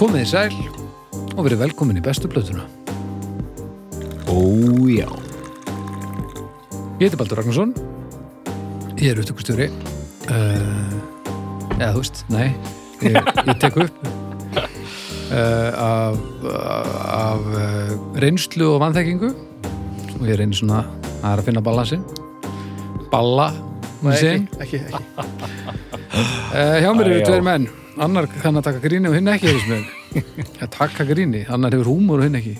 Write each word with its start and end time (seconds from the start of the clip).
Komið 0.00 0.22
í 0.24 0.28
sæl 0.30 0.54
og 1.36 1.42
verið 1.44 1.58
velkomin 1.60 1.98
í 1.98 2.00
bestu 2.00 2.24
blötuna. 2.32 2.62
Ó, 4.32 4.40
já. 4.88 5.04
Ég 6.96 7.02
heiti 7.02 7.18
Baldur 7.20 7.36
Ragnarsson, 7.36 7.74
ég 8.96 9.10
er 9.10 9.20
upptökustjóri. 9.20 9.66
Uh, 10.30 10.94
eða 11.74 11.90
þú 11.92 12.00
veist, 12.00 12.22
nei, 12.32 12.46
ég, 13.04 13.18
ég 13.18 13.60
tek 13.60 13.76
upp 13.84 13.98
uh, 14.08 15.68
af, 15.76 16.16
af 16.48 17.50
uh, 17.52 17.92
reynslu 18.24 18.70
og 18.70 18.80
vanþekkingu 18.86 19.34
og 19.34 20.24
ég 20.24 20.40
reynir 20.40 20.56
svona 20.62 20.86
að 21.18 21.26
er 21.34 21.42
að 21.42 21.50
finna 21.50 21.64
balansin. 21.66 22.08
Balla, 23.12 23.50
sinn. 24.16 24.48
ekki, 24.64 24.80
ekki, 24.80 24.96
ekki. 24.96 25.68
Uh, 26.56 26.80
hjá 26.80 26.88
mér 26.88 27.12
eru 27.12 27.28
tveir 27.28 27.44
menn 27.50 27.68
annar 27.98 28.28
kann 28.40 28.58
að 28.60 28.66
taka 28.68 28.82
gríni 28.84 29.10
og 29.10 29.16
hinn 29.18 29.30
ekki 29.32 29.54
að 30.62 30.70
taka 30.76 31.06
gríni, 31.08 31.44
annar 31.50 31.74
hefur 31.74 31.90
húmor 31.92 32.22
og 32.22 32.28
hinn 32.28 32.38
ekki 32.38 32.56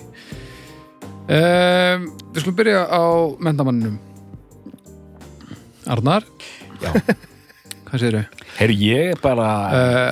um, 1.31 2.07
Við 2.31 2.43
skulum 2.43 2.57
byrja 2.59 2.85
á 2.87 3.03
mentamanninum 3.39 3.99
Arnar 5.91 6.27
Já. 6.81 6.91
Hvað 7.91 7.99
segirðu? 8.05 8.23
Herru, 8.55 8.75
ég 8.79 9.09
er 9.11 9.19
bara 9.19 9.47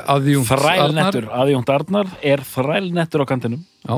Uh, 0.09 0.43
þrælnettur, 0.47 1.29
aðjónt 1.31 1.69
Arnar 1.71 2.09
er 2.19 2.41
þrælnettur 2.43 3.23
á 3.23 3.25
kantinum. 3.29 3.61
Já, 3.87 3.95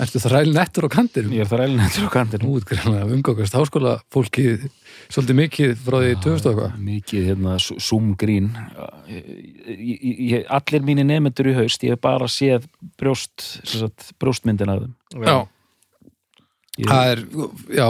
ertu 0.00 0.22
þrælnettur 0.24 0.86
á 0.88 0.90
kantinum? 0.94 1.34
Ég 1.36 1.44
er 1.44 1.50
þrælnettur 1.50 2.08
á 2.08 2.10
kantinum. 2.14 2.48
Nú 2.48 2.60
útgrænlega 2.60 3.08
umgangast 3.12 3.56
háskóla 3.56 3.98
fólki 4.12 4.46
svolítið 5.10 5.38
mikið 5.40 5.72
frá 5.84 5.96
því 6.00 6.10
2000 6.24 6.32
og 6.32 6.50
eitthvað 6.50 6.82
Mikið 6.88 7.28
hérna 7.30 7.54
Zoom 7.60 8.12
grín. 8.20 8.50
Ég, 9.10 9.30
ég, 9.76 10.20
ég, 10.30 10.44
allir 10.58 10.84
mínir 10.86 11.08
nefnendur 11.08 11.50
í 11.50 11.56
haust, 11.58 11.82
ég 11.86 11.96
hef 11.96 12.02
bara 12.04 12.28
séð 12.30 12.68
brjóst, 13.00 13.34
sem 13.64 13.82
sagt, 13.86 14.12
brjóstmyndin 14.22 14.72
af 14.72 14.84
þeim. 14.84 14.94
Já, 15.26 15.38
Ég, 16.78 16.86
það 16.86 17.08
er, 17.12 17.20
já, 17.74 17.86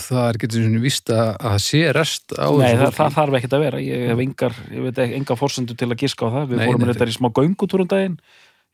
það 0.00 0.22
er 0.24 0.38
getur 0.42 0.62
svona 0.64 0.80
víst 0.82 1.10
að 1.12 1.26
að 1.34 1.42
það 1.44 1.58
sé 1.62 1.80
rest 1.94 2.32
á 2.34 2.48
Nei, 2.48 2.62
þessu 2.64 2.78
það, 2.80 2.86
fólki. 2.86 2.96
það 2.96 3.16
þarf 3.18 3.36
ekkert 3.38 3.56
að 3.56 3.64
vera. 3.64 3.80
Ég 3.84 4.04
hef 4.10 4.22
engar, 4.24 4.56
ég 4.72 4.86
veit 4.86 5.00
ekki, 5.04 5.18
enga 5.20 5.36
forsendur 5.38 5.78
til 5.78 5.88
að 5.90 6.00
giska 6.00 6.26
á 6.26 6.34
það. 6.34 6.46
Við 6.50 6.58
Nei, 6.60 6.64
fórum 6.66 6.82
nei, 6.82 6.88
þetta 6.90 7.08
í 7.12 7.16
smá 7.18 7.28
göngutúrum 7.36 7.90
daginn. 7.92 8.16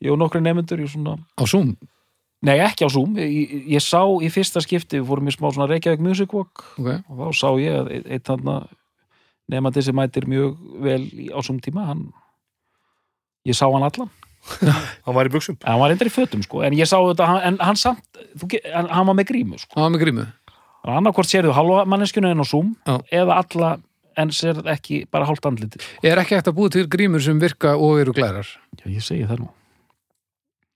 Ég 0.01 0.15
og 0.15 0.21
nokkri 0.23 0.41
nefnendur, 0.45 0.81
ég 0.81 0.93
svona... 0.95 1.17
Á 1.37 1.45
Zoom? 1.51 1.75
Nei, 2.43 2.55
ekki 2.65 2.87
á 2.87 2.89
Zoom. 2.89 3.19
Ég, 3.21 3.51
ég 3.69 3.83
sá 3.85 4.01
í 4.25 4.31
fyrsta 4.33 4.63
skipti, 4.65 4.97
við 5.03 5.09
fórum 5.11 5.29
í 5.29 5.35
smá 5.35 5.51
svona 5.53 5.67
Reykjavík 5.69 6.01
Music 6.01 6.33
Walk 6.33 6.63
Ok, 6.81 6.89
og 7.11 7.19
þá 7.21 7.27
sá 7.37 7.49
ég 7.61 7.75
að 7.83 7.91
eitt- 8.01 8.25
þarna 8.31 8.55
nefandi 9.51 9.83
sem 9.85 9.97
mætir 9.99 10.25
mjög 10.31 10.57
vel 10.81 11.03
í, 11.11 11.27
á 11.35 11.39
svum 11.45 11.59
tíma 11.61 11.85
hann 11.91 12.07
ég 13.45 13.57
sá 13.59 13.67
hann 13.69 13.85
allan, 13.85 14.09
Hann 15.05 15.15
var 15.19 15.29
í 15.29 15.33
buksum. 15.35 15.59
en 15.61 15.69
hann 15.75 15.81
var 15.83 15.91
reyndar 15.93 16.09
í 16.09 16.15
fötum 16.15 16.41
sko, 16.47 16.63
en 16.65 16.73
ég 16.79 16.89
sá 16.89 16.97
þetta, 16.97 17.27
hann- 17.29 17.43
en 17.51 17.59
hann 17.61 17.77
samt 17.77 18.01
þú, 18.41 18.49
en 18.73 18.89
hann 18.89 19.07
var 19.11 19.17
með 19.21 19.29
grímu 19.35 19.59
sko. 19.61 19.75
það 19.77 19.85
var 19.85 19.93
með 19.97 20.03
grímu 20.07 20.27
annarkvort 20.97 21.29
sérðu 21.29 21.53
halva 21.53 21.83
manneskjuna 21.85 22.31
en 22.33 22.41
á 22.41 22.47
Zoom 22.49 22.71
Já. 22.89 22.95
eða 23.21 23.37
alla 23.43 23.73
en 24.17 24.31
sér 24.33 24.63
ekki 24.73 25.03
bara 25.13 25.27
hálft 25.29 25.45
andlitið 25.45 25.85
Er 26.09 26.17
ekki 26.23 26.39
hægt 26.39 26.49
að 26.49 26.57
búa 26.57 26.73
til 26.73 26.87
grímur 26.89 27.21
sem 27.21 27.37
virka 27.43 27.75
og 27.77 28.01
eru 28.01 28.15
glærar? 28.17 28.49
Já, 28.81 28.87
ég 28.89 29.05
segi 29.05 29.27
það 29.29 29.43
nú 29.45 29.51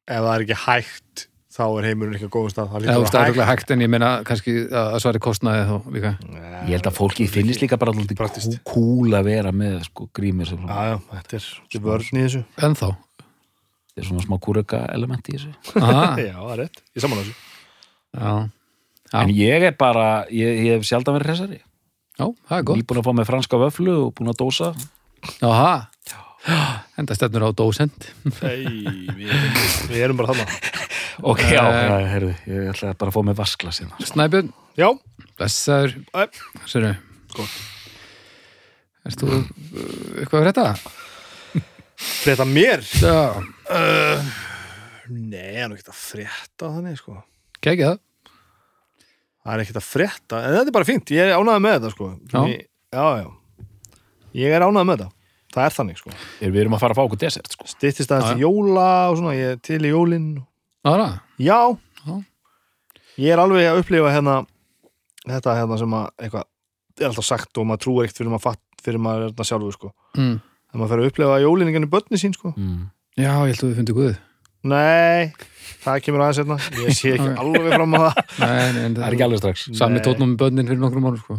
Ef 0.04 0.20
það 0.20 0.34
er 0.34 0.44
ekki 0.44 0.58
hægt, 0.66 1.24
þá 1.54 1.62
er 1.78 1.86
heimurinn 1.90 2.16
ekki 2.18 2.26
á 2.26 2.34
góðum 2.34 2.50
stað. 2.50 2.70
Það 2.72 2.74
það 2.74 2.90
er 2.90 3.04
hægt. 3.04 3.14
örugglega 3.20 3.48
hægt 3.52 3.72
en 3.74 3.84
ég 3.84 3.90
meina 3.94 4.10
kannski 4.26 4.54
að 4.74 4.98
svari 5.04 5.22
kostnaði 5.22 5.64
þá 5.70 5.88
líka. 5.94 6.12
ég 6.66 6.74
held 6.74 6.88
að 6.90 6.96
fólki 6.98 7.28
finnist 7.30 7.62
líka 7.62 7.78
bara 7.78 7.94
alltaf 7.94 8.18
Praktist. 8.18 8.58
kúl 8.66 9.14
að 9.14 9.28
vera 9.30 9.52
með 9.54 9.84
sko, 9.86 10.08
Já, 10.14 10.82
já, 10.90 10.98
þetta 11.14 11.36
er, 11.38 11.46
þetta 11.46 11.78
er 11.78 11.84
vörn 11.84 12.18
í 12.18 12.24
þessu. 12.26 12.44
En 12.58 12.74
þá? 12.74 12.88
er 13.94 14.08
svona 14.08 14.24
smá 14.24 14.38
kúröka 14.42 14.82
element 14.94 15.28
í 15.30 15.36
þessu 15.36 15.52
Já, 15.78 16.34
það 16.34 16.52
er 16.54 16.60
rétt. 16.64 16.82
Ég 16.96 17.04
saman 17.04 17.22
þessu. 17.22 17.34
já. 18.14 18.34
Já. 19.12 19.20
en 19.20 19.30
ég 19.36 19.66
er 19.68 19.76
bara, 19.78 20.06
ég, 20.32 20.60
ég 20.66 20.76
hef 20.78 20.88
sjaldan 20.88 21.14
verið 21.18 21.30
hressari 21.30 21.60
Já, 22.14 22.26
það 22.48 22.58
er 22.58 22.66
gott. 22.68 22.78
Nýbúin 22.78 23.00
að 23.00 23.06
fá 23.08 23.12
með 23.18 23.28
franska 23.30 23.58
vöflu 23.58 23.94
og 24.04 24.12
búin 24.14 24.30
að 24.30 24.38
dósa 24.42 24.72
Jaha. 25.40 25.88
Enda 27.00 27.14
stefnur 27.16 27.46
á 27.48 27.50
dósend. 27.56 28.04
Nei, 28.42 28.60
við, 29.16 29.30
við 29.88 30.02
erum 30.04 30.18
bara 30.20 30.34
þarna. 30.34 30.83
Ok, 31.22 31.40
Eh. 31.44 31.52
já, 31.54 31.62
já, 31.62 32.06
heyrðu, 32.10 32.32
ég 32.50 32.68
ætla 32.72 32.94
bara 32.98 33.10
að 33.10 33.14
fá 33.14 33.22
með 33.28 33.36
vasklas 33.38 33.78
hérna. 33.82 33.98
Snæbjörn, 34.08 34.52
Já, 34.76 34.88
blessaður. 35.38 35.92
Æ. 36.14 36.22
Sérðu, 36.66 36.96
gott. 37.36 37.54
erst 39.06 39.20
þú 39.22 39.28
uh, 39.30 39.44
eitthvað 40.18 40.40
að 40.40 40.48
þetta? 40.50 40.66
Frétta 42.24 42.44
mér? 42.48 42.82
Já, 43.00 43.42
Uh, 43.64 44.20
nei, 45.08 45.54
hann 45.56 45.72
er 45.72 45.76
ekkert 45.78 45.88
að 45.94 46.00
frétta 46.02 46.68
þannig, 46.68 46.98
sko. 47.00 47.14
kekja 47.64 47.94
það. 47.94 48.00
Það 49.44 49.54
er 49.54 49.62
ekkert 49.62 49.78
að 49.80 49.86
frétta, 49.88 50.40
en 50.40 50.52
þetta 50.58 50.68
er 50.68 50.74
bara 50.76 50.84
fínt. 50.88 51.12
Ég 51.14 51.24
er 51.30 51.38
ánægð 51.38 51.62
með 51.64 51.74
þetta, 51.78 51.90
sko. 51.94 52.08
Já. 52.32 52.42
Ég, 52.50 52.66
já, 52.92 53.06
já. 53.22 53.30
Ég 54.42 54.52
er 54.58 54.64
ánægð 54.66 54.84
með 54.90 54.98
þetta. 54.98 55.08
Það 55.54 55.64
er 55.68 55.74
þannig, 55.78 55.98
sko. 56.02 56.10
Við 56.42 56.60
erum 56.64 56.74
að 56.76 56.82
fara 56.84 56.92
að 56.92 56.98
fá 57.00 57.04
okkur 57.06 57.20
desert, 57.24 57.48
sko. 57.56 57.66
Styttist 57.72 58.10
aðeins 58.12 58.28
Já, 58.28 58.34
til 58.34 58.44
jóla 58.44 58.86
og 59.08 59.16
svona, 59.22 59.34
ég 59.38 59.52
er 59.54 59.60
til 59.64 59.80
í 59.80 59.92
jólinn. 59.94 60.28
Það 60.34 60.53
það. 60.84 61.14
Já. 61.38 61.58
Já. 62.04 62.14
Ég 63.24 63.30
er 63.32 63.38
alveg 63.44 63.68
að 63.70 63.80
upplifa 63.82 64.10
hérna 64.12 64.34
þetta 65.24 65.54
hérna 65.56 65.78
sem 65.80 65.94
að 65.96 66.08
eitthvað 66.20 66.44
er 67.00 67.08
alltaf 67.08 67.24
sagt 67.26 67.58
og 67.58 67.66
maður 67.68 67.82
trúir 67.84 68.04
ekkert 68.06 68.20
fyrir 68.20 68.30
maður 68.34 68.44
fatt 68.48 68.84
fyrir 68.84 69.00
maður 69.02 69.22
er 69.24 69.32
þetta 69.32 69.46
sjálfur 69.48 69.74
sko. 69.78 69.90
Mm. 70.18 70.34
Þegar 70.68 70.80
maður 70.82 70.92
fer 70.92 71.02
að 71.04 71.08
upplifa 71.10 71.38
jólinningarnir 71.44 71.90
börni 71.94 72.20
sín 72.20 72.34
sko. 72.36 72.52
Mm. 72.58 72.82
Já, 73.16 73.30
ég 73.30 73.54
held 73.54 73.62
að 73.64 73.70
við 73.70 73.78
fundið 73.80 73.98
guð. 74.00 74.14
Nei, 74.64 75.32
það 75.84 75.98
kemur 76.04 76.22
aðeins 76.24 76.40
hérna. 76.42 76.56
Ég 76.82 76.96
sé 76.98 77.14
ekki 77.14 77.32
alveg 77.42 77.66
fram 77.74 77.94
á 77.94 78.00
það. 78.04 78.20
Nei, 78.40 78.68
nei, 78.74 78.84
en 78.88 78.94
Það 78.98 79.06
er 79.08 79.16
ekki 79.16 79.26
alveg 79.28 79.42
strax. 79.42 79.64
Sami 79.78 80.00
tótnum 80.04 80.30
með 80.34 80.38
börnin 80.44 80.68
fyrir 80.70 80.80
nokkrum 80.82 81.04
mánu, 81.08 81.20
sko. 81.22 81.38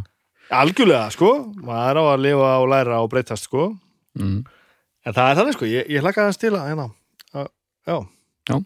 Algjörlega 0.56 1.08
sko. 1.14 1.30
Maður 1.66 1.90
er 1.90 2.00
á 2.00 2.04
að 2.14 2.24
lifa 2.26 2.52
og 2.62 2.68
læra 2.72 3.00
og 3.04 3.10
breytast 3.12 3.48
sko. 3.50 3.68
Mm. 4.22 4.38
En 5.06 5.14
það 5.18 5.30
er 5.32 5.40
þannig 5.42 5.58
sko. 5.58 5.70
Ég, 5.70 5.90
ég 5.96 6.06
hlakka 6.06 6.24
aðeins 6.26 6.42
til 6.42 6.54
að 6.54 6.68
hérna. 6.72 6.88
að- 7.34 7.52
Já. 7.90 7.98
Já. 8.50 8.60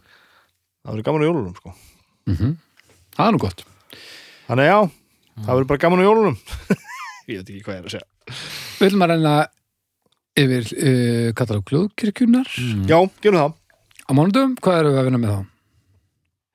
Það 0.89 0.95
verður 0.95 1.05
gaman 1.05 1.21
á 1.21 1.27
jólunum 1.29 1.55
sko. 1.59 1.71
Mm 2.25 2.55
Það 3.19 3.27
er 3.27 3.33
nú 3.35 3.39
gott. 3.43 3.61
Þannig 4.47 4.67
já, 4.69 4.77
það 5.43 5.49
verður 5.53 5.67
bara 5.69 5.81
gaman 5.83 5.99
á 6.01 6.05
jólunum. 6.07 6.37
ég 7.29 7.37
veit 7.41 7.49
ekki 7.51 7.63
hvað 7.65 7.75
ég 7.75 7.79
er 7.79 7.87
að 7.89 7.93
segja. 7.93 8.37
Vil 8.79 8.95
maður 8.97 9.11
reyna 9.13 9.33
yfir 10.39 10.69
uh, 10.79 11.29
katalóg 11.37 11.65
kljóðkirkjunar 11.69 12.49
Mm. 12.59 12.85
Já, 12.89 12.97
gerum 13.21 13.37
það. 13.43 13.53
á 14.07 14.11
mánudum? 14.17 14.53
Hvað 14.63 14.79
eru 14.81 14.93
við 14.95 14.99
að 15.01 15.07
vinna 15.09 15.19
með 15.21 15.33
þá? 15.35 15.41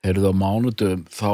Heyrðu 0.08 0.30
á 0.32 0.34
mánudum, 0.42 1.04
þá 1.14 1.30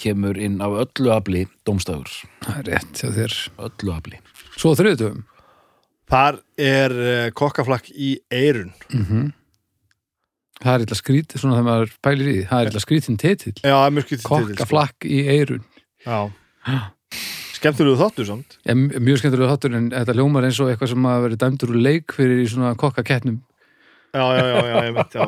kemur 0.00 0.40
inn 0.40 0.58
af 0.64 0.74
öllu 0.82 1.12
afli 1.14 1.42
domstafur. 1.68 2.10
Það 2.46 2.56
er 2.62 2.70
rétt 2.72 3.02
hjá 3.04 3.10
þér. 3.18 3.36
Öllu 3.68 3.92
afli. 3.94 4.20
Svo 4.56 4.72
þriðutum. 4.80 5.20
Þar 6.10 6.40
er 6.58 6.96
uh, 6.96 7.26
kokkaflakk 7.36 7.92
í 7.92 8.14
eirun. 8.32 8.72
Mm 8.90 9.30
Það 10.60 10.74
er 10.74 10.80
eitthvað 10.84 10.98
skrít, 11.00 11.32
svona 11.40 11.56
þegar 11.56 11.68
maður 11.70 11.90
pælir 12.04 12.26
í 12.28 12.32
því. 12.36 12.42
Það 12.50 12.58
er 12.60 12.64
eitthvað 12.70 12.84
skrítin 12.84 13.16
titill. 13.20 13.56
Já, 13.64 13.72
það 13.72 13.86
er 13.86 13.94
mjög 13.96 14.06
skýttið 14.10 14.26
Kokka 14.30 14.64
flakk 14.68 14.98
í 15.08 15.18
eirun. 15.32 15.62
Já. 16.04 16.18
Skemmtilegu 17.60 17.96
þáttur 18.00 18.26
samt. 18.28 18.50
Ég, 18.68 18.74
mjög 19.00 19.16
skemmtilega 19.22 19.52
þáttur 19.54 19.72
en 19.78 19.86
þetta 19.92 20.14
ljómar 20.18 20.44
eins 20.48 20.60
og 20.60 20.68
eitthvað 20.72 20.90
sem 20.92 21.06
að 21.10 21.24
verið 21.26 21.40
dæmdur 21.44 21.72
úr 21.72 21.80
leik 21.86 22.06
fyrir 22.16 22.38
í 22.44 22.48
svona 22.52 22.70
kokkakettnum. 22.80 23.38
Já, 24.10 24.24
já, 24.34 24.42
já, 24.42 24.58
já, 24.66 24.76
ég 24.88 24.94
veit, 24.96 25.12
já. 25.14 25.22
Uh, 25.22 25.26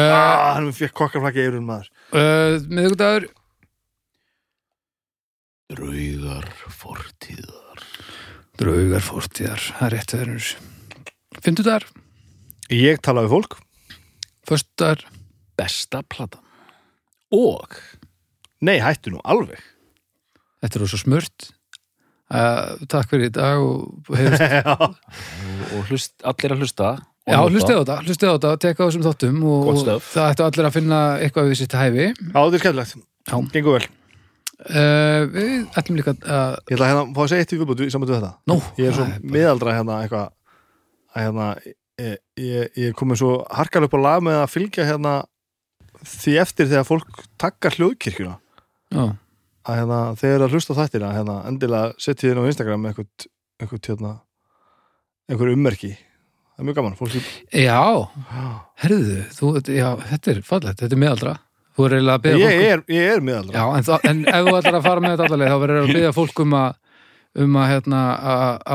Ah, 0.00 0.54
hann 0.56 0.72
fekk 0.74 0.94
kokkaflakk 0.98 1.36
í 1.38 1.44
eirun 1.46 1.62
maður. 1.68 1.86
uh, 2.12 2.58
miðvikudagur, 2.68 3.24
Draugar 5.70 6.48
fortíðar. 6.74 7.78
draugar 8.58 9.04
fórtíðar, 9.06 9.60
það 9.78 9.86
er 9.86 9.92
rétt 9.94 10.10
föstudagur, 14.48 15.04
Besta 15.60 16.02
platan. 16.08 16.40
Og 17.34 17.76
Nei, 18.64 18.78
hættu 18.80 19.12
nú 19.14 19.20
alveg. 19.24 19.60
þetta 20.60 20.80
er 20.80 20.90
svo 20.90 21.00
smurt. 21.00 21.50
Uh, 22.30 22.78
takk 22.86 23.10
fyrir 23.10 23.26
í 23.26 23.32
dag 23.34 23.58
og 23.58 24.06
Já, 24.14 24.74
og, 24.76 24.92
og 25.74 25.88
hlust, 25.88 26.12
allir 26.22 26.52
að 26.54 26.60
hlusta 26.62 26.90
Já, 27.26 27.40
hlustið 27.42 27.74
á 27.74 27.80
þetta, 27.80 27.96
hlustið 28.06 28.30
á 28.30 28.34
þetta, 28.34 28.50
teka 28.62 28.82
á 28.82 28.86
þessum 28.86 29.06
þáttum 29.06 29.40
og, 29.50 29.70
það 30.06 30.28
ættu 30.30 30.44
allir 30.46 30.68
að 30.68 30.76
finna 30.76 31.00
eitthvað 31.20 31.50
við 31.50 31.58
sitt 31.60 31.74
hæfi. 31.76 32.06
þetta 32.30 32.44
er 32.46 32.62
skemmtilegt. 32.62 33.02
Já. 33.30 33.36
Gengur 33.54 33.76
vel. 33.76 33.88
Uh, 34.60 35.26
við 35.32 35.52
ætlum 35.80 35.98
líka 36.00 36.14
að, 36.14 36.56
Ég 36.70 36.76
ætla 36.76 36.86
að 36.86 36.90
hérna, 36.90 37.04
fá 37.16 37.20
að 37.24 37.30
segja 37.32 37.44
eitt 37.44 37.52
í 37.54 37.58
viðbútu 37.60 37.86
í 37.86 37.90
við 37.92 38.10
þetta. 38.14 38.32
nú, 38.50 38.56
Ég 38.80 38.90
er 38.90 38.96
svo 38.96 39.06
miðaldra 39.36 39.76
hérna 39.76 39.98
eitthvað 40.04 40.26
að 41.10 41.24
hérna, 41.26 41.46
ég, 42.00 42.20
ég, 42.40 42.70
ég 42.80 42.96
komið 42.96 43.20
svo 43.22 43.32
harkar 43.52 43.86
upp 43.86 43.96
á 43.96 44.00
lag 44.00 44.24
með 44.24 44.40
að 44.40 44.52
fylgja 44.54 44.86
hérna 44.88 45.14
því 46.00 46.36
eftir 46.42 46.70
þegar 46.70 46.86
fólk 46.88 47.24
takkar 47.40 47.76
hljóðkirkjuna. 47.76 48.36
Já, 48.90 49.04
að 49.68 49.80
hérna, 49.80 50.00
þegar 50.18 50.44
að 50.46 50.56
hlusta 50.56 50.76
þættina 50.78 51.12
hérna, 51.14 51.36
endilega 51.50 51.92
setja 52.00 52.30
þín 52.30 52.40
á 52.40 52.48
Instagram 52.50 52.88
eitthvað, 52.90 53.28
eitthvað, 53.60 53.82
hérna, 53.90 54.14
einhver 55.30 55.52
ummerki. 55.52 55.92
Það 56.50 56.64
er 56.64 56.68
mjög 56.68 56.80
gaman 56.80 56.98
fólki, 56.98 57.22
Já, 57.56 57.80
herðu, 58.82 59.22
þú, 59.36 59.52
já, 59.72 59.88
þetta 60.10 60.34
er 60.34 60.42
fallegt, 60.44 60.82
þetta 60.82 60.96
er 60.96 61.02
miðaldra. 61.04 61.34
Þú 61.70 61.86
er 61.86 61.94
eiginlega 61.96 62.18
að 62.18 62.26
ég, 62.26 62.40
fólk 62.42 62.60
um... 62.60 62.70
er, 62.70 62.84
ég 62.96 63.10
er 63.14 63.24
miðaldra. 63.24 63.56
Já, 63.56 63.76
en, 63.78 63.86
það, 63.86 64.06
en 64.10 64.22
ef 64.26 64.46
þú 64.46 64.56
ætlar 64.58 64.78
að 64.80 64.86
fara 64.88 65.04
með 65.04 65.14
þetta 65.14 65.28
allavega, 65.28 65.50
þá 65.52 65.62
verður 65.64 65.82
að 65.82 65.92
beða 65.98 66.14
fólk 66.16 66.42
um 66.44 66.56
að 66.60 66.78
um 67.40 67.58
að, 67.60 67.68
hérna, 67.70 68.00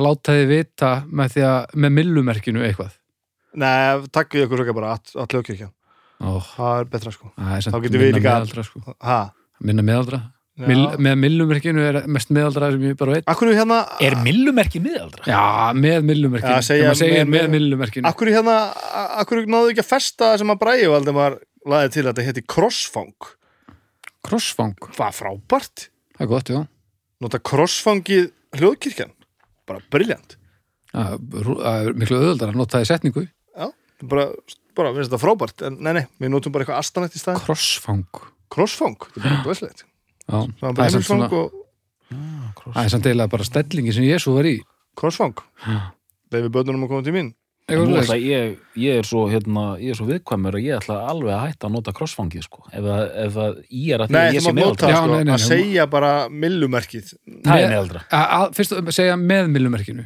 láta 0.06 0.36
þið 0.38 0.45
vita 0.54 0.92
með 1.12 1.33
því 1.33 1.44
að, 1.50 1.74
með 1.75 1.95
millumerkinu 1.98 2.63
eitthvað. 2.63 2.94
Nei, 3.55 4.05
takk 4.11 4.35
við 4.35 4.45
ykkur 4.47 4.63
ekki 4.65 4.75
bara 4.77 4.93
að, 4.97 5.11
að 5.15 5.33
hljóðkirkja 5.35 5.69
Ó, 6.23 6.29
það 6.55 6.79
er 6.79 6.85
betra 6.93 7.11
sko 7.11 7.31
samt 7.35 7.73
Þá 7.75 7.81
getum 7.85 8.01
við 8.01 8.13
líka- 8.15 8.23
miðaldra, 8.31 8.63
sko. 8.67 8.95
ha, 9.03 9.19
Minna 9.63 9.83
miðaldra. 9.87 10.19
já. 10.55 10.67
Mil, 10.69 10.83
með 11.03 11.15
millumerkinu 11.19 11.81
er 11.83 11.97
mest 12.07 12.29
miðaldra 12.31 12.69
sem 12.71 12.83
ég 12.87 12.95
bara 12.99 13.11
veit. 13.17 13.25
Akkur 13.27 13.49
hérna 13.51 13.81
Er 14.03 14.15
millumerki 14.23 14.79
miðaldra? 14.83 15.25
Já, 15.27 15.73
með 15.75 16.05
millumerkinu. 16.07 16.53
Já, 16.55 16.61
segja 16.63 16.93
segir 16.95 17.25
með- 17.25 17.27
með, 17.33 17.41
með- 17.43 17.51
millumerkinu. 17.57 18.07
Akkur 18.07 18.31
hérna, 18.31 18.55
akkur 19.19 19.43
náðu 19.51 19.73
ekki 19.73 19.83
að 19.83 19.89
festa 19.89 20.29
það 20.31 20.37
sem 20.43 20.53
að 20.55 20.61
bræði 20.63 20.87
Valdimar 20.93 21.35
laði 21.67 21.91
til 21.91 22.03
að 22.05 22.13
þetta 22.13 22.25
heiti 22.29 22.45
crossfang 22.55 23.31
Crossfang, 24.25 24.73
Hvað 24.95 25.19
frábært 25.19 25.89
það 26.15 26.23
er 26.23 26.31
gott, 26.31 26.49
já. 26.55 26.61
Nota 27.21 27.39
crossfangið 27.39 28.31
hljóðkirkjan 28.55 29.11
Bara 29.67 29.79
briljant 29.91 30.37
miklu 30.95 32.15
auðvöldar 32.19 32.51
að 32.53 32.55
nota 32.59 32.77
það 32.79 32.85
í 32.85 32.89
setningu. 32.93 33.23
Bara, 34.03 34.25
bara 34.75 34.94
finnst 34.95 35.12
þetta 35.12 35.21
frábært. 35.24 35.62
En 35.68 35.77
nei, 35.80 35.94
nei, 35.94 36.06
við 36.19 36.30
notum 36.33 36.51
bara 36.51 36.65
eitthvað 36.65 36.81
astanætt 36.83 37.15
í 37.15 37.21
stað 37.21 37.39
Crossfang. 37.45 38.03
Crossfang, 38.51 38.97
þetta 39.15 39.27
er 39.30 39.38
bara 39.39 39.53
veslegt 39.53 39.86
Það 40.25 40.51
það 40.59 40.80
er 40.80 40.86
er 40.86 40.89
samt 40.95 41.06
svona, 41.06 41.30
og 41.30 42.74
það 42.74 42.83
er 42.83 42.89
samt 42.94 43.06
eiginlega 43.09 43.31
bara 43.36 43.45
stellingi 43.47 43.94
sem 43.94 44.03
Jésu 44.07 44.33
var 44.36 44.47
í. 44.50 44.56
crossfang 44.97 45.38
við 46.36 46.47
börnunum 46.51 46.83
að 46.86 46.89
koma 46.92 47.03
til 47.06 47.13
mín. 47.15 47.33
Ætla 47.65 48.15
ég, 48.21 48.57
ég 48.77 49.00
er 49.00 49.07
svo 49.07 49.24
hérna, 49.31 49.77
ég 49.81 49.89
er 49.94 49.98
svo 49.98 50.06
viðkvæmur 50.06 50.53
og 50.59 50.62
ég 50.65 50.75
ætla 50.77 51.00
alveg 51.09 51.31
að 51.33 51.45
hætta 51.48 51.65
að 51.65 51.71
nota 51.74 51.94
crossfangið 51.98 52.44
sko. 52.45 52.62
ef 52.69 52.83
að, 52.86 53.06
ef 53.24 53.38
að 53.41 53.56
ég 53.74 53.94
er 53.95 54.03
að 54.03 54.12
því 54.12 54.19
að 54.21 54.36
ég 54.36 54.44
sé 54.45 54.53
miðaldra 54.53 54.89
Já, 54.91 54.98
sko, 55.00 55.07
nei, 55.15 55.24
nei, 55.24 55.33
að 55.33 55.39
nei. 55.39 55.48
segja 55.48 55.86
bara 55.89 56.12
millumerkið 56.30 57.07
það 57.09 57.56
er 57.56 57.63
Með- 57.63 57.71
miðaldra 57.74 58.03
Að- 58.12 58.30
að- 58.38 58.53
Fyrst 58.59 58.75
að 58.77 58.91
segja 59.00 59.15
með 59.18 59.50
millumerkinu. 59.56 60.06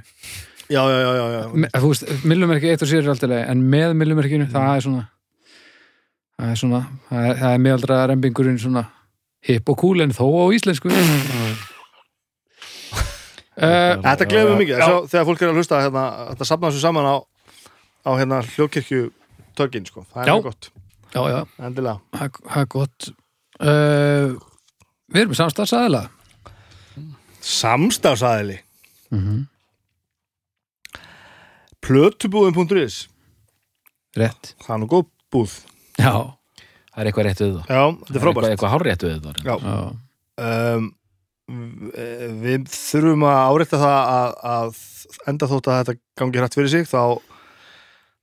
Já, 0.70 0.82
já, 0.86 0.98
já, 1.02 1.26
já. 1.34 1.48
Me- 1.54 1.70
Þú 1.74 1.88
veist, 1.90 2.10
millumerki 2.30 2.70
eitt 2.70 2.84
og 2.86 2.90
sér 2.92 3.02
er 3.02 3.10
alltaf 3.10 3.30
leið, 3.32 3.46
en 3.50 3.62
með 3.72 3.94
millumerkinu, 3.98 4.46
það 4.54 4.68
er 4.76 4.84
svona, 4.86 5.04
það 6.38 6.52
er 6.54 6.60
svona, 6.62 6.82
það 7.10 7.30
er, 7.30 7.40
það 7.40 7.54
er 7.56 7.64
meðaldra 7.66 7.98
rembingurinn 8.12 8.60
svona 8.62 8.84
hipp 9.50 9.72
og 9.74 9.80
cool 9.82 10.04
en 10.06 10.14
þó 10.14 10.26
á 10.30 10.46
íslensku. 10.54 10.92
Uh, 13.60 13.98
Þetta 14.06 14.28
gleður 14.30 14.54
mig 14.54 14.62
mikið, 14.64 14.78
Já. 14.78 14.86
Sjá, 14.86 15.10
þegar 15.16 15.26
fólk 15.32 15.42
er 15.42 15.50
að 15.52 15.58
hlusta 15.60 15.82
hérna, 15.84 16.04
þetta 16.30 16.50
safna 16.52 16.70
þessu 16.70 16.84
saman 16.86 17.10
á, 17.10 17.16
á 18.06 18.12
hérna 18.22 18.44
hljókirkju 18.54 19.02
tökin, 19.60 19.90
sko, 19.90 20.06
það 20.14 20.22
er 20.38 20.46
gott 20.46 20.70
já, 21.10 21.22
já, 21.34 21.40
það 22.14 22.62
er 22.62 22.70
gott. 22.70 23.10
Uh, 23.60 24.38
við 25.10 25.24
erum 25.26 25.34
samstafsæðila. 25.42 26.06
Samstafsæðili 27.42 28.60
Mm 29.10 29.20
-hmm. 29.26 29.46
plötubúðin.is 31.86 33.00
Rétt. 34.18 34.54
það 34.66 34.76
er 34.76 34.80
nú 34.84 34.88
góð 34.90 35.08
búð. 35.34 35.56
Já, 36.00 36.14
það 36.90 37.02
er 37.04 37.10
eitthvað 37.12 37.28
rétt 37.30 37.42
við 37.44 37.52
það. 37.58 37.66
Já, 37.70 37.84
þetta 37.90 37.90
er 37.90 38.00
Það 38.00 38.10
er 38.10 38.20
eitthvað, 38.20 38.24
frábært. 38.26 38.54
eitthvað 38.54 38.74
hárrétt 38.76 39.04
við 39.06 39.20
það 39.26 39.36
Já. 39.46 39.56
já, 39.66 39.76
um, 40.46 40.88
Við 41.50 42.66
þurfum 42.70 43.24
að 43.26 43.40
áreita 43.50 43.78
það 43.82 44.00
að, 44.14 44.34
að 44.54 44.82
enda 45.32 45.48
þótt 45.50 45.70
að 45.72 45.78
þetta 45.80 45.96
gangi 46.22 46.42
hrætt 46.44 46.58
fyrir 46.60 46.70
sig 46.70 46.84
þá, 46.86 47.02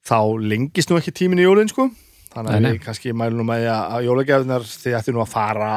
þá 0.06 0.18
lengist 0.46 0.92
nú 0.92 0.98
ekki 1.00 1.14
tíminn 1.18 1.42
í 1.42 1.46
jólinn 1.48 1.70
sko. 1.72 1.88
Þannig 2.36 2.52
að 2.54 2.66
við 2.68 2.78
kannski 2.84 3.14
mælum 3.16 3.50
að, 3.50 3.66
að 3.72 4.06
jólagjafnar 4.06 4.66
þið 4.70 4.94
ætti 5.00 5.14
nú 5.16 5.22
að 5.24 5.32
fara 5.32 5.70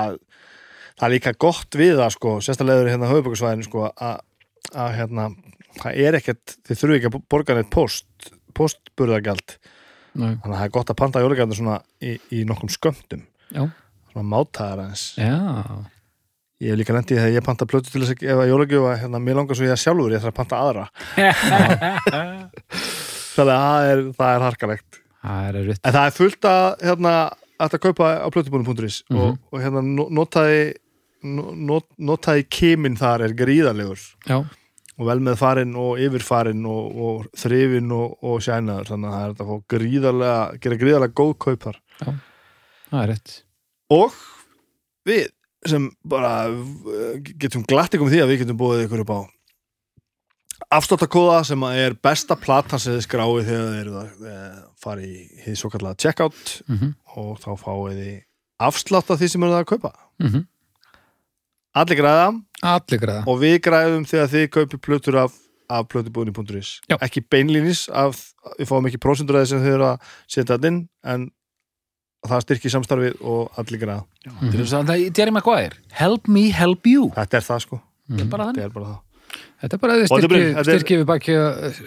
það 1.00 1.08
er 1.08 1.14
líka 1.16 1.34
gott 1.42 1.78
við 1.80 1.96
það 2.02 2.14
sko 2.18 2.36
sérstæðlegur 2.44 2.92
hérna 2.92 3.10
höfubökkusvæðinu 3.14 3.66
sko 3.66 3.88
að 3.98 4.94
hérna 5.00 5.30
það 5.84 6.00
er 6.06 6.18
ekkert, 6.20 6.56
þið 6.68 6.80
þurfum 6.82 6.96
ekki 7.00 7.10
að 7.12 7.20
borga 7.34 7.56
neitt 7.60 7.70
post, 7.74 8.32
postburðagjald 8.58 9.56
nei, 10.20 10.34
þannig 10.42 10.50
að 10.52 10.58
það 10.60 10.66
er 10.68 10.74
gott 10.80 10.92
að 10.94 11.00
panta 11.04 11.22
jólagjafnar 11.24 11.60
svona 11.62 11.78
í, 12.04 12.16
í 12.36 12.44
nokkrum 12.50 12.72
skömmtum 12.74 13.24
já, 13.56 13.64
svona 14.12 14.28
mátaðar 14.36 14.84
aðeins 14.86 15.06
já, 15.20 15.38
Ég 16.60 16.74
hef 16.74 16.80
líka 16.82 16.92
lendið 16.92 17.22
þegar 17.22 17.36
ég 17.38 17.44
panta 17.46 17.66
plötu 17.72 17.88
til 17.88 18.02
þess 18.04 18.12
að 18.18 18.24
gefa 18.26 18.46
jólagjöfa, 18.50 18.96
hérna, 19.00 19.20
mér 19.24 19.38
langar 19.40 19.56
svo 19.56 19.64
ég 19.64 19.78
sjálfur, 19.80 20.12
ég 20.12 20.20
þarf 20.20 20.34
að 20.34 20.40
panta 20.42 20.58
aðra. 20.60 20.82
Þannig 23.36 23.54
að 23.54 23.62
það 23.64 23.92
er, 23.92 24.02
það 24.18 24.34
er 24.34 24.44
harkalegt. 24.44 25.00
það. 25.24 25.70
En 25.88 25.96
það 25.96 26.02
er 26.10 26.16
fullt 26.18 26.48
að, 26.50 26.66
hérna, 26.90 27.14
að 27.56 27.64
þetta 27.70 27.80
kaupa 27.86 28.10
á 28.20 28.28
plötubúnum.is 28.36 28.98
Mhm. 29.08 29.20
og, 29.24 29.38
og 29.56 29.64
hérna 29.64 29.84
no- 29.88 30.10
notaði, 30.20 30.60
not, 31.24 31.88
notaði 31.98 32.46
kimin 32.52 32.96
þar 33.00 33.24
er 33.30 33.34
gríðarlegur 33.40 34.04
Já, 34.28 34.42
og 35.00 35.08
vel 35.08 35.20
með 35.24 35.40
farinn 35.40 35.76
og 35.80 36.02
yfirfarinn 36.04 36.66
og, 36.68 37.00
og 37.00 37.28
þrifinn 37.40 37.94
og, 37.96 38.18
og 38.28 38.44
sjænaður, 38.44 38.92
þannig 38.92 39.10
að 39.10 39.18
það 39.18 39.26
er 39.26 39.56
að 39.56 39.66
gríðarlega, 39.74 40.40
gera 40.66 40.80
gríðarlega 40.84 41.18
góð 41.22 41.34
kaup 41.46 41.68
þar. 41.68 41.82
það 42.90 43.02
er 43.02 43.12
rétt. 43.14 43.36
Og 43.96 44.18
við 45.08 45.26
sem 45.68 45.90
bara 46.08 46.34
uh, 46.52 47.32
getum 47.40 47.66
glatt 47.68 47.96
ykkur 47.96 48.08
með 48.08 48.16
því 48.16 48.24
að 48.24 48.32
við 48.32 48.42
getum 48.44 48.60
búið 48.60 48.86
ykkur 48.86 49.04
upp 49.04 49.16
á 49.16 49.20
afsláttakóða 50.76 51.40
sem 51.48 51.64
er 51.72 51.96
besta 52.04 52.36
platan 52.38 52.82
sem 52.82 52.96
þið 52.96 53.06
skráið 53.06 53.48
þegar 53.48 53.68
þið 53.70 53.80
eru 53.80 53.94
að 54.00 54.26
eh, 54.30 54.58
fara 54.84 55.06
í 55.06 55.14
því 55.46 55.54
svo 55.58 55.72
kallega 55.74 56.02
checkout 56.04 56.56
Mm 56.68 56.96
og 57.20 57.40
þá 57.42 57.50
fáið 57.58 57.96
þið 58.00 58.18
afslátt 58.62 59.10
af 59.10 59.18
því 59.20 59.28
sem 59.32 59.44
eru 59.44 59.56
það 59.56 59.64
að 59.64 59.70
kaupa 59.72 59.92
-hmm. 60.20 60.44
Allir 61.82 62.00
græða. 62.02 62.28
Allir 62.74 63.00
græða. 63.04 63.24
og 63.28 63.40
við 63.42 63.58
græðum 63.66 64.06
þegar 64.10 64.32
þið 64.34 64.48
kaupir 64.56 64.82
plötur 64.84 65.18
af, 65.24 65.36
af 65.70 65.88
plötubúðin.is 65.92 66.72
Já. 66.90 66.98
ekki 67.06 67.22
beinlínis 67.32 67.86
af, 67.94 68.20
við 68.60 68.68
fáum 68.72 68.88
ekki 68.90 69.00
prósendur 69.02 69.40
sem 69.48 69.62
þið 69.64 69.76
eru 69.78 69.88
að 69.94 70.08
setja 70.28 70.56
þetta 70.58 70.68
inn 70.74 70.80
en 71.04 71.28
það 72.28 72.42
styrkir 72.44 72.74
samstarfið 72.74 73.22
og 73.24 73.54
allir 73.62 73.80
græða. 73.80 74.02
Það 74.28 74.58
er 74.60 74.66
svo- 74.68 74.84
það 74.84 74.96
er 74.96 75.12
Jerry 75.22 75.32
Maguire. 75.32 75.78
Help 75.96 76.28
me 76.28 76.50
help 76.52 76.86
you. 76.88 77.10
Þetta 77.16 77.38
er 77.40 77.46
það 77.48 77.62
sko, 77.68 77.80
er 78.20 78.26
bara 78.26 78.50
þetta 78.52 78.66
er 78.66 78.74
bara 78.76 78.86
það 78.86 78.98
Þetta 79.60 79.76
er 79.76 79.82
bara 79.84 79.94
að 79.96 80.00
þið 80.00 80.12
Og 80.14 80.22
þetta 80.24 80.64
styrkið 80.70 81.00
við 81.02 81.08
baki 81.10 81.34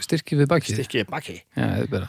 styrki 0.04 0.36
við 0.42 0.48
baki. 0.50 0.74
styrkið 0.76 1.06
baki 1.08 1.36
Já, 1.38 1.62
þetta 1.62 1.82
er 1.86 1.92
bara. 1.94 2.08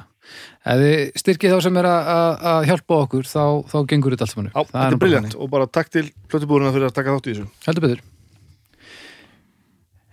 Ef 0.65 0.81
þið 0.83 1.21
styrkið 1.23 1.53
þá 1.53 1.61
sem 1.63 1.77
er 1.77 1.87
að- 1.87 2.09
að 2.13 2.43
að 2.53 2.65
hjálpa 2.69 2.97
okkur, 3.03 3.23
þá, 3.27 3.43
þá 3.71 3.77
gengur 3.91 4.11
þetta 4.15 4.25
allt 4.27 4.33
saman 4.33 4.47
upp. 4.51 4.53
Þetta 4.53 4.83
er 4.83 4.89
bara 4.91 5.01
briljant 5.03 5.35
og 5.39 5.49
bara 5.51 5.67
takk 5.67 5.89
til 5.89 6.05
plötubúruna 6.31 6.71
fyrir 6.75 6.87
að 6.89 6.93
taka 6.99 7.15
þátt 7.15 7.27
í 7.27 7.33
þessu. 7.33 7.47
Heldur 7.67 7.81
betur. 7.87 8.01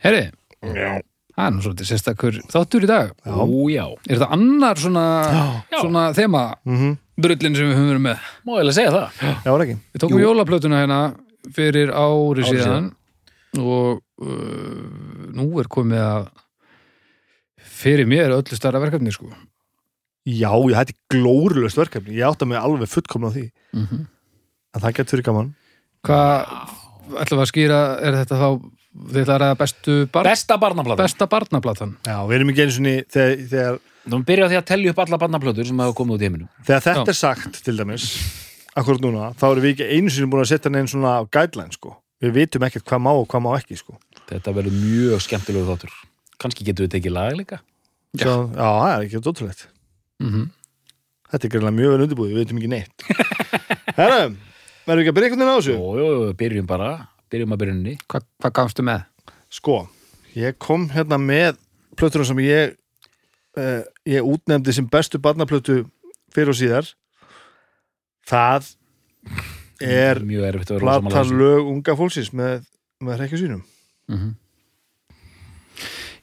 Herri, 0.04 0.22
Já, 0.60 1.00
það 1.36 1.46
er 1.46 1.52
nú 1.54 1.62
svolítið 1.64 1.88
sérstakur 1.90 2.38
þáttur 2.52 2.84
í 2.84 2.88
dag. 2.90 3.12
Já. 3.24 3.32
Ó 3.36 3.46
já, 3.72 3.84
Er 4.08 4.16
þetta 4.20 4.30
annar 4.36 4.76
svona, 4.80 5.04
svona 5.80 6.06
þema 6.16 6.44
mm 6.68 6.96
drullin 7.20 7.52
sem 7.56 7.68
við 7.68 7.76
höfum 7.76 7.90
verið 7.90 8.04
með? 8.06 8.28
má 8.48 8.52
ég 8.56 8.62
alveg 8.64 8.76
segja 8.78 8.92
það 8.94 9.08
já 9.44 9.50
er 9.52 9.66
Við 9.76 10.00
tókum 10.00 10.22
jólaplötuna 10.22 10.78
hérna 10.80 11.00
fyrir 11.52 11.90
ári 11.92 12.40
Ári 12.40 12.46
síðan 12.48 12.86
og 13.60 14.00
uh, 14.00 14.00
nú 14.20 15.46
er 15.60 15.68
komið 15.70 16.02
að 16.04 16.26
fyrir 17.80 18.08
mér 18.08 18.34
öllu 18.36 18.58
starra 18.58 18.80
verkefni 18.82 19.12
sko. 19.14 19.30
Já, 20.28 20.52
ég 20.52 20.76
hætti 20.76 20.96
glórulöst 21.12 21.78
verkefni. 21.80 22.18
Ég 22.18 22.28
átta 22.28 22.48
mig 22.48 22.60
alveg 22.60 22.90
fullkomna 22.92 23.30
á 23.32 23.34
því. 23.34 23.46
Mm 23.72 23.86
-hmm. 23.86 24.06
En 24.74 24.82
það 24.82 24.96
getur 24.96 25.22
gaman. 25.22 25.54
Hvað 26.04 26.46
ætlum 27.20 27.38
við 27.40 27.46
að 27.46 27.52
skýra, 27.52 27.80
er 28.00 28.12
þetta 28.20 28.36
þá 28.36 28.48
þið 28.90 29.22
ætla 29.22 29.34
að 29.34 29.40
ræða 29.40 29.56
bestu 29.58 29.94
bar, 30.12 30.24
Besta 30.24 30.58
barnaplata 30.58 31.02
besta 31.02 31.26
barnaplatan. 31.26 31.96
Já, 32.04 32.26
við 32.26 32.34
erum 32.34 32.50
ekki 32.50 32.62
einu 32.62 32.72
sinni 32.72 33.04
þegar, 33.06 33.48
þegar, 33.48 33.78
Þú 34.10 34.24
byrja 34.24 34.46
á 34.46 34.50
því 34.50 34.56
að 34.56 34.64
tellja 34.70 34.90
upp 34.90 34.98
alla 34.98 35.18
barnaplötur 35.18 35.66
sem 35.66 35.78
hafa 35.78 35.94
komið 35.94 36.14
út 36.14 36.20
í 36.20 36.26
heiminum. 36.26 36.48
Þegar 36.64 36.80
þetta 36.80 37.04
Já. 37.04 37.08
er 37.08 37.18
sagt 37.18 37.64
til 37.64 37.76
dæmis 37.76 38.04
Akkurat 38.76 39.00
núna, 39.00 39.34
þá 39.34 39.46
erum 39.50 39.62
við 39.62 39.72
ekki 39.74 39.90
einu 39.90 40.10
sinni 40.10 40.30
búin 40.30 40.42
að 40.42 40.52
setja 40.52 40.70
neinn 40.70 40.86
svona 40.86 41.26
guideline 41.30 41.72
sko. 41.72 41.96
Við 42.22 42.32
vitum 42.32 42.62
ekkert 42.62 42.84
hvað 42.84 43.00
má 43.00 43.10
og 43.10 43.26
hvað 43.28 43.42
má 43.42 43.58
ekki 43.58 43.76
sko 43.76 43.98
Þetta 44.30 44.54
verður 44.56 44.78
mjög 44.78 45.24
skemmtilegu 45.26 45.68
þáttur 45.68 45.94
Kanski 46.40 46.66
getur 46.66 46.86
við 46.86 46.94
tekið 46.96 47.14
lag 47.16 47.36
líka 47.36 47.60
Já. 48.18 48.26
Já, 48.26 48.66
það 48.66 48.92
er 48.92 49.04
ekki 49.06 49.20
ótrúlegt 49.20 49.66
mm 50.20 50.30
-hmm. 50.30 50.48
Þetta 51.30 51.46
er 51.46 51.52
greinlega 51.52 51.76
mjög 51.76 51.92
vel 51.92 52.04
undirbúið, 52.06 52.32
við 52.34 52.42
vitum 52.44 52.58
ekki 52.58 52.70
neitt 52.70 53.06
Herra, 54.00 54.20
verðum 54.86 54.98
við 54.98 55.02
ekki 55.04 55.12
að 55.12 55.16
byrja 55.18 55.28
einhvern 55.30 55.42
veginn 55.42 55.54
á 55.54 55.58
þessu? 55.60 55.74
Jó, 55.76 55.86
jó, 55.98 56.06
jó, 56.10 56.32
byrjum 56.42 56.66
bara 56.66 56.90
Byrjum 57.30 57.54
að 57.54 57.62
byrjunni 57.62 57.96
Hva, 58.10 58.20
Hvað 58.42 58.54
gafstu 58.58 58.82
með? 58.86 59.06
Sko, 59.50 59.76
ég 60.34 60.58
kom 60.58 60.88
hérna 60.90 61.18
með 61.18 61.58
plötuna 61.98 62.24
sem 62.24 62.38
ég 62.42 62.74
uh, 63.58 63.82
ég 64.06 64.26
útnefndi 64.26 64.74
sem 64.74 64.86
bestu 64.90 65.18
barnaplötu 65.18 65.84
fyrir 66.34 66.52
og 66.52 66.58
síðar 66.58 66.90
það 68.26 68.74
er 69.80 70.20
Mjög 70.26 70.46
erfitt 70.50 70.70
að 70.70 70.78
vera 70.78 70.86
ósammála 70.86 71.10
platan 71.10 71.24
þessu. 71.24 71.38
lög 71.40 71.70
unga 71.74 71.96
fólksins 71.98 72.32
með, 72.36 72.66
með 73.00 73.20
hrekkju 73.20 73.60
Mm 74.10 74.36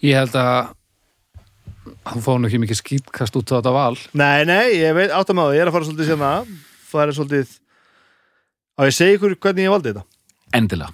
Ég 0.04 0.14
held 0.14 0.36
að 0.38 0.74
Hann 2.08 2.24
fóð 2.24 2.42
nú 2.42 2.48
ekki 2.50 2.60
mikið 2.62 2.80
skýtkast 2.82 3.36
út 3.40 3.52
á 3.52 3.58
þetta 3.58 3.72
val. 3.76 3.96
Nei, 4.18 4.44
nei, 4.48 4.76
ég 4.80 4.94
veit 4.96 5.12
áttam 5.12 5.40
á 5.40 5.48
það, 5.48 5.56
ég 5.56 5.64
er 5.64 5.70
að 5.70 5.76
fara 5.76 5.88
svolítið 5.88 6.10
sérna 6.12 6.32
það 6.88 7.04
er 7.04 7.16
svolítið 7.18 7.54
á 8.78 8.82
ég 8.88 8.96
segi 8.96 9.18
ykkur 9.18 9.36
hvernig 9.44 9.68
ég 9.68 9.74
valdi 9.74 9.92
þetta? 9.92 10.04
Endilega. 10.58 10.94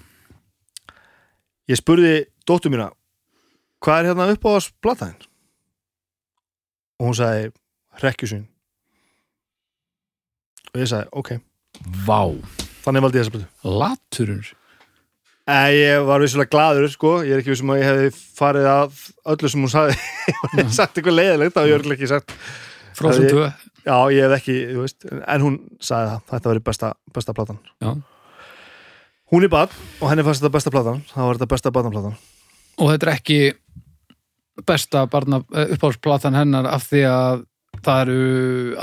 Ég 1.70 1.80
spurði 1.80 2.14
dóttur 2.50 2.74
mína 2.74 2.90
hvað 3.84 4.00
er 4.00 4.10
hérna 4.12 4.30
upp 4.34 4.48
á 4.48 4.52
þess 4.56 4.74
blataðin 4.84 5.30
og 7.00 7.08
hún 7.10 7.18
sagði 7.20 7.54
hrekkjusvín. 8.02 8.48
Og 10.74 10.82
ég 10.82 10.90
sagði, 10.90 11.10
ok. 11.14 11.34
Vá, 12.08 12.22
þannig 12.86 13.06
valdi 13.06 13.20
ég 13.20 13.26
þessa 13.26 13.34
blötu 13.38 13.78
Laturur 13.82 14.46
Nei, 14.46 14.63
ég 15.76 16.06
var 16.08 16.24
vissulega 16.24 16.52
gladur, 16.54 16.88
sko. 16.92 17.18
Ég 17.28 17.36
er 17.36 17.42
ekki 17.42 17.52
vissum 17.52 17.74
að 17.74 17.82
ég 17.82 17.90
hefði 17.90 18.12
farið 18.38 18.70
að 18.72 19.02
öllu 19.34 19.52
sem 19.52 19.66
hún 19.66 19.74
sagði. 19.74 19.98
Og 20.40 20.56
ég 20.62 20.72
sagt 20.72 20.98
eitthvað 21.00 21.20
leiðilegt 21.20 21.58
þá 21.58 21.64
ég 21.68 21.78
örgulega 21.78 22.00
ekki 22.00 22.12
sagt. 22.14 22.36
Það 22.96 23.24
2 23.34 23.46
já, 23.84 23.96
ég 24.14 24.24
hef 24.24 24.36
ekki, 24.38 24.58
þú 24.72 24.84
veist 24.86 25.08
en 25.12 25.44
hún 25.44 25.56
sagði 25.84 26.12
það, 26.12 26.26
þetta 26.32 26.52
verið 26.52 26.66
besta, 26.70 26.92
besta 27.16 27.36
platan. 27.36 27.60
Já. 27.84 27.92
hún 29.34 29.48
er 29.48 29.52
bad 29.52 29.74
og 30.00 30.12
henni 30.12 30.26
fannst 30.26 30.44
þetta 30.44 30.56
besta 30.56 30.74
platan. 30.74 31.02
Það 31.12 31.28
var 31.28 31.40
þetta 31.40 31.54
besta 31.56 31.74
badanplatan 31.74 32.16
Og 32.82 32.92
þetta 32.92 33.08
er 33.08 33.14
ekki 33.14 33.40
besta 34.68 35.08
barna 35.10 35.42
uppáhaldsplatan 35.44 36.38
hennar 36.38 36.70
af 36.70 36.88
því 36.90 37.04
að 37.10 37.44
það 37.86 38.00
eru 38.04 38.18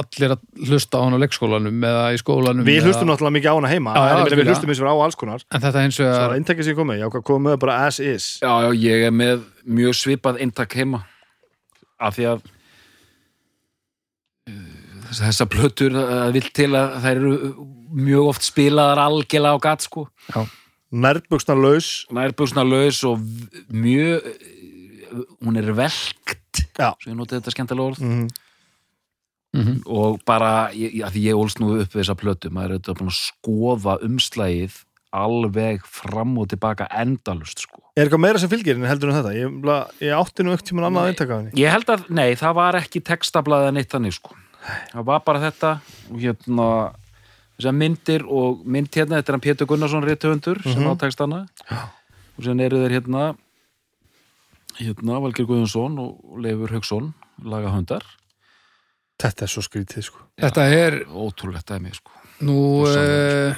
allir 0.01 0.35
að 0.35 0.43
hlusta 0.69 0.99
á 0.99 1.03
hann 1.05 1.17
á 1.17 1.23
leikskólanum 1.23 1.85
eða 1.91 2.05
í 2.15 2.19
skólanum 2.21 2.65
Við 2.69 2.79
eða- 2.81 2.87
hlustum 2.91 3.09
náttúrulega 3.11 3.37
mikið 3.39 3.51
á 3.51 3.57
hana 3.59 3.71
heima. 3.73 3.95
Já, 3.97 4.03
já, 4.11 4.37
við 4.37 4.51
hlustum 4.53 4.71
eins 4.75 4.81
og 4.85 4.89
á 4.91 4.97
alls 5.05 5.19
konar. 5.21 5.45
En 5.55 5.61
þetta 5.65 5.83
hins 5.85 5.99
Það 6.01 6.07
vegar 6.11 6.29
var 6.29 6.37
eintakið 6.39 6.65
sem 6.69 6.73
ég 6.75 6.79
kom 6.81 6.89
með, 6.93 6.99
ég 7.01 7.07
ákvað 7.11 7.23
að 7.23 7.29
koma 7.31 7.51
með 7.51 7.59
bara 7.65 7.77
as 7.87 8.01
is. 8.01 8.27
Já, 8.43 8.53
já, 8.67 8.71
ég 8.85 9.07
er 9.09 9.11
með 9.17 9.45
mjög 9.67 9.95
svipað 10.01 10.41
eintak 10.45 10.73
heima. 10.79 11.03
Af 12.01 12.17
því 12.17 12.25
að 12.31 12.43
uh, 14.49 14.55
þess- 15.11 15.23
þessar 15.27 15.51
plötur 15.53 15.97
að 16.01 16.33
vil 16.39 16.49
til 16.57 16.71
að 16.79 16.97
þær 17.05 17.13
eru 17.21 17.35
mjög 17.91 18.29
oft 18.33 18.47
spilaðar 18.47 19.01
algjörlega 19.07 19.59
á 19.59 19.65
gat 19.67 19.87
sko. 19.87 20.07
Nærbuksna 20.91 21.55
laus 21.55 21.91
nærbúsna 22.11 22.65
laus 22.67 22.99
og 23.07 23.21
mjög 23.71 24.25
uh, 24.27 25.25
hún 25.45 25.59
er 25.61 25.71
velkt 25.75 26.65
Já. 26.79 26.95
svo 26.99 27.11
ég 27.13 27.17
noti 27.19 27.37
þetta 27.39 27.53
skemmtilega 27.55 27.93
orð. 27.93 28.01
Mm, 28.03 28.29
Mhm. 29.53 29.83
og 29.87 30.21
bara, 30.25 30.71
ég, 30.73 31.03
af 31.03 31.11
því 31.13 31.23
ég 31.27 31.35
ólst 31.35 31.59
nú 31.59 31.73
upp 31.81 31.91
við 31.91 32.05
þessa 32.05 32.15
plötu, 32.15 32.51
maður 32.55 32.71
er 32.71 32.79
auðvitað 32.79 32.99
búin 33.01 33.11
að 33.11 33.19
skoða 33.19 33.95
umslægið 34.07 34.77
alveg 35.13 35.81
fram 35.91 36.37
og 36.39 36.47
tilbaka 36.53 36.87
endalust 36.95 37.59
sko. 37.65 37.81
Er 37.97 38.07
eitthvað 38.07 38.21
meira 38.23 38.39
sem 38.39 38.49
fylgir 38.49 38.77
en 38.79 38.87
heldur 38.87 39.11
en 39.11 39.17
þetta? 39.19 39.33
Ég, 39.35 39.97
ég 40.07 40.15
átti 40.15 40.45
nú 40.47 40.53
ekkert 40.55 40.69
tímann 40.71 40.87
annað 40.87 41.03
Nei. 41.03 41.11
eintak 41.11 41.31
af 41.35 41.41
henni 41.41 41.51
ég 41.65 41.71
held 41.75 41.91
að, 41.91 42.05
nei, 42.11 42.35
það 42.39 42.55
var 42.55 42.75
ekki 42.79 43.01
textablaðið 43.03 43.75
neitt 43.75 43.91
þannig 43.91 44.15
sko. 44.15 44.37
það 44.93 45.05
var 45.05 45.21
bara 45.27 45.41
þetta 45.51 45.81
og 46.13 46.19
hérna 46.21 46.69
þessar 47.59 47.75
myndir 47.75 48.23
og 48.29 48.63
mynd 48.65 48.89
hérna, 48.95 49.19
þetta 49.19 49.29
er 49.29 49.35
hann 49.35 49.41
Pétur 49.41 49.67
Gunnarsson 49.67 50.05
réttöfundur 50.07 50.63
sem 50.63 50.79
Mhm. 50.83 50.95
á 50.95 50.95
textana 50.97 51.49
og 52.39 52.45
sem 52.45 52.61
eru 52.61 52.77
þeir 52.87 53.01
hérna 53.03 53.37
hérna 54.79 55.19
Valgir 55.21 55.47
Guðjónsson 55.49 55.99
og 55.99 56.39
Leifur 56.41 56.71
Hauksson 56.71 57.13
lagahöndar, 57.43 58.03
Þetta 59.21 59.45
er 59.47 59.53
svo 59.53 59.63
skrítið 59.67 60.07
sko 60.07 60.23
Þetta 60.41 60.67
er 60.73 60.99
ótrúlegt 61.09 61.69
dæmi 61.69 61.93
sko. 61.97 62.13
nú 62.47 62.59
uh, 62.89 63.57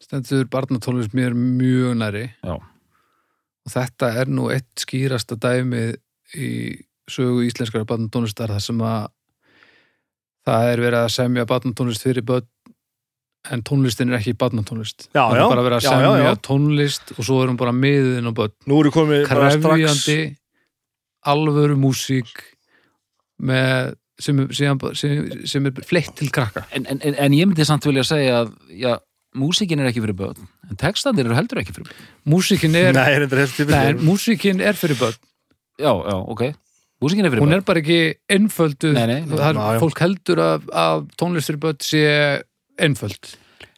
stendur 0.00 0.46
barnatónlist 0.52 1.12
mér 1.16 1.34
mjög 1.36 1.96
næri 2.00 2.22
Já. 2.40 2.54
og 2.56 3.68
þetta 3.74 4.08
er 4.22 4.30
nú 4.32 4.48
eitt 4.54 4.70
skýrasta 4.80 5.36
dæmi 5.36 5.90
í 6.40 6.48
sögu 7.10 7.42
íslenskara 7.44 7.84
barnatónlistar 7.88 8.48
þar 8.54 8.64
sem 8.64 8.80
að 8.86 9.10
það 10.48 10.70
er 10.72 10.82
verið 10.86 11.00
að 11.04 11.12
semja 11.18 11.44
barnatónlist 11.50 12.02
fyrir 12.06 12.24
börn 12.26 12.48
en 13.52 13.62
tónlistin 13.66 14.08
er 14.12 14.20
ekki 14.20 14.36
barnatónlist 14.38 15.08
Já, 15.10 15.26
það 15.26 15.36
já. 15.36 15.42
er 15.44 15.50
bara 15.52 15.64
verið 15.66 15.76
að 15.76 15.84
Já, 15.84 15.90
semja 15.90 16.10
já, 16.12 16.24
já. 16.30 16.34
tónlist 16.48 17.12
og 17.16 17.24
svo 17.26 17.40
erum 17.42 17.58
bara 17.60 17.74
miðin 17.74 18.30
og 18.30 18.36
börn 18.38 18.54
Nú 18.70 18.78
eru 18.80 18.92
komið 18.94 19.24
bara 19.28 19.50
strax 19.50 19.66
krefjandi 19.66 20.36
alvöru 21.32 21.76
músík 21.78 22.30
með 23.42 23.96
sem, 24.22 24.42
sem, 24.54 24.78
sem 25.50 25.66
er 25.70 25.82
fleitt 25.88 26.14
til 26.18 26.30
krakka. 26.34 26.64
En, 26.76 26.86
en, 26.86 27.00
en- 27.02 27.18
en 27.26 27.36
ég 27.36 27.48
myndi 27.50 27.66
samt 27.68 27.84
vilja 27.88 28.04
segja 28.06 28.40
að 28.44 28.52
já, 28.78 28.94
músíkin 29.38 29.80
er 29.82 29.90
ekki 29.90 30.02
fyrir 30.04 30.16
börn 30.18 30.48
en 30.70 30.78
textandir 30.80 31.26
eru 31.28 31.36
heldur 31.38 31.60
ekki 31.62 31.74
fyrir 31.76 31.90
börn. 31.90 32.08
Músíkin 32.32 32.74
er, 32.78 32.92
Nei, 32.96 33.06
er 33.18 33.28
nei, 33.72 33.92
músíkin 34.04 34.60
er 34.64 34.76
fyrir 34.78 34.98
börn. 35.00 35.18
Já, 35.80 35.92
já, 35.92 36.16
ok, 36.34 36.42
músíkin 37.02 37.26
er 37.26 37.32
fyrir 37.34 37.42
hún 37.44 37.50
börn. 37.52 37.60
er 37.60 37.66
bara 37.68 37.80
ekki 37.82 38.00
einfölduð. 38.30 38.92
Nei, 38.98 39.06
nei, 39.10 39.20
nei. 39.24 39.30
það 39.36 39.46
er, 39.50 39.60
Já, 39.60 39.68
já. 39.76 39.80
fólk 39.86 40.02
heldur 40.04 40.42
að, 40.46 40.66
að 40.86 41.06
tónlist 41.20 41.50
fyrir 41.52 41.62
börn 41.66 41.80
sé 41.86 42.02
einföld. 42.82 43.32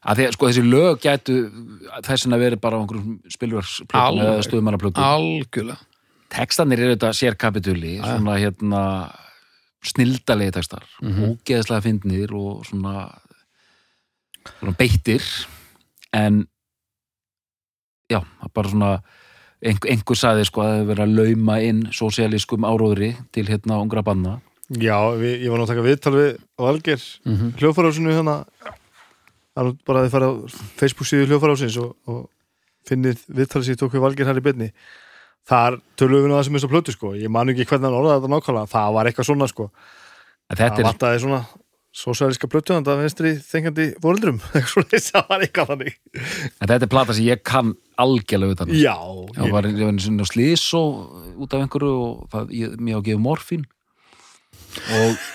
Að 0.04 0.18
því 0.20 0.24
að 0.28 0.34
sko 0.36 0.48
þessi 0.50 0.62
lög 0.68 0.98
gætu 1.00 1.34
þess 2.04 2.26
að 2.28 2.42
vera 2.42 2.56
bara 2.60 2.76
á 2.76 2.80
einhverjum 2.82 3.14
spilverksplötum 3.32 4.00
Alveg. 4.02 4.50
eða 4.92 5.04
algjörlega. 5.08 5.78
textanir 6.34 6.82
eru 6.82 6.96
þetta 6.96 7.12
sérkapituli 7.16 7.94
Já. 7.96 8.04
svona 8.10 8.34
hérna 8.42 8.82
snildalegi 9.84 10.54
textar, 10.56 10.84
Mhm. 11.02 11.36
ógeðslega 11.38 11.82
fyndnir 11.84 12.32
og 12.32 12.64
svona, 12.66 13.10
svona 14.58 14.76
beittir 14.78 15.22
en 16.12 16.46
já, 18.10 18.20
bara 18.54 18.68
svona 18.68 19.02
einhver, 19.64 19.90
einhver 19.90 20.18
sagði 20.18 20.44
sko 20.48 20.62
að 20.62 20.70
það 20.70 20.78
hefur 20.78 20.90
verið 20.92 21.04
að 21.04 21.14
lauma 21.18 21.58
inn 21.64 21.82
sósialískum 21.92 22.66
áróðri 22.68 23.12
til 23.32 23.46
hérna 23.48 23.80
ungra 23.82 24.02
banna 24.04 24.40
Já, 24.70 24.96
við, 25.20 25.42
ég 25.44 25.50
var 25.52 25.60
nú 25.60 25.66
að 25.66 25.72
taka 25.74 25.84
viðtal 25.84 26.14
við 26.14 26.30
Valger 26.58 27.00
mm 27.24 27.36
-hmm. 27.36 27.50
hljófarásinu 27.60 28.12
hérna 28.16 28.44
er 29.56 29.64
nú 29.64 29.76
bara 29.86 30.00
að 30.00 30.06
þið 30.06 30.10
fara 30.10 30.26
á 30.26 30.32
Facebook 30.80 31.06
síðu 31.06 31.26
hljófarásins 31.28 31.76
og, 31.78 31.96
og 32.06 32.30
finnið 32.88 33.18
viðtalið 33.28 33.66
sér 33.68 33.76
tók 33.76 33.92
við 33.92 34.00
Valger 34.00 34.26
her 34.26 34.36
í 34.36 34.40
byrni 34.44 34.72
þar 35.48 35.80
tölum 35.98 36.22
við 36.22 36.30
nú 36.30 36.38
það 36.38 36.46
sem 36.48 36.56
er 36.56 36.64
svo 36.64 36.72
plötu 36.72 36.94
sko. 36.94 37.12
Ég 37.18 37.32
man 37.32 37.52
ekki 37.52 37.66
hvernig 37.68 37.90
hann 37.90 37.98
orðaði 37.98 38.22
þetta 38.22 38.32
nákvæmlega 38.34 38.72
það 38.72 38.96
var 38.96 39.10
eitthvað 39.10 39.28
svona 39.30 39.50
sko. 39.50 39.68
Það 40.54 40.64
er, 40.66 40.86
vantaði 40.88 41.22
svona 41.24 41.42
sósæliska 41.94 42.48
plötu 42.50 42.74
þannig 42.74 42.90
að 42.90 43.02
vinstri 43.04 43.30
þengjandi 43.46 43.86
fóreldrum 44.02 44.40
eitthvað 44.56 44.72
svona 44.72 45.02
það 45.06 45.28
var 45.30 45.44
eitthvað 45.46 45.70
þannig. 45.72 45.98
En 46.18 46.72
þetta 46.72 46.80
er 46.80 46.92
plata 46.96 47.16
sem 47.16 47.28
ég 47.28 47.44
kann 47.46 47.74
algjörlega 48.02 48.56
utan 48.56 48.72
að. 48.72 48.80
Já, 48.82 48.96
ég 49.38 49.54
var, 49.54 49.68
ég 49.70 49.84
var 49.86 50.02
svona 50.02 50.28
slís 50.28 50.66
og 50.78 51.44
út 51.44 51.54
af 51.54 51.64
einhverju 51.64 51.94
og 51.94 52.28
það, 52.32 52.54
ég, 52.58 52.76
mér 52.80 52.98
á 52.98 53.00
að 53.00 53.08
gefa 53.10 53.24
morfín. 53.28 53.66
Og 54.98 55.26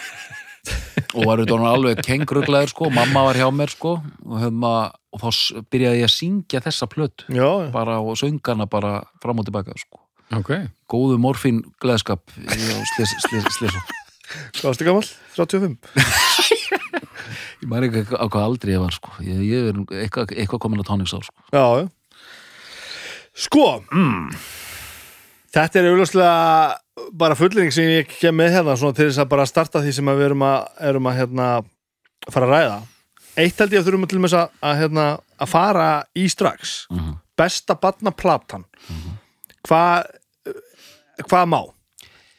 og 1.16 1.26
var 1.26 1.42
auðvitað 1.42 1.66
alveg 1.70 2.02
kengruglaður 2.06 2.74
sko, 2.74 2.90
mamma 2.94 3.24
var 3.30 3.40
hjá 3.40 3.48
mér 3.54 3.74
sko 3.74 3.96
og, 4.00 4.36
hefma, 4.42 4.74
og 5.16 5.24
þá 5.24 5.64
byrjaði 5.72 6.02
ég 6.04 6.10
að 6.10 6.16
syngja 6.16 6.64
þessa 6.66 6.90
plötu 6.92 7.28
já, 7.34 7.50
bara 7.74 8.00
og 8.04 8.20
söngana 8.20 8.70
bara 8.70 9.00
fram 9.24 9.42
og 9.42 9.48
tilbaka 9.50 9.78
sko. 9.80 10.02
ok, 10.38 10.52
góðu 10.92 11.20
morfín 11.22 11.64
gleðskap 11.82 12.26
slis, 12.36 13.16
slis, 13.28 13.48
slis, 13.58 13.80
hvað 14.60 14.68
varstu 14.72 14.90
gammal? 14.90 15.08
35? 15.38 15.80
ég 17.64 17.70
maður 17.70 17.90
ekki 17.90 18.20
á 18.20 18.26
hvað 18.28 18.44
aldrei 18.46 18.76
ég 18.76 18.84
var 18.84 18.96
sko. 18.96 19.16
ég, 19.26 19.40
ég 19.48 19.72
er 19.72 19.82
eitthvað, 20.04 20.36
eitthvað 20.36 20.66
komin 20.68 20.84
að 20.84 20.92
tónings 20.92 21.16
á 21.16 21.20
sko. 21.24 21.50
Já, 21.54 21.64
já 21.84 21.88
Sko 23.40 23.84
mm. 23.88 24.30
Þetta 25.50 25.80
er 25.82 25.88
auðvitað 25.90 27.10
bara 27.18 27.36
fullering 27.40 27.72
sem 27.74 27.88
ég 27.90 28.10
kem 28.20 28.36
með 28.38 28.52
hérna 28.58 28.76
svona 28.78 28.94
til 28.98 29.08
þess 29.10 29.22
að 29.24 29.30
bara 29.32 29.46
starta 29.50 29.82
því 29.82 29.94
sem 29.98 30.10
að 30.12 30.20
við 30.20 30.26
erum 30.30 30.44
að, 30.46 30.68
erum 30.92 31.08
að 31.10 31.18
hérna, 31.24 31.48
fara 32.30 32.46
að 32.50 32.54
ræða 32.54 32.80
Eitt 33.40 33.62
held 33.62 33.72
ég 33.74 33.80
að 33.82 33.88
þurfum 33.88 34.08
til 34.12 34.20
með 34.20 34.34
þess 34.34 34.40
að, 34.42 34.50
að, 34.68 34.78
hérna, 34.84 35.06
að 35.40 35.52
fara 35.54 35.88
í 36.20 36.26
strax 36.30 36.76
Mhm. 36.92 37.16
Besta 37.40 37.76
barna 37.80 38.12
platan 38.12 38.66
Hvað 39.68 40.10
hvað 41.30 41.46
má? 41.52 41.60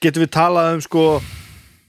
Getum 0.01 0.23
við 0.25 0.31
talað 0.33 0.75
um 0.77 0.83
sko 0.85 1.05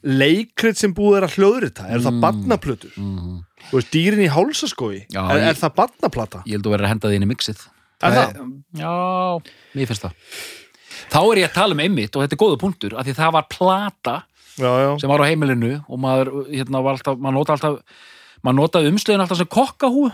leikrit 0.03 0.79
sem 0.79 0.93
búið 0.95 1.19
er 1.19 1.27
að 1.27 1.35
hljóðrita 1.37 1.85
Er 1.91 1.99
það 2.01 2.15
Mm. 2.15 2.21
barnaplötur? 2.23 2.93
Mm. 2.97 3.43
Þú 3.69 3.77
veist, 3.77 3.91
dýrin 3.93 4.23
í 4.25 4.29
hálsaskói 4.31 5.05
Já, 5.13 5.21
er, 5.31 5.43
er 5.51 5.59
það 5.59 5.75
barnaplata? 5.77 6.41
ég 6.47 6.57
held 6.57 6.65
að 6.65 6.71
vera 6.77 6.87
að 6.87 6.93
henda 6.95 7.07
því 7.11 7.15
inn 7.19 7.27
í 7.27 7.31
mixið 7.35 7.61
Er 8.01 8.15
það? 8.17 8.41
Já, 8.81 8.95
mér 9.75 9.87
finnst 9.91 10.07
það 10.07 10.13
Þá 11.09 11.19
er 11.23 11.41
ég 11.41 11.49
að 11.49 11.57
tala 11.57 11.77
um 11.77 11.83
einmitt 11.85 12.15
og 12.15 12.25
þetta 12.25 12.37
er 12.37 12.43
góða 12.43 12.61
punktur 12.61 12.95
af 12.97 13.07
því 13.07 13.17
það 13.17 13.35
var 13.37 13.49
plata 13.51 14.15
Já, 14.59 14.71
já. 14.83 14.89
sem 14.99 15.09
var 15.09 15.23
á 15.23 15.29
heimilinu 15.29 15.73
og 15.87 15.99
maður, 16.01 16.31
hérna, 16.51 16.83
var 16.83 16.97
alltaf, 16.97 17.17
maður 17.17 17.37
nota 17.39 17.55
alltaf 17.55 17.77
maður 18.43 18.57
notaði 18.59 18.91
umstöðin 18.91 19.23
alltaf 19.23 19.39
sem 19.39 19.49
kokkahú 19.49 20.09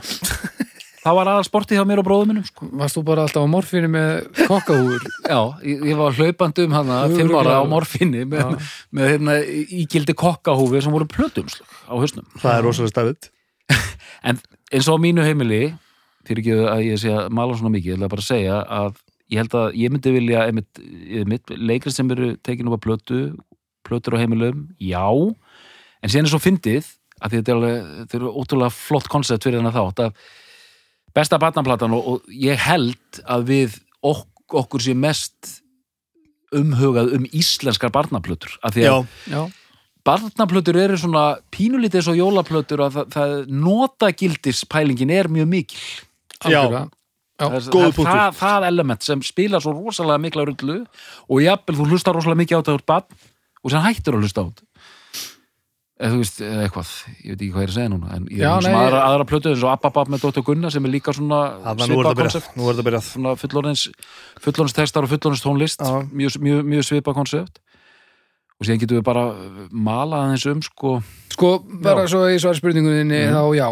það 1.08 1.16
var 1.18 1.30
aðal 1.32 1.46
sportið 1.48 1.80
hjá 1.80 1.86
mér 1.88 2.02
og 2.02 2.08
bróðum 2.08 2.32
minnum 2.32 2.46
sko. 2.48 2.68
varst 2.80 2.98
þú 2.98 3.04
bara 3.08 3.24
alltaf 3.26 3.48
á 3.48 3.50
morfínu 3.50 3.90
með 3.92 4.12
kokkahúur 4.50 5.08
Já, 5.32 5.40
ég, 5.64 5.84
ég 5.92 6.00
var 6.00 6.18
hlaupandi 6.18 6.68
um 6.68 6.76
hana 6.76 7.00
fimm 7.14 7.34
ára 7.40 7.58
á 7.60 7.64
morfinni 7.70 8.26
með, 8.30 8.54
með 8.92 9.12
hérna, 9.14 9.40
ígildi 9.82 10.16
kokkahúfi 10.18 10.84
sem 10.84 10.94
voru 10.94 11.08
plötumslag 11.10 11.68
á 11.88 11.94
hausnum. 11.96 12.28
Það 12.42 12.54
er 12.54 12.66
rosalega 12.68 12.94
stærðið 12.94 13.30
en 14.28 14.42
eins 14.72 14.88
og 14.92 15.00
á 15.00 15.04
mínu 15.08 15.26
heimili 15.26 15.62
fyrir 16.28 16.44
ekki 16.44 16.58
að 16.68 16.86
ég 16.90 17.02
sé 17.02 17.14
að 17.16 17.30
mala 17.40 17.56
svona 17.58 17.74
mikið 17.74 17.94
ég 17.94 18.00
ætla 18.00 18.12
bara 18.12 18.26
að 18.26 18.32
segja 18.32 18.62
að 18.78 18.98
ég 19.32 19.42
held 19.42 19.58
að 19.60 19.78
ég 19.80 19.92
myndi 19.94 20.14
vilja 20.16 20.46
einmitt, 20.48 20.82
einmitt, 21.22 21.52
leikri 21.52 21.94
sem 21.94 22.10
eru 22.16 22.34
tekin 22.46 22.70
upp 22.70 22.80
að 22.80 22.86
plötu 22.88 23.22
plötur 23.88 24.18
á 24.18 24.22
heimilum, 24.22 24.68
já. 24.84 25.08
En 26.04 26.12
síðan 26.12 26.28
er 26.28 26.34
svo 26.34 26.42
fyndið 26.44 26.90
að 27.24 27.38
þetta 27.38 27.52
er, 27.52 27.60
alveg, 27.60 27.86
þetta 28.02 28.18
er 28.18 28.26
ótrúlega 28.28 28.76
flott 28.76 29.08
koncept 29.12 29.48
fyrir 29.48 29.62
hennar 29.62 29.76
þátt 29.76 30.04
að 30.06 30.26
besta 31.18 31.40
barnaplatan 31.42 31.96
og, 31.98 32.10
og 32.12 32.34
ég 32.34 32.60
held 32.62 33.22
að 33.26 33.48
við 33.48 33.78
ok, 34.06 34.28
okkur 34.62 34.84
sé 34.84 34.94
mest 34.98 35.56
umhugað 36.56 37.16
um 37.18 37.26
íslenskar 37.36 37.92
barnaplötur 37.96 38.60
af 38.62 38.76
því 38.76 38.86
að 38.86 38.92
Já, 38.92 39.34
Já, 39.34 39.42
barnaplötur 40.08 40.78
eru 40.80 41.00
svona 41.00 41.26
pínulítið 41.54 42.06
svo 42.06 42.16
jólaplötur 42.16 42.86
að 42.86 43.00
það, 43.00 43.10
það 43.16 43.34
notagildispælingin 43.66 45.12
er 45.18 45.32
mjög 45.32 45.50
mikil. 45.52 45.82
Já, 46.48 46.62
það, 47.38 47.58
er- 47.58 47.68
það, 47.72 47.98
það, 48.02 48.38
það 48.42 48.68
element 48.72 49.08
sem 49.08 49.24
spilar 49.26 49.64
svo 49.64 49.74
rosalega 49.78 50.24
mikla 50.28 50.46
rullu 50.50 50.80
og 51.28 51.44
jafnvel 51.46 51.80
þú 51.82 51.90
hlustar 51.92 52.18
rosalega 52.18 52.42
mikið 52.44 52.58
á 52.58 52.62
þetta 52.62 52.78
úr 52.80 52.88
barn 52.94 53.20
og 53.64 53.74
sem 53.74 53.86
hættir 53.86 54.18
að 54.18 54.26
hlusta 54.26 54.46
á 54.46 54.48
eða 55.98 56.14
þú 56.14 56.18
veist, 56.22 56.42
eða 56.46 56.66
eitthvað 56.68 56.90
ég 57.26 57.32
veit 57.32 57.40
ekki 57.42 57.48
hvað 57.54 57.64
ég 57.64 57.68
er 57.68 57.72
að 57.72 57.78
segja 57.78 57.90
núna 57.90 58.10
en 58.14 58.26
ég 58.30 58.42
Já, 58.44 58.50
er 58.54 58.66
nei, 58.68 58.74
aðra, 58.78 59.00
aðra 59.10 59.26
plötu 59.32 59.50
eins 59.50 59.64
og 59.66 59.72
Abba 59.74 60.04
með 60.06 60.26
Dóttur 60.28 60.46
Gunna 60.46 60.70
sem 60.74 60.86
er 60.86 60.94
líka 60.94 61.14
svona 61.16 61.40
byrjað, 61.66 62.20
koncept 62.20 62.52
nú 62.58 62.68
er 62.68 62.76
þetta 62.78 62.86
byrjað. 62.86 63.08
Svona 63.08 63.34
fullorðins 63.42 63.86
fullorðins 64.46 64.78
textar 64.78 65.08
og 65.08 65.10
fullorðins 65.10 65.42
tónlist. 65.46 65.82
Já. 65.82 65.98
mjög, 66.12 66.38
mjög, 66.46 66.62
mjög 66.70 66.86
svipað 66.86 67.18
koncept 67.18 67.58
og 68.58 68.68
síðan 68.68 68.82
getum 68.84 69.00
við 69.00 69.08
bara 69.10 69.26
malað 69.74 70.28
aðeins 70.28 70.48
um 70.54 70.62
sko 70.66 70.94
Sko, 71.34 71.52
bara 71.86 72.06
svo 72.10 72.24
í 72.30 72.38
svar 72.42 72.58
spurningunni 72.58 73.24
þá 73.34 73.42
já, 73.58 73.68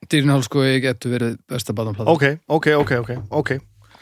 Já. 0.00 0.08
Dýrinhál 0.10 0.42
sko 0.42 0.62
ég 0.64 0.80
getur 0.82 1.12
verið 1.12 1.34
besta 1.48 1.72
badanplata 1.76 2.10
Ok, 2.10 2.24
ok, 2.48 2.66
ok, 2.80 2.90
ok, 3.04 3.10
ok. 3.30 3.50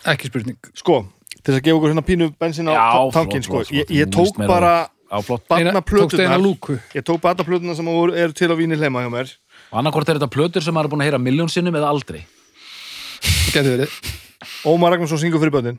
Ekki 0.06 0.28
spurning. 0.30 0.56
Sko, 0.78 1.00
til 1.42 1.52
þess 1.52 1.58
að 1.58 1.64
gefa 1.66 1.76
okkur 1.80 1.90
svona 1.92 2.04
pínu 2.06 2.28
bensin 2.38 2.68
á 2.70 2.72
Já, 2.72 2.84
ta- 2.92 3.10
tankinn 3.18 3.42
flott, 3.42 3.66
sko. 3.66 3.74
flott, 3.74 3.74
Ég, 3.74 3.90
ég 3.90 4.06
flott. 4.06 4.14
Þú 4.14 4.14
tók 4.14 4.24
víst 4.28 4.38
meira 4.38 4.48
bara 4.52 4.72
á 5.10 5.18
flott. 5.26 5.44
Eina- 5.50 5.72
Tókstu 5.82 6.20
eina 6.22 6.38
barnaplötunar 6.38 6.40
lúku. 6.40 6.78
Ég 6.94 7.02
tók 7.02 7.20
barnaplötunar 7.20 7.74
sem 7.76 7.84
voru- 7.84 8.14
eru 8.14 8.32
til 8.32 8.48
á 8.48 8.54
víni 8.56 8.76
hlema 8.78 9.02
hjá 9.02 9.10
mér. 9.10 9.34
Og 9.72 9.78
annarkvort 9.82 10.08
er 10.08 10.18
þetta 10.18 10.30
plötur 10.30 10.62
sem 10.62 10.72
maður 10.74 10.84
er 10.84 10.88
búin 10.94 11.02
að 11.02 11.08
heyra 11.10 11.18
miljón 11.18 11.50
sinnum 11.50 11.74
eða 11.74 11.88
aldrei. 11.90 12.24
Getur 13.52 13.74
verið. 13.76 13.90
Ómar 14.64 14.92
Ragnarsson 14.94 15.18
syngur 15.18 15.40
fyrir 15.42 15.50
börnin. 15.50 15.78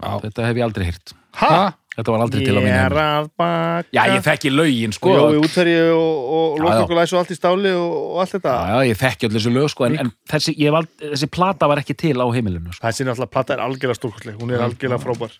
Já. 0.00 0.20
þetta 0.24 0.46
hef 0.46 0.56
ég 0.56 0.64
aldrei 0.64 0.84
heyrt. 0.88 1.12
Ha? 1.36 1.74
Þetta 1.96 2.12
var 2.14 2.22
aldrei 2.24 2.44
til 2.46 2.54
að 2.56 2.66
Ég 2.68 2.76
er 2.80 2.94
að 3.02 3.28
baka 3.40 3.88
já 3.96 4.02
ég 4.14 4.22
þekki 4.26 4.50
lögin 4.54 4.92
sko. 4.96 5.10
Og 5.10 5.34
Jói 5.34 5.40
útferði 5.44 5.76
og, 5.94 6.18
og 6.30 6.58
Já, 6.60 6.64
já. 6.64 6.80
lokkulæs 6.80 7.12
og 7.14 7.18
allt 7.22 7.30
í 7.34 7.38
stáli 7.38 7.72
og, 7.76 7.94
og 8.14 8.20
allt 8.24 8.34
þetta. 8.36 8.52
Já, 8.54 8.74
já, 8.74 8.90
ég 8.90 9.00
þekki 9.00 9.28
allir 9.30 9.40
þessu 9.40 9.54
lög 9.56 9.70
sko 9.74 9.86
en, 9.88 9.96
en 10.04 10.12
þessi, 10.32 10.54
ég 10.60 10.74
vald, 10.76 10.90
þessi 11.02 11.30
plata 11.34 11.70
var 11.72 11.82
ekki 11.82 11.96
til 11.98 12.14
á 12.22 12.26
heimilinu 12.30 12.72
sko. 12.76 12.84
Þessi 12.86 13.08
náttúrulega 13.08 13.34
platta 13.34 13.56
er 13.56 13.64
algjörlega 13.66 13.98
stórkostleg. 13.98 14.38
Hún 14.40 14.54
er 14.54 14.62
algjörlega 14.68 15.00
frábær. 15.02 15.34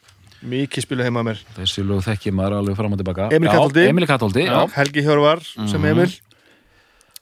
Mikið 0.51 0.87
spilu 0.87 1.05
heima 1.05 1.21
að 1.21 1.27
mér. 1.31 1.41
Þessi 1.59 1.83
lög 1.85 2.03
þekki 2.07 2.31
maður 2.33 2.59
alveg 2.63 2.77
fram 2.79 2.95
og 2.97 3.01
tilbaka. 3.03 3.27
Emil 3.37 3.51
Já, 3.51 3.55
Kattolti. 3.55 3.87
Emil 3.93 4.07
Kattolti, 4.09 4.45
já, 4.49 4.61
Helgi 4.75 5.03
Hjörvar 5.05 5.43
sem 5.45 5.81
Mhm. 5.81 5.89
Emil. 5.91 6.15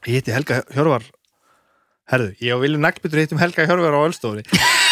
Ég 0.06 0.12
heiti 0.20 0.30
Helga 0.32 0.60
Hjörvar. 0.70 1.02
Herðu, 2.08 2.30
ég 2.40 2.60
Vilja 2.62 2.78
Naglbyttur 2.80 3.18
heitum 3.20 3.38
Helga 3.42 3.66
Hjörvar 3.66 3.92
á 3.92 4.00
Ölstofi 4.08 4.40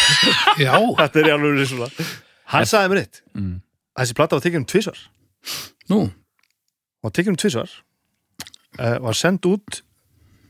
Já, 0.67 0.75
Þetta 0.99 1.21
er 1.23 1.29
alveg 1.33 1.55
risula 1.57 1.87
Hann 2.51 2.67
sagði 2.69 2.91
mér 2.91 2.99
eitt. 3.01 3.21
Mm. 3.33 3.55
Þessi 3.97 4.15
platta 4.17 4.37
var 4.37 4.43
tekið 4.45 4.59
um 4.61 4.65
tvisvar. 4.69 4.99
Nú? 5.89 5.99
Var 7.05 7.13
tekið 7.15 7.33
um 7.33 7.39
tvisvar 7.41 7.71
uh, 8.79 8.97
var 9.07 9.17
sendt 9.17 9.45
út 9.49 9.81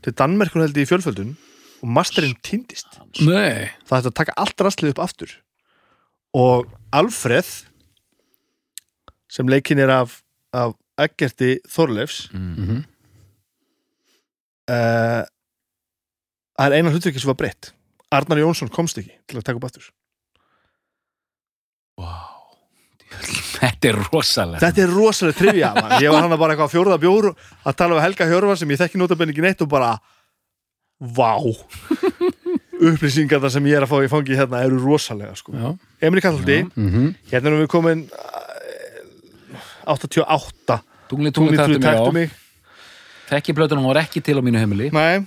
til 0.04 0.14
Danmerkur 0.16 0.62
held 0.64 0.76
ég 0.78 0.86
í 0.86 0.90
fjölföldun 0.90 1.34
og 1.78 1.90
masterinn 1.94 2.36
týndist. 2.44 2.98
Nei, 3.22 3.70
það 3.86 4.00
ætti 4.00 4.10
að 4.12 4.16
taka 4.18 4.34
allt 4.42 4.64
rastlið 4.66 4.92
upp 4.94 5.02
aftur. 5.04 5.32
Og 6.36 6.66
Alfreð 6.94 7.48
sem 9.30 9.48
leikinn 9.48 9.80
er 9.84 9.92
af, 9.92 10.20
af 10.56 10.74
Eggerti 10.98 11.58
Þorleifs 11.70 12.26
Mm. 12.34 12.54
Mhm. 12.58 12.78
uh, 14.68 15.24
það 16.58 16.66
er 16.66 16.76
eina 16.78 16.90
hlutverki 16.92 17.20
sem 17.22 17.30
var 17.30 17.38
breytt. 17.38 17.72
Arnar 18.12 18.40
Jónsson 18.40 18.70
komst 18.72 18.98
ekki 18.98 19.12
til 19.28 19.38
að 19.38 19.44
taka 19.46 19.60
upp 19.60 19.68
aftur 19.68 19.88
þetta 23.58 23.90
er 23.90 24.00
rosalega 24.08 24.62
þetta 24.62 24.84
er 24.84 24.94
rosalega 24.94 25.38
trivja 25.38 25.72
ég 26.04 26.14
var 26.14 26.24
hann 26.26 26.36
bara 26.36 26.54
eitthvað 26.54 26.70
á 26.70 26.74
fjórða 26.74 27.00
bjór 27.02 27.30
að 27.32 27.78
tala 27.78 27.98
við 27.98 28.06
Helga 28.06 28.30
Hjörvar 28.32 28.60
sem 28.60 28.74
ég 28.74 28.80
þekki 28.82 29.00
notabenni 29.02 29.34
ekki 29.34 29.44
neitt 29.44 29.64
og 29.64 29.70
bara 29.72 29.96
vá. 30.98 31.34
Upplýsingar 32.88 33.42
sem 33.50 33.64
ég 33.66 33.78
er 33.78 33.86
að 33.86 33.90
fá 33.90 33.98
í 34.06 34.10
fangi 34.10 34.36
hérna 34.38 34.60
eru 34.66 34.78
rosalega 34.82 35.34
sko. 35.38 35.54
já. 35.54 35.72
Emil 36.06 36.22
Kalldi, 36.22 36.60
mm 36.74 37.08
hérna 37.30 37.50
erum 37.50 37.64
við 37.64 37.70
komin 37.72 38.04
uh, 38.06 39.64
88 39.94 40.78
tungli, 41.08 41.32
tungli, 41.34 41.58
Tungli 41.58 41.80
tættu 41.82 42.12
mig 42.14 42.30
þekki 43.28 43.54
plötunum 43.56 43.88
var 43.90 44.02
ekki 44.04 44.22
til 44.24 44.38
á 44.40 44.42
mínu 44.44 44.60
heimili. 44.60 44.90
Nei, 44.94 45.24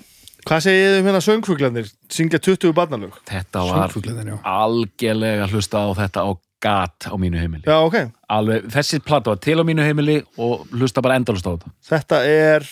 hvað 0.47 0.63
segið 0.67 0.99
um 0.99 1.09
hérna 1.09 1.21
söngfuglanir 1.23 1.91
syngja 2.11 2.41
20 2.41 2.73
barnalög? 2.77 3.17
Þetta 3.29 3.65
var 3.67 3.93
algjörlega 4.41 5.45
að 5.45 5.57
hlusta 5.57 5.83
á 5.85 5.89
þetta 6.01 6.25
á 6.25 6.29
gat 6.61 7.09
á 7.09 7.15
mínu 7.17 7.39
heimili. 7.41 7.65
Já, 7.65 7.77
ok, 7.81 7.97
alveg, 8.29 8.69
þessi 8.73 9.01
plata 9.03 9.33
var 9.33 9.41
til 9.43 9.57
á 9.59 9.63
mínu 9.67 9.83
heimili 9.85 10.21
og 10.37 10.67
hlusta 10.71 11.01
bara 11.03 11.17
endalust 11.19 11.45
á 11.47 11.51
þetta. 11.57 11.73
Þetta 11.89 12.21
er 12.29 12.67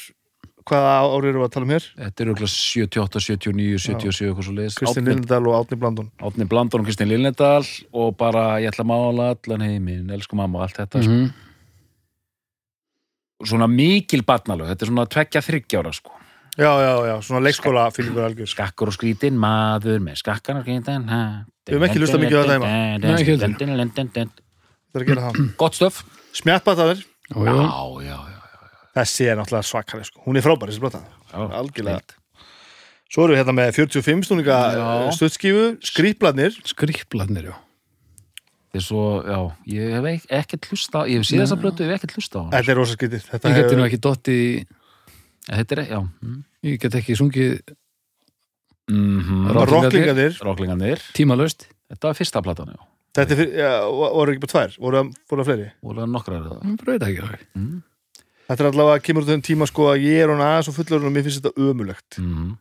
hvaða 0.70 0.90
árið 1.10 1.30
eru 1.32 1.40
við 1.42 1.46
að 1.48 1.54
tala 1.56 1.66
um 1.66 1.72
hér? 1.74 1.86
þetta 1.98 2.22
er 2.24 2.30
auðvitað 2.30 2.52
78, 2.54 3.22
79, 3.26 3.80
77 3.82 4.28
eitthvað 4.28 4.46
svo 4.46 4.54
leiðis 4.54 4.76
Kristinn 4.78 5.08
Lindal 5.10 5.40
og 5.50 5.56
Átni 5.64 5.78
Blandon. 5.82 6.10
Átni 6.22 6.46
Blandon 6.52 6.84
og 6.84 6.86
Kristinn 6.86 7.10
Lilnedal 7.10 7.66
og 7.98 8.12
bara 8.20 8.44
ég 8.62 8.70
ætla 8.70 8.86
að 8.86 8.92
mála 8.92 9.30
allan 9.34 9.66
heiminn, 9.66 10.12
elsku 10.14 10.38
mamma 10.38 10.60
og 10.62 10.68
allt 10.68 10.78
þetta 10.84 11.02
mm 11.02 11.10
Mhm. 11.10 11.32
svona 13.50 13.68
mikil 13.72 14.22
barnalög, 14.28 14.68
þetta 14.74 14.84
er 14.86 14.90
svona 14.92 15.06
tveggja 15.08 15.42
þryggjára 15.46 15.94
sko, 15.96 16.12
Já, 16.60 16.72
já, 16.84 16.92
já, 17.08 17.16
svona 17.24 17.40
leikskóla 17.46 17.86
fílingur 17.96 18.26
algjör. 18.28 18.50
Skakkur 18.52 18.92
og 18.92 18.96
skrítin 18.98 19.38
maður 19.40 20.02
með 20.04 20.18
skakkan 20.20 20.60
og 20.60 20.66
skrítin 20.68 21.06
Við 21.70 21.78
höfum 21.78 21.86
ekki 21.88 22.02
hlustað 22.02 22.24
mikið 22.26 22.36
á 22.36 22.44
þetta 22.44 22.58
Nei, 23.06 23.14
ekki 23.22 23.32
heldur. 23.32 23.46
heima 23.48 23.80
Það 24.90 25.00
er 25.00 25.06
að 25.06 25.12
gera 25.14 25.24
það. 25.30 25.40
Gott 25.62 25.78
stöf 25.80 26.02
já, 28.04 28.18
þessi 29.00 29.28
er 29.30 29.38
náttúrulega 29.40 29.68
svakaleg 29.70 30.08
sko. 30.10 30.24
Hún 30.26 30.40
er 30.40 30.44
frábær 30.46 30.72
þessi 30.74 30.84
blata 30.84 31.02
já 31.30 31.46
Algjörlega. 31.62 32.16
Svo 33.10 33.24
erum 33.26 33.34
við 33.34 33.40
hérna 33.42 33.54
með 33.58 33.72
45 33.80 34.28
snúninga 34.28 34.58
Já. 34.76 34.88
stuttskífu, 35.18 35.64
skrýplarnir. 35.82 36.54
Skripplarnir, 36.70 37.48
já. 37.50 37.56
Þetta 38.70 38.78
er 38.78 38.84
svo, 38.86 39.06
já, 39.26 39.38
ég 39.74 39.96
hef 39.96 40.06
ek- 40.12 40.28
ekkert 40.42 40.68
hlusta 40.70 41.02
ég 41.10 41.18
hef 41.18 41.26
síðan 41.26 41.48
þess 41.48 41.56
að 41.56 41.62
blötu, 41.64 41.86
ég 41.88 41.90
hef 41.90 42.04
ekkert 42.04 42.18
hlusta 42.20 42.38
á 42.38 42.42
hann 42.44 42.52
Þetta 42.54 42.70
er 42.70 42.78
rosa 42.78 42.98
skrítið 43.00 43.24
Þetta 43.32 43.50
Ég 43.50 43.56
geti 43.58 43.74
nú 43.74 43.82
hefur- 43.82 43.90
ekki 43.90 44.02
dotti 44.06 44.36
þetta 45.50 45.76
er, 45.78 45.84
já. 45.90 46.00
Mm 46.22 46.44
Ég 46.64 46.80
get 46.82 46.96
ekki 47.00 47.16
sungið 47.16 47.60
-hmm. 48.90 49.52
Rock- 49.56 49.70
Rocklingarnir 49.72 50.38
Rocklingarnir, 50.44 51.00
tímalöst 51.14 51.68
þetta 51.90 52.08
var 52.10 52.18
fyrsta 52.18 52.42
platan, 52.42 52.74
já. 52.76 52.80
Þetta 53.16 53.36
er 53.38 53.54
já, 53.58 53.70
voru 53.90 54.32
ekki 54.34 54.44
bara 54.46 54.54
tvær? 54.54 54.76
Voru 54.80 54.98
það- 54.98 55.14
voru 55.30 55.42
það 55.44 55.48
fleiri? 55.50 55.72
Og 55.84 55.96
það 55.96 56.10
nokkrar 56.14 56.36
er 56.40 56.44
það 56.50 56.62
Ég 56.70 56.78
bara 56.78 56.92
veit 56.98 57.08
ekki 57.10 57.22
alveg. 57.24 57.46
mm 57.56 57.84
Þetta 58.50 58.64
er 58.66 58.72
allavega, 58.72 59.04
kemur 59.06 59.22
út 59.24 59.30
af 59.30 59.34
þeim 59.36 59.46
tíma 59.46 59.66
sko 59.70 59.84
að 59.94 60.02
ég 60.02 60.24
er 60.24 60.28
hún 60.30 60.42
aðeins 60.42 60.68
og 60.70 60.74
fullur 60.74 61.06
og 61.06 61.12
mér 61.14 61.22
finnst 61.24 61.42
þetta 61.44 61.54
ömulegt 61.70 62.18
-hmm. 62.18 62.58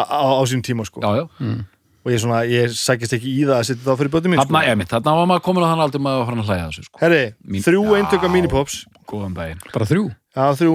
á, 0.00 0.02
á, 0.08 0.28
á 0.40 0.42
sínum 0.48 0.62
tíma 0.64 0.84
sko. 0.86 1.00
Já, 1.00 1.12
já. 1.20 1.28
Mm. 1.40 1.64
Og 2.06 2.12
ég, 2.14 2.20
svona, 2.22 2.40
ég 2.46 2.70
sækist 2.78 3.16
ekki 3.16 3.32
í 3.32 3.40
það 3.48 3.56
að 3.56 3.64
setja 3.66 3.82
það 3.88 3.98
fyrir 4.02 4.12
bötum 4.14 4.30
mín 4.32 4.38
Þarna, 4.44 4.60
sko. 4.62 4.86
þarna 4.94 5.14
var 5.18 5.28
maður 5.32 5.44
komin 5.48 5.66
á 5.66 5.68
þann 5.72 5.82
aldrei 5.86 6.02
maður 6.06 6.20
var 6.22 6.28
farin 6.30 6.42
að 6.44 6.50
hlæja 6.52 6.62
að 6.62 6.70
þessu 6.70 6.86
sko. 6.86 7.00
Herri, 7.02 7.20
Mín- 7.50 7.64
þrjú 7.66 7.82
Já. 7.82 7.94
eintöka 7.98 8.30
minipops 8.30 8.76
Góðan 9.10 9.34
daginn 9.34 9.60
Bara 9.74 9.88
þrjú 9.90 10.04
Já, 10.36 10.44
þrjú 10.60 10.74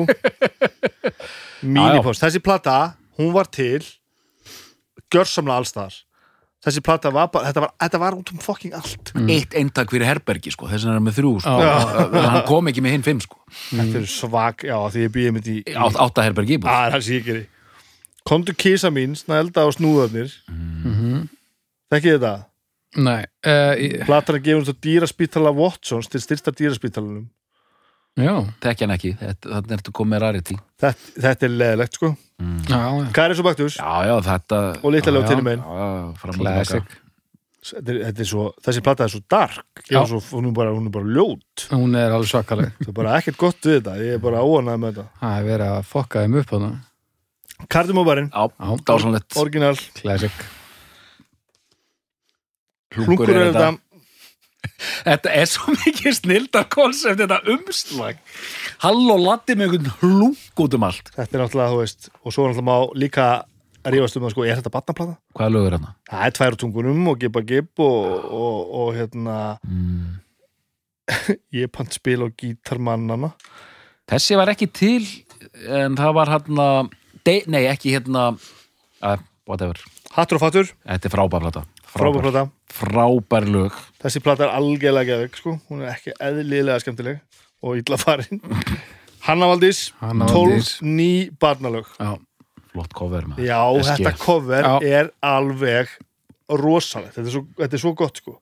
Minipops, 1.72 2.22
þessi 2.24 2.42
plata, 2.44 2.78
hún 3.20 3.32
var 3.36 3.48
til 3.54 3.80
gjörsamlega 5.12 5.62
allstaðar 5.64 6.00
Þessi 6.62 6.82
plata 6.86 7.10
var 7.10 7.32
bara, 7.34 7.48
þetta 7.50 7.62
var, 7.64 7.72
þetta 7.82 8.00
var 8.04 8.16
út 8.20 8.32
um 8.36 8.42
fucking 8.44 8.76
allt 8.78 9.10
Eitt 9.34 9.56
eintak 9.58 9.90
fyrir 9.90 10.06
herbergi, 10.06 10.52
sko, 10.54 10.68
þess 10.70 10.86
er 10.86 10.94
hann 10.94 11.08
með 11.08 11.16
þrjú 11.18 11.32
sko. 11.42 11.56
Já. 11.58 11.72
Þannig 11.96 12.20
að 12.22 12.28
hann 12.36 12.46
kom 12.52 12.70
ekki 12.70 12.84
með 12.86 12.94
hinn 12.94 13.06
fimm 13.08 13.22
sko. 13.24 13.40
Þetta 13.72 13.98
er 13.98 14.06
svag, 14.14 14.66
já, 14.70 14.76
því 14.94 15.06
ég 15.08 15.16
býði 15.16 15.32
mitt 15.40 15.50
í, 15.50 15.56
Átt, 15.74 15.98
átta 16.06 16.26
herbergi 16.28 16.60
íbúð 16.60 16.70
Það 16.70 16.86
er 16.86 16.96
hans 17.00 17.10
ég 17.16 17.26
geri 17.26 17.42
Kondu 18.28 18.54
kísa 18.54 18.92
mín, 18.94 19.16
snælda 19.18 19.66
og 19.66 19.76
snúðarnir. 19.78 20.34
Mm 20.50 21.28
Þekkið 21.92 22.14
þetta? 22.16 22.34
Nei 23.04 23.22
uh, 23.48 23.74
ég, 23.80 24.06
Platan 24.08 24.38
er 24.38 24.44
gefin 24.46 24.66
svo 24.68 24.76
dýraspítala 24.84 25.52
Watsons 25.56 26.08
til 26.12 26.22
styrsta 26.24 26.54
dýraspítalanum. 26.56 27.26
Já, 28.20 28.34
Þekki 28.64 28.84
hann 28.86 28.94
ekki, 28.96 29.12
þetta- 29.20 29.62
ertu 29.78 29.94
komið 29.96 30.12
með 30.14 30.22
rarity. 30.24 30.58
Þetta, 30.80 31.12
þetta 31.26 31.48
er 31.48 31.54
leðilegt 31.56 31.96
sko. 32.00 32.10
Mm. 32.42 32.58
já, 32.68 32.80
já. 32.80 33.12
Karis 33.16 33.40
og 33.40 33.46
Baktus 33.48 33.78
Já, 33.78 33.92
já, 34.08 34.16
þetta 34.26 34.60
og 34.84 34.96
til 34.96 35.44
fram 36.20 36.36
og 36.36 36.42
Classic. 36.42 36.98
Þetta 37.62 37.94
er, 37.94 37.98
þetta 38.08 38.24
er 38.24 38.26
svo, 38.26 38.46
Þessi 38.66 38.82
plata 38.82 39.06
er 39.06 39.12
svo 39.14 39.22
dark. 39.30 39.84
Var 39.92 40.08
svo, 40.10 40.20
hún, 40.34 40.48
er 40.50 40.54
bara, 40.58 40.72
hún 40.74 40.88
er 40.90 40.94
bara 40.96 41.06
ljót. 41.06 41.68
Hún 41.70 41.96
er 41.96 42.12
alveg 42.16 42.32
svakaleg. 42.32 42.72
Það 42.80 42.90
er 42.90 42.96
bara 42.98 43.18
ekkert 43.20 43.38
gott 43.38 43.68
við 43.68 43.78
þetta. 43.78 43.98
Ég 44.02 44.16
er 44.18 44.24
bara 44.24 44.42
óanæð 44.42 44.80
með 44.82 44.96
þetta. 44.96 45.06
Það 45.22 45.36
er 45.38 45.46
verið 45.52 45.74
að 45.76 45.84
fokka 45.92 46.24
þeim 46.26 46.40
upp 46.42 46.52
á 46.52 46.58
það 46.58 46.80
Kardimóbarinn, 47.70 48.32
dásanlegt 48.88 49.38
orginal 49.38 49.78
Classic. 50.00 50.32
Hlunkur 52.96 53.30
er 53.32 53.52
þetta. 53.52 53.70
Þetta. 55.06 55.32
Er 55.34 55.48
svo 55.50 55.74
mikið 55.74 56.16
snildar 56.18 56.68
konsept, 56.70 57.22
þetta 57.22 57.40
umslag. 57.54 58.20
Halló, 58.84 59.16
latti 59.22 59.56
með 59.58 59.78
einhvern 59.78 59.96
hlung 60.02 60.36
út 60.66 60.76
um 60.78 60.86
allt. 60.86 61.10
Þetta 61.16 61.38
er 61.38 61.44
náttúrulega, 61.46 61.72
þú 61.74 61.80
veist 61.82 62.10
og 62.22 62.36
svo 62.36 62.46
er 62.46 62.52
náttúrulega 62.52 62.68
má 62.68 63.00
líka 63.02 63.28
rífast 63.92 64.18
um 64.20 64.28
að 64.28 64.36
sko, 64.36 64.46
er 64.46 64.60
þetta 64.60 64.74
batnaplata? 64.74 65.16
Hvaða 65.38 65.54
lög 65.56 65.68
er 65.70 65.76
hérna? 65.78 65.94
Það 66.12 66.26
er 66.28 66.36
tvær 66.38 66.58
á 66.58 66.62
tungunum 66.62 67.08
og 67.10 67.22
gipa 67.24 67.42
gip 67.50 67.82
og, 67.82 68.28
og, 68.42 68.76
og 68.84 68.92
hérna 69.00 69.38
Mm. 69.66 70.20
ég 71.62 71.72
pant 71.74 71.92
spil 71.92 72.22
og 72.28 72.36
gítarmannana. 72.38 73.32
Þessi 74.12 74.38
var 74.38 74.52
ekki 74.54 74.68
til 74.72 75.08
en 75.68 75.98
það 75.98 76.14
var 76.16 76.32
hérna 76.36 76.68
de, 77.28 77.36
Nei, 77.52 77.66
ekki 77.70 77.96
hérna 77.96 78.32
uh, 78.34 79.18
whatever, 79.50 79.80
Hattur 80.12 80.40
og 80.40 80.44
fattur, 80.44 80.72
þetta 80.84 81.08
er 81.08 81.14
frábær 81.14 81.44
plata. 81.46 81.62
Frábær. 81.92 82.24
Plata. 82.26 82.42
Frábær 82.72 83.46
lög. 83.48 83.76
Þessi 84.04 84.22
plata 84.24 84.48
er 84.48 84.56
algjörlega 84.58 85.08
geðveik 85.08 85.38
sko. 85.40 85.58
hún 85.70 85.84
er 85.84 85.94
ekki 85.94 86.14
eðlilega 86.20 86.80
skemmtileg 86.84 87.22
og 87.64 87.80
illa 87.80 88.00
farin. 88.00 88.42
Hanna 89.28 89.48
Valdís, 89.52 89.92
Hanna 90.02 90.28
12 90.28 90.52
Valdís. 90.52 90.72
ný 90.82 91.12
barnalög. 91.40 91.88
Já, 92.00 92.16
Flott 92.72 92.94
cover 92.96 93.28
maður. 93.28 93.44
Já, 93.46 93.60
SG. 93.84 93.98
þetta 94.00 94.14
cover 94.20 94.68
Já. 94.68 94.74
er 95.00 95.12
alveg 95.24 95.92
rosalegt, 96.62 97.16
þetta 97.18 97.28
er 97.28 97.36
svo, 97.36 97.44
þetta 97.60 97.78
er 97.78 97.84
svo 97.84 97.92
gott 98.00 98.22
sko. 98.24 98.38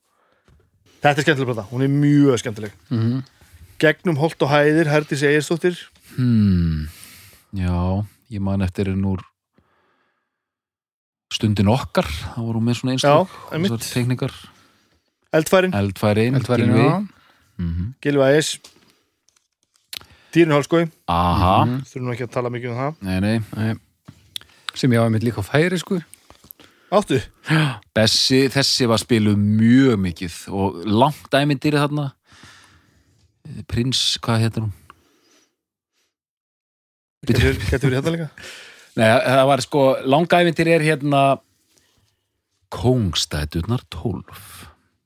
Þetta 1.00 1.16
er 1.18 1.26
skemmtileg 1.28 1.50
plata, 1.52 1.68
hún 1.72 1.86
er 1.86 1.92
mjög 1.94 2.40
skemmtileg. 2.42 2.78
Mhm. 2.90 3.20
Gegnum 3.80 4.18
holt 4.20 4.42
og 4.44 4.50
hæðir, 4.52 4.90
Herdís 4.92 5.22
Egirsdóttir 5.24 5.78
hmm. 6.18 6.90
Já, 7.56 8.04
ég 8.30 8.40
man 8.42 8.62
eftir 8.62 8.86
henn 8.92 9.06
úr 9.06 9.22
stundin 11.34 11.70
okkar 11.70 12.08
það 12.10 12.46
voru 12.50 12.62
með 12.66 12.80
svona 12.80 12.96
þessar 12.98 13.84
teikningar 13.94 14.34
Eldfærin, 15.30 15.74
Eldfærin, 15.78 16.34
eldværin, 16.40 16.72
Gylfi. 16.72 16.86
já. 16.90 17.08
Mhm. 17.60 17.90
Gilvi 18.02 18.24
Ægis. 18.34 18.48
Dýrin 20.34 20.54
Hálskói, 20.56 20.88
Aha, 21.08 21.66
Mhm. 21.66 21.84
þurfum 21.86 22.12
ekki 22.14 22.24
að 22.26 22.32
tala 22.32 22.50
mikið 22.50 22.72
um 22.72 22.78
það. 22.78 22.96
Nei, 23.02 23.20
nei. 23.20 23.40
Nei. 23.56 23.76
sem 24.74 24.90
ég 24.92 24.98
á 25.02 25.06
einmitt 25.06 25.24
líka 25.24 25.42
á 25.42 25.46
færi 25.46 25.78
sko. 25.78 26.00
Áttu, 26.92 27.22
Bessi, 27.94 28.48
þessi 28.50 28.88
var 28.88 28.98
spiluð 28.98 29.36
mjög 29.38 29.98
mikið 30.00 30.50
og 30.54 30.86
langt 30.86 31.30
æmyndir 31.34 31.74
þarna. 31.78 32.14
Prins, 33.68 34.18
hvað 34.22 34.40
heitir 34.42 34.62
hún? 34.64 34.72
Getur 37.28 37.90
verið 37.90 38.00
hérna 38.00 38.12
líka? 38.16 38.30
Nei, 39.00 39.08
það 39.10 39.46
var 39.52 39.62
sko, 39.66 39.84
langa 40.10 40.40
æmyndir 40.44 40.68
er 40.76 40.82
hérna 40.88 41.24
Kóngstæturnar 42.70 43.82
12 43.90 44.24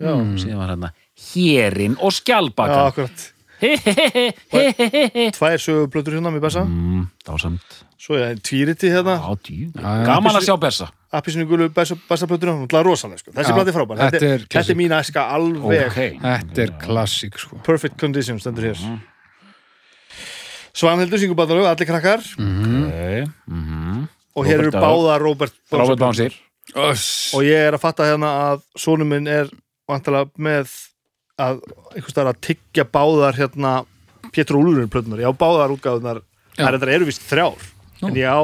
Já, 0.03 0.11
Mm. 0.17 0.35
síðan 0.37 0.57
var 0.59 0.69
hérna 0.73 0.89
Hérinn 1.15 1.95
og 2.01 2.11
já 2.11 2.17
Skjálbakan 2.17 2.87
akkurat. 2.89 3.29
Tvær 5.37 5.61
söguplötur 5.61 6.17
hérna 6.17 6.31
með 6.33 6.41
Bessa. 6.43 6.63
Mm, 6.67 7.05
Dásamt 7.23 7.77
Svo 8.03 8.17
er 8.19 8.35
tvíriti 8.43 8.89
hérna. 8.91 9.13
Já, 9.23 9.71
Já, 9.79 9.93
já. 10.01 10.05
gaman 10.09 10.35
að 10.35 10.43
sjá 10.49 10.57
Bessa. 10.59 10.89
Appisinu 11.13 11.45
gulu 11.47 11.69
Bessa-plötuna 11.71 12.57
Hún 12.57 12.67
er 12.67 12.83
rosalega 12.83 13.21
sko. 13.21 13.31
Þessi 13.31 13.53
Já, 13.53 13.55
plati 13.55 13.71
er 13.71 13.77
frábær. 13.77 14.01
Þetta 14.01 14.25
er 14.33 14.43
mín 14.75 14.91
æska 14.97 15.23
alveg. 15.31 15.93
Þetta 16.19 16.61
er 16.65 16.73
klassík 16.81 17.37
sko. 17.39 17.61
Perfect 17.63 17.95
condition 18.01 18.39
stendur 18.43 18.73
hér 18.73 18.83
Svanhildur 20.73 21.21
syngur 21.21 21.37
báðalög, 21.37 21.67
allir 21.69 21.89
krakkar 21.89 22.23
Mhm. 22.37 22.83
Ok, 22.87 23.29
mhm. 23.47 24.07
Og 24.35 24.45
hér 24.47 24.59
eru 24.63 24.71
báða 24.71 25.19
Robert 25.21 25.53
Robert 25.71 25.99
Bánsir. 25.99 26.33
Og 26.75 27.43
ég 27.45 27.67
er 27.67 27.73
að 27.75 27.81
fatta 27.83 28.03
hérna 28.07 28.31
að 28.53 28.61
Sónu 28.79 29.05
minn 29.05 29.27
er 29.27 29.49
vantilega 29.87 30.31
með 30.39 30.71
að 31.37 31.59
einhvers 31.93 32.13
staðar 32.13 32.33
að 32.33 32.41
tyggja 32.41 32.85
báðar 32.89 33.37
hérna 33.37 33.85
Pétur 34.33 34.57
Úlurinn 34.57 34.89
plötunar 34.89 35.19
Ég 35.21 35.29
á 35.29 35.33
báðar 35.37 35.73
útgáðunar. 35.75 36.21
Það 36.55 36.67
er 36.67 36.77
þetta 36.79 36.93
eru 36.95 37.05
vist 37.05 37.21
þrjár 37.29 37.57
Nú. 38.01 38.07
En 38.09 38.15
ég 38.15 38.25
á 38.25 38.41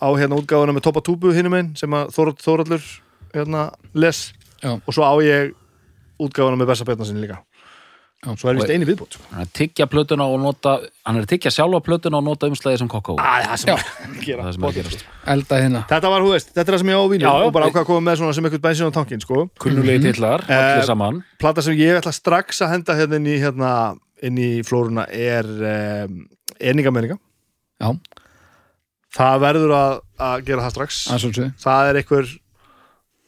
á 0.00 0.08
hérna 0.16 0.38
útgáðuna 0.40 0.72
með 0.72 0.86
Toppa 0.88 1.02
Túbu 1.04 1.32
hinum 1.36 1.52
minn 1.52 1.74
sem 1.76 1.90
að 1.92 2.14
Þór, 2.16 2.32
Þórallur 2.40 2.84
hérna 3.34 3.66
les 3.92 4.32
Já. 4.62 4.72
og 4.80 4.94
svo 4.94 5.04
á 5.04 5.14
ég 5.20 5.52
útgáfuna 6.20 6.56
með 6.56 6.66
Bessa 6.72 6.84
Bjarnar 6.84 7.06
sinni 7.08 7.26
líka. 7.26 7.38
Svo 8.36 8.50
er 8.50 8.58
vist 8.58 8.68
eini 8.72 8.84
viðbútt 8.84 9.14
sko. 9.16 9.22
Hann 9.30 9.40
er 9.40 9.46
að 9.48 9.52
tyggja 9.56 9.86
plötuna 9.88 10.26
og 10.28 10.40
nota 10.42 10.74
Hann 11.08 11.16
er 11.16 11.24
að 11.24 11.30
tyggja 11.32 11.50
sjálfa 11.54 11.80
plötuna 11.86 12.18
og 12.20 12.24
nota 12.26 12.50
umslæði 12.50 12.78
sem 12.82 12.90
kokó 12.92 13.14
Æ, 13.16 13.46
það 13.46 13.56
sem 13.62 13.70
Já. 13.70 13.76
að 13.80 14.18
gera. 14.26 14.42
Það 14.44 14.52
sem 14.56 14.64
er 14.64 14.68
að 14.68 14.76
gerast. 14.80 15.04
elda 15.34 15.60
hérna. 15.62 15.80
Þetta 15.88 16.10
var, 16.12 16.26
hú 16.26 16.32
veist, 16.34 16.50
þetta 16.52 16.66
er 16.66 16.76
það 16.76 16.82
sem 16.84 16.90
ég 16.92 17.00
á 17.00 17.04
já. 17.16 17.30
og 17.46 17.52
bara 17.56 17.70
ákvað 17.70 17.80
að 17.80 17.88
koma 17.88 18.04
með 18.10 18.18
svona 18.20 18.34
sem 18.36 18.44
eitthvað 18.50 18.64
bensin 18.66 18.90
á 18.92 18.96
tankin 18.98 19.24
sko. 19.24 19.46
Kunnulegi 19.64 20.02
titlar, 20.10 20.44
allir 20.44 20.82
Eh, 20.82 20.86
saman. 20.90 21.22
Plata 21.40 21.62
sem 21.64 21.74
ég 21.80 21.96
ætla 22.02 22.12
strax 22.12 22.60
að 22.60 22.72
henda 22.76 22.98
hérna 23.00 23.16
inn 23.16 23.26
í, 23.32 23.38
hérna, 23.40 23.72
inn 24.22 24.36
í 24.36 24.50
flóruna 24.68 25.06
er 25.08 25.48
um, 26.06 26.26
Eningamenninga. 26.60 27.16
Já, 27.80 27.94
Það 29.16 29.40
verður 29.42 29.72
að, 29.74 29.96
að 30.22 30.44
gera 30.46 30.62
það 30.68 30.74
strax. 30.76 30.98
Það 31.64 31.88
er 31.90 31.96
einhver 31.98 32.28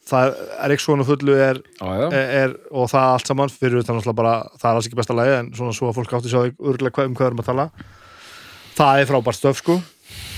það 0.09 0.37
er 0.65 0.73
ekki 0.75 0.85
svona 0.85 1.07
fullu 1.07 1.35
er, 1.39 1.59
já, 1.79 1.91
er, 2.09 2.29
er, 2.43 2.55
og 2.71 2.89
það 2.91 3.09
allt 3.15 3.31
saman 3.31 3.51
fyrir 3.53 3.79
náttúrulega 3.79 4.17
bara, 4.19 4.35
það 4.59 4.69
er 4.69 4.79
alls 4.79 4.89
ekki 4.89 4.99
besta 4.99 5.17
lagi 5.17 5.35
en 5.39 5.51
svona 5.55 5.75
svo 5.77 5.89
að 5.89 5.99
fólk 5.99 6.15
átti 6.17 6.33
sjá 6.33 6.39
örgulega 6.43 7.07
um 7.07 7.17
hvað 7.17 7.29
erum 7.29 7.43
að 7.43 7.49
tala. 7.51 7.67
Það 8.73 9.01
er 9.01 9.11
frábært 9.11 9.39
stöf 9.39 9.59
sko. 9.61 9.77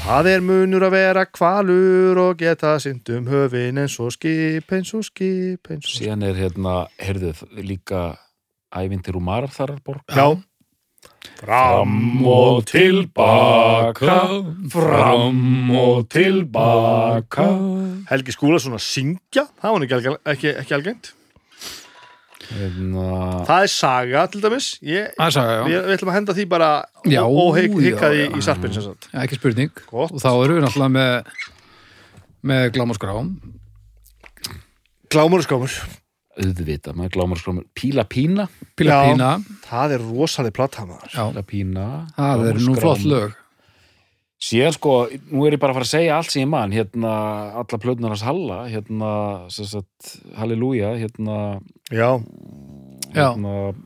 Það 0.05 0.27
er 0.29 0.43
munur 0.45 0.85
að 0.85 0.93
vera 0.93 1.23
kvalur 1.25 2.19
og 2.21 2.35
geta 2.37 2.75
syndum 2.83 3.25
höfin 3.31 3.79
eins 3.81 3.95
og 4.03 4.11
skip 4.13 4.75
eins 4.75 4.91
og 4.93 5.05
skip 5.07 5.71
og 5.73 5.87
síðan 5.89 6.27
er 6.27 6.37
hérna 6.37 6.75
Herðuð 7.01 7.41
líka 7.57 8.03
ævindir 8.75 9.17
úr 9.17 9.25
Mararþararborg 9.25 10.05
já 10.13 10.37
fram 11.39 12.25
og 12.29 12.63
tilbaka 12.69 14.17
fram 14.71 15.71
og 15.75 16.05
tilbaka 16.13 17.47
Helgi 18.11 18.35
Skúlason 18.35 18.77
að 18.77 18.83
syngja 18.85 19.47
það 19.61 19.75
var 19.75 19.85
ekki, 19.87 20.15
ekki, 20.35 20.53
ekki 20.63 20.77
algengt. 20.77 21.11
Hérna, 22.45 23.05
það 23.47 23.63
er 23.65 23.71
saga 23.73 24.27
til 24.29 24.41
dæmis. 24.43 24.67
Ég, 24.85 25.09
Það 25.17 25.25
er 25.25 25.33
saga, 25.33 25.53
já, 25.57 25.63
við, 25.65 25.77
við 25.87 25.95
ætlum 25.95 26.11
að 26.11 26.17
henda 26.19 26.35
því 26.37 26.45
bara 26.51 26.69
já, 27.09 27.21
í, 27.25 28.25
í 28.37 28.43
sarpinn 28.45 28.75
sem 28.75 28.85
sagt. 28.85 29.09
Já, 29.09 29.19
ekki 29.23 29.39
spurning. 29.39 29.73
Gott. 29.89 30.13
og 30.13 30.21
þá 30.21 30.29
erum 30.35 30.59
við 30.59 30.65
náttúrulega 30.67 30.93
með 30.99 31.45
með 32.45 32.71
glámaskrám 32.75 33.31
Glámur 35.09 35.45
auðvitað, 36.41 36.97
maður 36.99 37.13
glámar 37.15 37.39
skrámur 37.41 37.65
Píla 37.77 38.03
Pína. 38.11 38.45
Píla 38.75 38.97
Já. 38.99 39.07
Pína, 39.09 39.29
Það 39.65 39.95
er 39.95 40.05
rosaleg 40.09 40.53
platthamar 40.57 41.07
já, 41.09 41.23
Píla 41.31 41.43
Pína. 41.47 41.87
Það 42.17 42.45
er 42.49 42.61
nú 42.65 42.75
flott 42.79 43.05
lög. 43.07 43.35
Síðan 44.45 44.75
sko, 44.75 44.93
nú 45.31 45.45
er 45.47 45.55
ég 45.55 45.61
bara 45.61 45.71
að 45.73 45.77
fara 45.79 45.87
að 45.87 45.93
segja 45.93 46.17
allt 46.19 46.33
sem 46.33 46.43
ég 46.43 46.49
man, 46.51 46.73
hérna 46.75 47.11
alla 47.61 47.79
plötnarnas 47.81 48.23
Halla, 48.27 48.57
hérna 48.69 49.11
sem 49.55 49.65
sagt, 49.69 50.11
Halleluja, 50.37 50.91
hérna 50.99 51.37
Já, 51.89 52.09
Já. 53.15 53.31
hérna 53.31 53.53
uh, 53.71 53.77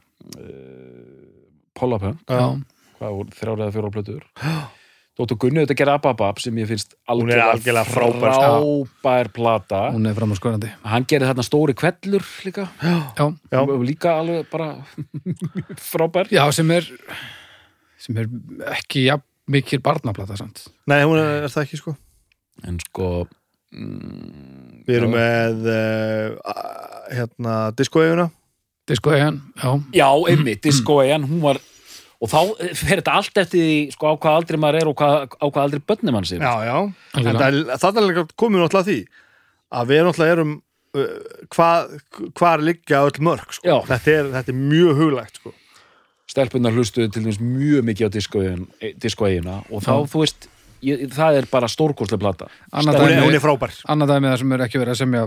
Pollapönd, 1.77 2.25
Já, 2.27 2.49
hvað 2.97 3.15
voru 3.19 3.37
þrjár 3.39 3.61
eða 3.63 3.75
fjóra 3.77 3.93
plötur 3.93 4.25
Dóttur 5.19 5.35
Gunni 5.41 5.65
þetta 5.65 5.75
gera 5.75 5.95
Ababab 5.99 6.37
sem 6.39 6.55
ég 6.61 6.69
finnst 6.69 6.93
Hún 7.11 7.27
er 7.33 7.41
algjörlega 7.43 7.83
frábær, 7.91 8.37
frábær 8.37 9.29
plata. 9.35 9.81
Hún 9.91 10.07
er 10.07 10.15
fram 10.15 10.31
á 10.31 10.35
skorandi 10.39 10.69
hann 10.87 11.07
gerði 11.11 11.27
þarna 11.27 11.43
stóri 11.43 11.75
kvellur 11.75 12.23
líka. 12.47 12.69
Já, 12.79 13.27
Já. 13.51 13.59
líka 13.83 14.13
alveg 14.21 14.47
bara 14.53 14.69
frábær. 15.91 16.31
Já 16.31 16.45
sem 16.55 16.71
er 16.71 16.87
sem 17.99 18.15
er 18.21 18.31
ekki 18.77 19.09
ja, 19.09 19.19
mikil 19.51 19.83
barnaplata 19.83 20.39
samt. 20.39 20.69
Nei, 20.87 21.01
hún 21.03 21.19
er, 21.19 21.43
er 21.43 21.51
það 21.51 21.67
ekki 21.67 21.81
sko? 21.81 21.97
En 22.63 22.79
sko 22.79 23.09
mm, 23.75 24.85
Við 24.87 25.01
erum 25.01 25.15
já. 25.15 25.19
með 25.19 25.71
uh, 25.75 26.53
hérna 27.11 27.57
diskoeiguna 27.75 28.29
Disco 28.89 29.11
Egan, 29.13 29.35
já, 29.53 29.69
já, 29.93 30.07
einmitt, 30.31 30.63
Disco 30.65 30.95
Ejan, 31.03 31.27
hún 31.29 31.43
var 31.43 31.59
og 32.19 32.31
þá 32.31 32.39
fer 32.75 32.99
þetta 32.99 33.15
allt 33.15 33.41
eftir 33.43 33.63
því 33.63 33.77
sko, 33.95 34.11
á 34.11 34.13
hvað 34.19 34.39
aldrei 34.41 34.59
maður 34.59 34.79
er 34.81 34.91
og 34.91 34.97
hvað, 34.99 35.37
á 35.39 35.45
hvað 35.47 35.61
aldrei 35.63 35.83
börnum 35.91 36.17
hann 36.19 36.27
sér 36.27 36.43
Já, 36.43 36.53
já, 36.67 36.77
en 37.15 37.29
það 37.79 38.01
er 38.01 38.09
líka 38.09 38.25
komið 38.35 38.65
náttúrulega 38.65 38.81
að 38.83 38.89
því 38.89 38.99
að 39.79 39.93
við 39.93 40.03
náttúrulega 40.07 40.35
erum 40.35 40.53
uh, 40.99 41.15
hvað 41.55 41.95
hva 42.35 42.51
liggja 42.65 43.01
öll 43.07 43.23
mörg 43.29 43.55
sko. 43.55 43.65
Já. 43.69 43.77
þetta, 43.93 44.15
er, 44.17 44.31
þetta 44.35 44.53
er 44.53 44.59
mjög 44.59 45.01
huglægt 45.03 45.41
sko. 45.41 45.55
stelpunar 46.29 46.75
hlustuðu 46.75 47.13
til 47.13 47.25
dæmis 47.25 47.41
mjög 47.41 47.87
mikið 47.87 48.09
á 48.09 49.25
Eyjuna 49.29 49.59
og 49.69 49.85
þá, 49.85 49.93
þú 50.11 50.25
veist 50.25 50.49
ég, 50.85 51.07
það 51.15 51.41
er 51.41 51.49
bara 51.51 51.71
stórkostlega 51.71 52.21
plata 52.21 52.51
hún, 52.75 52.93
er, 52.99 53.39
er 53.39 53.43
frábær 53.43 53.79
annað 53.89 54.15
dæmi 54.15 54.33
það 54.33 54.39
sem 54.43 54.55
er 54.55 54.67
ekki 54.67 54.83
verið 54.83 54.95
að 54.95 55.01
semja 55.05 55.25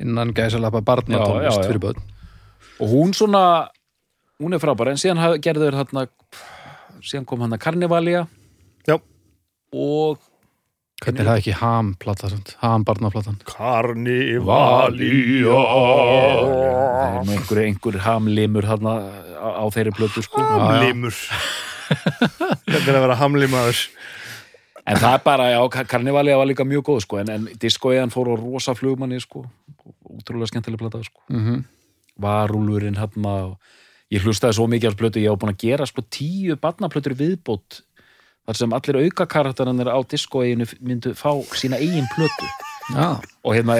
innan 0.00 0.32
gæsalappa 0.36 0.80
Já, 0.80 0.84
já, 0.84 0.88
barnatónlist 0.92 1.60
já. 1.60 1.68
fyrir 1.68 1.84
börn 1.88 2.08
og 2.80 2.92
hún 2.94 3.12
svona 3.16 3.42
hún 4.40 4.56
er 4.56 4.62
frábær, 4.62 4.92
en 4.92 5.00
síðan 5.00 5.20
gerðu 5.44 5.68
þeir 5.68 5.78
þarna 5.82 6.06
síðan 7.04 7.28
kom 7.28 7.44
hann 7.44 7.56
að 7.56 7.62
Carnivalia 7.64 8.26
Já. 8.88 8.96
og 9.72 10.26
Hvernig 11.00 11.22
er 11.22 11.28
það 11.30 11.38
ekki 11.40 11.54
ham-plata 11.56 12.28
samt? 12.28 12.50
Ham-barnaplatan 12.60 13.38
Karnivalía 13.48 15.56
það 15.56 17.20
er 17.20 17.36
einhver, 17.36 17.62
einhver 17.64 17.96
hamlimur 18.04 18.68
þarna 18.68 18.92
á, 19.40 19.48
á 19.60 19.64
þeirri 19.72 19.94
plötu 19.96 20.24
sko 20.26 20.44
já. 20.44 20.84
Limur 20.84 21.16
þetta 21.90 22.84
er 22.84 22.98
að 22.98 23.04
vera 23.06 23.20
hamlimaður 23.22 23.86
En 24.90 24.96
það 24.98 25.12
er 25.14 25.20
bara, 25.22 25.44
já, 25.52 25.60
Karnivalið 25.86 26.38
var 26.40 26.48
líka 26.48 26.64
mjög 26.66 26.82
góð, 26.88 27.02
sko, 27.04 27.18
en, 27.20 27.28
en 27.30 27.44
diskoiðan 27.62 28.10
fór 28.10 28.32
á 28.32 28.34
rosa 28.40 28.72
flugmanni, 28.74 29.20
sko, 29.22 29.44
útrúlega 30.08 30.50
skemmtileg 30.50 30.80
plata, 30.80 31.02
sko. 31.06 31.20
mm 31.30 31.60
Varúlurinn, 32.20 32.98
hann 32.98 33.26
og 33.28 33.52
ég 34.10 34.24
hlustaði 34.24 34.58
svo 34.58 34.66
mikið 34.70 34.96
á 34.96 35.00
plötu, 35.00 35.22
ég 35.22 35.34
á 35.34 35.40
búin 35.40 35.54
að 35.54 35.62
gera, 35.64 35.86
sko, 35.88 36.04
tíu 36.06 36.56
barnaplötur 36.60 37.16
viðbót 37.18 37.82
þar 38.48 38.58
sem 38.58 38.72
allir 38.74 39.02
auka 39.04 39.28
karakterannir 39.30 39.90
á 39.92 39.98
diskoiðinu 40.10 40.66
myndu 40.80 41.14
fá 41.18 41.30
sína 41.54 41.78
eigin 41.78 42.08
plötu. 42.16 42.48
Já, 42.90 43.20
Og 43.46 43.54
hérna, 43.54 43.76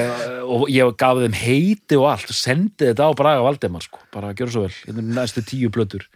og 0.46 0.68
ég 0.70 0.92
gaf 0.94 1.18
þeim 1.18 1.34
heiti 1.34 1.96
og 1.98 2.12
allt, 2.12 2.28
og 2.30 2.36
sendi 2.38 2.92
þetta 2.92 3.08
á 3.10 3.18
Braga 3.18 3.42
Valdemar, 3.42 3.82
sko, 3.82 3.98
bara 4.14 4.30
gjör 4.38 4.52
svo 4.52 4.62
vel, 4.68 4.76
hérna 4.84 5.02
eru 5.02 5.16
næstu 5.16 5.42
tíu 5.42 5.72
plötur, 5.74 6.06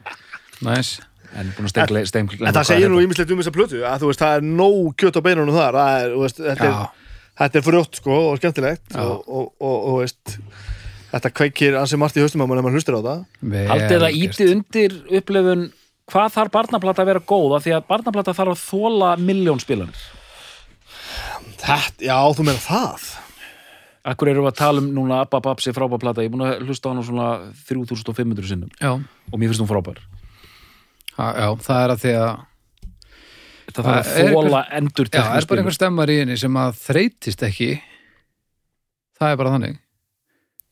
næs 0.63 1.01
en 1.35 1.51
búin 1.57 1.69
að 1.69 1.73
stengla, 1.73 2.03
stengla, 2.09 2.49
en 2.49 2.57
það 2.57 2.69
segir 2.69 2.93
nú 2.93 3.01
ímislegt 3.03 3.33
um 3.35 3.41
þessa 3.41 3.55
plötu 3.55 3.81
að 3.83 4.05
þú 4.05 4.11
veist, 4.11 4.23
það 4.23 4.37
er 4.37 4.47
nóg 4.61 4.95
kjöt 5.01 5.19
á 5.19 5.27
beinunum 5.27 5.57
þar 5.57 5.79
það 5.79 5.97
er, 5.97 6.13
þú 6.13 6.23
veist, 6.23 6.41
þetta, 6.45 6.69
er, 6.69 7.19
þetta 7.41 7.61
er 7.61 7.67
frjótt 7.69 8.01
sko 8.01 8.19
og 8.21 8.39
skemmtilegt 8.41 8.95
Já. 8.95 9.03
og, 9.03 9.25
og, 9.27 9.49
og, 9.59 9.75
og, 9.75 9.89
þú 9.89 9.97
veist 10.05 10.37
þetta 11.15 11.31
kveikir 11.39 11.79
ansi 11.79 11.99
margt 12.01 12.19
í 12.19 12.23
haustum 12.25 12.43
á 12.43 12.47
mann 12.51 12.61
ef 12.61 12.67
mann 12.67 12.77
hlustir 12.77 12.97
á 12.99 13.03
það. 13.05 13.25
Haldið 13.71 14.05
það 14.05 14.21
ítið 14.21 14.53
undir 14.55 14.97
upplifun 15.21 15.65
hvað 16.11 16.33
þarf 16.37 16.55
barnaplata 16.55 17.05
að 17.05 17.11
vera 17.13 17.25
góð? 17.25 17.57
Af 17.57 17.67
því 17.67 17.75
að 17.77 17.85
barnaplata 17.91 18.37
þarf 18.37 18.55
að 18.55 18.65
þóla 18.65 19.11
miljón 19.21 19.63
spilanir. 19.63 20.07
Þetta, 21.65 22.05
já, 22.05 22.17
þú 22.37 22.49
meina 22.49 22.65
það? 22.65 23.07
Akkur 24.05 24.29
erum 24.29 24.45
við 24.45 24.51
að 24.51 24.59
tala 24.59 24.83
um 24.83 24.91
núna 24.93 25.23
Abba 25.25 25.41
Babsi 25.45 25.73
frábær 25.73 26.03
plata, 26.03 26.25
ég 26.25 26.29
er 26.29 26.35
búin 26.35 26.45
að 26.45 26.67
hlusta 26.67 26.91
á 26.91 26.93
hana 26.93 27.05
svona 27.07 27.29
3500 27.71 28.51
sinnum. 28.51 28.75
Já, 28.77 28.99
og 28.99 29.39
mér 29.41 29.49
finnst 29.49 29.65
hún 29.65 29.71
frábær. 29.71 30.03
Ha, 31.15 31.31
já, 31.41 31.49
það 31.65 31.79
er 31.79 31.95
að 31.95 32.03
því 32.03 32.19
að 32.25 32.35
Það 33.75 33.87
þarf 33.89 34.11
að 34.13 34.35
þóla 34.35 34.59
endur 34.77 35.09
Já, 35.09 35.23
er 35.25 35.47
bara 35.49 35.63
einhver 35.63 35.75
stemmar 35.75 36.11
í 36.13 36.19
henni 36.21 36.37
sem 36.39 36.59
að 36.61 36.77
þreytist 36.83 37.47
ekki? 37.47 37.71
Það 39.17 39.33
er 39.33 39.39
bara 39.41 39.55
þannig 39.55 39.79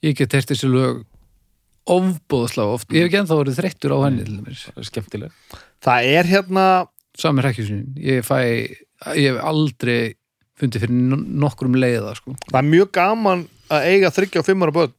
Ég 0.02 0.16
get 0.18 0.32
heyrt 0.34 0.50
þessi 0.50 0.68
lög 0.70 1.02
ofbóðslega 1.92 2.74
oft. 2.76 2.88
Ég 2.94 3.02
hef 3.04 3.10
ekki 3.10 3.20
ennþá 3.22 3.38
verið 3.40 3.58
þreyttur 3.58 3.94
á 3.94 3.98
henni 4.06 4.24
til 4.26 4.38
dæmis. 4.38 4.64
Skemmtileg. 4.88 5.32
Það 5.82 6.08
er 6.16 6.28
hérna 6.30 6.64
Samir 7.18 7.44
hrekkjusin 7.44 7.82
Ég 8.00 8.22
fæ, 8.24 8.38
ég 9.18 9.26
hef 9.34 9.40
aldrei 9.44 10.14
fundið 10.58 10.84
fyrir 10.86 10.94
no- 11.10 11.18
nokkrum 11.44 11.74
leiða 11.76 12.14
sko. 12.16 12.34
það 12.50 12.58
er 12.62 12.68
mjög 12.70 12.92
gaman 12.96 13.42
að 13.72 13.86
eiga 13.90 14.10
þryggja 14.14 14.40
og 14.42 14.46
fimmara 14.46 14.72
börn. 14.72 14.92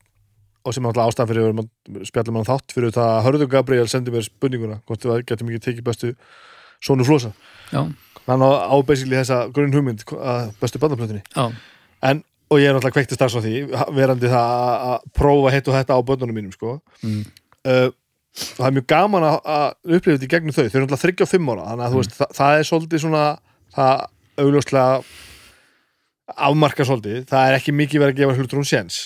Og 0.64 0.74
sem 0.74 0.86
alltaf 0.86 1.10
ástæðan 1.12 1.28
fyrir 1.32 1.48
að 1.52 2.06
spjallum 2.08 2.36
hann 2.40 2.48
þátt 2.48 2.72
fyrir 2.76 2.92
það 2.96 3.10
að 3.12 3.24
Hörður 3.26 3.50
Gabriel 3.52 3.88
sendi 3.92 4.12
mér 4.12 4.24
spurninguna 4.24 4.78
hvort 4.88 5.04
við 5.04 5.26
getum 5.28 5.50
ekki 5.52 5.64
tekið 5.66 5.84
bestu 5.90 6.14
Sónu 6.84 7.04
Flosa. 7.08 7.34
Já, 7.72 7.82
hann 8.28 8.44
á 8.44 8.50
á 8.72 8.76
basically 8.86 9.16
þessa 9.20 9.52
grunn 9.52 9.74
hugmynd 9.76 10.04
að 10.08 10.54
bestu 10.62 10.80
barnaplötunni. 10.80 11.24
Já, 11.36 11.52
en, 12.04 12.24
og 12.54 12.62
ég 12.62 12.70
er 12.70 12.76
náttúrulega 12.78 12.96
kveiktist 13.00 13.22
þar 13.24 13.34
svo 13.34 13.42
því 13.44 13.54
verandi 13.98 14.30
það 14.32 14.48
að- 14.54 14.86
að 14.94 15.10
prófa 15.18 15.52
hitt 15.56 15.68
og 15.72 15.78
þetta 15.80 15.98
á 15.98 16.00
börnunum 16.08 16.38
mínum 16.38 16.54
sko. 16.56 16.78
mm. 17.04 17.24
uh, 17.66 17.90
og 18.34 18.58
það 18.58 18.66
er 18.70 18.76
mjög 18.78 18.88
gaman 18.90 19.24
að, 19.28 19.36
að 19.46 19.98
upplifa 19.98 20.16
þetta 20.18 20.26
í 20.26 20.32
gegnum 20.34 20.56
þau, 20.56 20.64
þau 20.64 20.78
eru 20.78 20.86
náttúrulega 20.86 21.04
þryggja 21.04 21.26
og 21.28 21.30
fimm 21.34 21.52
ára 21.54 21.66
þannig 21.72 21.86
að 21.86 21.92
þú 21.94 22.00
veist, 22.02 22.16
það, 22.18 22.32
það 22.40 22.58
er 22.62 22.68
svolítið 22.70 23.04
svona 23.04 23.24
það 23.76 24.06
augljóslega 24.44 25.04
afmarka 26.48 26.86
svolítið, 26.88 27.20
það 27.30 27.48
er 27.50 27.58
ekki 27.60 27.74
mikið 27.76 28.02
verið 28.04 28.14
að 28.16 28.20
gefa 28.24 28.36
hlutur 28.40 28.60
hún 28.62 28.68
séns. 28.70 28.98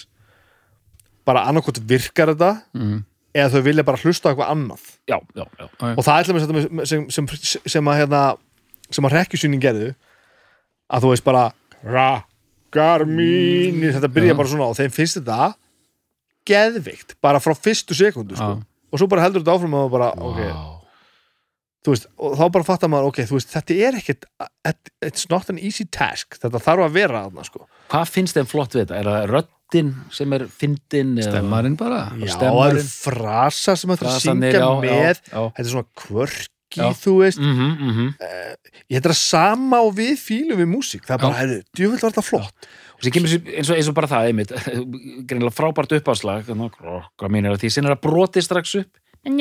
Bara 1.27 1.41
annarkot 1.49 1.79
virkar 1.89 2.31
þetta 2.31 2.51
Mm. 2.77 3.01
eða 3.35 3.51
þau 3.55 3.61
vilja 3.65 3.83
bara 3.83 3.97
hlusta 4.01 4.29
eitthvað 4.31 4.51
annað. 4.53 4.83
Já, 5.09 5.17
já, 5.35 5.43
já, 5.59 5.65
og 5.97 6.03
það 6.05 6.13
er 6.13 6.23
ætla 6.23 6.33
með 6.37 6.45
sem, 6.45 6.85
sem, 6.85 7.27
sem, 7.27 7.61
sem 7.67 7.89
að 7.91 7.97
hérna, 7.99 8.21
sem 8.91 9.03
að 9.09 9.15
rekkjusýning 9.17 9.61
gerðu 9.61 9.89
að 10.89 11.03
þú 11.03 11.11
veist 11.11 11.25
bara 11.27 11.43
rakkar 12.71 13.05
mín 13.07 13.79
þetta 13.93 14.09
byrja 14.11 14.35
bara 14.37 14.47
svona 14.51 14.67
og 14.71 14.75
þeim 14.77 14.91
finnst 14.93 15.17
þetta 15.19 15.53
geðvikt, 16.47 17.15
bara 17.21 17.39
frá 17.43 17.53
fyrstu 17.55 17.95
sekundu 17.97 18.35
sko. 18.37 18.61
Og 18.91 18.99
svo 19.01 19.07
bara 19.11 19.21
heldur 19.25 19.41
þetta 19.43 19.55
áfram 19.57 19.73
og 19.75 19.89
bara, 19.91 20.11
ok, 20.15 20.37
Vá. 20.39 20.79
þú 21.83 21.91
veist 21.93 22.07
og 22.17 22.37
þá 22.39 22.45
bara 22.55 22.63
fattar 22.67 22.89
maður, 22.91 23.09
ok, 23.11 23.19
þú 23.27 23.35
veist, 23.35 23.51
þetta 23.51 23.77
er 23.87 23.97
ekkit 23.99 24.25
it's 25.03 25.27
not 25.29 25.49
an 25.51 25.59
easy 25.59 25.83
task, 25.85 26.37
þetta 26.39 26.61
þarf 26.63 26.85
að 26.87 26.95
vera 26.95 27.25
þarna, 27.27 27.43
sko, 27.47 27.67
Hvað 27.91 28.09
finnst 28.15 28.35
þeim 28.39 28.47
flott 28.51 28.75
við 28.75 28.85
þetta? 28.85 28.99
Er 29.01 29.09
það 29.11 29.27
röddin 29.33 29.91
sem 30.11 30.33
er 30.33 30.45
fyndin? 30.47 31.13
eða- 31.19 31.31
Stemmarinn 31.35 31.75
bara 31.79 32.01
já, 32.15 32.31
stemmarinn. 32.35 32.55
það 32.55 32.77
eru 32.77 32.83
frasar 32.87 33.77
sem 33.77 33.89
þetta 33.91 34.05
er 34.07 34.11
að 34.13 34.23
syngja 34.23 34.51
já, 34.59 34.69
með 34.81 34.91
já, 34.91 35.23
já. 35.31 35.51
þetta 35.51 35.65
er 35.67 35.71
svona 35.73 35.87
kvörki, 35.95 36.47
Já. 36.75 36.91
þú 36.99 37.13
veist. 37.21 37.39
Mhm, 37.39 37.69
mhm. 37.87 38.09
ég 38.89 38.97
þetta 38.99 39.09
er 39.09 39.15
að 39.15 39.21
sama 39.21 39.79
og 39.85 39.95
við 39.95 40.15
fílum 40.19 40.59
við 40.59 40.69
músík, 40.73 41.05
það 41.07 41.15
er 41.15 41.23
bara, 41.23 41.33
Já. 41.33 41.39
heyrðu, 41.41 41.63
djúvill 41.77 42.01
var 42.01 42.11
þetta 42.11 42.27
flott. 42.27 42.69
Og 42.97 43.03
sem 43.03 43.13
kemur 43.13 43.29
eins 43.29 43.69
og, 43.69 43.75
eins 43.77 43.89
og 43.89 43.95
bara 43.97 44.09
það 44.09 44.29
einmitt, 44.31 44.51
greinilega 45.29 45.53
frábært 45.53 45.97
uppáslag. 45.99 46.47
Hvað 46.49 47.29
mín 47.33 47.45
er 47.45 47.53
að 47.53 47.61
því, 47.61 47.69
sinna 47.75 47.91
er 47.91 47.97
að 47.97 48.05
broti 48.07 48.41
strax 48.41 48.75
upp. 48.81 49.03
Og 49.27 49.33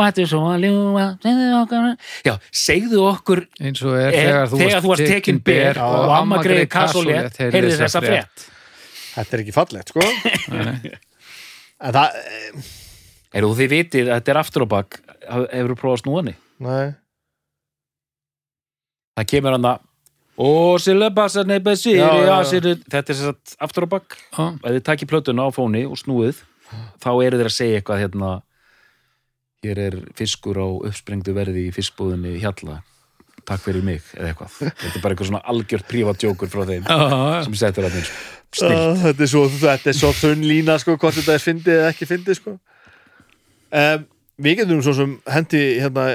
þetta 0.00 0.20
er 0.20 0.26
svo 0.26 0.40
að 0.50 0.64
ljúa 0.64 1.04
segðu 1.22 1.50
okkur 1.60 1.84
já, 2.26 2.32
segðu 2.50 3.02
okkur 3.06 3.42
eins 3.60 3.82
og 3.84 3.94
er 3.94 4.08
er, 4.08 4.48
þegar 4.50 4.82
þú, 4.82 4.90
varst 4.90 5.12
tekin 5.12 5.38
ber 5.46 5.78
og 5.84 6.10
amma 6.16 6.40
greið 6.42 6.66
kassolét 6.72 7.38
heyrði 7.38 7.76
þessa 7.84 8.02
frétt. 8.02 8.46
þetta 9.14 9.36
er 9.36 9.44
ekki 9.44 9.54
fallegt, 9.54 9.94
sko. 9.94 10.02
Nei, 10.56 10.98
en 11.78 11.94
það, 11.94 12.08
eh, 13.32 13.38
Eru 13.38 13.52
þið 13.58 13.72
vitið 13.74 14.10
að 14.10 14.18
þetta 14.18 14.34
er 14.34 14.40
aftur 14.42 14.66
á 14.66 14.68
bak 14.74 14.98
hefur 15.28 15.74
þú 15.74 15.78
prófað 15.78 15.96
að 15.96 16.02
snúa 16.04 16.20
henni? 16.22 16.34
nei. 16.58 16.90
Það 19.18 19.30
kemur 19.34 19.56
hann 19.56 19.70
að 19.70 19.86
og 20.40 20.78
þetta 22.88 23.12
er 23.12 23.18
sér 23.18 23.26
satt 23.28 23.56
aftur 23.60 23.84
á 23.84 23.88
bak 23.92 24.14
Já, 24.16 24.44
ef 24.56 24.70
þið 24.70 24.84
takið 24.86 25.10
plötuna 25.10 25.44
á 25.44 25.50
fóni 25.52 25.82
og 25.84 25.98
snúið 26.00 26.38
þá 27.02 27.10
eru 27.26 27.40
þeir 27.40 27.50
að 27.50 27.56
segja 27.58 27.80
eitthvað 27.80 28.04
hérna 28.04 28.30
hér 29.60 29.80
er 29.90 29.96
fiskur 30.16 30.56
á 30.56 30.68
uppsprengdu 30.88 31.34
verði 31.36 31.66
í 31.68 31.72
fiskbúðinni 31.74 32.38
hjalla. 32.40 32.78
Takk 33.48 33.64
fyrir 33.64 33.84
mig 33.84 34.04
eða 34.14 34.30
eitthvað. 34.30 34.54
Þetta 34.60 34.94
er 34.94 35.02
bara 35.02 35.14
eitthvað 35.14 35.30
svona 35.30 35.42
algjört 35.52 35.88
prívatjókur 35.90 36.50
frá 36.52 36.62
þeim 36.68 36.86
já. 36.88 36.96
sem 37.44 37.56
settur 37.60 37.88
að 37.88 37.98
þeim 37.98 38.06
snill 38.56 38.78
uh, 38.78 39.02
þetta, 39.04 39.26
er 39.26 39.30
svo, 39.30 39.44
er 39.76 39.96
svo 39.96 40.12
þunn 40.16 40.46
lína, 40.48 40.76
sko 40.80 40.96
hvort 40.96 41.18
þetta 41.18 41.36
er 41.36 41.44
fyndið 41.44 41.76
eða 41.76 41.92
ekki 41.92 42.08
fyndið, 42.08 42.38
sko 42.40 42.54
um, 43.70 44.06
við 44.40 44.62
getum 44.62 44.82
svo 44.84 44.94
sem 44.96 45.16
hendi 45.30 45.62
hérna 45.80 46.06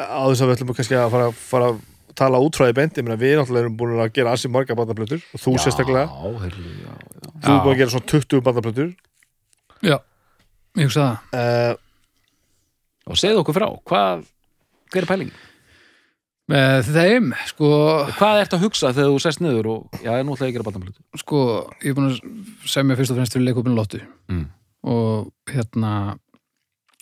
á 0.00 0.22
þess 0.30 0.42
að 0.42 0.50
við 0.50 0.56
ætlum 0.56 0.74
kannski 0.78 0.98
að 0.98 1.12
fara, 1.12 1.30
fara 1.34 1.70
að 1.72 1.80
tala 2.20 2.40
útfræði 2.42 2.76
bendi, 2.76 3.04
menn 3.04 3.20
við 3.20 3.36
náttúrulega 3.38 3.66
erum 3.66 3.76
búin 3.78 4.00
að 4.00 4.14
gera 4.16 4.34
ansi 4.34 4.50
marga 4.52 4.76
bandaplötur 4.78 5.22
og 5.34 5.42
þú 5.42 5.54
sérstaklega, 5.62 6.06
já, 6.08 6.32
heyrðu, 6.44 6.72
já, 6.72 6.90
já. 6.90 7.28
þú 7.44 7.52
er 7.52 7.62
búin 7.64 7.74
að 7.74 7.80
gera 7.80 7.94
svona 7.94 8.10
20 8.12 8.42
bandaplötur 8.48 8.90
já, 9.86 9.96
ég 10.80 10.90
hugsa 10.90 11.06
það 11.06 11.44
uh, 11.44 11.78
og 13.10 13.20
segðu 13.20 13.44
okkur 13.44 13.56
frá 13.56 13.68
hvað, 13.90 14.26
hver 14.92 15.06
er 15.06 15.10
pælingin? 15.10 15.46
Með 16.50 16.88
þeim, 16.90 17.28
sko, 17.46 17.68
hvað 18.18 18.40
ertu 18.40 18.56
að 18.56 18.64
hugsa 18.66 18.90
þegar 18.90 19.12
þú 19.12 19.18
sest 19.22 19.42
niður 19.44 19.68
og 19.70 20.00
já, 20.02 20.10
nú 20.26 20.34
ætla 20.34 20.48
ég 20.48 20.50
að 20.50 20.56
gera 20.56 20.66
bandamlutu 20.66 21.20
sko 21.22 21.42
ég 21.78 21.92
er 21.92 21.98
búin 21.98 22.10
að 22.10 22.18
semja 22.72 22.98
fyrst 22.98 23.14
og 23.14 23.20
fremst 23.20 23.36
fyrir 23.36 23.46
leikupinu 23.46 23.76
Lottu 23.78 24.00
mm. 24.02 24.48
og 24.90 25.30
hérna 25.52 25.92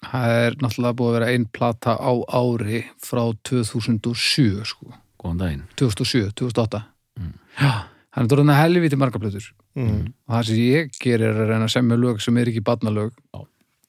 það 0.04 0.32
er 0.44 0.56
náttúrulega 0.62 0.96
búið 1.00 1.08
að 1.11 1.16
vera 1.18 1.30
ein 1.34 1.46
plata 1.58 1.96
á 1.98 2.12
ári 2.38 2.84
frá 3.02 3.22
2007 3.48 4.64
sko, 4.68 4.92
góðan 5.18 5.40
daginn. 5.42 5.64
2007, 5.80 6.32
2008 6.38 6.84
Mm. 7.18 7.32
já, 7.58 7.70
hann 8.14 8.24
er 8.24 8.28
dórðan 8.30 8.52
að 8.54 8.61
helviti 8.62 8.94
marga 8.96 9.18
plötur. 9.18 9.48
Mm, 9.74 10.04
og 10.28 10.34
það 10.37 10.44
sem 10.46 10.58
ég 10.62 10.92
gerir 11.02 11.24
er 11.32 11.40
að 11.42 11.48
reyna 11.50 11.66
að 11.66 11.72
semja 11.74 11.96
lög 11.98 12.20
sem 12.22 12.37
er 12.38 12.46
ekki 12.46 12.62
barnalög 12.62 13.11
Já. 13.34 13.40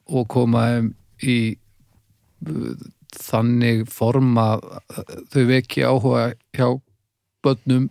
og 0.10 0.28
koma 0.34 0.64
þeim 0.66 0.88
í 1.22 1.36
uh, 2.50 2.74
þannig 3.22 3.84
form 3.94 4.32
að 4.42 4.66
uh, 4.66 5.14
þau 5.30 5.46
veki 5.52 5.86
áhuga 5.86 6.24
hjá 6.58 6.68
börnum 7.46 7.86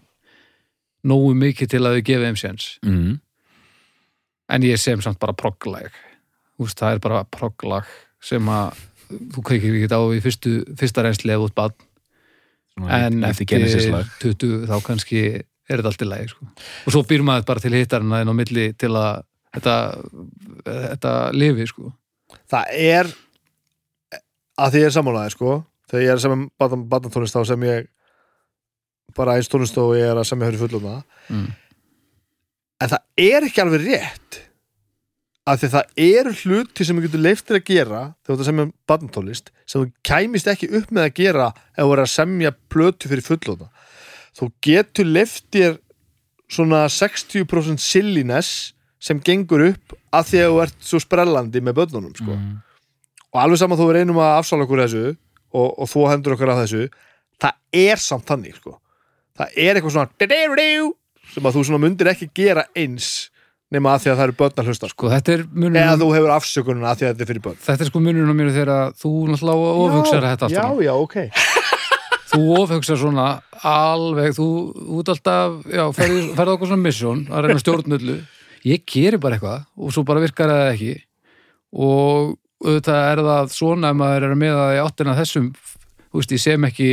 nógu 1.07 1.35
mikið 1.39 1.71
til 1.77 1.85
að 1.87 2.01
þau 2.01 2.05
gefa 2.11 2.27
þeim 2.27 2.41
séns. 2.43 2.67
Mm. 2.83 3.21
en 4.51 4.63
ég 4.67 4.79
sem 4.83 5.01
samt 5.01 5.21
bara 5.23 5.33
progglag 5.39 5.93
Úst, 6.59 6.81
það 6.83 6.97
er 6.97 6.99
bara 6.99 7.23
progglag 7.31 7.87
sem 8.25 8.49
að 8.53 8.81
þú 9.09 9.45
kveikir 9.49 9.77
ekki 9.79 9.95
á 9.95 10.03
í 10.13 10.23
fyrstu, 10.25 10.55
fyrsta 10.79 11.05
reynsli 11.05 11.33
ef 11.33 11.45
út 11.47 11.55
barn 11.57 11.77
en 12.87 13.25
eftir 13.27 13.49
20 13.49 14.67
þá 14.69 14.77
kannski 14.87 15.23
er 15.69 15.81
þetta 15.81 15.91
allt 15.91 16.05
í 16.05 16.09
lagi 16.09 16.29
sko. 16.33 16.49
og 16.87 16.95
svo 16.95 17.03
býr 17.09 17.25
maður 17.27 17.49
bara 17.49 17.63
til 17.65 17.75
hittarinn 17.75 18.15
inn 18.21 18.33
á 18.33 18.35
milli 18.37 18.67
til 18.79 18.93
að 18.97 19.25
þetta, 19.57 19.77
þetta 20.65 21.15
lifi 21.37 21.69
sko. 21.71 21.93
það 22.51 22.75
er 22.79 23.13
að 24.59 24.75
því 24.75 24.83
ég 24.83 24.91
er 24.91 24.97
sammálaði, 24.97 25.35
sko 25.37 25.55
þegar 25.89 26.05
ég 26.05 26.13
er 26.13 26.19
að 26.19 26.25
semja 26.27 26.75
bandatónlist 26.93 27.39
þá 27.39 27.41
sem 27.49 27.65
ég 27.69 27.89
bara 29.17 29.39
eins 29.39 29.49
tónlist 29.51 29.79
og 29.81 29.95
ég 29.97 30.11
er 30.11 30.21
að 30.21 30.29
semja 30.29 30.51
höfri 30.51 30.61
fullum 30.63 30.87
það 30.89 31.01
mm. 31.33 31.49
en 32.85 32.93
það 32.93 33.29
er 33.29 33.49
ekki 33.49 33.65
alveg 33.65 33.87
rétt 33.89 34.43
að 35.49 35.63
því 35.63 35.69
það 35.73 36.01
eru 36.05 36.33
hluti 36.43 36.85
sem 36.85 36.99
þú 36.99 37.05
getur 37.07 37.23
leiftir 37.25 37.59
að 37.59 37.69
gera 37.71 38.01
þegar 38.23 38.29
þú 38.29 38.35
ert 38.35 38.43
að 38.43 38.49
semja 38.49 38.67
barnatólist 38.91 39.53
sem 39.65 39.83
þú 39.83 40.09
kæmist 40.09 40.51
ekki 40.53 40.71
upp 40.79 40.91
með 40.93 41.07
að 41.07 41.15
gera 41.19 41.47
ef 41.55 41.81
þú 41.83 41.93
er 41.95 42.03
að 42.03 42.11
semja 42.13 42.55
plötu 42.73 43.11
fyrir 43.11 43.27
fullóta 43.27 43.69
þú 44.39 44.51
getur 44.65 45.09
leiftir 45.09 45.79
svona 46.49 46.85
60% 46.93 47.83
silliness 47.83 48.75
sem 49.03 49.21
gengur 49.25 49.65
upp 49.69 49.97
að 50.15 50.31
því 50.33 50.43
að 50.43 50.53
þú 50.53 50.61
ert 50.65 50.79
svo 50.91 51.01
sprellandi 51.03 51.63
með 51.63 51.77
börnunum 51.79 52.15
sko. 52.17 52.35
Mm. 52.35 52.55
og 53.33 53.41
alveg 53.43 53.61
saman 53.63 53.79
þú 53.79 53.89
reynum 53.95 54.21
að 54.23 54.37
afsála 54.41 54.67
okkur 54.67 54.85
þessu 54.85 55.05
og, 55.09 55.69
og 55.79 55.89
þú 55.89 56.07
hendur 56.11 56.37
okkur 56.37 56.53
að 56.53 56.63
þessu 56.65 56.85
það 57.39 57.83
er 57.85 58.03
samt 58.03 58.29
þannig 58.29 58.59
sko. 58.59 58.79
það 59.39 59.59
er 59.65 59.79
eitthvað 59.79 59.97
svona 59.97 60.13
sem 61.29 61.45
að 61.45 61.59
þú 61.61 61.79
mundir 61.79 62.11
ekki 62.11 62.31
gera 62.35 62.65
eins 62.77 63.29
nema 63.75 63.93
að 63.95 64.05
því 64.05 64.11
að 64.11 64.19
það 64.19 64.25
eru 64.27 64.37
börn 64.39 64.61
að 64.63 64.71
hlusta 64.71 64.89
sko. 64.89 64.95
Sko, 64.99 65.11
þetta 65.13 65.35
er 65.35 65.43
eða 65.83 65.99
þú 66.01 66.09
hefur 66.15 66.33
afsökununa 66.35 66.91
að 66.91 67.01
því 67.01 67.07
að 67.07 67.13
þetta 67.13 67.25
er 67.25 67.31
fyrir 67.33 67.45
börn. 67.45 67.59
Þetta 67.67 67.85
er 67.85 67.91
sko 67.91 68.03
munurinn 68.05 68.33
á 68.33 68.37
mér 68.39 68.51
þegar 68.55 68.95
þú 68.97 69.13
náttúrulega 69.29 69.75
ofhugsar 69.85 70.27
þetta 70.29 70.49
alltaf 70.49 70.57
já, 70.57 70.87
já, 70.89 70.95
ok. 70.97 71.19
Þú 72.29 72.41
ofhugsar 72.59 72.99
svona 73.01 73.27
alveg 73.65 74.35
þú 74.37 74.49
út 74.99 75.09
alltaf, 75.09 75.55
já, 75.73 75.85
ferði, 75.97 76.25
ferði 76.37 76.55
okkur 76.55 76.69
svona 76.69 76.85
mission 76.85 77.23
að 77.33 77.47
reyna 77.47 77.63
stjórnullu 77.63 78.17
Ég 78.69 78.83
geri 78.91 79.21
bara 79.23 79.39
eitthvað 79.39 79.65
og 79.79 79.95
svo 79.95 80.05
bara 80.05 80.21
virkar 80.23 80.51
það 80.51 80.73
ekki. 80.75 80.95
Og 81.79 82.35
auðvitað 82.65 83.03
er 83.13 83.23
það 83.29 83.53
svona 83.55 83.93
ef 83.93 83.99
maður 84.01 84.27
er 84.29 84.39
með 84.39 84.57
það 84.59 84.75
í 84.75 84.81
áttina 84.83 85.15
að 85.15 85.21
þessum 85.23 85.51
þú 86.09 86.21
veist, 86.21 86.35
ég 86.35 86.43
sem 86.43 86.69
ekki 86.69 86.91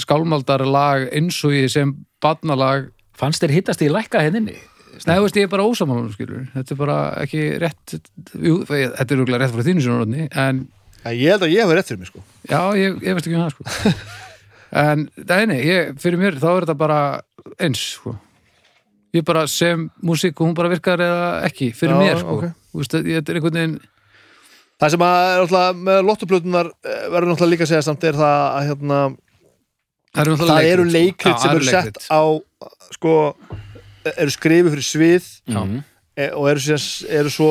skálmaldar 0.00 0.64
lag 0.68 1.08
eins 1.12 1.40
og 1.44 1.56
ég 1.56 1.72
sem 1.72 1.96
barnalag 2.22 2.90
Fannst 3.14 3.44
þér 3.44 3.52
hittast 3.54 3.82
í 3.84 3.90
lækka 3.92 4.24
henninni? 4.24 4.56
Nei, 5.04 5.16
þú 5.18 5.24
veist, 5.26 5.38
ég 5.40 5.46
er 5.46 5.52
bara 5.52 5.66
ósamálum, 5.66 6.10
skilur 6.14 6.44
Þetta 6.54 6.74
er 6.74 6.78
bara 6.80 6.96
ekki 7.24 7.42
rétt 7.62 7.94
jú, 8.38 8.58
Þetta 8.68 9.04
er 9.04 9.18
rúglega 9.20 9.40
rétt 9.42 9.54
frá 9.54 9.64
þínu 9.66 9.84
sinni 9.84 10.28
en 10.30 10.64
Já, 11.04 11.10
ég 11.12 11.34
held 11.34 11.44
að 11.44 11.52
ég 11.52 11.64
hefur 11.64 11.76
rétt 11.78 11.90
fyrir 11.90 12.00
mig 12.00 12.10
sko 12.10 12.22
já, 12.48 12.60
ég, 12.80 13.00
ég 13.04 13.16
veist 13.18 13.26
ekki 13.28 13.36
um 13.36 13.42
það, 13.44 13.56
sko 13.56 13.64
En, 14.84 15.02
nei, 15.50 15.58
ég, 15.68 15.90
fyrir 16.02 16.18
mér 16.18 16.38
þá 16.42 16.48
er 16.52 16.64
þetta 16.64 16.78
bara 16.80 17.00
eins, 17.62 17.82
sko 17.98 18.14
Ég 19.14 19.22
bara 19.26 19.44
sem 19.50 19.84
músík 20.02 20.40
og 20.40 20.48
hún 20.48 20.56
bara 20.58 20.70
virkar 20.72 21.02
eða 21.04 21.26
ekki, 21.46 21.68
fyrir 21.76 21.94
Já, 21.94 22.00
mér, 22.02 22.22
sko 22.22 22.38
ok. 22.38 22.46
Þú 22.72 22.80
veist, 22.80 22.96
þetta 23.10 23.34
er 23.34 23.38
einhvern 23.40 23.60
veginn 23.60 23.76
Það 24.82 24.94
sem 24.96 25.04
að 25.06 25.18
er 25.24 25.36
náttúrulega 25.44 25.76
með 25.86 26.00
lottuplötunar 26.08 26.70
eh, 26.72 27.04
verður 27.12 27.30
náttúrulega 27.30 27.52
líka 27.52 27.62
að 27.66 27.70
segja 27.70 27.84
samt 27.86 28.06
er 28.08 28.16
það 28.18 28.40
að 28.48 28.64
hérna, 28.70 29.02
Það 30.14 30.22
eru, 30.24 30.32
náttúrulega 30.34 30.56
það 30.56 30.72
eru 30.72 30.86
leikrit, 30.88 31.14
sko. 31.20 31.28
leikrit 31.28 31.44
sem 31.44 31.54
eru 31.54 31.68
sett 31.68 31.86
leikrit. 31.92 32.08
á 32.10 32.22
sko, 32.96 33.14
eru 34.12 34.34
skrifið 34.34 34.74
fyrir 34.74 34.86
svið 34.88 35.28
Já. 35.50 35.60
Mm. 35.60 35.78
og 36.38 36.48
eru, 36.50 36.64
síðan, 36.64 36.88
eru 37.20 37.32
svo 37.32 37.50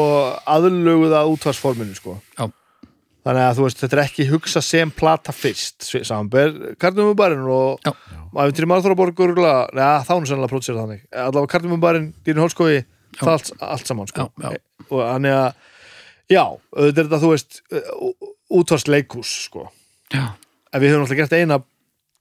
aðlöguð 0.49 1.15
að 1.19 1.31
útvarsforminu 1.35 1.97
sko. 1.97 2.17
Já. 2.37 2.47
þannig 3.23 3.45
að 3.47 3.57
þú 3.57 3.67
veist, 3.67 3.81
þetta 3.83 3.97
er 3.97 4.03
ekki 4.03 4.29
hugsa 4.31 4.63
sem 4.63 4.91
plata 4.91 5.35
fyrst 5.35 5.87
samanber, 5.93 6.75
Karnum 6.81 7.13
um 7.13 7.19
barinn 7.19 7.45
og. 7.47 7.93
Æfintýri 8.33 8.67
Marþóraborgur 8.71 9.35
neða, 9.37 10.01
þá 10.03 10.15
er 10.15 10.23
nú 10.23 10.29
sannlega 10.29 10.51
pródusir 10.51 10.79
þannig 10.79 11.03
allavega 11.13 11.51
Karnum 11.53 11.77
um 11.77 11.83
barinn, 11.83 12.09
Dýrin 12.25 12.41
Hólskói 12.41 12.81
það 13.17 13.27
er 13.27 13.33
allt, 13.35 13.51
allt 13.61 13.91
saman 13.91 14.09
sko. 14.09 14.25
Já, 14.41 14.49
já. 14.49 14.57
E, 14.57 14.87
og 14.89 15.03
þannig 15.03 15.35
að 15.37 15.51
já, 16.33 16.43
auðvitað 16.43 17.03
er 17.03 17.03
þetta, 17.03 17.21
þú 17.21 17.31
veist 17.33 17.61
útvarsleikus 18.53 19.35
sko. 19.47 19.67
Já, 20.13 20.25
en 20.73 20.83
við 20.83 20.93
höfum 20.93 21.05
alltaf 21.05 21.21
gert 21.21 21.37
eina 21.37 21.59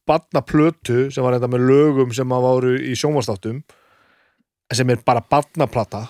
badna 0.09 0.43
plötu 0.45 1.07
sem 1.15 1.25
var 1.25 1.37
þetta 1.37 1.51
með 1.53 1.67
lögum 1.71 2.13
sem 2.15 2.35
að 2.35 2.47
voru 2.47 2.75
í 2.77 2.95
sjónvastáttum 2.99 3.63
sem 4.79 4.91
er 4.93 5.03
bara 5.07 5.23
badnaplata 5.23 6.07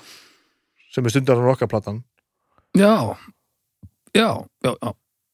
sem 0.92 1.04
er 1.04 1.14
stundar 1.14 1.40
á 1.40 1.42
rockaplatan. 1.42 2.02
Já, 2.76 3.16
já, 4.14 4.28
já, 4.64 4.72
já. 4.72 4.90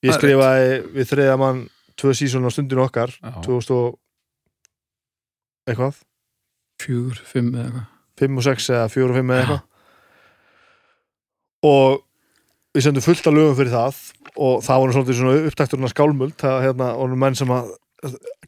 ég 0.06 0.14
skrifaði 0.14 0.74
við 0.94 1.10
þriða 1.12 1.38
mann 1.40 1.64
tvö 1.98 2.14
sísón 2.14 2.46
á 2.46 2.50
stundinu 2.54 2.84
okkar 2.86 3.10
Já. 3.18 3.32
2000 3.42 3.74
og 3.74 3.98
eitthvað. 5.68 6.02
Fjögur, 6.78 7.18
fimm 7.26 7.50
eða 7.54 7.64
eitthvað. 7.64 7.88
5 8.18 8.38
og 8.38 8.46
6 8.46 8.68
eða 8.74 8.92
4 8.94 9.08
og 9.08 9.18
5 9.18 9.32
eða 9.32 9.40
eitthvað. 9.42 9.64
Og 11.68 11.98
við 12.74 12.86
sendum 12.86 13.04
fullt 13.04 13.26
af 13.26 13.34
lögum 13.34 13.58
fyrir 13.58 13.74
það 13.74 14.00
og 14.38 14.62
það 14.62 14.82
var 14.82 14.94
svolítið 14.94 15.18
svona 15.18 15.50
upptakturinn 15.50 15.88
að 15.88 15.94
skálmöld 15.94 16.36
það 16.38 16.64
hérna, 16.66 16.92
og 16.94 17.10
nú 17.10 17.18
menn 17.18 17.38
sem 17.38 17.50
að 17.50 17.72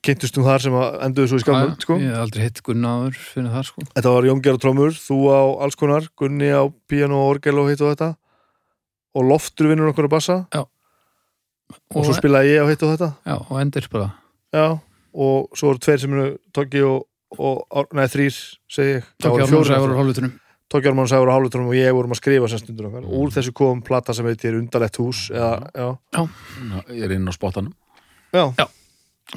kynntust 0.06 0.38
um 0.40 0.44
þar 0.46 0.62
sem 0.64 0.76
að 0.80 0.94
enduðu 1.06 1.28
svo 1.30 1.38
í 1.40 1.44
skálmöld 1.44 1.84
sko. 1.84 1.96
Ég 2.00 2.10
hef 2.14 2.22
aldrei 2.24 2.42
hitt 2.46 2.62
Gunnaður 2.66 3.18
fyrir 3.20 3.50
það, 3.52 3.64
sko. 3.68 3.84
Þetta 3.96 4.12
var 4.14 4.28
Jón 4.30 4.42
Gerard 4.44 4.62
Trómur, 4.64 4.94
þú 4.96 5.18
á 5.28 5.40
alls 5.66 5.76
konar, 5.80 6.08
Gunni 6.16 6.48
á 6.52 6.62
piano 6.88 7.20
og 7.20 7.34
orgel 7.36 7.60
og 7.60 7.68
hitt 7.72 7.82
og 7.84 7.92
þetta. 7.94 8.10
Og 9.18 9.26
Loftur 9.28 9.68
vinnur 9.70 9.90
okkur 9.92 10.08
að 10.08 10.14
bassa. 10.14 10.38
Og 11.94 12.04
svo 12.06 12.14
spilaði 12.16 12.54
ég 12.56 12.64
á 12.64 12.70
hitt 12.70 12.82
og 12.86 12.94
þetta. 12.96 13.10
Já, 13.26 13.36
og 13.44 13.56
endur 13.60 13.88
bara. 13.92 14.08
Já, 14.54 14.66
og 15.14 15.50
svo 15.58 15.70
voru 15.72 15.82
tveir 15.84 16.00
sem 16.02 16.14
eru 16.16 16.28
Toggi 16.56 16.82
og, 16.86 17.04
og 17.38 17.92
nei, 17.94 18.06
þrýr 18.10 18.34
segi 18.70 18.96
ég, 18.96 19.04
Það 19.20 19.26
Tók 19.26 19.34
voru 19.36 19.44
ég 19.44 19.52
fjórir 19.52 19.68
Sævar 19.70 19.82
eftir. 19.84 19.92
og 19.94 20.00
hálfutunum 20.00 20.32
Toggi 20.70 20.86
Ármann 20.90 21.08
Sægur 21.10 21.30
og 21.30 21.34
Hálutrónum 21.34 21.70
og 21.72 21.74
ég 21.78 21.94
vorum 21.94 22.12
að 22.14 22.20
skrifa 22.22 22.48
sem 22.50 22.60
stundur 22.62 22.86
okkar. 22.90 23.06
Úr 23.10 23.32
þessu 23.34 23.52
kom 23.58 23.80
plata 23.86 24.14
sem 24.14 24.26
heitir 24.30 24.54
Undarlegt 24.58 24.98
hús 25.02 25.24
eða, 25.34 25.66
já, 25.74 25.88
Já, 26.14 26.22
Ég 26.94 27.06
er 27.08 27.14
inn 27.16 27.26
á 27.26 27.34
spottanum. 27.34 27.72
Já, 28.30 28.44
Já. 28.58 28.66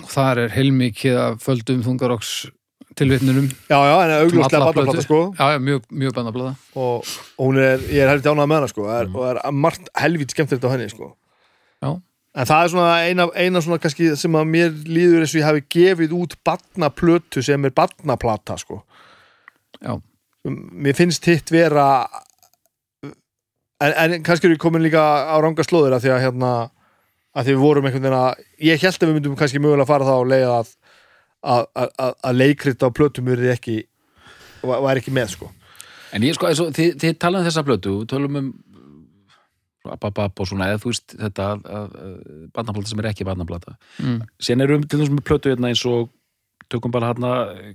Og 0.02 0.10
þar 0.10 0.44
er 0.48 0.54
heilmikið 0.56 1.18
að 1.22 1.40
földum 1.44 1.84
þungaroks 1.86 2.34
tilvitnunum 2.98 3.48
já, 3.70 3.78
já, 3.78 3.94
en 4.06 4.12
augljóslega 4.20 4.58
alla 4.60 4.66
barnaplata 4.70 4.92
plötu. 4.94 5.04
sko 5.08 5.20
Já, 5.38 5.46
já, 5.56 5.60
mjög, 5.66 5.86
mjög 5.90 6.14
bannablada 6.14 6.56
og, 6.78 7.12
og 7.38 7.46
hún 7.48 7.58
er, 7.62 7.82
ég 7.90 8.04
er 8.06 8.12
helviti 8.12 8.30
ánað 8.30 8.50
með 8.52 8.60
hana 8.60 8.70
sko 8.74 8.88
er, 8.94 9.08
Mm. 9.10 9.16
og 9.16 9.30
er 9.32 9.52
margt 9.66 9.90
helviti 9.98 10.36
skemmtilegt 10.36 10.66
á 10.66 10.74
henni 10.74 10.90
sko 10.94 11.08
Já. 11.82 11.90
en 12.36 12.46
það 12.50 12.64
er 12.64 12.70
svona 12.74 12.92
eina, 13.08 13.28
eina 13.36 13.62
svona 13.66 13.80
kannski 13.82 14.12
sem 14.18 14.38
að 14.38 14.46
mér 14.54 14.76
líður 14.86 15.24
eins 15.26 15.34
og 15.34 15.42
ég 15.42 15.48
hafi 15.50 15.64
gefið 15.78 16.14
út 16.20 16.36
barnaplötu 16.46 17.42
sem 17.46 17.66
er 17.66 17.74
barnaplata 17.74 18.58
sko 18.62 18.84
Já. 19.82 19.98
mér 20.46 20.94
finnst 20.98 21.26
hitt 21.26 21.50
vera 21.54 21.88
en, 23.82 23.94
en 23.94 24.24
kannski 24.24 24.48
erum 24.48 24.56
við 24.58 24.62
komin 24.64 24.86
líka 24.86 25.02
á 25.02 25.36
ranga 25.42 25.66
slóður 25.66 25.98
að 25.98 26.06
því 26.06 26.14
að 26.14 26.24
hérna 26.28 26.52
að 27.34 27.48
því 27.48 27.56
við 27.56 27.64
vorum 27.64 27.88
einhvern 27.88 28.06
veginn 28.06 28.20
að 28.20 28.68
ég 28.70 28.84
held 28.84 28.98
að 28.98 29.10
við 29.10 29.18
myndum 29.18 29.38
kannski 29.40 29.62
mögulega 29.62 29.90
fara 29.90 30.08
þá 30.08 30.16
að 30.16 30.32
leiða 30.34 30.56
að 30.60 30.74
að, 31.44 31.66
að, 31.76 31.90
að, 32.00 32.14
að 32.24 32.40
leikrit 32.40 32.86
á 32.86 32.90
plötum 32.96 33.32
er 33.34 33.44
ekki 33.54 33.78
var, 34.64 34.80
var 34.86 35.00
ekki 35.00 35.14
með 35.14 35.36
sko. 35.36 35.50
En 36.14 36.26
ég 36.26 36.38
sko, 36.38 36.48
eins 36.50 36.62
og, 36.64 36.72
þið, 36.76 36.96
þið 37.02 37.18
talaðum 37.20 37.44
um 37.44 37.50
þessa 37.50 37.66
blötu 37.68 37.96
við 38.00 38.10
tölum 38.14 38.40
um 38.40 38.52
ababab 39.92 40.40
og 40.40 40.48
svona, 40.48 40.70
eða 40.72 40.80
þú 40.80 40.92
veist 40.94 41.16
þetta 41.20 41.46
að, 41.52 41.64
að, 41.68 41.96
að 42.00 42.44
barnaplata 42.56 42.92
sem 42.92 43.02
er 43.02 43.08
ekki 43.10 43.26
barnaplata. 43.28 43.74
Mm. 44.00 44.20
síðan 44.40 44.66
erum 44.66 44.84
við 44.84 44.92
til 44.94 45.00
þessum 45.02 45.18
með 45.20 45.26
plötu 45.28 45.52
hérna 45.52 45.72
eins 45.74 45.82
og 45.90 46.14
tökum 46.72 46.94
bara 46.94 47.10
hérna, 47.12 47.32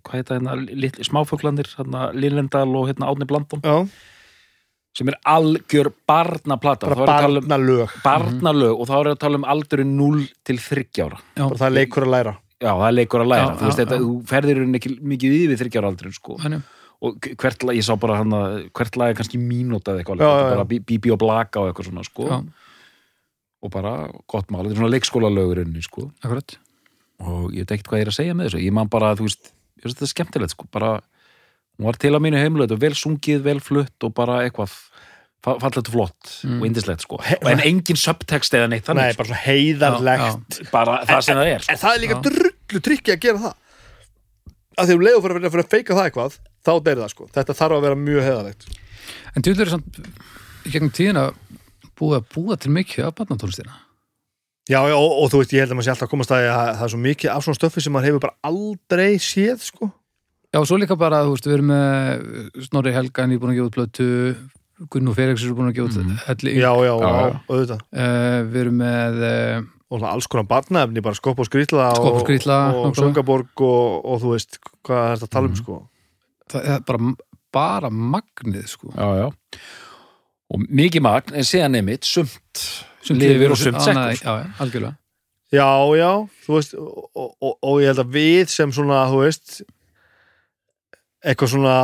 hvað 0.06 0.22
heita 0.22 0.38
hérna 0.38 0.54
lit, 0.56 0.96
smáfuglanir, 1.04 1.68
hérna 1.76 2.06
Lillendal 2.16 2.70
og 2.78 2.88
hérna 2.88 3.10
Átni 3.10 3.28
Blandon, 3.28 3.60
já, 3.60 3.84
sem 4.98 5.08
er 5.12 5.16
algjör 5.30 5.92
barnaplata. 6.10 6.88
Er 6.90 6.98
um 6.98 7.06
barnalög. 7.06 7.92
barnalög 8.02 8.80
og 8.82 8.88
þá 8.90 8.94
er 8.98 9.10
að 9.12 9.18
tala 9.22 9.38
um 9.38 9.46
aldurinn 9.54 9.92
0 9.98 10.24
til 10.48 10.58
30 10.58 11.04
ára. 11.06 11.20
Bara 11.38 11.60
það 11.60 11.68
er 11.68 11.76
leikur 11.78 12.06
að 12.08 12.12
læra. 12.16 12.34
Já, 12.58 12.72
það 12.74 12.88
er 12.88 12.96
leikur 12.98 13.22
að 13.22 13.30
læra, 13.30 13.44
Já, 13.46 13.54
þú 13.60 13.68
veist 13.68 13.78
já, 13.78 13.84
þetta, 13.84 13.96
já. 13.98 14.02
þú 14.02 14.14
ferðir 14.32 14.60
hún 14.64 14.74
ekki 14.80 14.90
mikið 15.14 15.36
yfir 15.38 15.60
30 15.62 15.78
ára 15.78 15.92
aldurinn 15.92 16.16
sko. 16.16 16.38
Og 16.98 17.28
hvert 17.38 17.62
lag, 17.62 17.76
ég 17.78 17.84
sá 17.86 17.94
bara 18.02 18.16
hann 18.18 18.32
að 18.34 18.54
hvert 18.74 18.96
lag 18.98 19.12
er 19.12 19.18
kannski 19.20 19.38
mínúta 19.38 19.92
eða 19.94 20.02
eitthvað 20.02 20.18
Já, 20.18 20.26
alveg, 20.26 20.40
já, 20.42 20.48
já. 20.48 20.54
bara 20.56 20.64
bí- 20.72 20.80
bíbí 20.82 21.12
og 21.14 21.20
blaka 21.22 21.60
og 21.62 21.68
eitthvað 21.70 21.86
svona 21.92 22.02
sko. 22.08 22.26
Já, 22.26 22.38
og 23.62 23.70
bara 23.70 23.92
gott 24.26 24.50
mál, 24.50 24.64
þetta 24.66 24.74
er 24.74 24.80
svona 24.82 24.90
leikskóla 24.96 25.30
lögurinn 25.30 25.78
sko. 25.82 26.08
Og 27.22 27.52
ég 27.54 27.62
veit 27.62 27.70
ekkert 27.78 27.88
hvað 27.92 27.98
ég 28.02 28.06
er 28.06 28.10
að 28.10 28.18
segja 28.18 28.34
með 28.34 28.48
þessu. 28.50 28.64
Ég 28.66 28.74
man 28.74 28.90
bara, 28.90 29.12
þú 29.14 29.26
veist 29.28 29.52
þetta 29.82 30.02
er 30.06 30.10
skemmtilegt 30.12 30.54
sko, 30.56 30.66
bara, 30.74 30.90
hún 31.78 31.86
var 31.86 31.98
til 32.02 32.10
að 32.14 32.22
mínu 32.26 32.40
heimlega 32.42 32.74
og 32.74 32.80
vel 32.82 32.94
sungið, 32.98 33.42
vel 33.46 33.60
flutt 33.62 34.04
og 34.08 34.14
bara 34.14 34.40
eitthvað 34.44 34.72
fa- 35.44 35.58
fallegt 35.62 35.88
og 35.88 35.94
flott 35.94 36.32
Mm. 36.44 36.58
og 36.60 36.66
indislegt 36.66 37.02
sko, 37.06 37.18
en 37.46 37.60
engin 37.62 37.96
subtext 37.98 38.54
eða 38.54 38.68
neitt 38.68 38.86
Nei, 38.88 38.94
þannig, 38.94 39.16
bara 39.16 39.28
svo 39.28 39.38
heiðarlegt 39.44 40.58
sko. 40.58 40.68
bara 40.72 40.98
það 41.06 41.22
sem 41.22 41.36
það 41.38 41.52
er 41.54 41.62
sko. 41.64 41.72
En 41.72 41.78
það 41.78 41.94
er 41.94 42.02
líka 42.04 42.16
Já. 42.18 42.22
drullu 42.28 42.80
trikki 42.88 43.12
að 43.14 43.20
gera 43.20 43.38
það 43.38 43.54
að 44.78 44.86
því 44.90 44.94
um 44.98 45.00
leiðu 45.06 45.22
fyrir 45.24 45.38
að, 45.38 45.50
fyrir 45.54 45.64
að 45.64 45.72
feika 45.74 45.94
það 45.98 46.06
eitthvað 46.10 46.38
þá 46.68 46.72
deyri 46.86 47.00
það 47.02 47.12
sko, 47.14 47.28
þetta 47.34 47.56
þarf 47.58 47.76
að 47.78 47.84
vera 47.88 47.98
mjög 48.02 48.22
heiðarlegt 48.28 48.68
En 49.36 49.42
tjóður 49.42 49.62
er 49.66 49.72
samt 49.72 49.98
í 50.66 50.70
gegnum 50.74 50.90
tíðina 50.94 51.24
búið 51.98 52.18
að 52.20 52.26
búa 52.34 52.56
til 52.58 52.70
mikið 52.74 53.06
af 53.08 53.14
barnatónlistina 53.18 53.74
Já, 54.68 54.82
já, 54.84 54.94
og, 55.00 55.12
og 55.24 55.30
þú 55.32 55.38
veist, 55.40 55.52
ég 55.56 55.62
held 55.64 55.72
að 55.72 55.78
maður 55.78 55.86
sé 55.86 55.92
alltaf 55.94 56.06
að 56.08 56.12
komast 56.12 56.32
að 56.34 56.42
því 56.42 56.48
að 56.52 56.70
það 56.76 56.82
er 56.84 56.92
svo 56.92 56.98
mikið 57.06 57.30
af 57.32 57.44
svona 57.46 57.56
stöffi 57.58 57.80
sem 57.86 57.94
maður 57.94 58.08
hefur 58.10 58.24
bara 58.26 58.36
aldrei 58.50 59.14
séð 59.16 59.62
sko 59.64 59.88
Já, 60.54 60.60
svo 60.64 60.78
líka 60.80 60.96
bara, 60.96 61.22
þú 61.26 61.34
veist, 61.34 61.46
við 61.48 61.54
erum 61.58 61.68
með 61.72 62.62
Snorri 62.68 62.92
Helgan 62.94 63.32
í 63.34 63.38
búin 63.40 63.52
að 63.52 63.58
gefa 63.58 63.68
út 63.68 63.76
plötu 63.76 64.06
Gunn 64.88 65.10
og 65.10 65.16
Felix 65.18 65.42
er 65.44 65.52
búin 65.58 65.68
að 65.68 65.76
gefa 65.76 65.88
út 65.90 65.98
Mhm. 65.98 66.18
helli, 66.28 66.52
Já, 66.56 66.72
já, 66.86 66.94
Já, 67.02 67.40
auðvitað. 67.50 67.80
Uh, 67.92 68.40
við 68.48 68.60
erum 68.62 68.78
með 68.78 69.18
uh, 69.28 69.62
og 69.90 70.02
alls 70.04 70.26
konar 70.26 70.46
barnaefni, 70.48 71.02
bara 71.02 71.14
skopp 71.18 71.38
og 71.40 71.46
skrýtla 71.48 71.90
Skopp 71.96 72.14
og 72.20 72.24
skrýtla, 72.26 72.58
og, 72.74 72.86
og 72.86 72.96
söngaborg 72.96 73.60
og, 73.60 74.04
og 74.04 74.20
þú 74.22 74.32
veist, 74.36 74.58
hvað 74.84 75.04
er 75.12 75.16
þetta 75.16 75.28
að 75.28 75.34
tala 75.36 75.46
um 75.46 75.52
Mhm. 75.52 75.60
sko? 75.62 75.78
Það 76.48 76.68
er 76.76 76.80
bara, 76.80 77.14
bara 77.52 77.90
magnið, 77.90 78.68
sko. 78.68 78.88
Já, 78.96 79.08
já. 79.20 79.28
og 80.50 80.60
mikið 80.72 81.02
magn, 81.04 81.34
en 81.34 81.44
síðan 81.44 81.72
nefnitt 81.76 82.04
sumt 82.08 82.84
Sumt 83.04 83.20
lifir 83.20 83.50
og 83.52 83.56
sumt 83.60 83.76
annað- 83.76 84.16
sekkur. 84.16 84.24
Já, 84.24 84.44
já, 84.44 84.52
algjörlega. 84.64 84.96
Já, 85.52 85.68
já, 85.96 86.28
þú 86.46 86.54
veist 86.56 86.74
og, 86.74 87.10
og, 87.14 87.34
og, 87.42 87.54
og 87.62 87.80
ég 87.82 87.86
held 87.92 87.98
að 88.06 88.12
við 88.16 88.48
sem 88.48 88.70
svona, 88.72 89.04
þú 89.12 89.20
veist 89.26 89.62
eitthvað 91.24 91.50
svona 91.54 91.76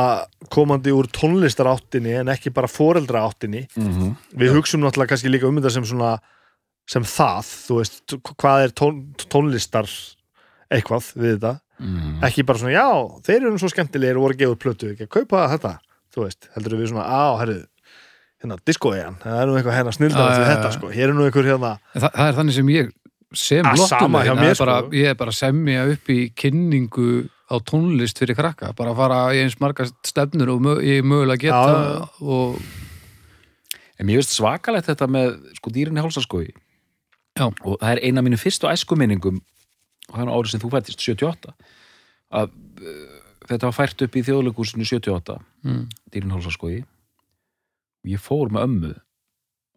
komandi 0.53 0.93
úr 0.95 1.09
tónlistar 1.11 1.67
áttinni 1.67 2.13
en 2.21 2.31
ekki 2.31 2.53
bara 2.55 2.71
foreldra 2.71 3.25
áttinni 3.27 3.65
mm 3.75 4.15
við 4.39 4.55
hugsum 4.55 4.81
náttúrulega 4.83 5.13
kannski 5.13 5.31
líka 5.31 5.47
um 5.49 5.57
þetta 5.59 5.73
sem 5.75 5.85
svona 5.85 6.15
sem 6.87 7.03
það, 7.03 7.51
þú 7.67 7.77
veist 7.79 8.15
hvað 8.37 8.63
er 8.63 8.73
tón, 8.77 8.97
tónlistar 9.31 9.87
eitthvað 10.69 11.07
við 11.15 11.31
þetta, 11.37 11.59
-hmm. 11.79 12.19
ekki 12.27 12.45
bara 12.45 12.59
svona 12.59 12.75
já, 12.75 12.89
þeir 13.25 13.41
eru 13.41 13.57
svo 13.57 13.69
skemmtilegir 13.69 14.17
og 14.17 14.21
voru 14.21 14.51
út 14.51 14.59
plötu, 14.59 14.91
ekki 14.93 15.07
að 15.07 15.15
kaupa 15.17 15.47
þetta, 15.49 15.79
þú 16.13 16.27
veist 16.27 16.49
heldur 16.55 16.77
við 16.77 16.89
svona, 16.89 17.05
á, 17.09 17.25
herru 17.41 17.65
hérna, 18.43 18.57
diskoejan, 18.65 19.17
það 19.23 19.41
er 19.41 19.47
nú 19.47 19.57
eitthvað 19.57 19.77
hérna 19.79 19.91
snildar 19.91 20.29
já, 20.29 20.45
þetta, 20.45 20.71
sko, 20.77 20.91
hér 20.93 21.09
er 21.09 21.15
nú 21.15 21.25
einhver 21.25 21.49
hérna 21.49 21.79
Það, 21.93 22.11
það 22.13 22.27
er 22.27 22.37
þannig 22.39 22.53
sem 22.53 22.69
ég 22.69 22.91
sem 23.35 23.65
Ah, 23.65 23.75
bara, 23.75 24.81
sko. 24.81 24.89
ég 24.93 25.09
er 25.09 25.15
bara 25.15 25.31
semja 25.31 25.85
upp 25.91 26.09
í 26.09 26.19
kynningu 26.35 27.29
á 27.45 27.55
tónlist 27.61 28.17
fyrir 28.21 28.37
krakka 28.37 28.71
bara 28.77 28.93
að 28.93 28.99
fara 29.01 29.19
í 29.35 29.43
eins 29.43 29.59
marga 29.61 29.85
stefnur 30.05 30.55
og 30.55 30.63
mö, 30.65 30.75
ég 30.81 31.05
mögulega 31.05 31.47
geta 31.47 31.77
já. 31.77 32.09
og 32.21 32.59
En 33.95 34.07
mér 34.07 34.19
veist 34.19 34.33
svakalegt 34.35 34.89
þetta 34.89 35.07
með 35.07 35.35
sko 35.55 35.71
dýrin 35.71 35.95
í 35.95 36.03
hálsaskói 36.03 36.49
Já. 37.35 37.47
og 37.47 37.77
það 37.79 37.91
er 37.93 38.01
eina 38.03 38.21
af 38.21 38.27
mínu 38.27 38.39
fyrstu 38.39 38.67
æskuminningum 38.67 39.39
og 40.11 40.17
er 40.19 40.27
nú 40.27 40.35
árið 40.35 40.53
sem 40.53 40.63
þú 40.63 40.71
fættist, 40.73 41.03
78 41.03 41.53
að 42.35 42.51
uh, 42.51 43.15
þetta 43.47 43.69
var 43.69 43.77
fært 43.77 44.03
upp 44.05 44.17
í 44.17 44.23
þjóðleikúsinu 44.27 44.87
78 44.87 45.37
mm, 45.63 45.81
dýrin 46.11 46.31
í 46.31 46.35
hálsaskói 46.35 46.75
og 46.83 48.11
ég 48.11 48.23
fór 48.23 48.51
með 48.51 48.67
ömmu 48.67 48.93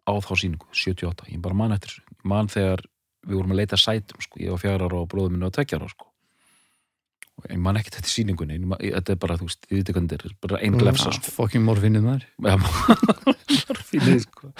á 0.09 0.13
þá 0.25 0.31
sýningu, 0.35 0.69
78 0.75 1.31
ég 1.31 1.43
bara 1.43 1.57
man 1.57 1.75
eftir 1.75 1.95
þessu, 1.95 2.05
Ég 2.19 2.27
man 2.27 2.51
þegar 2.51 2.83
við 3.23 3.37
vorum 3.37 3.53
að 3.53 3.59
leita 3.61 3.79
sætum, 3.79 4.19
sko, 4.23 4.39
ég 4.43 4.51
var 4.51 4.59
fjara 4.59 4.87
ára 4.89 4.99
og 4.99 5.09
bróðum 5.11 5.37
minni 5.37 5.47
á 5.47 5.55
tveggjar 5.55 5.85
ára, 5.85 5.93
sko 5.95 6.08
ég 7.49 7.59
man 7.63 7.77
ekkert 7.79 7.95
þetta 7.99 8.11
sýningunni, 8.11 8.57
ég 8.59 8.65
man- 8.67 8.79
þetta 8.83 9.13
er 9.15 9.19
bara, 9.23 9.37
þú 9.39 9.47
veist, 9.49 9.65
við 9.71 9.83
þetta 9.89 10.17
er, 10.19 10.33
bara 10.41 10.57
ein 10.61 10.73
Mm, 10.73 10.79
glefsa, 10.83 11.11
sko. 11.15 11.31
fucking 11.37 11.63
morfinnið 11.65 12.03
maður. 12.03 12.25
Já, 12.43 12.55
morfínið, 13.69 14.21
sko. 14.27 14.51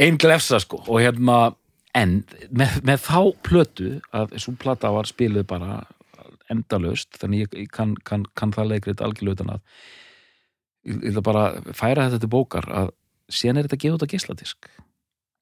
ein 0.00 0.18
glefsa 0.18 0.60
sko 0.62 0.82
og 0.86 1.00
hérna 1.02 1.38
en 1.98 2.20
með, 2.54 2.76
með 2.86 3.00
þá 3.06 3.20
plötu 3.46 3.88
að 4.14 4.36
svo 4.38 4.54
plata 4.60 4.90
var 4.94 5.08
spiluð 5.10 5.46
bara 5.50 5.80
endalaust 6.50 7.18
þannig 7.20 7.44
ég, 7.46 7.56
ég 7.66 7.70
kann, 7.74 7.96
kann, 8.06 8.24
kann 8.38 8.52
það 8.54 8.70
leikrið 8.74 9.02
algjörlega 9.06 9.36
utan 9.38 9.52
að 9.56 9.60
ég, 10.90 11.02
ætla 11.10 11.22
bara 11.26 11.44
færa 11.76 12.08
þetta 12.08 12.22
til 12.24 12.30
bókar 12.32 12.66
að 12.70 12.92
síðan 13.30 13.60
er 13.62 13.68
þetta 13.68 13.80
gefið 13.84 13.96
út 13.98 14.06
á 14.06 14.12
geisladisk. 14.14 14.70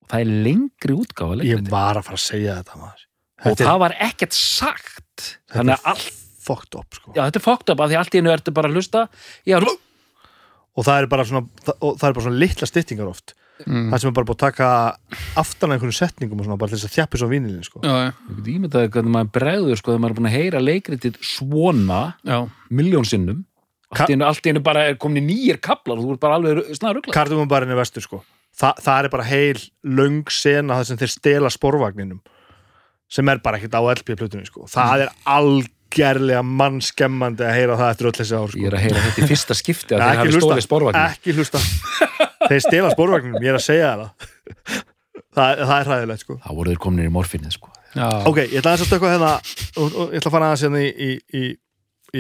Og 0.05 0.09
það 0.13 0.25
er 0.25 0.33
lengri 0.49 0.97
útgáfa 0.97 1.39
ég 1.49 1.69
var 1.73 1.97
að 2.01 2.09
fara 2.09 2.19
að 2.19 2.25
segja 2.27 2.57
þetta 2.61 2.81
maður. 2.83 3.05
Og 3.49 3.57
það 3.61 3.79
var 3.85 3.95
ekkert 4.09 4.35
sagt. 4.37 5.27
Þannig 5.53 5.77
að 5.79 5.87
allt, 5.93 6.19
fucked 6.49 6.79
up 6.81 6.99
sko. 6.99 7.13
já 7.15 7.25
þetta 7.25 7.43
er 7.43 7.47
fokkt 7.47 7.75
upp 7.75 7.83
að 7.85 7.93
því 7.93 8.01
allt 8.01 8.17
í 8.17 8.23
einu 8.23 8.35
ertu 8.35 8.55
bara 8.57 8.71
að 8.71 8.79
hlusta 8.79 9.05
já, 9.49 9.59
og 9.59 10.87
það 10.87 11.03
er 11.03 11.11
bara 11.13 11.29
svona 11.29 11.45
það, 11.65 11.77
og 11.81 12.01
það 12.01 12.09
er 12.09 12.17
bara 12.19 12.27
svona 12.29 12.43
litla 12.45 12.71
styttingar 12.71 13.11
oft 13.11 13.35
mm. 13.65 13.91
það 13.91 14.03
sem 14.03 14.11
er 14.11 14.17
bara 14.19 14.29
búið 14.29 14.39
að 14.39 14.45
taka 14.47 14.71
aftan 15.43 15.71
að 15.71 15.77
einhvern 15.77 15.99
setningum 15.99 16.41
og 16.41 16.49
svona 16.49 16.61
bara 16.61 16.73
til 16.73 16.81
þess 16.81 16.91
að 16.91 16.97
þjappi 16.97 17.21
svo 17.23 17.31
vínilin 17.33 17.67
sko. 17.67 17.83
já, 17.85 17.95
já, 18.07 18.09
ég 18.31 18.41
get 18.41 18.51
ímyndaði 18.55 18.95
hvernig 18.97 19.15
maður 19.17 19.35
bregður 19.39 19.81
sko 19.81 19.93
þegar 19.93 20.03
maður 20.05 20.17
er 20.17 20.21
búin 20.21 20.31
að 20.31 20.39
heyra 20.39 20.65
leikritið 20.65 21.21
svona 21.35 22.01
já, 22.23 22.39
miljón 22.81 23.09
sinnum 23.09 23.45
allt 23.89 24.13
í 24.13 24.17
einu, 24.17 24.27
allt 24.29 24.45
í 24.45 24.53
einu 24.53 24.65
bara 24.65 24.89
er 24.91 24.99
komin 25.01 25.23
í 25.23 25.29
nýjir 25.31 25.61
kaplar 25.65 26.01
og 26.01 26.05
þú 26.05 26.17
ert 26.17 26.25
bara 26.25 26.39
alveg 26.39 26.75
snarugla 26.77 27.15
Kardumumbarinn 27.15 27.73
er 27.73 27.81
vestur 27.81 28.05
sko. 28.05 28.21
Þa, 28.59 28.73
það 28.85 28.99
er 29.07 29.13
bara 29.15 29.29
heil 29.29 29.63
löng 29.87 30.33
sena 30.35 30.79
það 30.79 30.91
sem 30.91 31.01
þeir 31.01 31.13
stela 31.15 31.53
sporvagninum 31.53 32.21
sem 33.09 33.29
er 33.33 33.41
bara 33.41 33.57
ekkert 33.57 33.79
á 33.79 33.83
LP-plutunni 33.95 34.49
sko. 34.49 34.67
það 34.69 35.07
er 35.07 35.13
algerlega 35.89 36.43
mannskemmandi 36.43 37.45
að 37.45 37.55
heyra 37.57 37.77
það 37.79 37.91
eftir 37.93 38.09
öll 38.09 38.15
þessi 38.19 38.37
ár 38.37 38.49
ég 38.49 38.53
sko. 38.53 38.67
er 38.69 38.77
að 38.77 38.83
heyra 38.85 39.03
þetta 39.05 39.23
í 39.23 39.29
fyrsta 39.31 39.57
skipti 39.57 39.97
að 39.97 40.03
þeir 40.05 40.21
hafi 40.21 40.35
stólið 40.37 40.65
spórvagn 40.67 40.99
ekki 41.01 41.35
hlusta 41.37 41.61
þeir 42.49 42.63
stela 42.65 42.91
sporvagninum, 42.93 43.43
ég 43.43 43.53
er 43.53 43.59
að 43.59 43.65
segja 43.65 43.93
það 43.95 44.09
það, 45.35 45.63
það 45.63 45.75
er 45.79 45.91
hræðilegt 45.91 46.25
sko. 46.25 46.39
þá 46.45 46.51
voru 46.59 46.73
þeir 46.75 46.83
komin 46.85 47.09
í 47.09 47.13
morfinnið 47.15 47.57
sko 47.57 47.73
já. 47.95 48.09
ok, 48.29 48.43
ég 48.45 48.59
ætla 48.61 48.75
aðeins 48.75 48.85
að 48.85 48.91
stökkva 48.91 49.15
hérna 49.15 49.33
og, 49.39 49.87
og 49.87 50.13
ég 50.13 50.21
ætla 50.21 50.31
að 50.31 50.37
fara 50.37 50.51
aðeins 50.51 50.67
hérna 50.67 50.83
í, 50.85 50.91
í, 50.91 51.41
í, 51.41 51.45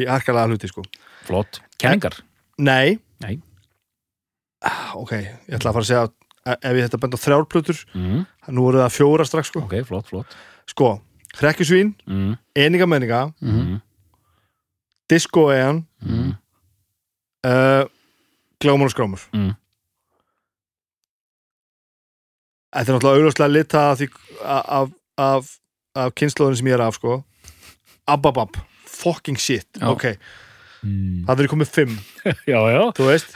í 0.00 0.06
harkalega 0.08 0.52
hluti 0.52 0.72
sko. 0.72 0.86
flott, 1.28 1.60
kenningar 1.80 2.22
nei, 2.58 2.98
Nei. 3.22 3.36
Ah, 4.64 4.94
ok, 4.98 5.12
ég 5.18 5.58
ætla 5.58 5.70
að 5.72 5.78
fara 5.78 5.84
að 5.84 5.90
segja 5.90 6.06
að 6.06 6.14
ef 6.56 6.78
ég 6.78 6.86
þetta 6.86 7.00
benda 7.02 7.18
á 7.20 7.24
þrjárplutur 7.24 7.80
mm, 7.92 8.20
nú 8.56 8.64
voru 8.64 8.80
það 8.80 8.94
fjóra 8.94 9.26
strax 9.28 9.52
sko, 9.52 9.66
ok, 9.66 9.82
flott, 9.86 10.08
flott 10.08 10.38
sko 10.68 10.94
hrekkjusvín, 11.40 11.94
mm, 12.06 12.34
eninga 12.56 12.86
menninga 12.86 13.20
Mhm. 13.40 13.60
mm, 13.68 13.80
disco-egan 15.10 15.84
mm, 16.02 16.32
uh, 17.46 17.84
glámur 18.60 18.90
og 18.90 18.92
skrámur 18.92 19.22
mm. 19.32 19.52
þetta 22.74 22.90
er 22.92 22.96
náttúrulega 22.98 23.16
augljóslega 23.22 23.52
lita 23.54 23.84
af, 23.92 24.02
af, 24.44 24.90
af, 25.18 25.54
af 25.96 26.12
kynnslóðin 26.18 26.58
sem 26.60 26.68
ég 26.68 26.76
er 26.76 26.84
af 26.84 26.94
sko. 26.98 27.22
Ababab, 28.08 28.56
fucking 28.86 29.38
shit. 29.40 29.66
Já. 29.80 29.88
ok, 29.94 30.04
Mm. 30.78 31.24
það 31.26 31.40
er 31.42 31.48
komið 31.50 31.70
fimm. 31.74 31.94
Já, 32.46 32.58
já, 32.70 32.82
þú 32.94 33.06
veist, 33.08 33.32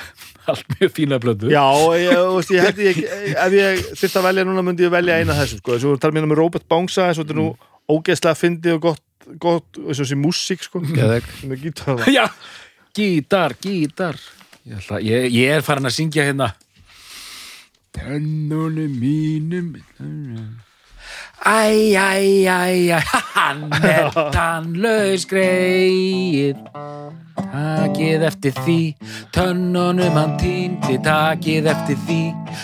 allt 0.46 0.68
mjög 0.76 0.92
fína 0.94 1.16
blödu 1.18 1.48
já, 1.50 1.64
ég, 1.98 2.20
veist, 2.36 2.53
ég 2.55 2.76
ég 2.78 3.00
ef 3.34 3.57
ég 3.57 3.80
þyrst 3.98 4.18
að 4.20 4.26
velja 4.28 4.44
núna 4.46 4.62
myndi 4.62 4.84
ég 4.86 4.92
velja 4.94 5.16
eina 5.18 5.34
af 5.34 5.40
þessum 5.40 5.59
sko, 5.59 5.72
þess 5.74 5.88
að 5.88 5.90
við 5.90 5.98
talum 6.05 6.20
hérna 6.20 6.30
með 6.30 6.38
Robert 6.38 6.68
Bangsa 6.70 7.09
þess 7.09 7.18
að 7.18 7.24
þetta 7.24 7.34
er 7.34 7.40
nú 7.40 7.48
ógeðslega 7.91 8.39
fyndið 8.39 8.76
og 8.78 8.85
gott, 8.89 9.05
gott 9.43 9.80
og 9.83 9.95
þessi 9.97 10.18
músík 10.18 10.66
sko. 10.66 10.83
Gítar. 10.87 12.05
Já, 12.16 12.26
gítar, 12.97 13.57
gítar. 13.62 14.20
Ég, 14.62 14.76
ætla, 14.78 15.01
ég, 15.03 15.30
ég 15.35 15.57
er 15.57 15.64
farin 15.66 15.91
að 15.91 15.97
syngja 15.99 16.26
hérna. 16.28 16.53
Tennunum 17.93 18.93
mínum. 19.01 19.74
Æ, 21.45 21.97
æ, 21.99 22.47
æ, 22.47 22.95
æ 22.95 23.01
Hann 23.35 23.72
er 23.83 24.07
tannlaus 24.37 25.26
greið 25.26 26.61
Takið 27.53 28.22
eftir 28.28 28.55
því. 28.62 28.78
Tönnunum 29.35 30.14
hann 30.16 30.37
týndi 30.41 30.97
Takið 31.03 31.68
eftir 31.74 31.99
því. 32.07 32.20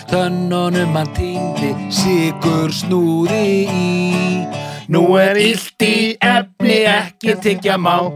Tönnunum 0.09 0.95
hann 0.97 1.11
týndi 1.17 1.73
Sigur 1.93 2.73
snúði 2.73 3.43
í 3.67 4.68
Nú 4.89 5.03
er 5.21 5.37
illt 5.37 5.83
í 5.85 6.17
efni 6.17 6.79
Ekki 6.89 7.35
tyggja 7.43 7.75
má. 7.77 8.09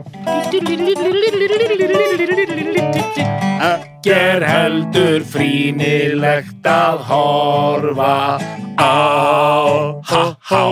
Ekki 3.63 4.13
er 4.15 4.45
heldur 4.47 5.21
frínilegt 5.30 6.65
að 6.65 7.05
horfa 7.11 8.17
á. 8.82 8.97
Ha 10.09 10.24
há. 10.49 10.65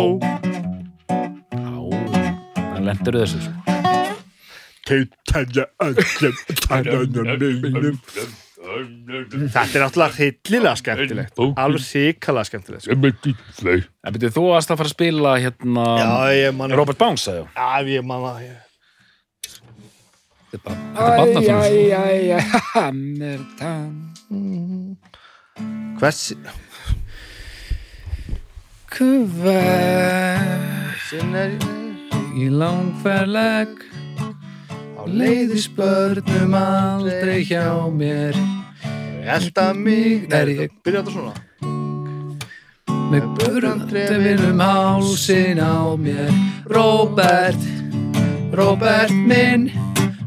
Á, 1.53 1.77
það 2.57 2.81
lendur 2.89 3.21
þessu. 3.21 3.45
Svo 3.45 3.61
Tautenja 4.89 5.65
öllum 5.85 6.39
tannunum 6.65 7.61
mínum 7.61 8.01
Þetta 8.71 9.63
er 9.65 9.83
náttúrulega 9.85 10.17
hillilega 10.17 10.75
skemmtilegt. 10.79 11.39
Alveg 11.59 11.83
síkala 11.85 12.43
skemmtilegt 12.47 12.87
sko. 12.87 12.97
Það 14.01 14.17
byrjuð 14.17 14.35
þú 14.37 14.43
varst 14.47 14.73
að 14.73 14.81
fara 14.81 14.89
að 14.89 14.95
spila 14.95 15.37
hérna 15.43 15.85
Já, 15.99 16.09
ég 16.37 16.57
man 16.57 16.75
Robert 16.77 16.99
Bounce 17.01 17.27
sagði 17.27 17.43
Já, 17.53 17.95
ég 17.95 18.05
man 18.07 18.27
að 18.31 18.43
ég... 18.47 18.59
Þetta 20.51 20.69
er 20.71 22.51
er 23.31 23.45
tann 23.59 24.01
Hvers 25.99 26.23
Hver 28.91 30.41
sinn 31.07 31.37
er 31.37 31.53
í 32.35 32.49
langferleg 32.51 33.71
á 34.99 35.03
leiðis 35.07 35.69
börnum 35.77 36.55
aldrei 36.59 37.41
hjá 37.47 37.87
mér 37.95 38.35
Elda 39.25 39.73
mig. 39.73 40.27
Er 40.33 40.47
ég- 40.47 40.71
Byrja 40.83 41.03
þetta 41.03 41.11
svona. 41.11 41.33
Með 43.11 43.23
börnum 43.37 44.59
hálsin 44.59 45.59
á 45.59 45.95
mér. 45.97 46.31
Robert 46.65 47.61
Robert 48.53 49.11
minn. 49.11 49.71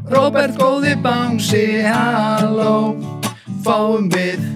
Robert 0.09 0.55
góði 0.57 0.95
bánsi 1.01 1.81
halló. 1.81 2.95
Fáum 3.63 4.09
við 4.11 4.55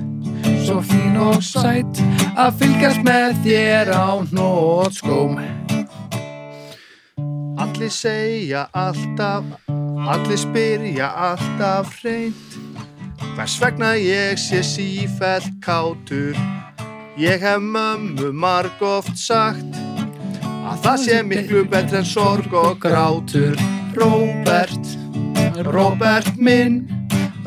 svo 0.70 0.82
fín 0.86 1.16
og 1.18 1.42
sætt 1.42 1.98
að 2.38 2.60
fylgjast 2.60 3.02
með 3.02 3.40
þér 3.42 3.90
á 3.90 4.22
nótskóm 4.30 5.40
Allir 7.58 7.90
segja 7.90 8.68
alltaf 8.78 9.48
Allir 10.14 10.38
spyrja 10.38 11.10
alltaf 11.30 11.90
hreint 12.04 12.60
Hvers 13.36 13.60
vegna 13.62 13.94
ég 13.96 14.38
sé 14.38 14.62
sífælt 14.62 15.52
kátur? 15.62 16.36
Ég 17.18 17.42
hef 17.42 17.60
mömmu 17.60 18.32
marg 18.32 18.82
oft 18.82 19.18
sagt 19.18 19.76
Að 20.70 20.82
það 20.84 20.98
sé 21.04 21.20
miklu 21.26 21.64
betri 21.70 21.98
en 22.00 22.06
sorg 22.06 22.54
og 22.54 22.78
grátur. 22.84 23.56
Róbert, 23.98 24.92
Róbert 25.68 26.36
minn 26.38 26.84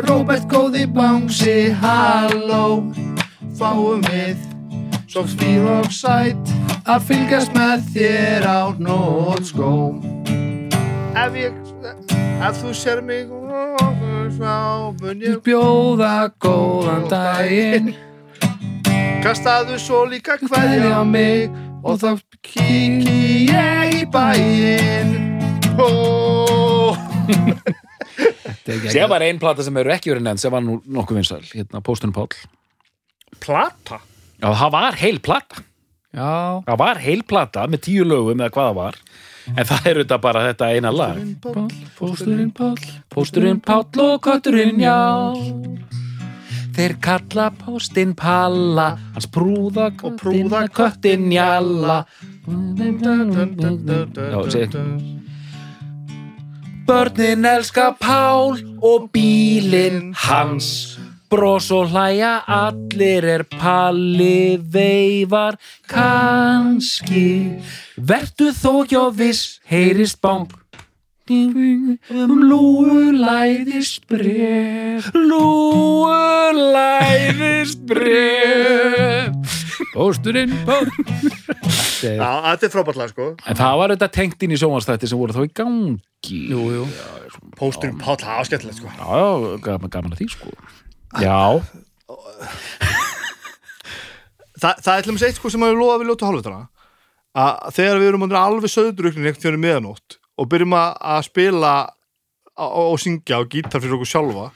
Róbert 0.03 0.49
góði 0.51 0.87
bangsi, 0.91 1.70
halló. 1.81 2.83
Fáum 3.57 4.03
við 4.09 4.41
svo 5.12 5.27
spýr 5.29 5.66
og 5.68 5.91
sætt 5.93 6.55
Að 6.89 7.09
fylgjast 7.11 7.53
með 7.57 7.85
þér 7.95 8.49
á 8.49 8.61
nótskó 8.81 9.75
Ef 11.12 11.37
ég, 11.37 11.59
ef 12.41 12.62
þú 12.62 12.73
sér 12.75 13.05
mig 13.05 13.29
Sá 14.39 14.93
mun 15.01 15.20
ég 15.22 15.41
Bjóða 15.45 16.30
góðan 16.41 17.05
daginn. 17.11 17.93
Kastaðu 19.22 19.76
svo 19.78 20.05
líka 20.11 20.39
kveðja 20.41 20.99
á 20.99 21.05
mig 21.07 21.51
Og 21.83 21.99
þá 21.99 22.11
kíki 22.47 23.49
ég 23.51 23.95
í 23.99 24.03
bæinn. 24.11 25.12
Ó. 25.74 26.95
Sér 28.93 29.09
var 29.11 29.24
ein 29.26 29.41
plata 29.43 29.64
sem 29.66 29.76
eru 29.83 29.91
ekki 29.91 30.12
verið 30.12 30.26
nefnd 30.28 30.43
sem 30.45 30.55
var 30.55 30.62
nú 30.62 30.78
nokkuð 30.87 31.18
vinsæl, 31.18 31.43
hérna 31.51 31.83
Póstunum 31.83 32.14
Páll. 32.14 32.39
Plata? 33.43 33.99
Já, 34.39 34.47
það 34.47 34.72
var 34.76 34.99
heil 35.03 35.18
plata. 35.24 35.64
Já, 36.12 36.62
Það 36.68 36.78
var 36.85 37.01
heil 37.03 37.22
plata 37.26 37.66
með 37.72 37.83
tíu 37.89 38.07
lögum 38.07 38.43
eða 38.45 38.53
hvað 38.55 38.68
það 38.68 38.78
var 38.78 38.99
en 39.51 39.66
það 39.66 39.86
er 39.90 40.01
þetta 40.03 40.18
bara 40.22 40.45
þetta 40.49 40.70
eina 40.76 40.93
lag. 40.95 41.20
Pósturinn 41.99 42.53
Páll 42.55 42.76
Pósturinn 43.12 43.61
Páll 43.61 44.05
og 44.05 44.20
kötturinn 44.24 44.80
já 44.82 44.99
Þeir 46.72 46.95
kalla 47.05 47.51
Póstinn 47.53 48.14
Palla 48.16 48.93
hans 49.12 49.28
prúða 49.28 49.90
Og 50.03 50.14
prúða 50.20 50.64
köttin 50.72 51.28
Jalla. 51.32 52.05
Já, 52.47 54.38
segi 54.51 55.12
Börnin 56.86 57.45
elska 57.47 57.93
Pál 58.01 58.57
og 58.82 59.11
bílinn 59.12 60.14
hans 60.16 60.99
Bros 61.33 61.70
og 61.72 61.87
hlæja 61.89 62.43
allir 62.45 63.24
er 63.24 63.43
Palli 63.49 64.59
veifar 64.61 65.57
kannski. 65.89 67.57
Vertu 67.97 68.51
þó 68.53 68.83
ekki 68.83 68.99
á 69.01 69.09
viss 69.16 69.57
heyrist 69.64 70.20
bám 70.20 70.45
Um 71.33 72.35
lúu 72.51 73.14
læðist 73.16 74.05
bref 74.11 75.09
Lúu 75.14 76.11
læðist 76.74 77.80
bref 77.89 79.57
Pósturinn 79.95 80.53
Páll 80.66 80.91
Já, 82.03 82.28
þetta 82.51 82.66
er 82.66 82.72
frábært 82.74 82.99
lag 82.99 83.12
sko. 83.14 83.33
En 83.47 83.57
það 83.57 83.76
var 83.78 83.93
þetta 83.95 84.12
tengt 84.18 84.43
inn 84.43 84.53
í 84.53 84.59
sjónvarstætti 84.59 85.07
sem 85.07 85.20
voru 85.20 85.37
þá 85.37 85.45
í 85.47 85.51
gangi. 85.55 86.41
Jú, 86.51 86.64
jú. 86.74 86.87
Pósturinn 87.55 88.01
Páll, 88.03 88.18
það 88.18 88.41
var 88.41 88.49
skemmtilegt 88.51 88.80
sko. 88.83 88.91
Já, 88.99 89.20
já, 89.62 89.76
gaman 89.95 90.16
að 90.16 90.24
því 90.24 90.33
sko 90.35 90.57
Já, 91.21 91.61
Þa, 94.63 94.71
Það 94.79 94.95
er 94.95 95.03
til 95.03 95.11
dæmis 95.11 95.25
eitt 95.27 95.39
sko 95.41 95.51
sem 95.51 95.65
að 95.65 95.73
við 95.73 95.81
lofa 95.81 96.01
við 96.01 96.11
ljóta 96.13 96.29
hálfutana 96.29 96.63
að 97.33 97.71
þegar 97.79 98.01
við 98.01 98.11
erum 98.11 98.27
alveg 98.29 98.71
söðdruknin 98.73 99.27
einhvern 99.27 99.43
tíðan 99.43 99.63
meðanótt 99.63 100.19
og 100.37 100.49
byrjum 100.53 100.77
að, 100.77 101.23
spila 101.27 101.73
og, 102.61 102.93
og 102.93 103.01
syngja 103.01 103.41
á 103.41 103.43
gítar 103.49 103.81
fyrir 103.81 103.97
okkur 103.97 104.11
sjálfa 104.11 104.51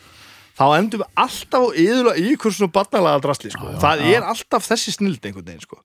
þá 0.57 0.65
endum 0.77 1.03
við 1.03 1.23
alltaf 1.25 1.67
og 1.69 1.79
yðurlega 1.81 2.21
í 2.21 2.29
einhver 2.33 2.57
svona 2.57 2.75
barnalega 2.77 3.23
drasli 3.25 3.53
sko. 3.53 3.73
það 3.81 4.05
er 4.13 4.29
alltaf 4.29 4.69
þessi 4.69 4.95
snild 4.97 5.25
einhvern 5.25 5.49
veginn 5.49 5.65
sko. 5.65 5.81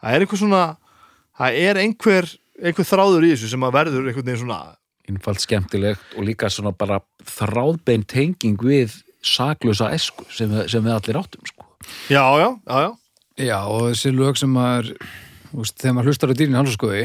það 0.00 0.16
er 0.16 0.24
einhver 0.24 0.40
svona 0.40 0.64
það 1.40 1.60
er 1.68 1.80
einhver, 1.84 2.32
einhver 2.60 2.88
þráður 2.88 3.28
í 3.28 3.32
þessu 3.34 3.52
sem 3.52 3.68
að 3.68 3.76
verður 3.76 4.08
einhvern 4.08 4.28
veginn 4.30 4.42
svona 4.44 4.60
innfald 5.10 5.42
skemmtilegt 5.42 6.16
og 6.16 6.26
líka 6.28 6.50
svona 6.52 6.72
bara 6.76 7.00
þráðbein 7.26 8.04
tenging 8.08 8.60
við 8.60 9.00
saklösa 9.24 9.90
esku 9.96 10.24
sem, 10.32 10.52
sem 10.70 10.84
við 10.84 10.94
allir 10.96 11.18
áttum 11.20 11.46
sko. 11.48 11.66
já, 12.12 12.24
já, 12.40 12.48
já, 12.66 12.80
já 12.86 12.90
Já, 13.40 13.56
og 13.72 13.86
þessi 13.88 14.10
lög 14.12 14.36
sem 14.36 14.50
maður 14.52 14.90
úst, 15.56 15.78
þegar 15.80 15.94
maður 15.96 16.10
hlustar 16.10 16.32
á 16.32 16.36
dýrin 16.36 16.56
í 16.56 16.58
halsaskoði 16.58 17.04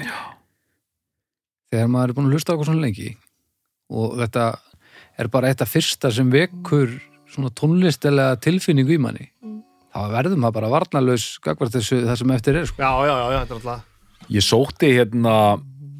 þegar 1.71 1.91
maður 1.91 2.11
er 2.11 2.17
búin 2.17 2.27
að 2.29 2.35
hlusta 2.35 2.51
á 2.51 2.55
okkur 2.55 2.69
svona 2.69 2.83
lengi 2.83 3.11
og 3.95 4.17
þetta 4.19 4.45
er 5.21 5.29
bara 5.31 5.51
eitt 5.51 5.63
af 5.63 5.71
fyrsta 5.71 6.11
sem 6.11 6.31
vekur 6.33 6.91
svona 7.31 7.51
tónlistilega 7.55 8.35
tilfinningu 8.43 8.95
í 8.97 9.01
manni 9.01 9.29
þá 9.95 9.99
verður 10.11 10.41
maður 10.43 10.57
bara 10.59 10.71
varnalaus 10.73 11.27
gagvart 11.43 11.75
þessu 11.77 12.01
það 12.03 12.19
sem 12.19 12.33
eftir 12.35 12.59
er 12.59 12.67
sko. 12.69 12.83
já, 12.83 12.91
já, 13.07 13.15
já, 13.15 13.25
já, 13.31 13.39
þetta 13.45 13.55
er 13.55 13.59
alltaf 13.61 13.91
Ég 14.33 14.41
sótti 14.41 14.87
hérna 14.95 15.33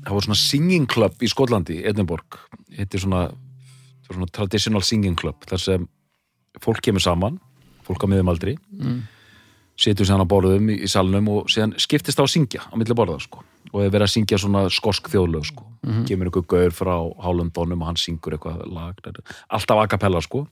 það 0.06 0.14
var 0.16 0.26
svona 0.26 0.40
singing 0.42 0.88
club 0.90 1.22
í 1.22 1.28
Skotlandi 1.30 1.76
Edinborg, 1.86 2.40
þetta 2.74 2.98
er 2.98 3.04
svona, 3.04 3.24
svona 4.10 4.28
traditional 4.34 4.82
singing 4.86 5.18
club 5.20 5.46
þar 5.50 5.62
sem 5.62 5.86
fólk 6.64 6.82
kemur 6.82 7.02
saman 7.04 7.40
fólk 7.88 8.04
á 8.04 8.08
miðum 8.10 8.30
aldri 8.32 8.56
Mm. 8.76 9.02
setur 9.78 10.06
sér 10.06 10.16
hann 10.18 10.24
á 10.26 10.30
borðum 10.32 10.70
í, 10.72 10.88
salnum 10.88 11.28
og 11.30 11.50
síðan 11.52 11.76
skiptist 11.80 12.20
á 12.20 12.24
að 12.24 12.32
syngja 12.32 12.62
á 12.64 12.74
milli 12.80 12.96
borða 12.96 13.20
sko. 13.22 13.44
og 13.74 13.82
er 13.84 13.90
verið 13.90 14.08
að 14.08 14.14
syngja 14.16 14.38
svona 14.40 14.70
skosk 14.72 15.10
þjóðlög 15.12 15.46
sko. 15.46 15.64
kemur 16.08 16.30
einhver 16.30 16.48
gaur 16.48 16.72
frá 16.72 16.96
Hálundónum 17.24 17.82
og 17.82 17.88
hann 17.88 17.96
syngur 18.00 18.34
eitthvað 18.38 18.66
lag 18.72 18.96
alltaf 19.50 19.78
a 19.84 19.88
cappella 19.88 20.22
sko 20.22 20.48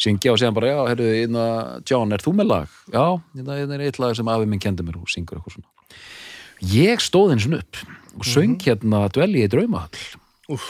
syngja 0.00 0.32
og 0.32 0.38
síðan 0.38 0.54
bara, 0.54 0.66
já, 0.66 0.88
herru, 0.88 1.08
inna, 1.24 1.80
John, 1.84 2.12
er 2.12 2.18
þú 2.24 2.32
með 2.34 2.46
lag? 2.48 2.68
Já, 2.92 3.20
þetta 3.36 3.74
er 3.74 3.80
eitt 3.84 3.98
lag 3.98 4.14
sem 4.16 4.28
afi 4.28 4.46
minn 4.48 4.60
kendi 4.62 4.82
mér 4.82 4.96
og 4.96 5.08
syngur 5.08 5.36
eitthvað 5.40 5.56
svona 5.58 5.68
ég 6.60 7.00
stóð 7.00 7.32
eins 7.34 7.46
og 7.48 7.58
upp 7.58 7.76
og 8.20 8.24
söng 8.28 8.56
hérna 8.60 9.08
dvelji 9.12 9.44
í 9.44 9.48
draumahall 9.48 10.00
Úff. 10.50 10.68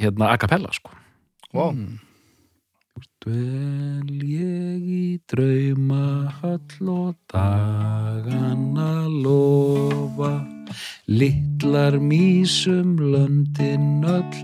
hérna 0.00 0.32
a 0.32 0.36
cappella 0.38 0.72
sko 0.72 0.90
wow. 1.52 1.74
Dvel 3.24 4.08
ég 4.22 4.82
í 4.86 5.18
draumahall 5.30 6.90
og 6.94 7.16
dagana 7.32 8.92
lofa. 9.10 10.32
Littlar 11.08 11.98
mísum 11.98 12.94
löndin 13.12 14.04
öll 14.06 14.38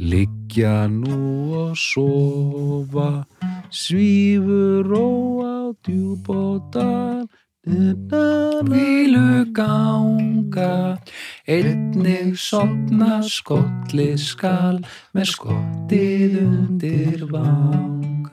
Liggja 0.00 0.88
nú 0.88 1.52
og 1.52 1.76
sofa. 1.76 3.26
Svífur 3.68 4.86
ró 4.88 5.08
á 5.44 5.56
djúb 5.84 6.30
og 6.32 6.70
dal 6.72 7.28
Vílu 7.68 9.44
ganga 9.52 10.96
Einnig 11.44 12.38
sopna 12.40 13.18
skolli 13.20 14.14
skal 14.16 14.78
Með 15.12 15.28
skottið 15.28 16.38
undir 16.40 17.26
vang 17.28 18.30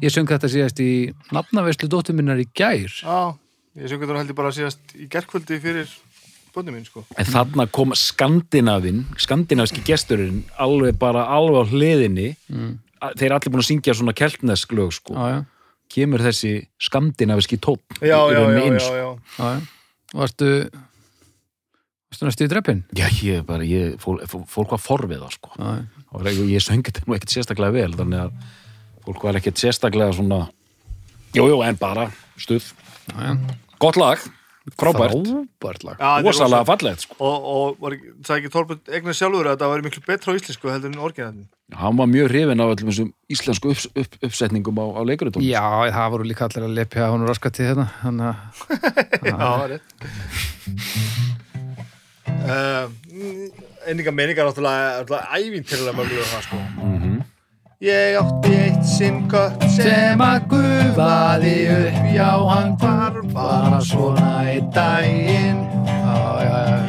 Ég 0.00 0.08
söng 0.14 0.24
þetta 0.24 0.48
síðast 0.48 0.80
í 0.80 1.12
nafnaveislu 1.36 1.90
dóttur 1.92 2.16
minnar 2.16 2.40
í 2.40 2.48
gær 2.48 2.88
já, 2.88 3.36
ég 3.76 3.92
syngur 3.92 4.08
þetta 4.08 4.22
held 4.22 4.32
ég 4.32 4.40
bara 4.40 4.54
síðast 4.56 4.96
í 4.96 5.04
gerkvöldi 5.12 5.60
fyrir 5.60 5.92
bönni 6.56 6.72
mín 6.72 6.88
sko 6.88 7.04
En 7.12 7.28
þarna 7.28 7.68
kom 7.68 7.92
skandinavinn, 7.92 9.04
skandinaviski 9.20 9.84
gesturinn, 9.84 10.46
alveg 10.56 10.96
bara 10.96 11.28
alveg 11.28 11.60
á 11.60 11.64
hliðinni. 11.76 12.32
mm. 12.48 12.72
Þeir 13.18 13.28
eru 13.28 13.36
allir 13.36 13.52
búin 13.52 13.62
að 13.64 13.66
syngja 13.66 13.94
svona 13.98 14.12
keltnesk 14.14 14.72
lög, 14.78 14.92
sko. 14.94 15.14
Já, 15.18 15.24
já, 15.34 15.38
Kemur 15.92 16.22
þessi 16.24 16.54
skandinaviski 16.80 17.58
tótt 17.60 18.00
já, 18.00 18.16
já, 18.32 18.40
já, 18.40 18.64
já, 18.64 18.80
sko. 18.80 19.20
já. 19.36 19.52
Varstu 20.16 20.48
Varstu 22.12 22.28
næstu 22.28 22.44
í 22.44 22.50
dreppin? 22.52 22.82
Já, 22.96 23.06
ég 23.24 23.44
bara, 23.48 23.64
ég, 23.64 23.94
fólk, 24.00 24.24
fólk 24.28 24.74
var 24.74 24.80
forviða, 24.84 25.30
sko. 25.32 25.54
Og 26.12 26.26
ég, 26.28 26.42
ég 26.52 26.60
söngi 26.60 26.84
þetta 26.90 27.06
nú 27.08 27.16
ekkert 27.16 27.32
sérstaklega 27.32 27.72
vel, 27.72 27.94
þannig 27.96 28.26
að 28.26 28.34
fólk 29.06 29.24
var 29.24 29.38
ekkert 29.40 29.62
sérstaklega 29.62 30.12
svona, 30.18 30.42
jú, 31.32 31.46
jú, 31.48 31.56
en 31.64 31.78
bara 31.80 32.10
stuð. 32.36 32.68
Gott 33.80 33.96
lag, 33.96 34.20
frábært, 34.78 35.16
þetta 35.18 36.18
er 36.18 36.24
rosa- 36.26 36.60
fallegt, 36.68 37.00
sko. 37.06 37.14
og, 37.18 37.36
og 37.52 37.80
var, 37.82 37.96
ekki- 37.96 38.12
sagði 38.26 38.38
ekki 38.44 38.52
Þorbjörn 38.54 38.80
eignar 38.98 39.16
sjálfur 39.18 39.46
að 39.48 39.54
þetta 39.56 39.70
væri 39.72 39.86
miklu 39.88 40.02
betra 40.06 40.28
á 40.30 40.38
íslensku 40.38 40.70
heldur 40.70 40.92
en 40.94 41.02
orginalinn 41.08 41.48
Hann 41.72 41.96
var 41.96 42.06
mjög 42.12 42.28
hrifin 42.28 42.60
af 42.60 42.68
öllum 42.74 42.90
þessum 42.92 43.10
íslensku 43.32 43.70
upp, 43.72 43.82
upp, 43.96 44.12
uppsetningum 44.28 44.76
á, 44.76 44.84
á 44.92 45.00
leikuritum. 45.08 45.40
Já, 45.42 45.64
það 45.90 46.10
voru 46.12 46.24
líka 46.28 46.44
allir 46.46 46.66
að 46.68 46.74
lepja 46.76 47.08
hún 47.10 47.24
raskati 47.26 47.64
hérna 47.64 47.86
Þannig 48.02 48.26
að 48.28 48.36
Já, 49.30 49.36
það 49.40 49.62
er 49.62 49.70
rétt 49.72 49.90
uh, 52.28 52.84
Einninga 53.88 54.12
meningar 54.14 54.46
náttúrulega 54.46 55.22
ævintýrlega 55.40 55.96
mörgulega 55.96 56.28
það 56.36 56.46
sko 56.46 56.60
Mhm. 56.82 57.11
Ég 57.82 58.14
átti 58.14 58.54
eitt 58.54 58.84
sinn 58.86 59.24
kött 59.26 59.64
Sem 59.74 60.20
að 60.22 60.44
gufaði 60.52 61.54
upp, 61.74 61.96
já 62.14 62.28
hann 62.46 62.76
var 62.78 63.16
bara 63.32 63.80
svona 63.82 64.44
í 64.52 64.60
daginn 64.70 65.64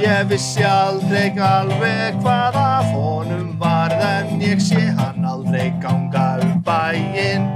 Ég 0.04 0.28
vissi 0.30 0.62
aldrei 0.62 1.32
alveg 1.42 2.20
hvað 2.22 2.60
af 2.62 2.94
honum 2.94 3.56
var 3.58 3.90
en 3.90 4.38
ég 4.38 4.62
sé 4.62 4.84
hann 5.00 5.26
aldrei 5.26 5.72
ganga 5.82 6.38
um 6.46 6.62
bæinn 6.62 7.50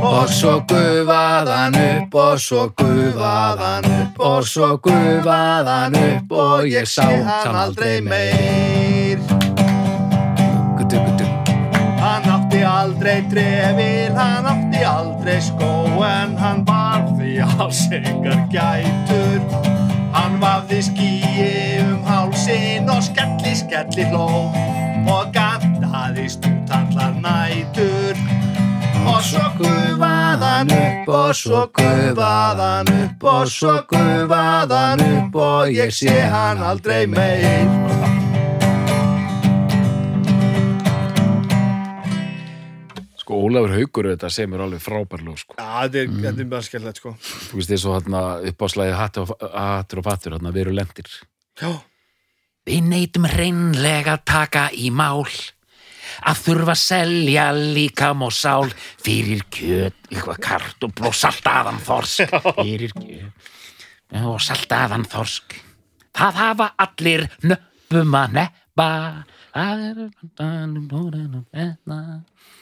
Og 0.00 0.32
svo 0.32 0.56
gufaðan 0.64 1.76
upp 1.76 2.16
og 2.24 2.40
svo 2.40 2.70
gufaðan 2.72 3.90
upp 3.98 4.24
og 4.32 4.48
svo 4.48 4.72
gufaðan 4.80 6.00
upp 6.06 6.32
og 6.32 6.64
ég 6.72 6.88
sá 6.88 7.04
hann 7.04 7.64
aldrei 7.66 8.00
meir. 8.00 9.15
Aldrei 12.86 13.22
trefil, 13.30 14.14
hann 14.14 14.46
átti 14.46 14.84
aldrei 14.86 15.40
skó 15.42 15.70
en 16.06 16.36
hann 16.38 16.62
var 16.66 17.02
því 17.16 17.40
ásengar 17.58 18.44
gætur. 18.52 19.42
Hann 20.14 20.38
vafði 20.40 20.80
skýi 20.86 21.48
um 21.82 22.04
hálsin 22.06 22.90
og 22.92 23.02
skelli 23.02 23.54
skelli 23.58 24.06
hló 24.12 24.28
og 25.10 25.32
gandaði 25.34 26.28
stútallar 26.36 27.18
nætur. 27.24 28.14
Og 29.06 29.22
svo 29.22 29.46
gufaðan 29.58 30.70
upp 30.74 31.10
og 31.10 31.34
svo 31.34 31.66
gufaðan 31.78 32.92
upp 33.00 33.26
og 33.34 33.50
svo 33.50 33.80
gufaðan 33.90 35.02
upp 35.10 35.42
og 35.42 35.74
ég 35.74 35.94
sé 35.94 36.20
hann 36.30 36.62
aldrei 36.62 37.06
meir. 37.06 38.15
Sko, 43.26 43.40
Ólafur 43.42 43.72
Haukur 43.74 44.06
þetta 44.12 44.28
sem 44.30 44.52
er 44.54 44.60
alveg 44.62 44.78
frábær 44.84 45.22
lög, 45.26 45.40
sko. 45.42 45.56
Já, 45.58 45.66
þetta 45.82 45.98
er, 45.98 46.10
þetta 46.22 46.42
er 46.44 46.46
mjög 46.46 46.64
skemmtilegt 46.68 47.00
sko. 47.00 47.10
Þú 47.48 47.56
veist, 47.58 47.72
eins 47.74 47.86
og 47.88 47.94
hérna 47.96 48.20
uppáslæði 48.52 48.92
hattur 48.94 49.24
og, 49.24 49.32
hattur 49.50 49.98
og 49.98 50.06
fattur, 50.06 50.36
hérna, 50.36 50.52
við 50.54 50.62
erum 50.62 50.76
lendir. 50.78 51.08
Já. 51.58 51.72
Við 52.70 52.86
neytum 52.86 53.26
reynlega 53.32 54.14
taka 54.22 54.68
í 54.78 54.92
mál 54.94 55.26
að 56.22 56.44
þurfa 56.44 56.76
að 56.76 56.82
selja 56.84 57.48
líkam 57.56 58.22
og 58.28 58.30
sál 58.36 58.70
fyrir 59.02 59.42
kjöt, 59.50 59.98
eitthvað 60.12 60.38
kartubl 60.46 61.10
og 61.10 61.18
saltaðan 61.18 61.82
þorsk 61.82 62.30
fyrir 62.60 62.94
kjöt 62.94 63.50
og 64.22 64.38
saltaðan 64.38 65.06
þorsk 65.10 65.58
það 66.14 66.38
hafa 66.44 66.70
allir 66.86 67.26
nöppum 67.42 68.14
að 68.22 68.38
neppa 68.38 68.88
það 69.50 69.78
er 69.82 69.96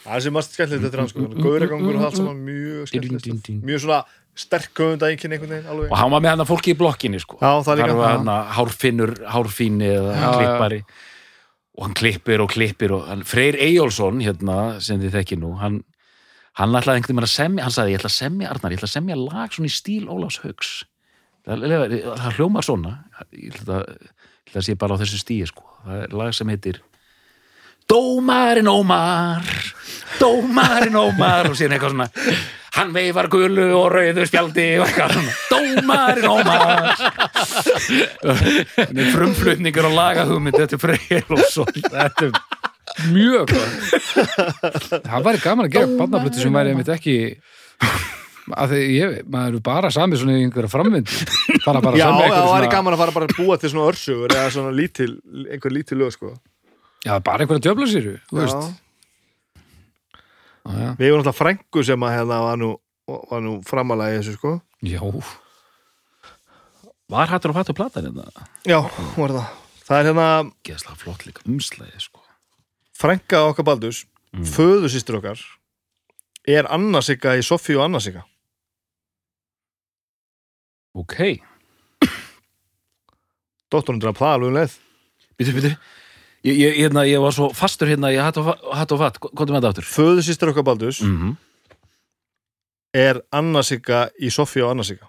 Það 0.05 0.27
sem 0.27 0.37
mest 0.37 0.57
skemmtilegt 0.57 0.85
þetta 0.85 0.99
er 0.99 1.03
hann 1.03 1.11
sko. 1.13 1.31
Gauragangur 1.39 1.97
og 1.97 2.05
allt 2.09 2.21
saman 2.21 2.45
mjög 2.45 2.93
skemmtilegt. 2.93 3.51
Mjög 3.65 3.83
svona 3.87 4.03
sterk 4.35 4.83
höfundækin 4.83 5.33
einhvern 5.33 5.53
veginn 5.55 5.71
alveg. 5.71 5.91
og 5.91 5.99
hann 6.01 6.13
var 6.13 6.23
með 6.25 6.33
hann 6.35 6.49
fólki 6.49 6.75
í 6.75 6.79
blokkinni 6.79 7.21
sko. 7.23 7.39
Já, 7.41 7.51
það 7.65 7.73
er 7.73 7.81
líka. 7.81 7.91
Þar 7.95 8.01
var 8.01 8.15
hann 8.17 8.55
hárfinnur, 8.59 9.13
hárfinni 9.31 9.91
eða 9.95 10.17
Já, 10.19 10.31
klippari 10.35 10.81
og 11.75 11.89
hann 11.89 11.97
klippir 11.99 12.43
og 12.43 12.53
klippir 12.55 12.95
og 12.95 13.09
hann, 13.09 13.25
Freyr 13.27 13.59
Eyjólfsson 13.59 14.23
hérna 14.23 14.79
sem 14.85 15.01
þið 15.03 15.17
þekki 15.19 15.39
nú 15.43 15.55
hann, 15.59 15.81
hann 16.59 16.77
ætlaði 16.79 17.03
einhvern 17.03 17.19
veginn 17.19 17.27
að 17.27 17.35
semja 17.35 17.67
hann 17.67 17.75
sagði 17.75 17.95
ég 17.95 18.01
ætla 18.03 18.11
að 18.13 18.19
semja 18.19 18.51
Arnar, 18.53 18.75
ég 18.75 18.79
ætla 18.79 18.91
að 18.91 18.95
semja 18.95 19.19
lag 19.19 19.57
svona 19.57 19.71
í 19.71 19.75
stíl 19.75 20.05
Ólafs 20.07 20.41
Hauks 20.45 20.75
það, 21.47 21.97
það 22.23 22.39
hljómar 22.39 22.67
svona 22.67 22.95
ég 23.35 23.59
ætla 23.59 23.81
að, 23.81 23.89
ég 23.91 24.53
ætla 24.53 24.63
að 24.63 24.69
sé 24.69 24.77
bara 24.85 24.99
á 24.99 25.01
þessu 25.03 25.23
stíi 25.23 25.49
sko. 25.51 25.67
það 25.83 26.05
er 26.05 26.17
lag 26.23 26.37
sem 26.39 26.55
heitir 26.55 26.81
Dómarinn 27.91 28.69
Ómar 28.71 29.43
Dómarinn 30.21 30.97
Ómar 30.97 31.51
og 31.51 31.57
síðan 31.59 31.77
eitthvað 31.77 31.95
svona 31.95 32.09
hann 32.75 32.91
veifar 32.95 33.29
gulu 33.31 33.67
og 33.79 33.87
rauðu 33.95 34.25
spjaldi 34.27 34.67
og 34.81 34.87
eitthvað 34.89 35.13
svona 35.15 35.33
Dómarinn 35.53 36.31
Ómar 36.33 36.83
frumflutningur 39.15 39.89
og 39.91 39.97
lagahugmynd 39.99 40.59
þetta 40.63 40.79
er 40.79 40.85
Freyr 40.87 41.25
og 41.35 41.45
svo 41.51 41.65
Þetta 41.75 42.29
er 42.29 42.33
mjög. 43.11 43.51
Það 45.03 45.25
væri 45.27 45.41
gaman 45.43 45.67
að 45.67 45.73
gera 45.75 45.97
barnaflutu 45.99 46.39
sem 46.43 46.55
væri 46.55 46.71
einmitt 46.75 46.91
ekki 46.95 47.15
að 48.55 48.75
því 48.75 48.81
ég, 48.93 49.15
maður 49.33 49.57
er 49.59 49.63
bara 49.65 49.91
samið 49.95 50.21
svona 50.21 50.35
í 50.37 50.43
einhverja 50.45 50.71
framvindu 50.71 51.11
bara 51.65 51.81
bara 51.83 51.97
Já, 51.99 52.07
það 52.13 52.51
væri 52.53 52.69
gaman 52.75 52.95
að 52.97 53.01
fara 53.03 53.15
bara 53.17 53.29
að 53.31 53.37
búa 53.41 53.57
til 53.63 53.71
svona 53.73 53.89
örsugur 53.91 54.35
eða 54.37 54.51
svona 54.53 54.73
lítil, 54.77 55.13
einhver 55.49 55.73
lítil 55.75 55.99
lög 56.03 56.13
sko. 56.15 56.35
Já, 57.05 57.13
bara 57.25 57.45
einhverja 57.45 57.65
djöflasýru, 57.69 58.17
þú 58.31 58.41
veist 58.41 58.65
já, 58.65 58.73
Við 60.97 61.11
hefum 61.11 61.19
náttúrulega 61.21 61.37
frængu 61.37 61.83
sem 61.85 62.05
að 62.07 62.13
hérna 62.17 62.37
var 62.41 62.57
nú, 62.61 62.71
var 63.29 63.43
nú 63.45 63.59
framalega 63.69 64.15
í 64.15 64.21
þessu 64.23 64.37
sko. 64.39 64.53
já, 64.81 65.01
Var 67.13 67.29
hattur 67.29 67.53
og 67.53 67.59
fattur 67.59 67.77
platan 67.77 68.07
hérna? 68.09 68.47
Já, 68.65 68.79
var 69.19 69.35
það. 69.37 69.51
Það 69.85 69.99
er 69.99 70.07
hérna 70.09 70.29
Geðslega 70.65 70.97
flott 71.03 71.27
líka 71.29 71.45
umslæði 71.45 72.01
sko. 72.01 72.23
frænga 72.97 73.43
okkar 73.51 73.67
Baldurs, 73.69 74.07
mm. 74.33 74.47
föðusýstur 74.49 75.19
okkar, 75.21 75.43
er 76.49 76.65
Anna-Sigga 76.73 77.37
í 77.37 77.45
Sofíu 77.45 77.83
og 77.83 77.91
Anna-Sigga. 77.91 78.25
Ok, 80.95 81.19
Dóttorinn 83.73 84.01
draf 84.01 84.17
það 84.21 84.33
alveg 84.37 84.49
um 84.49 84.57
leið. 84.61 84.73
býtu, 85.37 85.53
býtu 85.57 85.71
ég, 86.45 86.59
ég, 86.61 86.77
hérna, 86.83 87.05
ég 87.09 87.21
var 87.25 87.33
svo 87.35 87.49
fastur 87.57 87.89
hérna 87.89 88.11
í 88.13 88.19
hatt 88.21 88.37
og, 88.41 88.53
og 88.63 88.99
fatt, 89.01 89.19
hvað 89.23 89.49
er 89.49 89.55
með 89.57 89.61
þetta 89.63 89.73
aftur? 89.75 89.89
Föðusýstur 89.95 90.53
okkar 90.53 90.67
Baldurs 90.69 91.01
Mm 91.03 91.17
-hmm. 91.21 91.37
er 92.95 93.21
Anna-Sigga 93.33 94.09
í 94.23 94.31
Sofíu 94.31 94.65
og 94.65 94.71
Anna-Sigga. 94.75 95.09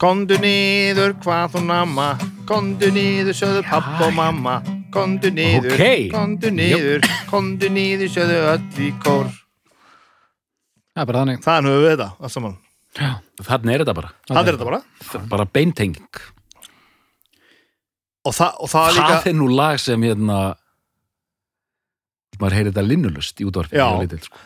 Kondu 0.00 0.38
niður 0.40 1.12
hvað 1.20 1.50
þú 1.56 1.60
namma, 1.66 2.06
kondu 2.48 2.88
niður 2.90 3.34
sögðu 3.36 3.62
papp 3.68 4.00
og 4.00 4.14
mamma, 4.16 4.62
kondu 4.94 5.28
niður, 5.30 5.74
Ókei. 5.74 6.08
kondu 6.10 6.50
niður, 6.50 7.00
kondu 7.28 7.68
niður 7.68 8.08
sögðu 8.08 8.38
öll 8.54 8.80
í 8.80 8.92
kór. 9.02 9.26
það 10.94 11.02
er 11.02 11.06
bara 11.06 11.18
þannig 11.24 11.42
Þaðan 11.44 11.64
höfum 11.68 11.82
við 11.84 11.90
þetta, 11.96 12.08
allt 12.20 12.32
saman. 12.32 12.56
Þannig 13.44 13.74
er 13.74 13.78
þetta 13.84 13.94
bara 13.94 14.08
Það 14.26 14.36
er 14.48 14.52
þetta 14.56 14.64
bara. 14.64 14.80
bara 15.28 15.44
beintenging 15.44 16.16
Og 18.28 18.34
það, 18.36 18.56
og 18.60 18.68
það 18.68 18.88
er 18.88 18.92
það 18.94 18.98
líka, 19.00 19.30
er 19.30 19.36
nú 19.38 19.46
lag 19.56 19.78
sem 19.80 20.02
hérna 20.04 20.38
maður 22.40 22.56
heyri 22.56 22.70
þetta 22.72 22.84
linnulust 22.86 23.40
í 23.40 23.46
lítill, 23.48 24.20
sko. 24.24 24.38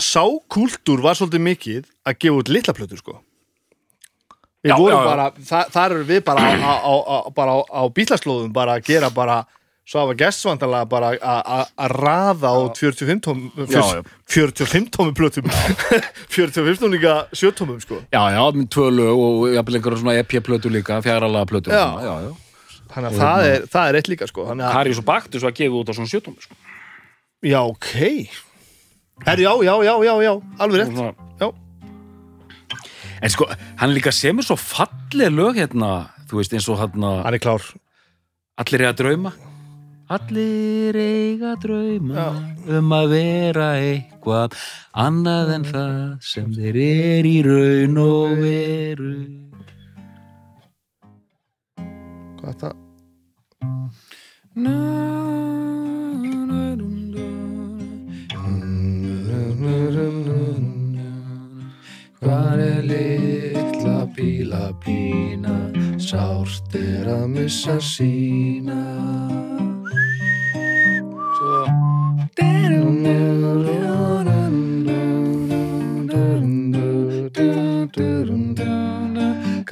sákúltúr 0.00 1.00
var 1.04 1.16
svolítið 1.18 1.42
mikið 1.44 1.88
að 2.08 2.18
gefa 2.24 2.38
út 2.42 2.48
litla 2.52 2.74
plötur, 2.76 3.00
sko. 3.02 3.16
Við 4.64 4.72
Já, 4.72 4.76
vorum 4.80 4.96
já, 4.96 5.02
já. 5.02 5.08
bara, 5.08 5.26
það, 5.50 5.68
þar 5.76 5.94
eru 5.94 6.04
við 6.08 6.22
bara 6.26 6.40
á, 6.42 6.74
á, 6.82 6.94
á, 6.98 7.18
bara 7.36 7.52
á, 7.54 7.60
á 7.68 7.82
bílaslóðum 7.94 8.52
bara 8.52 8.74
að 8.78 8.88
gera 8.90 9.10
bara, 9.14 9.36
svo 9.88 10.00
hafa 10.02 10.16
gestvandalega 10.18 10.88
bara 10.90 11.10
að- 11.14 11.44
að 11.58 11.70
að 11.84 11.94
raða 12.02 12.48
á 12.52 12.58
45 12.74 13.20
tómum, 13.24 13.52
Já, 13.70 13.80
já. 13.80 14.02
45 14.26 14.90
tómum 14.96 15.14
plötum, 15.14 15.46
45 16.28 16.76
tómum 16.82 16.92
líka 16.96 17.14
7 17.32 17.52
tómum, 17.60 17.78
sko. 17.80 18.02
já, 18.12 18.22
já, 18.34 18.42
með 18.52 18.68
tvö 18.74 18.88
lög 18.98 19.16
og 19.28 19.48
jafnvel 19.54 19.78
einhverjum 19.78 20.02
svona 20.02 20.18
EP-plötu 20.20 20.68
líka, 20.74 21.00
fjáralaga 21.06 21.46
plötu 21.46 21.70
Já. 21.70 21.86
já, 22.02 22.14
já. 22.26 22.32
Þannig 22.88 23.08
að 23.12 23.18
það 23.22 23.46
er, 23.52 23.64
það 23.72 23.88
er 23.92 23.98
eitt 24.00 24.08
líka, 24.12 24.26
sko. 24.30 24.46
Þannig 24.48 24.66
að, 24.68 24.72
Karius 24.78 25.00
og 25.02 25.06
Baktus 25.08 25.42
var 25.44 25.52
gefið 25.58 25.78
út 25.80 25.90
á 25.90 25.94
svona 25.98 26.10
sjötum 26.12 26.36
sko. 26.40 26.54
já, 27.44 27.60
ok. 27.62 27.90
Herri, 29.26 29.42
já, 29.48 29.52
já, 29.66 29.74
já, 29.84 29.94
já, 30.06 30.14
já, 30.22 30.32
alveg 30.58 30.80
rétt. 30.80 30.94
svona, 30.94 31.14
Já. 31.40 31.48
en 33.22 33.30
sko, 33.34 33.48
hann 33.80 33.90
líka 33.94 34.12
semur 34.14 34.46
svo 34.46 34.56
falleg 34.56 35.32
lög 35.34 35.56
hérna, 35.58 35.90
þú 36.30 36.38
veist, 36.38 36.52
eins 36.54 36.68
og 36.70 36.78
hann 36.78 37.02
Hann 37.02 37.34
er 37.34 37.38
klár. 37.42 37.62
allir 38.58 38.80
eiga 38.86 38.92
drauma 38.94 39.32
allir 40.08 40.96
eiga 40.96 41.56
drauma 41.60 42.28
um 42.68 42.92
að 42.96 43.08
vera 43.12 43.66
eitthvað 43.82 44.54
annað 44.94 45.50
en 45.56 45.64
það 45.64 46.22
sem 46.24 46.46
þeir 46.54 46.78
er 46.86 47.28
í 47.28 47.36
raun 47.44 47.98
og 47.98 48.38
veru 48.38 49.12
Hvað 62.18 62.60
er 62.64 62.82
litla 62.88 63.98
bíla 64.16 64.72
pína? 64.82 65.56
Sárt 66.00 66.74
er 66.74 67.06
að 67.12 67.26
missa 67.36 67.76
sína. 67.80 68.80
Svo 71.36 71.62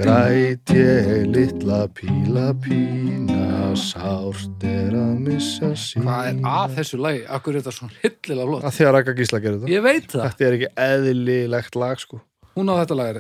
Græt 0.06 0.70
ég 0.70 1.24
litla 1.34 1.80
píla 1.90 2.52
pína 2.62 3.72
Sárt 3.74 4.62
er 4.62 4.94
að 4.94 5.16
missa 5.24 5.72
sína 5.74 6.04
Hvað 6.06 6.28
er 6.28 6.36
að 6.52 6.76
þessu 6.76 7.00
lagi? 7.02 7.24
Akkur 7.26 7.56
er 7.58 7.64
þetta 7.64 7.72
svona 7.74 7.98
hillilega 8.04 8.46
flott? 8.52 8.66
Að 8.68 8.76
því 8.76 8.86
að 8.86 8.92
Raka 8.94 9.14
Gísla 9.18 9.40
gerir 9.42 9.58
þetta 9.64 9.72
Ég 9.74 9.82
veit 9.82 10.06
það. 10.12 10.22
Þetta 10.28 10.46
er 10.46 10.56
ekki 10.60 10.68
eðlilegt 10.86 11.78
lag 11.82 12.04
sko 12.04 12.20
Hún 12.54 12.70
á 12.70 12.74
þetta 12.84 12.98
lag 13.00 13.10
er 13.10 13.18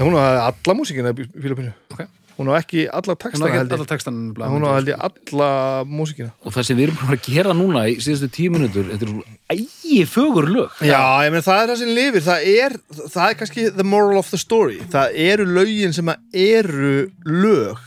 Hún 0.00 0.18
hafði 0.18 0.42
alla 0.48 0.76
músíkina 0.80 1.14
píla 1.20 1.60
pínu 1.60 1.70
Ok. 1.94 2.02
Hún 2.36 2.50
á 2.52 2.54
ekki 2.60 2.84
alla 2.92 3.14
Hún 3.14 3.20
textana 3.22 3.46
har 3.46 3.52
ekki 3.52 3.58
held 3.62 3.70
ég. 3.70 3.76
alla 3.78 3.88
textan 3.90 4.16
hún 4.36 4.64
á 4.66 4.70
held 4.76 4.90
ég 4.92 5.04
alla 5.08 5.48
músíkina. 5.88 6.30
Og 6.44 6.52
það 6.54 6.66
sem 6.68 6.76
við 6.78 6.86
erum 6.88 6.98
bara 7.00 7.16
að 7.16 7.28
gera 7.32 7.54
núna 7.56 7.84
í 7.88 7.96
síðustu 8.04 8.28
tíu 8.36 8.52
minútur, 8.52 8.90
þetta 8.92 9.06
er 9.06 9.12
svo 9.14 9.24
ægi 9.56 10.00
fögur 10.12 10.48
lög. 10.52 10.76
Já, 10.84 11.00
ég 11.24 11.32
meina 11.32 11.46
það 11.46 11.62
er 11.62 11.72
það 11.72 11.80
sem 11.82 11.94
lifir. 11.96 12.24
Það 12.26 12.48
er, 12.52 12.76
það 13.16 13.30
er 13.30 13.38
kannski 13.40 13.66
the 13.80 13.86
moral 13.86 14.20
of 14.20 14.30
the 14.30 14.40
story. 14.40 14.78
Það 14.92 15.16
eru 15.26 15.48
lögin 15.56 15.96
sem 15.96 16.12
að 16.12 16.42
eru 16.46 16.94
lög. 17.24 17.80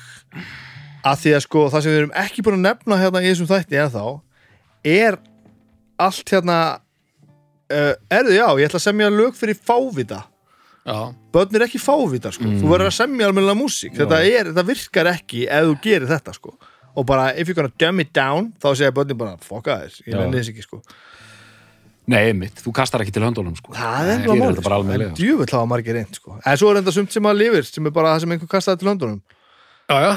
Að 1.06 1.22
því 1.24 1.36
að 1.38 1.46
sko 1.46 1.68
það 1.72 1.84
sem 1.86 1.94
við 1.94 2.02
erum 2.02 2.18
ekki 2.26 2.44
búin 2.44 2.58
að 2.60 2.66
nefna 2.68 2.98
hérna 3.00 3.22
í 3.24 3.30
þessum 3.30 3.48
þætti 3.54 3.78
en 3.80 3.94
þá 3.94 4.04
er 4.90 5.16
allt 6.00 6.32
hérna 6.34 6.58
uh, 7.72 7.94
erðu 8.12 8.36
já, 8.36 8.48
ég 8.60 8.68
ætla 8.70 8.80
að 8.82 8.86
semja 8.88 9.10
lög 9.14 9.38
fyrir 9.40 9.58
fávita 9.68 10.24
börn 11.36 11.56
er 11.60 11.66
ekki 11.68 11.82
fávita 11.82 12.32
sko, 12.36 12.50
þú 12.60 12.72
verður 12.72 12.90
að 12.90 12.98
semja 12.98 13.30
almennilega 13.30 13.60
músík, 13.60 13.94
þetta, 13.98 14.20
er, 14.26 14.50
þetta 14.52 14.66
virkar 14.68 15.12
ekki 15.14 15.46
ef 15.46 15.70
þú 15.70 15.78
gerir 15.84 16.10
þetta 16.10 16.36
sko 16.38 16.56
og 16.96 17.06
bara 17.08 17.30
if 17.38 17.48
you're 17.48 17.58
gonna 17.58 17.72
dumb 17.80 18.02
it 18.04 18.12
down 18.16 18.52
þá 18.60 18.72
segja 18.74 18.96
börnin 18.96 19.20
bara 19.20 19.38
fokka 19.44 19.80
þess, 19.84 20.04
ég 20.08 20.16
Já. 20.16 20.20
nenni 20.24 20.42
þess 20.42 20.54
ekki 20.54 20.66
sko 20.68 20.82
Nei, 22.10 22.32
mitt, 22.34 22.58
þú 22.64 22.72
kastar 22.74 23.04
ekki 23.04 23.14
til 23.14 23.22
höndunum 23.22 23.54
sko. 23.54 23.74
það 23.78 24.08
er 24.16 24.24
bara 24.26 24.38
mál, 24.40 24.56
almennilega. 24.80 25.12
en 25.12 25.18
djúvill 25.20 25.52
hafa 25.54 25.70
margir 25.70 25.94
reynd 25.94 26.18
sko. 26.18 26.40
en 26.42 26.58
svo 26.58 26.72
er 26.72 26.80
enda 26.82 26.94
sumt 26.96 27.14
sem 27.14 27.30
að 27.30 27.42
lifir 27.44 27.68
sem 27.70 27.86
er 27.86 27.94
bara 27.94 28.16
það 28.16 28.24
sem 28.24 28.34
einhver 28.34 28.50
kastaði 28.50 28.82
til 28.82 28.90
höndunum 28.90 29.20
já, 29.90 29.98
já. 30.08 30.14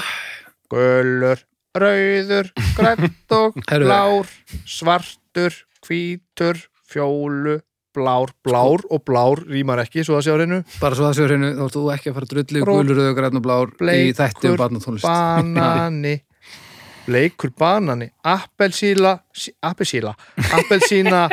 gulur, 0.73 1.43
rauður, 1.77 2.49
grænt 2.79 3.37
og 3.37 3.61
blár 3.85 4.33
svartur, 4.65 5.59
hvítur 5.85 6.63
fjólu, 6.89 7.61
blár 7.95 8.33
blár 8.45 8.83
og 8.91 9.03
blár 9.07 9.43
rýmar 9.49 9.83
ekki, 9.85 10.05
svo 10.07 10.17
það 10.19 10.25
sé 10.27 10.35
á 10.35 10.37
reynu 10.41 10.59
bara 10.81 10.97
svo 10.99 11.07
það 11.09 11.17
séu 11.19 11.27
hreinu, 11.29 11.51
þá 11.59 11.63
ert 11.67 11.77
þú 11.77 11.83
ekki 11.95 12.11
að 12.13 12.19
fara 12.19 12.27
Bró- 12.65 12.77
gulur, 12.81 12.97
rauður, 13.01 13.17
græn 13.19 13.39
og 13.41 13.45
blár 13.47 13.73
í 13.93 14.13
þætti 14.17 14.51
um 14.53 14.57
barnatónlist. 14.61 15.07
banani. 15.07 16.15
Bleikur 17.07 17.51
banani. 17.59 18.11
Appelsíla 18.23 19.17
appelsíla, 19.63 20.13
appelsína. 20.55 21.25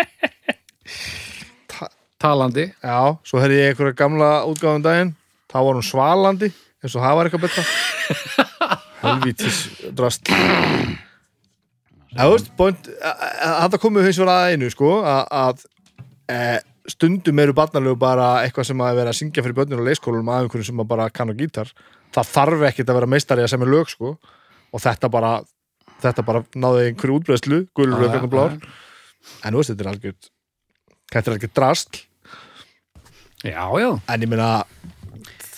Talandi, 2.19 2.65
já, 2.83 2.97
svo 3.23 3.39
hefði 3.39 3.59
ég 3.61 3.69
einhverja 3.71 3.95
gamla 3.95 4.29
útgáfum 4.49 4.81
daginn, 4.83 5.13
þá 5.47 5.57
var 5.63 5.77
hún 5.77 5.85
svalandi 5.87 6.49
eins 6.83 6.95
og 6.95 7.03
það 7.05 7.15
var 7.15 7.29
eitthvað 7.29 7.45
betra. 7.45 7.63
Helvítis 9.03 9.59
drast. 9.95 10.27
Þetta 12.19 13.79
komið 13.79 14.09
hins 14.09 14.19
vegar 14.19 14.33
að 14.33 14.55
einu, 14.55 14.69
sko, 14.73 14.89
að, 15.07 15.63
að 16.29 16.57
e, 16.57 16.59
stundum 16.89 17.41
eru 17.43 17.55
barnalegu 17.57 17.99
bara 17.99 18.29
eitthvað 18.45 18.69
sem 18.71 18.83
að 18.85 18.99
vera 19.01 19.13
að 19.13 19.19
syngja 19.19 19.45
fyrir 19.45 19.57
börnir 19.59 19.81
og 19.81 19.87
leiskólum 19.89 20.31
af 20.33 20.43
einhverjum 20.43 20.69
sem 20.69 20.83
bara 20.89 21.09
kann 21.13 21.29
á 21.29 21.35
gítar. 21.37 21.71
Það 22.15 22.33
þarf 22.33 22.67
ekkit 22.71 22.89
að 22.89 22.99
vera 22.99 23.11
meistari 23.13 23.45
að 23.45 23.51
semja 23.53 23.69
lög, 23.69 23.89
sko, 23.91 24.15
og 24.73 24.83
þetta 24.83 25.11
bara, 25.13 25.33
þetta 26.01 26.25
bara 26.25 26.43
náði 26.57 26.89
einhverju 26.89 27.19
útbreðslu, 27.19 27.63
gulur, 27.77 27.97
Já, 27.99 28.07
rauð, 28.07 28.23
og 28.25 28.33
blár. 28.33 28.59
En 29.43 29.53
þú 29.53 29.61
veist, 29.61 29.73
þetta 29.73 29.85
er 29.85 29.91
algjörð, 29.93 30.31
þetta 31.13 31.29
er 31.29 31.35
algjörð 31.35 31.57
drastl, 31.59 32.05
já, 33.45 33.63
já 33.79 33.89
en 34.09 34.25
ég 34.25 34.31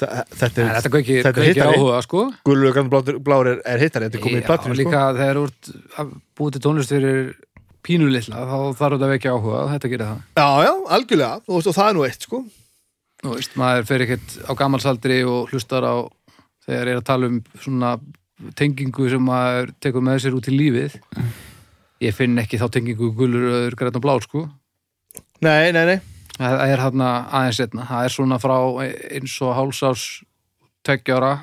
þe- 0.01 0.26
þetta 0.41 0.61
er, 0.63 0.72
þetta 0.78 0.91
kveikir, 0.93 1.22
þetta 1.22 1.30
er 1.30 1.38
kveikir 1.38 1.53
hittari. 1.53 1.78
áhuga, 1.78 2.01
sko 2.05 2.24
gulur, 2.47 2.74
rauð, 2.76 2.89
blár, 2.91 3.19
blár 3.28 3.49
er, 3.51 3.61
er 3.74 3.84
hittari, 3.84 4.09
þetta 4.09 4.19
er 4.19 4.26
komið 4.26 4.41
í 4.41 4.47
platinu, 4.47 4.76
sko. 4.76 4.82
líka 4.82 5.01
þegar 5.19 5.39
þú 5.39 5.45
ert 5.49 5.72
búið 6.39 6.55
til 6.55 6.63
tónlist 6.65 6.93
fyrir 6.95 7.19
pínulitla, 7.86 8.45
þá 8.47 8.57
þarf 8.79 8.97
þetta 8.97 9.11
vekja 9.11 9.36
áhuga 9.36 9.61
þetta 9.73 9.91
gerir 9.91 10.07
það, 10.07 10.23
Já, 10.38 10.47
já, 10.65 10.73
algjörlega, 10.97 11.41
þú 11.45 11.57
veist, 11.57 11.69
og 11.71 11.77
það 11.77 11.89
er 11.89 11.97
nú 11.97 12.05
eitt, 12.07 12.25
sko. 12.27 12.41
þú 13.21 13.36
veist, 13.36 13.55
maður 13.61 13.88
fer 13.89 14.05
ekkert 14.05 14.36
á 14.45 14.51
gammalsaldri 14.61 15.19
og 15.29 15.51
hlustar 15.53 15.88
á 15.88 15.95
þegar 16.65 16.91
er 16.93 17.01
að 17.01 17.07
tala 17.09 17.29
um 17.32 17.39
svona 17.57 17.95
tengingu 18.57 19.09
sem 19.09 19.21
maður 19.25 19.73
tekur 19.82 20.05
með 20.05 20.23
sér 20.23 20.38
út 20.38 20.49
í 20.49 20.55
lífið. 20.55 20.95
Ég 22.01 22.15
finn 22.17 22.39
ekki 22.41 22.57
þá 22.57 22.67
tengingu 22.73 23.11
gulur, 23.17 23.43
rauður, 23.45 23.77
græn 23.77 23.97
og 23.99 24.01
blár, 24.05 24.25
sko. 24.25 24.47
Nei, 25.41 25.71
nei, 25.73 25.86
nei. 25.86 25.99
það 26.38 26.63
er 26.65 26.82
hérna 26.82 27.09
aðeins 27.29 27.59
setna 27.61 27.86
það 27.89 28.05
er 28.07 28.13
svona 28.15 28.38
frá 28.41 28.55
eins 28.82 29.36
og 29.45 29.53
hálsás 29.57 30.05
tveggjára 30.86 31.34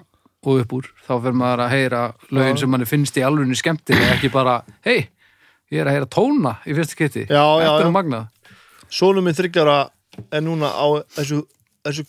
og 0.46 0.62
upp 0.62 0.74
úr. 0.78 0.88
Þá 1.06 1.12
fyrir 1.18 1.38
maður 1.38 1.62
að 1.64 1.72
heyra 1.74 2.02
lögin 2.34 2.58
sem 2.58 2.70
manni 2.70 2.86
finnst 2.88 3.18
í 3.18 3.24
alvegni 3.26 3.58
skemmtilega 3.58 4.16
ekki 4.16 4.30
bara, 4.34 4.60
hei, 4.86 5.08
ég 5.72 5.80
er 5.82 5.88
að 5.90 5.96
heyra 5.98 6.08
tóna 6.10 6.54
í 6.66 6.74
fyrsta 6.76 7.08
Já, 7.26 7.26
já, 7.28 7.68
er 7.68 7.82
já. 7.82 7.86
nú 7.86 7.92
magnað 7.94 8.28
Sónum 8.88 9.24
minn 9.28 9.36
þryggjara 9.36 9.78
er 10.32 10.40
núna 10.44 10.70
á 10.72 10.86
þessu, 11.18 11.42
þessu, 11.84 12.06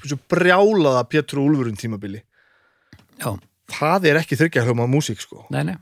þessu 0.00 0.16
brjálaða 0.32 1.02
Pétur 1.12 1.42
og 1.42 1.50
Úlfurinn 1.50 1.76
tímabili. 1.76 2.22
já, 3.20 3.36
Það 3.66 4.06
er 4.08 4.20
ekki 4.22 4.38
þryggjara 4.38 4.70
hljóma 4.70 4.86
músík, 4.88 5.20
sko. 5.20 5.44
nei, 5.50 5.62
nei, 5.68 5.76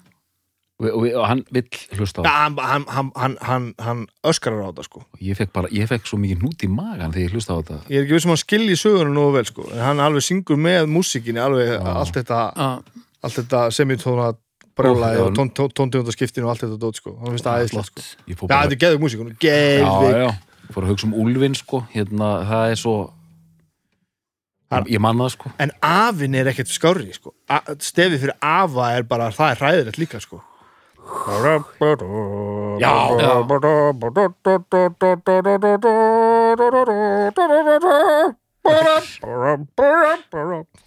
og, 0.82 0.88
og, 0.90 1.06
og 1.20 1.26
hann 1.30 1.44
vill 1.54 1.68
hlusta 1.94 2.20
á 2.20 2.26
Ja, 2.26 2.32
hann, 2.48 2.56
hann, 2.58 2.84
hann, 2.88 3.10
hann, 3.14 3.36
hann, 3.46 3.66
hann 3.78 4.02
öskarar 4.26 4.66
á 4.66 4.68
þetta, 4.72 4.84
sko. 4.88 5.04
ég 5.22 5.38
fekk 5.38 5.52
bara, 5.54 5.70
ég 5.70 5.86
fekk 5.88 6.10
svo 6.10 6.18
mikið 6.18 6.42
hnút 6.42 6.64
í 6.66 6.70
magan 6.72 7.14
þegar 7.14 7.28
ég 7.28 7.36
hlusta 7.38 7.54
á 7.54 7.58
þetta 7.62 7.78
Ég 7.94 7.98
er 8.00 8.04
ekki 8.08 8.16
vissum 8.18 8.34
að 8.34 8.38
hann 8.40 8.44
skilji 8.44 8.76
söguna 8.80 9.14
nógu 9.14 9.36
vel, 9.38 9.44
sko. 9.46 9.68
En 9.70 9.84
hann 9.86 10.02
alveg 10.02 10.26
syngur 10.26 10.58
með 10.58 10.90
músíkinni, 10.90 11.38
alveg 11.44 11.76
allt 11.78 12.18
þetta, 12.18 12.40
þetta 13.38 13.62
semitóna 13.70 14.32
brjálaði 14.78 15.18
Já, 15.18 15.24
og 15.26 15.32
tón- 15.38 15.52
tón- 15.54 15.72
tóntegundaskiptinu 15.78 16.44
og 16.46 16.50
allt 16.54 16.64
þetta 16.64 16.78
dót, 16.82 16.96
sko. 17.00 17.16
Hann 17.20 17.34
finnst 17.34 17.44
það 17.46 17.84
sko. 17.84 18.00
ég 18.28 18.36
fór 18.38 18.48
Já, 18.48 18.54
bara, 18.54 18.62
þetta 18.68 18.72
er 18.76 18.82
geðvig 18.84 19.02
músík, 19.04 19.20
hún 19.22 19.30
er 19.30 19.36
já, 19.38 19.44
geðvig. 19.46 20.14
já, 20.24 20.30
fór 20.74 20.82
að 20.84 20.90
hugsa 20.94 21.06
um 21.06 21.14
Úlfin 21.24 21.54
sko, 21.58 21.82
hérna, 21.94 22.30
það 22.48 22.70
er 22.70 22.80
svo 22.82 22.96
ég 24.90 24.98
man 24.98 25.16
það 25.20 25.30
sko 25.36 25.50
En 25.62 25.70
afinn 25.82 26.34
er 26.34 26.46
ekkert 26.50 26.66
skári, 26.72 27.12
sko. 27.14 27.34
A 27.48 27.60
stefið 27.78 28.18
fyrir 28.24 28.34
afa 28.42 28.88
er 28.96 29.02
bara, 29.06 29.30
það 29.30 29.50
er 29.52 29.56
hræðilegt 29.62 29.98
líka, 30.02 30.20
sko. 30.20 30.40
Já, 32.80 32.90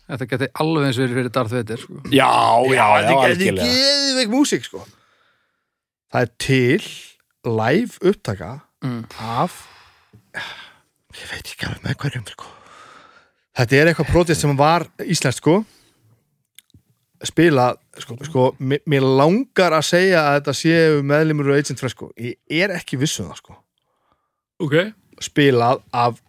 þetta 0.07 0.27
geti 0.31 0.47
alveg 0.61 0.87
eins 0.89 0.99
verið 1.01 1.15
fyrir 1.17 1.31
Darth 1.35 1.53
Vader 1.53 1.81
sko. 1.81 1.97
já, 2.09 2.29
já, 2.73 2.75
já, 2.75 2.85
þetta 2.97 3.17
algjörlega 3.27 3.67
geðveik 3.71 4.31
músík 4.33 4.65
sko 4.67 4.83
það 6.13 6.21
er 6.25 6.31
til 6.47 6.87
live 7.47 8.01
upptaka 8.13 8.55
Mm. 8.85 9.07
af 9.17 9.55
ég 11.17 11.29
veit 11.31 11.47
ekki 11.49 11.65
alveg 11.65 11.81
með 11.81 11.95
hverjum 11.97 12.25
sko. 12.29 12.45
þetta 13.57 13.73
er 13.79 13.87
eitthvað 13.89 14.11
protest 14.11 14.43
sem 14.45 14.53
var 14.59 14.85
íslenskt 15.01 15.41
sko 15.41 15.55
spila 17.25 17.71
sko, 17.97 18.17
sko 18.27 18.43
mér, 18.61 19.01
langar 19.01 19.73
að 19.79 19.87
segja 19.89 20.21
að 20.27 20.35
þetta 20.37 20.53
séu 20.59 20.99
meðlimur 21.09 21.49
og 21.49 21.57
agent 21.57 21.81
fresko 21.81 22.11
ég 22.21 22.37
er 22.53 22.75
ekki 22.77 22.99
viss 23.01 23.17
um 23.23 23.31
það 23.31 23.39
sko 23.41 23.57
ok, 24.61 24.75
spilað 25.25 25.81
af 25.91 26.21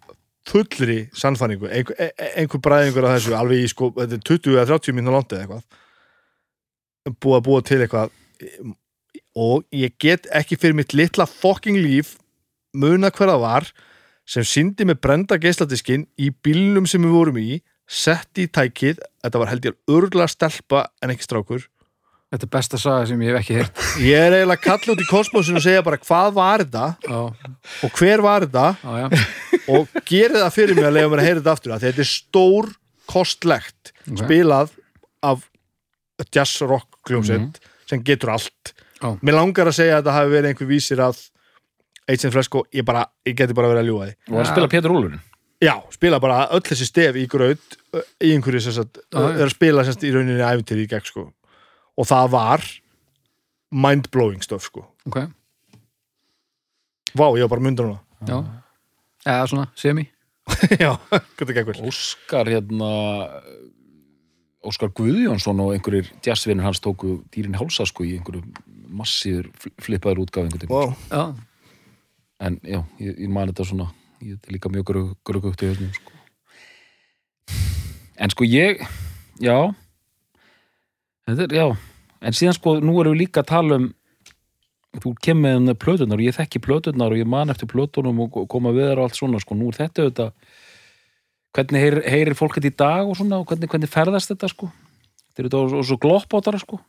fullri 0.48 0.98
sannfæringu. 1.16 1.68
Einhver, 1.68 1.98
e- 1.98 2.14
e- 2.16 2.32
einhver 2.40 2.62
bræðingur 2.64 3.06
af 3.08 3.18
þessu 3.18 3.36
alveg 3.36 3.64
í 3.64 3.70
sko, 3.70 3.92
þetta 3.96 4.18
er 4.18 4.24
20 4.30 4.56
eða 4.56 4.66
30 4.72 4.96
mínútur 4.96 5.16
landi 5.18 5.38
eða 5.38 5.44
eitthvað 5.44 5.84
búið 7.22 7.38
að 7.38 7.44
búa 7.46 7.64
til 7.64 7.80
eitthvað 7.82 8.10
og 9.38 9.64
ég 9.74 9.94
get 10.02 10.26
ekki 10.34 10.58
fyrir 10.58 10.76
mitt 10.76 10.94
litla 10.96 11.26
fucking 11.28 11.78
líf 11.78 12.16
muna 12.76 13.10
hver 13.10 13.32
það 13.32 13.44
var 13.44 13.68
sem 14.28 14.44
síndi 14.44 14.84
með 14.88 15.00
brenda 15.04 15.38
geisladiskinn 15.40 16.06
í 16.20 16.30
bílnum 16.44 16.88
sem 16.88 17.02
við 17.04 17.14
vorum 17.16 17.40
í 17.40 17.60
setti 17.88 18.44
í 18.44 18.52
tækið, 18.52 18.98
þetta 19.24 19.40
var 19.40 19.50
held 19.52 19.68
ég 19.70 19.78
örgla 19.88 20.26
stelpa 20.28 20.88
en 21.00 21.14
ekki 21.14 21.24
strákur 21.24 21.64
þetta 22.28 22.44
er 22.46 22.50
besta 22.52 22.78
saga 22.80 23.06
sem 23.08 23.22
ég 23.24 23.30
hef 23.32 23.38
ekki 23.40 23.56
heyrt. 23.58 23.82
Ég 24.04 24.18
er 24.26 24.34
eiginlega 24.36 24.58
að 24.58 24.64
kalla 24.66 24.94
út 24.94 25.02
í 25.04 25.08
kosmosinu 25.08 25.60
og 25.60 25.64
segja 25.64 25.84
bara 25.86 25.98
hvað 26.02 26.34
var 26.36 26.64
þetta? 26.64 26.86
Já, 27.08 27.20
og 27.88 27.96
hver 28.02 28.22
var 28.24 28.44
þetta? 28.46 28.66
Já, 28.82 28.98
já, 29.04 29.22
og 29.78 29.96
gerði 30.08 30.42
það 30.42 30.52
fyrir 30.58 30.76
mig 30.78 30.88
að 30.90 30.96
lega 30.98 31.12
mér 31.12 31.22
að 31.22 31.28
heyra 31.28 31.40
þetta 31.40 31.54
aftur 31.56 31.72
af 31.74 31.80
því 31.82 31.88
að 31.88 31.94
þetta 31.96 32.04
er 32.04 32.10
stór 32.12 32.70
kostlegt 33.08 33.92
Ok. 34.08 34.20
spilað 34.24 34.74
af 35.24 35.46
jazz 36.34 36.60
rock 36.68 36.98
kljómsett 37.08 37.58
sem 37.88 38.02
getur 38.04 38.34
allt. 38.36 38.74
Já. 38.98 39.12
mér 39.22 39.36
langar 39.38 39.68
að 39.70 39.76
segja 39.78 39.96
að 39.98 40.02
þetta 40.02 40.14
hafi 40.18 40.32
verið 40.34 40.50
einhver 40.52 40.68
vísir 40.72 41.00
að 41.04 41.20
Agent 42.08 42.32
Fresco, 42.32 42.62
ég, 42.72 42.84
bara, 42.88 43.02
ég 43.28 43.34
geti 43.36 43.52
bara 43.56 43.68
verið 43.68 43.82
að 43.82 43.88
ljúga 43.90 44.06
því. 44.08 44.14
Og 44.32 44.38
að 44.40 44.46
spila 44.48 44.68
Pétur 44.72 44.94
Úlfin 44.96 45.18
já, 45.60 45.74
spila 45.92 46.18
bara 46.22 46.38
öll 46.56 46.62
þessi 46.64 46.86
stef 46.88 47.16
í 47.20 47.24
graut 47.28 47.76
ö, 47.92 48.00
í 48.24 48.30
einhverju 48.36 48.60
sem 48.64 48.74
sagt, 48.78 49.00
Já, 49.12 49.18
já. 49.18 49.28
er 49.34 49.44
að 49.48 49.52
spila 49.56 49.84
sem 49.84 49.96
sagt, 49.96 50.06
í 50.08 50.12
rauninni 50.14 50.44
æfintir 50.46 50.80
í 50.80 50.86
gegn 50.88 51.04
sko. 51.08 51.24
Og 51.98 52.06
það 52.08 52.30
var 52.34 52.64
mind-blowing 53.74 54.44
stöf 54.46 54.64
sko. 54.68 54.84
ok, 55.08 55.18
vá, 57.18 57.26
ég 57.36 57.44
var 57.46 57.52
bara 57.56 57.64
myndur 57.66 57.90
hana 57.90 58.00
já. 58.28 58.38
Eða 59.28 59.48
svona, 59.50 59.66
semi. 59.76 60.06
Já, 60.80 60.94
það 61.10 61.50
gekk 61.52 61.66
vel. 61.68 61.80
Óskar 61.90 62.48
hérna 62.48 62.86
Óskar 64.64 64.88
Guðjónsson 64.96 65.58
og 65.60 65.74
einhverjir 65.74 66.08
jazzvinir 66.24 66.64
hans 66.64 66.80
tóku 66.80 67.18
dýrin 67.34 67.58
hálsa 67.58 67.84
sko 67.86 68.06
í 68.06 68.14
einhverju 68.16 68.40
massíður 68.88 69.50
fl- 69.60 69.74
flippaður 69.84 70.22
útgáf 70.24 70.46
einhvern 70.46 70.62
tímann. 70.62 70.72
wow. 70.72 70.94
já, 71.12 71.34
en 72.48 72.56
já, 72.64 72.80
ég, 73.02 73.18
ég 73.26 73.28
man 73.34 73.50
þetta 73.52 73.68
svona. 73.68 73.90
Ég 74.24 74.38
er 74.40 74.56
líka 74.56 74.70
mjög 74.72 74.94
grugugt 75.28 75.62
í 75.66 75.68
höfnum 75.68 75.92
sko. 75.98 76.16
en 78.16 78.32
sko 78.32 78.48
ég 78.48 78.80
já, 79.44 79.58
þetta 81.28 81.44
er, 81.44 81.54
já, 81.60 81.66
en 82.22 82.36
síðan 82.36 82.56
sko 82.56 82.76
nú 82.80 82.96
erum 83.00 83.14
við 83.16 83.22
líka 83.26 83.42
að 83.44 83.50
tala 83.52 83.78
um 83.80 83.88
þú 84.98 85.12
kemur 85.22 85.58
með 85.62 85.76
plötunar 85.82 86.18
og 86.18 86.24
ég 86.24 86.34
þekki 86.38 86.62
plötunar 86.64 87.12
og 87.12 87.18
ég 87.20 87.28
man 87.28 87.50
eftir 87.52 87.68
plötunum 87.70 88.22
og 88.24 88.38
koma 88.50 88.72
við 88.74 88.88
þær 88.90 89.02
og 89.02 89.08
allt 89.08 89.18
svona 89.20 89.40
sko, 89.42 89.54
nú 89.54 89.68
er 89.70 89.76
þetta 89.82 90.06
auðvitað 90.06 90.32
hvernig 91.56 91.82
heyrir, 91.84 92.02
heyrir 92.08 92.36
fólk 92.38 92.56
þetta 92.58 92.70
í 92.70 92.76
dag 92.78 93.08
og 93.10 93.16
svona 93.18 93.38
og 93.42 93.46
hvernig, 93.50 93.68
hvernig 93.70 93.90
ferðast 93.92 94.32
þetta 94.32 94.50
sko 94.52 94.70
þetta 94.70 95.42
er 95.42 95.48
auðvitað 95.48 95.60
og, 95.66 95.76
og 95.82 95.86
svo 95.90 95.98
gloppátara 96.02 96.60
sko 96.62 96.80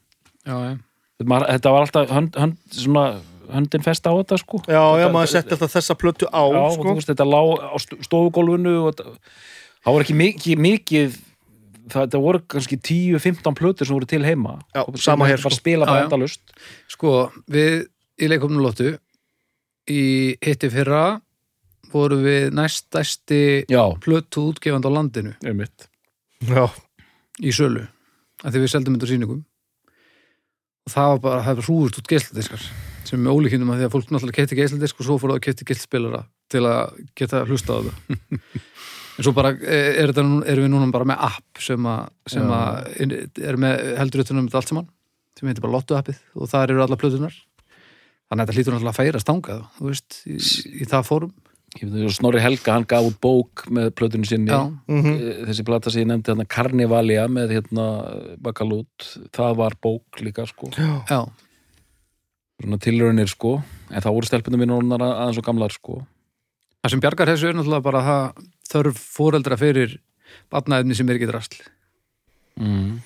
já, 0.48 0.56
já. 0.56 0.72
þetta, 1.20 1.40
þetta 1.52 1.74
var 1.76 1.86
alltaf 1.86 2.14
hönd, 2.16 2.40
hönd, 2.40 2.58
svona, 2.80 3.06
höndin 3.52 3.86
fest 3.86 4.08
á 4.10 4.12
þetta 4.16 4.40
sko 4.42 4.62
Já, 4.66 4.74
já, 4.80 5.06
Þetta- 5.06 5.14
maður 5.16 5.34
setti 5.36 5.56
alltaf 5.58 5.76
þessa 5.78 5.98
plötu 6.00 6.30
á 6.32 6.44
Já, 6.44 6.60
og 6.64 6.76
sko. 6.78 6.84
þú 6.90 6.98
veist, 7.00 7.12
þetta 7.14 7.28
lá 7.30 7.42
á 7.44 7.76
st- 7.84 8.00
stofugólfinu 8.08 8.76
og 8.84 8.92
þetta, 8.94 9.18
það 9.84 9.96
voru 9.98 10.08
ekki 10.08 10.18
mikið, 10.24 10.64
mikið 10.70 11.20
það, 11.92 12.10
það 12.14 12.24
voru 12.26 12.42
kannski 12.54 12.78
10-15 12.80 13.58
plötur 13.60 13.88
sem 13.90 13.96
voru 13.98 14.08
til 14.10 14.24
heima. 14.26 14.58
Já, 14.76 14.84
Og 14.86 14.98
sama 15.02 15.28
hér, 15.30 15.40
sko. 15.42 15.50
spila 15.58 15.86
bara 15.90 16.06
endalust 16.08 16.54
Sko, 16.92 17.14
við 17.52 17.88
í 18.20 18.30
leikofnum 18.32 18.64
lóttu 18.64 18.94
í 19.90 20.36
hitti 20.44 20.70
fyrra 20.70 21.20
voru 21.90 22.20
við 22.22 22.52
næstæsti 22.54 23.66
plötu 24.04 24.44
útgefand 24.52 24.86
á 24.86 24.92
landinu. 24.94 25.34
Í 27.42 27.52
sölu 27.56 27.88
að 28.44 28.54
því 28.56 28.60
við 28.64 28.72
seldum 28.72 28.96
þetta 28.96 29.08
á 29.08 29.12
sýningum. 29.12 29.40
Og 30.86 30.94
það 30.94 31.10
var 31.14 31.20
bara, 31.24 31.42
það 31.48 31.58
var 31.60 31.66
hrúðust 31.68 31.98
út 32.00 32.08
geisladiskar 32.12 32.62
sem 33.10 33.18
er 33.18 33.24
með 33.26 33.36
ólíkindum 33.40 33.72
að 33.74 33.80
því 33.82 33.86
að 33.88 33.94
fólk 33.96 34.12
náttúrulega 34.14 34.38
kefti 34.38 34.58
geisladisk 34.60 35.00
og 35.02 35.08
svo 35.08 35.16
fór 35.18 35.32
það 35.34 35.40
að 35.40 35.46
kefti 35.48 35.66
geislspilara 35.70 36.22
til 36.54 36.62
að 36.70 37.00
geta 37.18 37.42
hlusta 37.50 37.74
á 37.74 37.80
það 37.88 37.94
en 39.20 39.26
svo 39.28 39.34
bara 39.36 39.52
eh, 39.60 40.00
er 40.00 40.14
þetta, 40.14 40.24
nú- 40.24 40.46
erum 40.48 40.64
við 40.66 40.72
núna 40.74 40.88
bara 40.96 41.08
með 41.12 41.20
app 41.28 41.60
sem 41.66 41.84
að, 41.92 42.08
sem 42.32 42.48
Já. 42.48 42.56
að 42.56 43.44
er 43.52 43.60
með 43.60 43.84
heldur 44.00 44.24
utan 44.24 44.40
um 44.40 44.48
þetta 44.48 44.62
allt 44.64 44.72
saman 44.72 44.88
sem 45.40 45.48
heitir 45.52 45.64
bara 45.66 45.76
Lotto 45.76 45.98
appið 46.00 46.18
og 46.40 46.50
þar 46.52 46.72
eru 46.74 46.84
alla 46.86 46.98
plötunar 47.00 47.36
þannig 47.36 48.40
að 48.40 48.48
þetta 48.48 48.56
hlýtur 48.58 48.74
náttúrulega 48.78 48.96
að 48.96 49.00
færa 49.04 49.22
stangað 49.24 49.62
þú 49.78 49.88
veist, 49.92 50.18
í, 50.30 50.40
í 50.84 50.88
það 50.90 51.06
fórum. 51.10 51.32
Snorri 52.10 52.42
Helga, 52.42 52.74
hann 52.74 52.86
gaf 52.90 53.06
út 53.06 53.18
bók 53.22 53.64
með 53.70 53.92
plötunum 53.94 54.26
sinni. 54.26 54.50
Mhm. 54.90 55.12
Eh, 55.14 55.42
þessi 55.52 55.66
plata 55.68 55.92
sem 55.94 56.02
ég 56.02 56.08
nefndi 56.10 56.32
hérna 56.32 56.48
Carnivalia 56.50 57.28
með 57.30 57.52
hérna 57.60 57.86
Bakalút, 58.42 59.06
það 59.36 59.56
var 59.60 59.76
bók 59.82 60.18
líka 60.26 60.48
sko, 60.50 60.72
já, 60.74 61.20
svona 62.60 62.80
tilraunir 62.82 63.30
sko. 63.30 63.60
En 63.90 64.02
það 64.02 64.16
voru 64.18 64.30
stelpunum 64.30 64.66
orðnar 64.78 65.00
að- 65.06 65.16
aðeins 65.22 65.38
og 65.38 65.46
gamlar 65.46 65.72
sko. 65.74 66.00
Það 66.84 66.90
sem 66.92 67.00
bjargar 67.04 67.28
þessu 67.34 67.50
er 67.50 67.54
náttúrulega 67.54 67.84
bara 67.84 68.02
það 68.02 68.46
þörf 68.70 69.02
fóreldra 69.18 69.58
fyrir 69.60 69.98
batnaðefni 70.54 70.98
sem 70.98 71.10
er 71.10 71.20
ekki 71.20 71.30
drasl 71.30 71.60
mm. 72.60 73.00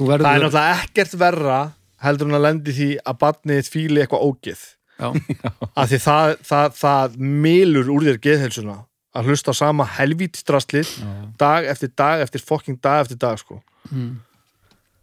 Það 0.00 0.14
er 0.16 0.22
náttúrulega 0.24 0.76
ekkert 0.80 1.16
verra 1.20 1.58
heldur 2.00 2.30
en 2.30 2.38
að 2.38 2.46
lendi 2.46 2.74
því 2.76 2.90
að 3.04 3.18
barnið 3.20 3.58
þitt 3.60 3.74
fíli 3.74 4.04
eitthvað 4.04 4.28
ógeð 4.28 4.62
Já, 5.00 5.08
af 5.80 5.90
því 5.90 5.98
það, 6.04 6.30
það, 6.44 6.72
það 6.76 7.20
milur 7.44 7.92
úr 7.92 8.06
þér 8.08 8.18
geðhelsuna 8.26 8.80
að 9.16 9.30
hlusta 9.30 9.52
á 9.52 9.60
sama 9.60 9.86
helvítstraslið 9.96 10.90
Já. 11.00 11.12
dag 11.40 11.68
eftir 11.72 11.92
dag 11.98 12.24
eftir 12.24 12.44
fokking 12.44 12.78
dag 12.82 13.04
eftir 13.04 13.18
dag 13.20 13.40
sko. 13.40 13.58
mm. 13.90 14.10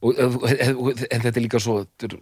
og, 0.06 0.22
og, 0.22 0.46
en 1.10 1.26
þetta 1.26 1.34
er 1.34 1.44
líka 1.44 1.62
svo 1.62 1.82
þetta 1.82 2.12
er, 2.12 2.16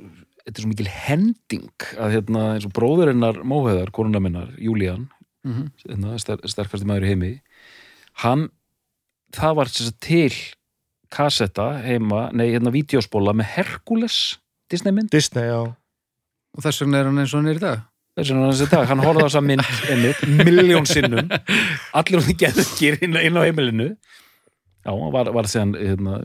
þetta 0.45 0.55
er 0.55 0.63
svo 0.63 0.71
mikil 0.71 0.89
hending 0.91 1.89
að 1.99 2.15
hérna 2.17 2.47
eins 2.55 2.67
og 2.67 2.73
bróðurinnar 2.75 3.43
móheðar, 3.43 3.93
konuna 3.95 4.23
minnar, 4.23 4.51
Júlían 4.59 5.09
Mm 5.45 5.67
hérna, 5.85 6.15
ster, 6.17 6.39
sterkasti 6.49 6.87
maður 6.89 7.03
í 7.05 7.09
heimi 7.11 7.27
hann 8.23 8.47
það 9.35 9.57
var 9.59 9.71
sem 9.71 9.89
sagt 9.89 9.99
til 10.05 10.31
kassetta 11.15 11.67
heima, 11.83 12.29
nei 12.35 12.47
hérna 12.53 12.73
vídeospóla 12.73 13.35
með 13.35 13.51
Herkules 13.55 14.19
Disney 14.71 14.95
mynd. 14.95 15.11
Disney, 15.13 15.45
já. 15.45 15.61
Og 16.55 16.63
þess 16.63 16.81
vegna 16.81 17.03
er 17.03 17.11
hann 17.11 17.21
eins 17.21 17.33
og 17.35 17.43
hann 17.43 17.51
er 17.51 17.59
í 17.59 17.61
dag. 17.61 17.83
Þess 18.15 18.31
vegna 18.31 18.47
hann, 18.47 18.69
dag, 18.71 18.87
hann 18.89 19.03
horfði 19.03 19.21
á 19.21 19.27
þessa 19.27 19.43
mynd 19.45 19.71
einmitt, 19.93 20.23
miljón 20.41 20.89
sinnum. 20.89 21.33
Allir 21.99 22.23
hún 22.23 22.39
geðkir 22.41 22.97
inn, 23.05 23.19
inn 23.19 23.37
á 23.37 23.41
heimilinu. 23.45 23.91
Já, 24.85 24.93
hann 24.93 25.13
var, 25.13 25.31
var 25.33 25.47
síðan 25.49 25.73
hérna, 25.79 26.19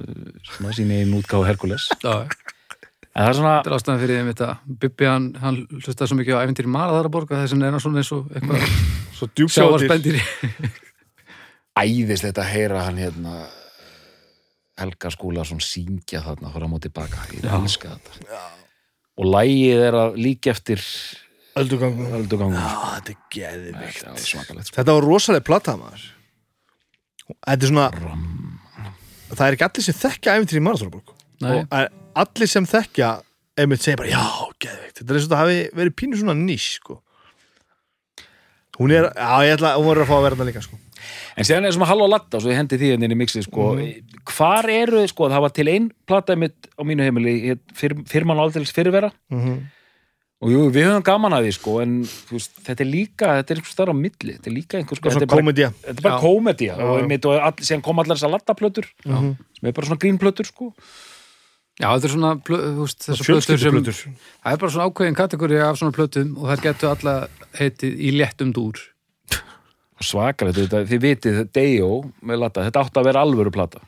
svona, 0.45 0.73
sín 0.77 0.91
einn 0.93 1.15
útgáðu 1.17 1.47
Herkules 1.49 1.87
Já, 2.03 2.27
en 2.29 3.23
það 3.23 3.31
er 3.31 3.39
svona, 3.39 3.53
þetta 3.55 3.71
er 3.71 3.77
ástæðan 3.79 4.03
fyrir 4.03 4.19
þeim 4.19 4.29
þetta 4.35 4.49
Bibbi 4.83 5.09
hann, 5.09 5.29
hann 5.41 5.61
hlustaði 5.79 6.11
svo 6.11 6.19
mikið 6.19 6.37
á 6.37 6.43
æfintýri 6.45 6.73
Maraðaraborg 6.75 7.33
að 7.33 7.41
þess 7.41 7.55
vegna 7.57 7.71
er 7.71 7.77
hann 7.77 7.85
svona 7.87 8.03
eins 8.03 8.13
og 8.13 8.29
eitthvað 8.35 8.67
Svo 9.17 9.31
djúpsjáðir 9.33 10.77
þetta 12.27 12.45
að 12.45 12.53
heyra 12.55 12.85
hann 12.87 13.01
hérna 13.01 13.35
Helga 14.81 15.11
Skúlason 15.13 15.61
syngja 15.61 16.23
þarna 16.25 16.53
fara 16.55 16.69
á 16.69 16.73
móti 16.73 16.89
baka, 16.93 17.27
ég 17.35 17.45
elska 17.45 17.97
þetta 17.97 18.13
Já. 18.31 18.45
og 19.21 19.25
lægið 19.35 19.81
er 19.89 19.95
að 20.01 20.17
líka 20.21 20.55
eftir 20.55 20.81
sko. 20.81 21.19
þetta 22.97 23.13
er 23.13 23.19
geðvikt 23.35 24.01
þetta 24.01 24.15
er 24.15 24.25
sko. 24.25 24.39
Þetta 24.79 24.97
var 24.97 25.05
rosalega 25.09 25.49
plata 25.51 25.77
maður 25.81 26.03
Þetta 27.31 27.67
er 27.67 27.71
svona 27.71 27.89
Það 29.31 29.45
er 29.47 29.55
ekki 29.55 29.67
allir 29.69 29.85
sem 29.87 29.97
þekkja 30.01 30.33
æfintýri 30.37 30.61
í 30.61 30.65
Marathonborg 30.67 31.07
Nei, 31.41 31.53
og 31.61 31.67
allir 32.25 32.49
sem 32.51 32.65
þekkja 32.67 33.09
einmitt 33.61 33.85
segja 33.85 34.01
bara, 34.01 34.11
já, 34.11 34.25
geðvikt 34.63 35.01
Þetta 35.01 35.13
er 35.13 35.19
og 35.19 35.23
þetta 35.27 35.41
hafi 35.41 35.59
verið 35.79 35.97
pínu 36.01 36.15
svona 36.21 36.37
nýs 36.37 36.67
sko. 36.79 36.95
Hún 38.81 38.91
er, 38.97 39.11
já, 39.13 39.33
ég 39.45 39.59
ætla, 39.59 39.75
hún 39.77 39.89
voru 39.91 40.05
að 40.05 40.09
fá 40.09 40.15
að 40.17 40.23
vera 40.25 40.37
þetta 40.39 40.49
líka 40.49 40.63
sko. 40.65 40.79
En 41.37 41.45
séðan 41.49 41.67
er 41.69 41.73
sem 41.77 41.83
að 41.83 41.91
Halló 41.93 42.07
Latta, 42.11 42.41
svo 42.41 42.51
ég 42.53 42.57
hendi 42.61 42.79
því 42.81 42.93
henni 42.95 43.09
inn 43.09 43.17
í 43.17 43.21
mixið 43.21 43.47
sko, 43.49 43.67
hvar 44.37 44.69
eru, 44.71 45.03
sko, 45.11 45.29
það 45.33 45.45
var 45.47 45.53
til 45.57 45.69
ein 45.69 45.91
plata 46.07 46.37
mitt 46.37 46.69
á 46.79 46.83
mínu 46.87 47.03
heimili 47.07 47.35
hét 47.51 47.61
fyr, 47.77 47.95
fyrman 48.09 48.39
og 48.41 48.49
aldrei 48.49 48.65
fyrirvera. 48.65 49.11
Mm 49.31 49.41
-hmm. 49.45 49.61
og 50.41 50.49
jú, 50.51 50.61
við 50.73 50.87
höfum 50.89 51.03
gaman 51.05 51.33
að 51.37 51.45
því 51.47 51.53
sko, 51.53 51.81
en 51.83 52.01
veist, 52.33 52.53
þetta 52.65 52.81
er 52.81 52.91
líka, 52.91 53.27
þetta 53.37 53.51
er 53.53 53.57
einhvers 53.61 53.77
þar 53.77 53.93
á 53.93 53.95
milli 53.95 54.33
þetta 54.37 54.49
er 54.51 54.57
líka 54.57 54.79
einhvers 54.79 55.01
Svona 55.01 55.15
þetta 55.15 55.23
er 55.23 55.27
bara, 55.27 55.71
þetta 55.85 55.99
er 55.99 56.03
bara 56.03 56.21
Já, 56.67 56.75
og, 56.75 56.97
já. 56.97 57.03
einmitt, 57.03 57.25
og 57.27 57.33
all, 57.41 57.53
síðan 57.61 57.83
kom 57.83 57.99
allar 57.99 58.17
þessar 58.17 58.35
lattaplötur 58.35 58.87
Mhm. 59.05 59.37
sem 59.59 59.69
er 59.69 59.73
bara 59.73 59.87
svona 59.87 59.99
grínplötur 60.01 60.47
sko. 60.47 60.73
Já, 61.81 61.97
þetta 61.97 62.05
er 62.05 62.13
svona 62.13 62.35
þú 62.45 62.81
veist, 62.85 63.01
þessar 63.09 63.25
plötur 63.25 63.59
sem 63.59 64.17
það 64.45 64.53
er 64.53 64.57
bara 64.57 64.71
svona 64.71 64.89
ákveðin 64.91 65.17
kategóri 65.17 65.61
af 65.61 65.77
svona 65.79 65.93
plötum 65.97 66.37
og 66.37 66.49
þær 66.49 66.63
getur 66.63 66.89
alla 66.93 67.29
heitið 67.57 67.93
í 68.01 68.11
léttum 68.13 68.53
dúr 68.53 68.77
svakalegt, 70.05 70.59
þetta, 70.59 70.85
þið 70.89 71.03
vitið 71.05 71.41
Dejo 71.55 71.91
með 72.27 72.45
latta, 72.45 72.67
þetta 72.69 72.85
átti 72.85 73.01
að 73.01 73.09
vera 73.11 73.25
alvöru 73.27 73.53
plata. 73.55 73.83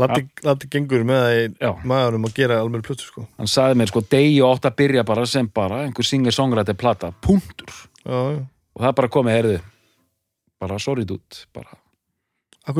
Latti, 0.00 0.24
Latti 0.46 0.70
gengur 0.72 1.02
með 1.04 1.18
það 1.20 1.34
í 1.36 1.72
maðurum 1.90 2.24
að 2.24 2.38
gera 2.38 2.62
alveg 2.62 2.84
plötu 2.86 3.04
sko. 3.04 3.26
hann 3.36 3.50
sagði 3.50 3.76
mér 3.80 3.90
sko, 3.90 4.00
Dejo 4.14 4.48
átti 4.48 4.70
að 4.70 4.78
byrja 4.80 5.04
bara 5.04 5.26
sem 5.28 5.50
bara 5.52 5.82
einhver 5.84 6.08
singer-songwriter 6.08 6.78
plata, 6.80 7.12
punktur. 7.24 7.74
Já, 8.00 8.16
já. 8.32 8.40
Og 8.72 8.86
það 8.86 8.98
bara 9.02 9.12
komið, 9.12 9.36
heyrðu 9.36 9.60
bara 10.62 10.78
sorry 10.78 11.04
dude, 11.04 11.44
bara. 11.52 11.76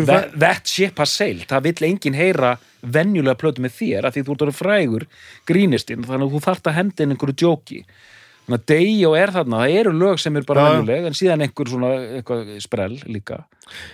That, 0.07 0.37
that 0.39 0.69
ship 0.71 1.01
has 1.03 1.11
sailed, 1.11 1.49
það 1.51 1.65
vill 1.67 1.89
enginn 1.89 2.15
heyra 2.15 2.53
venjulega 2.87 3.35
plötu 3.41 3.65
með 3.65 3.75
þér 3.81 4.07
af 4.07 4.15
því 4.15 4.23
þú 4.23 4.35
ert 4.35 4.45
orðið 4.47 4.59
frægur 4.61 5.07
grínistinn, 5.51 6.05
þannig 6.07 6.29
að 6.29 6.37
þú 6.37 6.43
þarft 6.45 6.69
að 6.71 6.77
henda 6.77 7.03
inn 7.03 7.15
einhverju 7.17 7.39
djóki 7.43 7.81
þannig 8.43 8.59
að 8.59 8.67
Dejo 8.73 9.13
er 9.19 9.33
þarna, 9.35 9.63
það 9.63 9.77
eru 9.81 9.93
lög 9.97 10.21
sem 10.23 10.37
er 10.39 10.47
bara 10.49 10.65
venjuleg 10.69 11.09
en 11.09 11.17
síðan 11.17 11.45
einhver 11.47 11.71
svona 11.71 11.91
eitthvað 12.19 12.53
sprell 12.65 12.97
líka. 13.07 13.39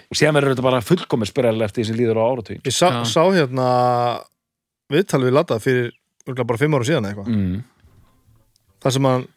Og 0.09 0.19
síðan 0.19 0.39
verður 0.39 0.55
þetta 0.55 0.67
bara 0.69 0.85
fullkomið 0.85 1.31
sprell 1.31 1.67
eftir 1.67 1.83
því 1.83 1.89
sem 1.89 1.99
líður 1.99 2.21
á 2.21 2.25
áratugin 2.25 2.63
Ég 2.67 2.75
sá, 2.75 2.89
sá 3.09 3.21
hérna 3.27 3.69
viðtal 4.93 5.23
við 5.27 5.37
Latta 5.37 5.61
fyrir 5.63 5.93
bara 6.39 6.61
fimm 6.61 6.77
ára 6.77 6.89
síðan 6.89 7.09
eða 7.09 7.15
eitthvað. 7.15 7.37
Mm. 7.37 7.61
þar 8.85 8.97
sem 8.97 9.09
hann 9.09 9.29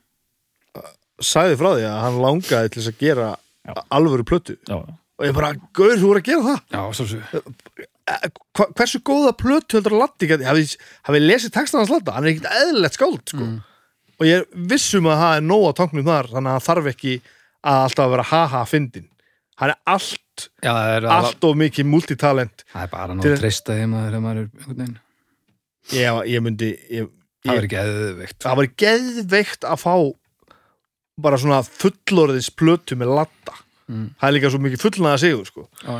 uh, 0.79 0.89
sagði 1.23 1.59
frá 1.61 1.69
því 1.75 1.85
að 1.91 2.01
hann 2.05 2.19
langaði 2.25 2.71
til 2.73 2.81
þess 2.81 2.91
að 2.91 3.05
gera 3.05 3.29
Já. 3.61 3.73
alvöru 3.93 4.25
plötu. 4.27 4.57
Já, 4.67 4.79
og 4.81 5.27
ég 5.27 5.35
bara, 5.37 5.53
gauður, 5.77 5.99
þú 6.01 6.09
voru 6.09 6.21
að 6.23 6.29
gera 6.31 6.45
það. 6.47 6.61
Já, 6.73 6.81
svo 6.97 7.07
svo 7.11 7.87
hva, 8.57 8.67
hversu 8.77 9.01
góða 9.05 9.33
plötu 9.37 9.77
heldur 9.77 9.95
að 9.97 10.03
Latti 10.03 10.29
hafi 10.31 11.21
lesið 11.21 11.53
textan 11.55 11.81
hans 11.81 11.91
Latta 11.93 12.15
hann 12.15 12.27
er 12.27 12.33
ekkert 12.33 12.49
eðlilegt 12.61 12.97
skáld 12.97 13.21
sko. 13.23 13.45
Mm. 13.45 13.59
Og 14.21 14.27
ég 14.29 14.59
vissum 14.69 15.09
að 15.09 15.23
það 15.23 15.37
er 15.37 15.47
nóg 15.47 15.63
á 15.65 15.71
tanknum 15.81 16.05
þar 16.07 16.29
þannig 16.35 16.51
að 16.51 16.57
hann 16.57 16.67
þarf 16.67 16.91
ekki 16.91 17.15
að 17.61 17.79
alltaf 17.85 18.03
að 18.05 18.13
vera 18.15 18.27
haha 18.31 18.61
fyndin 18.69 19.09
hann 19.61 19.73
er 19.73 19.79
allt, 19.93 20.45
Já, 20.61 20.71
það 20.71 20.91
er, 20.95 21.07
allt... 21.15 21.45
of 21.45 21.57
mikið 21.59 21.89
multitalent. 21.89 22.63
Það 22.71 22.85
er 22.85 22.93
bara 22.93 23.17
náttúrulega 23.17 23.41
treysta 23.43 23.77
þeim 23.77 23.97
að 23.97 24.15
er 24.15 24.39
veginn. 24.69 24.95
Ég, 25.91 26.21
ég 26.31 26.45
myndi 26.45 26.71
ég, 26.93 27.11
Það 27.41 27.55
ég, 27.55 27.59
er 27.59 27.67
ekki 27.67 27.77
eðveikt 27.81 28.43
það 28.45 28.57
var 28.59 28.67
geðveikt 28.83 29.65
að 29.65 29.79
fá 29.81 29.93
bara 31.21 31.39
svona 31.41 31.61
fullorðis 31.65 32.49
plötu 32.53 32.97
með 32.97 33.15
Latta. 33.17 33.55
Mm. 33.91 34.11
það 34.21 34.27
er 34.27 34.35
líka 34.37 34.51
svo 34.53 34.61
mikið 34.63 34.83
fullnaða 34.85 35.21
sigur 35.21 35.47
sko. 35.49 35.65
Já, 35.81 35.95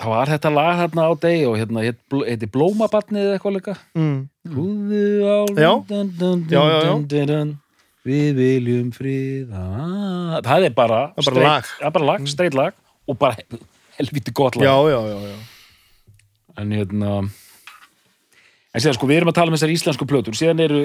það 0.00 0.12
var 0.14 0.32
þetta 0.32 0.52
lag 0.54 0.78
hérna 0.80 1.06
á 1.06 1.12
deg 1.24 1.44
og 1.48 1.58
hérna 1.60 1.84
heiti 1.84 2.48
Blómabatnið 2.54 3.26
eða 3.28 3.36
eitthvað 3.36 3.56
líka. 3.58 3.76
Mm. 3.98 4.16
Húðu 4.54 5.04
á 5.24 5.38
Já. 5.54 5.70
Já, 6.50 6.62
já, 6.84 7.44
Við 8.04 8.34
viljum 8.36 8.90
friða. 8.92 9.62
Það 10.44 10.66
er 10.68 10.74
bara 10.76 11.00
Það 11.14 11.22
er 11.22 11.30
bara 11.30 11.46
lag. 11.46 11.70
Bara 11.94 12.08
lag, 12.10 12.28
straight 12.28 12.58
lag 12.58 12.74
og 13.08 13.18
bara 13.20 13.38
helviti 13.96 14.34
gott 14.36 14.58
lag. 14.60 14.66
Já, 14.66 14.76
já, 14.92 15.00
já, 15.08 15.18
já. 15.30 15.38
En 16.60 16.70
hérna 16.74 17.14
En 18.74 18.82
síðan 18.82 18.96
sko, 18.96 19.06
við 19.06 19.20
erum 19.20 19.30
að 19.30 19.36
tala 19.38 19.52
um 19.52 19.54
þessar 19.54 19.70
íslensku 19.70 20.06
plötur. 20.10 20.34
Síðan 20.34 20.60
eru 20.64 20.80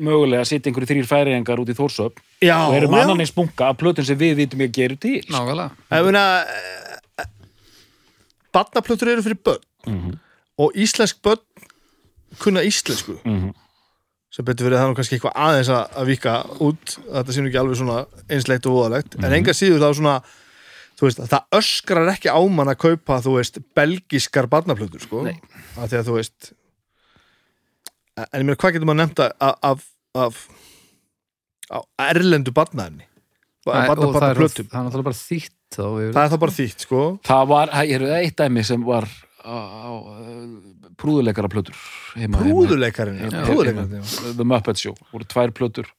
mögulega 0.00 0.42
að 0.42 0.48
sitja 0.50 0.70
einhverju 0.70 0.88
þrýr 0.90 1.06
færiðingar 1.06 1.60
út 1.62 1.70
í 1.70 1.76
Þórsöp 1.78 2.18
og 2.18 2.74
erum 2.74 2.94
annan 2.98 3.22
eins 3.22 3.32
bunga 3.34 3.68
af 3.70 3.78
plötun 3.78 4.06
sem 4.06 4.18
við 4.18 4.40
vitum 4.42 4.62
ég 4.64 4.72
gerum 4.74 4.98
til. 4.98 5.20
Nákvæmlega. 5.30 5.70
Ég 5.94 6.08
meina 6.08 6.24
Barnaplötur 8.52 9.08
eru 9.12 9.22
fyrir 9.22 9.38
börn 9.44 9.64
Mhm. 9.86 10.18
og 10.58 10.72
íslensk 10.76 11.20
börn 11.22 11.40
kunna 12.38 12.60
íslensku 12.62 13.18
Mhm. 13.24 13.54
sem 14.30 14.44
betur 14.44 14.68
verið 14.68 14.78
það 14.78 14.90
nú 14.90 14.96
kannski 14.96 15.16
eitthvað 15.18 15.34
aðeins 15.34 15.68
að, 15.68 15.90
að 15.96 16.06
vika 16.06 16.34
út 16.60 16.98
þetta 17.12 17.32
nú 17.42 17.48
ekki 17.50 17.58
alveg 17.60 17.76
svona 17.80 18.06
einsleitt 18.28 18.66
og 18.66 18.72
voðalegt 18.76 19.16
Mhm. 19.16 19.24
en 19.24 19.32
enga 19.32 19.52
síður 19.52 19.80
þá 19.80 19.94
svona 19.96 20.22
veist, 21.00 21.18
það 21.18 21.44
öskrar 21.52 22.08
ekki 22.12 22.28
á 22.28 22.40
mann 22.48 22.68
að 22.68 22.76
kaupa 22.76 23.20
þú 23.24 23.36
veist, 23.38 23.58
belgiskar 23.74 24.46
barnaplötur 24.46 25.00
sko, 25.00 25.24
af 25.26 25.88
því 25.90 25.96
að 25.98 26.04
þú 26.06 26.14
veist 26.18 26.52
en 28.16 28.40
ég 28.42 28.44
meina 28.44 28.56
hvað 28.56 28.72
getur 28.74 28.86
maður 28.86 29.00
nefnt 29.00 29.22
að- 29.24 29.32
af, 29.40 29.56
af, 29.62 29.84
af, 30.14 30.48
af 31.70 31.84
erlendu 31.98 32.52
barnaefni 32.52 33.04
Æ, 33.60 33.72
og 33.92 34.14
það 34.16 34.24
er, 34.30 34.38
það 34.40 34.62
er 34.64 34.84
náttúrulega 34.86 35.06
bara 35.10 35.18
þýtt 35.18 35.56
þá 35.74 35.82
það 35.84 36.22
er 36.22 36.30
þá 36.32 36.36
bara 36.40 36.54
þýtt 36.56 36.84
sko. 36.86 37.00
Það 37.28 37.42
var, 37.50 37.72
það 37.74 37.92
eru 37.96 38.08
eitt 38.16 38.36
dæmi 38.40 38.64
sem 38.66 38.86
var 38.86 39.06
á, 39.44 39.56
á 39.60 39.90
prúðuleikara 41.00 41.50
plötur 41.52 41.76
Prúðuleikarinn. 42.16 44.00
The 44.36 44.46
Muppet 44.46 44.80
Show, 44.80 44.96
voru 45.12 45.28
tvær 45.28 45.52
plötur 45.56 45.90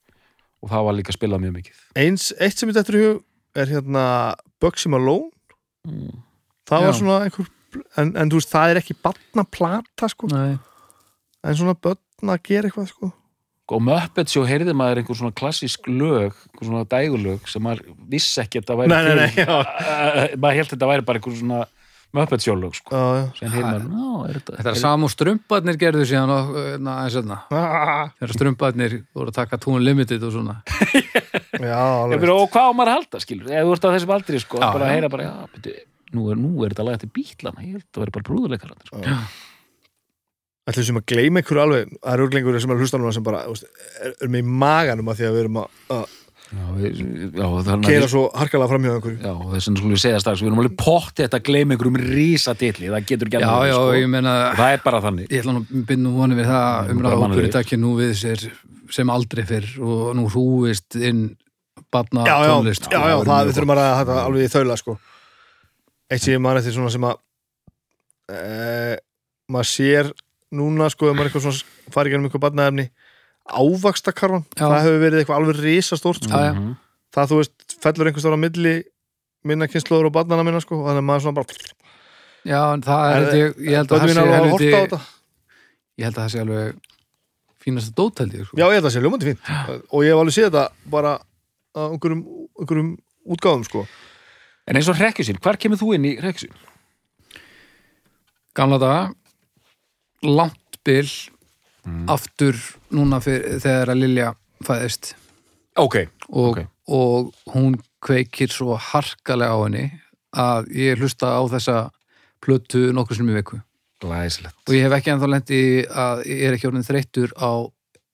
og 0.61 0.73
það 0.73 0.87
var 0.87 0.97
líka 0.97 1.13
spilað 1.15 1.41
mjög 1.45 1.55
mikið. 1.59 1.77
Eins, 2.01 2.27
eitt 2.37 2.59
sem 2.59 2.69
ég 2.69 2.77
dættur 2.77 2.97
í 2.97 3.05
hug 3.05 3.21
er 3.61 3.71
hérna 3.71 4.03
Bugsy 4.61 4.91
Malone. 4.93 5.31
Mm. 5.87 6.19
það 6.69 6.83
var 6.85 6.93
Já. 6.93 6.97
svona 6.99 7.15
einhver 7.25 7.47
en, 7.97 8.11
en 8.13 8.29
þú 8.29 8.37
veist, 8.37 8.51
það 8.51 8.73
er 8.73 8.79
ekki 8.81 8.97
barnaplata 9.01 10.09
sko, 10.11 10.27
Nei. 10.29 10.59
en 11.41 11.57
svona 11.57 11.73
börn 11.73 12.29
að 12.29 12.43
gera 12.45 12.69
eitthvað 12.69 12.91
sko 12.91 13.09
og 13.71 13.83
Muppet 13.87 14.31
Show 14.31 14.47
heyrði 14.47 14.73
maður 14.77 15.01
einhver 15.01 15.17
svona 15.17 15.35
klassísk 15.35 15.87
lög, 15.89 16.39
einhver 16.49 16.67
svona 16.67 16.87
dægulög 16.91 17.45
sem 17.49 17.63
maður 17.63 17.93
vissi 18.11 18.41
ekki 18.43 18.61
að 18.61 18.71
það 18.71 18.81
væri 18.81 18.91
Nei, 18.91 19.03
nei, 19.07 19.13
nei. 19.21 19.45
Uh, 19.45 20.25
maður 20.41 20.57
held 20.59 20.65
að 20.67 20.73
þetta 20.75 20.89
væri 20.91 21.07
bara 21.07 21.21
einhver 21.21 21.37
svona 21.39 21.61
Muppet 22.11 22.43
Show 22.43 22.57
lög 22.59 22.75
sko. 22.75 23.01
Heyrði 23.39 23.61
maður, 23.63 24.25
er 24.27 24.39
þetta 24.41 24.55
Þetta 24.57 24.71
er 24.73 24.79
sama 24.81 25.07
og 25.07 25.13
strumparnir 25.13 25.77
gerðu 25.79 26.07
síðan 26.09 26.33
og, 26.35 26.49
na, 26.83 26.95
aðeins 26.99 27.15
hérna. 27.21 27.37
Ah, 27.55 28.01
Þegar 28.19 28.33
strumparnir 28.35 28.95
voru 29.15 29.31
að 29.31 29.37
taka 29.37 29.59
Tune 29.63 29.79
Limited 29.85 30.25
og 30.27 30.33
svona. 30.35 30.57
Já, 31.61 31.85
meina, 32.11 32.33
og 32.35 32.51
hvað 32.51 32.67
á 32.67 32.71
maður 32.75 32.91
að 32.91 32.97
halda, 32.97 33.21
skilur 33.23 33.53
eða 33.53 33.63
þú 33.63 33.77
ert 33.77 33.87
á 33.87 33.93
þessum 33.95 34.13
aldri, 34.17 34.41
sko, 34.43 34.59
Já, 34.59 34.67
bara 34.75 34.89
að 34.89 34.93
heyra 34.95 35.09
bara, 35.13 35.27
já, 35.27 35.49
beti, 35.55 35.73
nú, 36.15 36.25
er, 36.33 36.39
nú 36.41 36.51
er 36.65 36.73
þetta 36.73 36.85
lag 36.87 36.99
til 37.01 37.09
bítlana, 37.15 37.63
ég 37.63 37.75
held 37.75 37.83
að 37.83 37.91
það 37.91 38.03
væri 38.03 38.15
bara 38.17 38.27
brúðuleikar 38.31 38.75
sko. 38.87 39.01
Ætlum 40.69 40.85
sem 40.85 40.97
að 40.99 41.05
gleyma 41.09 41.41
einhverju 41.41 41.61
alveg 41.63 41.93
það 41.97 42.11
er 42.13 42.21
örglengur 42.27 42.57
sem 42.61 42.71
er 42.71 42.77
að 42.77 42.83
hlusta 42.85 42.99
núna 43.01 43.13
sem 43.15 43.23
bara 43.25 43.39
er, 43.49 44.11
er 44.21 44.29
með 44.29 44.43
í 44.43 44.57
maganum 44.61 45.07
að 45.09 45.21
því 45.21 45.25
að 45.27 45.33
við 45.37 45.41
erum 45.41 45.57
að, 45.61 45.79
að 45.95 46.03
já, 46.51 46.65
við, 46.75 46.99
já, 47.39 47.47
keira 47.87 48.05
að 48.05 48.11
svo 48.13 48.21
harkalega 48.37 48.69
framhjá 48.69 48.93
einhverju. 48.97 49.17
Já, 49.23 49.33
þess 49.55 49.69
vegna 49.71 49.81
skulum 49.81 49.95
við 49.95 50.03
segja 50.03 50.19
strax, 50.21 50.43
við 50.43 50.51
erum 50.51 50.61
alveg 50.61 50.75
potti 50.83 51.25
þetta 51.25 51.39
að 51.41 51.47
gleyma 51.49 51.75
einhverjum 51.75 51.99
rísa 52.03 52.55
titli, 52.59 52.91
það 52.93 53.07
getur 53.09 53.31
ekki 53.31 53.39
Já, 53.41 53.47
annað, 53.47 53.67
já, 53.71 53.75
sko. 53.79 53.97
ég 53.97 54.11
meina, 54.13 54.35
það 54.59 54.75
er 54.75 54.83
bara 54.85 55.01
þannig. 55.07 55.29
ég 55.31 55.41
ætla 55.41 55.55
nú 55.57 55.63
að 55.65 55.85
binda 55.89 56.13
voni 56.19 56.37
við 56.37 56.51
það 56.51 56.93
umræða 56.93 57.51
takki 57.57 57.79
nú 57.81 57.93
við 57.97 58.13
sér 58.21 58.45
sem 58.91 59.13
aldrei 59.13 59.45
fyrr 59.47 59.69
og 59.81 60.09
nú 60.19 60.27
hrúist 60.29 60.97
inn 60.99 61.23
barna 61.91 62.25
Já, 62.27 62.35
já, 62.45 62.51
tónlist. 62.53 62.87
já, 62.91 62.99
já, 63.01 63.15
það 63.25 63.47
við 63.49 63.55
þurfum 63.57 63.73
að 63.73 63.79
ræða 63.81 63.99
þetta 64.01 64.17
alveg 64.25 64.45
í 64.45 64.51
þaula 64.53 64.77
sko. 64.79 64.97
Eitt 66.11 66.25
sem 66.25 66.35
ég 66.35 66.43
man 66.43 66.59
eftir 66.59 66.75
svona 66.75 66.91
sem 66.93 67.07
að 67.07 67.17
e, 68.31 68.99
maður 69.51 69.69
sér 69.71 70.11
núna 70.51 70.89
sko 70.91 71.09
ef 71.09 71.15
maður 71.17 71.29
eitthvað 71.31 71.45
svona 71.47 71.93
farið 71.95 72.13
gennum 72.15 72.27
eitthvað 72.29 72.45
barnaefni 72.47 72.85
ávaxtakarfan, 73.51 74.43
Já. 74.55 74.63
það 74.67 74.77
hefur 74.85 74.99
verið 75.01 75.21
eitthvað 75.21 75.39
alveg 75.41 75.61
risastórt 75.65 76.23
sko. 76.27 76.37
Já. 76.37 76.53
Mhm. 76.53 76.73
það 77.11 77.31
þú 77.31 77.39
veist, 77.41 77.75
fellur 77.83 78.07
einhvers 78.07 78.23
stóra 78.25 78.39
milli 78.39 78.75
minna 79.43 79.67
kynnslóður 79.67 80.07
og 80.11 80.13
barnana 80.15 80.43
minna 80.47 80.61
sko, 80.61 80.77
þannig 80.85 81.01
að 81.01 81.07
maður 81.09 81.25
svona 81.25 81.39
bara 81.41 81.79
Já, 82.41 82.61
en 82.73 82.81
það 82.81 83.15
er, 83.15 83.25
ég, 83.37 83.57
ég 83.67 83.75
held 83.77 83.91
að 83.91 83.99
það 84.01 84.13
sé 84.13 84.21
alveg 84.21 84.33
að 84.33 84.45
helviti, 84.45 84.71
á 84.71 85.01
ég 85.97 86.05
held 86.07 86.15
að 86.15 86.21
það 86.21 86.31
sé 86.33 86.39
alveg 86.41 86.79
fínasta 87.61 87.91
dótældi, 87.93 88.45
sko. 88.45 88.57
Já, 88.57 88.65
ég 88.65 88.73
held 88.77 88.85
að 88.85 88.87
það 88.87 88.95
sé 88.95 89.01
ljómandi 89.03 89.27
fínt 89.29 89.51
og 89.91 89.99
ég 90.05 90.09
hef 90.13 90.21
alveg 90.21 90.33
séð 90.37 90.47
þetta 90.49 90.63
bara 90.95 91.11
á 91.77 91.81
einhverjum, 91.91 92.23
einhverjum 92.61 92.89
útgáðum 93.35 93.65
sko 93.67 93.83
en 94.67 94.77
eins 94.79 94.89
og 94.89 94.97
hrekkjusinn, 94.97 95.41
hvar 95.41 95.57
kemur 95.61 95.77
þú 95.81 95.93
inn 95.97 96.05
í 96.09 96.15
hrekkjusinn? 96.21 96.55
Gamla 98.57 98.79
daga, 98.81 99.03
langt 100.23 100.81
bil, 100.85 101.07
Mm. 101.81 102.05
aftur 102.13 102.53
núna 102.93 103.17
fyrir, 103.25 103.55
þegar 103.57 103.89
að 103.89 103.97
Lilja 104.03 104.27
fæðist. 104.61 105.15
Ok, 105.81 105.95
og, 106.29 106.57
Ok. 106.57 106.67
og 106.87 107.33
hún 107.55 107.79
kveikir 107.99 108.51
svo 108.53 108.77
harkalega 108.77 109.49
á 109.49 109.57
henni 109.65 109.87
að 110.31 110.69
ég 110.77 110.99
hlusta 111.01 111.33
á 111.33 111.41
þessa 111.49 111.89
plötu 112.39 112.91
nokkur 112.93 113.17
sem 113.17 113.27
í 113.29 113.33
viku. 113.33 113.61
Glæslegt 113.99 114.61
og 114.67 114.73
ég 114.75 114.85
hef 114.85 114.93
ekki 114.93 115.09
ennþá 115.09 115.29
lendi 115.29 115.85
að 115.89 116.23
ég 116.25 116.43
er 116.43 116.53
ekki 116.53 116.69
orðin 116.69 116.85
þreyttur 116.85 117.33
á 117.41 117.51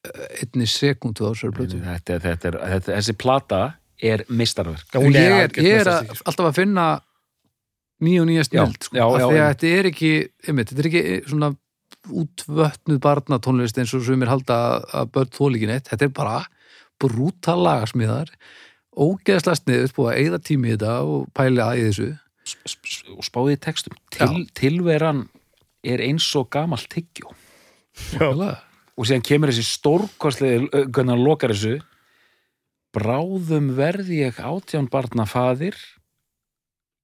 eh, 0.07 0.43
einni 0.43 0.65
sekundu 0.65 1.27
á 1.27 1.31
þessari 1.35 1.55
plötu. 1.59 1.83
Þetta, 1.83 2.19
þetta 2.23 2.47
er, 2.47 2.57
þetta, 2.71 2.95
þessi 2.95 3.17
plata 3.17 3.61
er 4.01 4.23
mistarverk 4.29 4.95
ég 4.95 5.15
er, 5.15 5.49
ég 5.59 5.81
er 5.81 5.87
að, 5.91 6.11
alltaf 6.23 6.45
að 6.53 6.55
finna 6.55 7.01
nýja 7.99 8.21
og 8.21 8.27
nýja 8.29 8.43
snild 8.47 8.83
sko, 8.83 8.95
af 8.95 9.15
því 9.19 9.27
að 9.27 9.39
já. 9.39 9.47
þetta 9.51 9.71
er 9.75 9.89
ekki 9.91 10.11
einmitt, 10.47 10.71
þetta 10.71 10.83
er 10.85 10.89
ekki 10.91 11.05
svona 11.27 11.55
útvötnuð 12.11 13.01
barnatónlist 13.03 13.77
eins 13.79 13.93
og 13.97 14.05
sumir 14.05 14.31
halda 14.31 14.79
að 14.95 15.11
börn 15.15 15.33
þólíkin 15.35 15.73
eitt, 15.75 15.89
þetta 15.91 16.07
er 16.07 16.13
bara 16.15 16.39
brútal 17.01 17.59
lagarsmiðar 17.61 18.31
ógeðslega 18.97 19.59
sniðut 19.59 19.95
búið 19.95 20.11
að 20.11 20.21
eigða 20.21 20.39
tími 20.49 20.69
í 20.69 20.75
þetta 20.75 20.93
og 21.05 21.27
pæli 21.37 21.61
að 21.63 21.81
í 21.81 21.83
þessu. 21.87 22.07
Og 23.17 23.25
spáði 23.27 23.57
í 23.57 23.59
textum. 23.61 23.97
Til, 24.15 24.45
tilveran 24.57 25.25
er 25.85 26.01
eins 26.05 26.27
og 26.39 26.47
gamalt 26.53 26.87
tyggjó 26.91 27.33
Já. 28.15 28.29
og 28.31 29.07
síðan 29.07 29.25
kemur 29.25 29.51
þessi 29.51 29.67
hvernig 30.17 31.13
hann 31.13 31.23
lokar 31.23 31.53
þessu. 31.53 31.77
Bráðum 32.95 33.73
verði 33.77 34.23
ég 34.23 34.39
átján 34.41 34.87
barna 34.89 35.27
faðir 35.29 35.77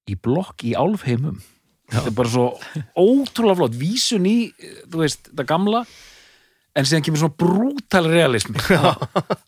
í 0.09 0.15
blokk 0.15 0.63
í 0.65 0.73
álfheimum 0.73 1.41
þetta 1.91 2.09
er 2.09 2.15
bara 2.17 2.31
svo 2.31 2.47
ótrúlega 2.95 3.59
flott. 3.59 3.77
Vísun 3.79 4.27
í, 4.29 4.37
þú 4.89 5.03
veist, 5.03 5.29
þetta 5.31 5.47
gamla 5.49 5.83
en 6.73 6.87
síðan 6.89 7.05
kemur 7.05 7.21
svona 7.21 7.37
brútal 7.43 8.07
realismi. 8.09 8.57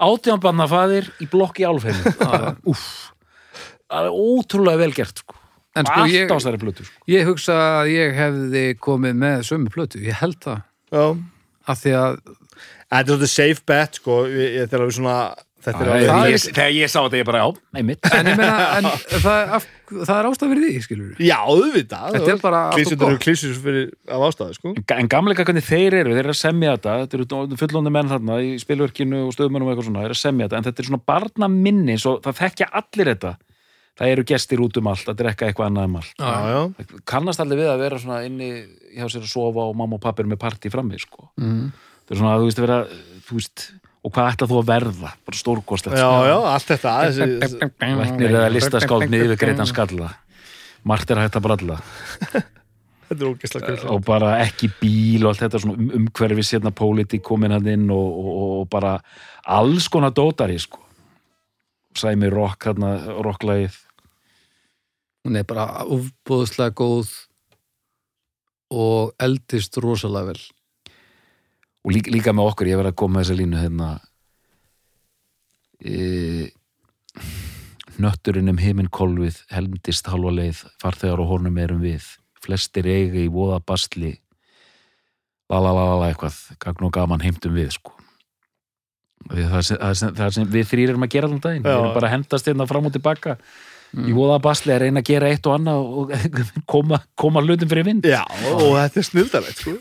Átján 0.07 0.41
barna 0.43 0.67
faðir 0.69 1.09
í 1.23 1.29
blokk 1.31 1.61
í 1.61 1.67
álfheimum. 1.67 2.19
Úff. 2.71 2.85
Það 3.85 4.07
er 4.09 4.19
ótrúlega 4.25 4.81
vel 4.81 4.93
gert 4.97 5.21
sko. 5.21 5.37
en 5.75 5.85
sko 5.89 6.05
ég, 6.09 6.31
plötu 6.61 6.85
sko. 6.87 7.03
ég 7.11 7.27
hugsa 7.27 7.55
að 7.81 7.91
ég 7.93 8.15
hefði 8.17 8.63
komið 8.81 9.17
með 9.21 9.43
sömu 9.49 9.73
plötu, 9.73 10.01
ég 10.05 10.17
held 10.21 10.39
það. 10.41 10.63
Já, 10.95 11.03
af 11.69 11.81
því 11.81 11.93
að 11.99 12.17
þetta 12.23 12.99
er 12.99 13.09
svolítið 13.09 13.31
safe 13.33 13.65
bet 13.69 13.99
sko, 13.99 14.17
ég 14.31 14.57
er 14.63 14.79
alveg 14.79 14.95
svona 14.97 15.17
þetta 15.35 15.44
Þegar 15.65 16.01
ég, 16.01 16.35
er- 16.35 16.53
þegar 16.55 16.73
ég 16.75 16.91
sá 16.93 16.97
þetta 17.05 17.17
ég 17.19 17.25
bara 17.29 17.41
á, 17.41 17.49
einmitt. 17.79 18.09
En 18.13 18.29
ég 18.29 18.37
meina, 18.37 18.67
en 18.77 18.87
það, 19.23 19.55
er 20.15 20.27
ástæð 20.29 20.51
fyrir 20.53 20.65
því, 20.65 20.81
skilur 20.85 21.23
Já, 21.25 21.37
auðvitað 21.45 22.17
er 22.19 22.25
Klísutur 22.75 23.07
eru 23.09 23.21
klísur 23.25 23.55
fyrir 23.63 23.89
af 24.17 24.25
ástæðu 24.29 24.57
sko. 24.59 24.73
En- 24.97 25.09
gamleika 25.11 25.45
hvernig 25.47 25.65
þeir 25.65 25.97
eru, 26.01 26.13
þeir 26.15 26.23
eru 26.25 26.35
að 26.35 26.39
semja 26.41 26.75
þetta 26.77 26.95
Þetta 27.05 27.19
eru 27.19 27.57
fullóndi 27.63 27.93
menn 27.97 28.11
þarna 28.13 28.37
í 28.45 28.53
spilverkinu 28.61 29.23
og 29.25 29.33
stöðmennum 29.35 29.69
og 29.69 29.73
eitthvað 29.75 29.89
svona, 29.89 30.03
þeir 30.05 30.11
eru 30.11 30.19
að 30.19 30.23
semja 30.25 30.47
þetta 30.49 30.61
en 30.61 30.67
þetta 30.69 30.83
er 30.85 30.89
svona 30.91 31.03
barna 31.13 31.51
minni, 31.55 31.97
svo 32.01 32.15
það 32.25 32.39
þekkja 32.43 32.69
allir 32.81 33.11
þetta. 33.13 33.33
Það 33.95 34.09
eru 34.11 34.23
gestir 34.27 34.59
út 34.59 34.75
um 34.81 34.87
allt 34.91 35.07
að 35.07 35.19
drekka 35.21 35.47
eitthvað 35.47 35.69
annað 35.69 35.85
um 35.87 35.93
allt. 36.01 36.15
Já, 36.19 36.31
já, 36.51 36.97
kannast 37.07 37.39
allir 37.39 37.61
við 37.61 37.69
að 37.71 37.83
vera 37.85 37.99
svona 38.01 38.17
inni 38.27 38.49
hjá 38.91 39.05
sér 39.07 39.23
að 39.23 39.29
sofa 39.31 39.69
og 39.69 39.77
mamma 39.79 39.95
og 39.95 40.01
pappi 40.03 40.25
eru 40.25 40.33
með 40.33 40.41
partí 40.41 40.71
frammi 40.73 40.99
sko. 40.99 41.29
mm. 41.39 41.69
Og 44.05 44.13
hvað 44.13 44.33
ætla 44.33 44.49
þú 44.49 44.59
að 44.61 44.67
verða? 44.69 45.13
Bara 45.25 45.39
stórkostlegt 45.39 45.97
já, 45.97 46.09
já, 46.29 46.35
allt 46.51 46.67
þetta 46.69 46.91
Læknir 48.01 48.35
eða 48.35 48.51
listaskáld 48.53 49.09
niður 49.09 49.39
greitan 49.41 49.69
skalla. 49.69 50.11
Margt 50.85 51.09
er 51.09 51.23
hægt 51.23 51.39
að 51.39 51.47
bralla. 51.47 51.79
Er 53.05 53.83
og 53.93 53.99
bara 54.01 54.31
ekki 54.41 54.65
bíl 54.79 55.27
og 55.27 55.29
allt 55.29 55.43
þetta 55.43 55.59
svona 55.61 55.75
um, 55.77 55.89
umhverfis 55.99 56.55
hérna 56.55 56.71
pólitík 56.73 57.21
komin 57.21 57.53
hann 57.53 57.67
inn 57.69 57.83
og, 57.93 58.15
og, 58.17 58.31
og 58.41 58.63
bara 58.73 58.95
alls 59.45 59.85
konar 59.93 60.13
dótari 60.17 60.57
sko. 60.57 60.81
Sæmi 61.95 62.31
rock 62.33 62.65
hérna, 62.65 62.95
rocklagið. 63.21 63.77
Hún 65.25 65.37
er 65.37 65.45
bara 65.45 65.85
ofbóðslega 65.85 66.73
góð 66.81 67.13
og 68.73 69.13
eldist 69.21 69.77
rosalega 69.77 70.33
vel 70.33 70.41
og 71.85 71.93
líka, 71.93 72.11
líka 72.13 72.33
með 72.33 72.51
okkur, 72.51 72.69
ég 72.71 72.79
verið 72.81 72.93
að 72.93 72.99
koma 73.01 73.21
þessa 73.21 73.37
línu 73.37 73.61
hérna. 73.61 73.89
E, 75.85 76.49
nötturinn 78.01 78.49
um 78.51 78.59
heiminn 78.59 78.89
kolvið 78.89 79.43
helmdist 79.53 80.09
halva 80.09 80.33
leið 80.33 80.63
farþegar 80.81 81.21
og 81.21 81.35
honum 81.35 81.59
erum 81.61 81.83
við. 81.85 82.07
Flestir 82.41 82.89
eiga 82.89 83.21
í 83.21 83.29
voða 83.31 83.61
basli. 83.61 84.15
La 85.49 85.61
la 85.61 85.75
la 85.77 85.85
la 85.91 85.99
la 86.01 86.09
eitthvað, 86.09 86.39
gagn 86.61 86.87
og 86.87 86.95
gaman 86.95 87.21
heimtum 87.21 87.53
við 87.53 87.75
sko. 87.77 87.93
Það, 89.29 89.55
er 89.57 89.63
sem, 89.65 89.77
það, 89.77 89.87
er 89.87 89.99
sem, 89.99 90.11
það 90.17 90.25
er 90.25 90.35
sem 90.35 90.49
við 90.53 90.67
þrýr 90.69 90.91
erum 90.91 91.05
að 91.05 91.13
gera 91.15 91.29
þann 91.31 91.39
daginn, 91.41 91.63
við 91.65 91.71
Já. 91.71 91.77
erum 91.79 91.95
bara 91.95 92.09
að 92.09 92.13
hendast 92.13 92.49
hérna 92.49 92.67
fram 92.69 92.89
og 92.89 92.93
tilbaka 92.93 93.37
í 93.95 94.13
voða 94.13 94.41
basli 94.43 94.73
að 94.75 94.83
reyna 94.83 95.01
að 95.01 95.09
gera 95.09 95.29
eitt 95.31 95.47
og 95.47 95.55
annað 95.55 95.87
og 96.01 96.13
koma, 96.73 96.99
koma 97.17 97.41
hlutum 97.45 97.71
fyrir 97.71 97.87
vind. 97.87 98.05
Já, 98.09 98.21
og 98.25 98.75
þetta 98.75 99.01
er 99.01 99.07
snildalegt 99.09 99.61
sko. 99.63 99.77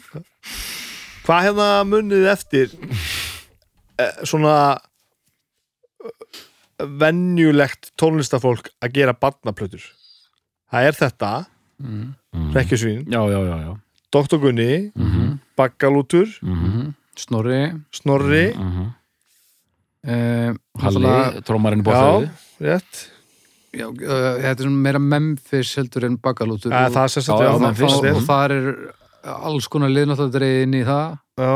Hvað 1.24 1.46
hefða 1.48 1.68
munið 1.88 2.26
eftir 2.32 2.72
eh, 3.98 4.16
svona 4.28 4.56
eh, 6.04 6.40
venjulegt 7.00 7.92
tónlistafólk 8.00 8.68
að 8.84 8.98
gera 8.98 9.14
barnaplötur 9.16 9.84
Það 10.74 10.88
er 10.88 10.98
þetta 10.98 11.30
mm. 11.80 12.50
Rekkjusvín, 12.56 13.04
Já, 13.12 13.20
já, 13.30 13.38
já, 13.46 13.56
já. 13.68 13.72
Dr. 14.14 14.38
Gunni 14.42 14.90
Mm 14.94 15.10
-hmm. 15.12 15.38
Baggalútur, 15.56 16.28
Mm 16.42 16.94
Snorri 17.16 17.72
Snorri 17.92 18.52
-hmm. 18.52 18.86
uh, 20.06 20.54
Halli, 20.82 21.42
trómarinn 21.46 21.82
bóðfæði 21.82 22.30
rétt 22.60 23.10
já, 23.72 23.86
uh, 23.86 24.42
Þetta 24.42 24.62
er 24.64 24.68
meira 24.70 24.98
Memphis 24.98 25.74
heldur 25.76 26.04
en 26.04 26.18
Memphis, 27.60 27.92
það- 27.92 27.94
og, 27.94 28.04
það- 28.04 28.16
og 28.16 28.22
það 28.22 28.50
er 28.50 28.94
alls 29.24 29.68
konar 29.72 29.92
liðnátt 29.92 30.22
að 30.24 30.34
dreigja 30.36 30.64
inn 30.66 30.78
í 30.78 30.84
það. 30.86 31.18
Já, 31.40 31.54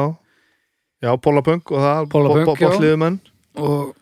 já 1.05 1.11
Póla 1.25 1.43
Punk 1.47 1.73
og 1.75 1.85
það 1.85 2.11
Póla 2.15 2.35
Punk, 2.35 2.53
já. 2.59 2.69
Botliðumenn 2.69 3.19
og 3.59 3.95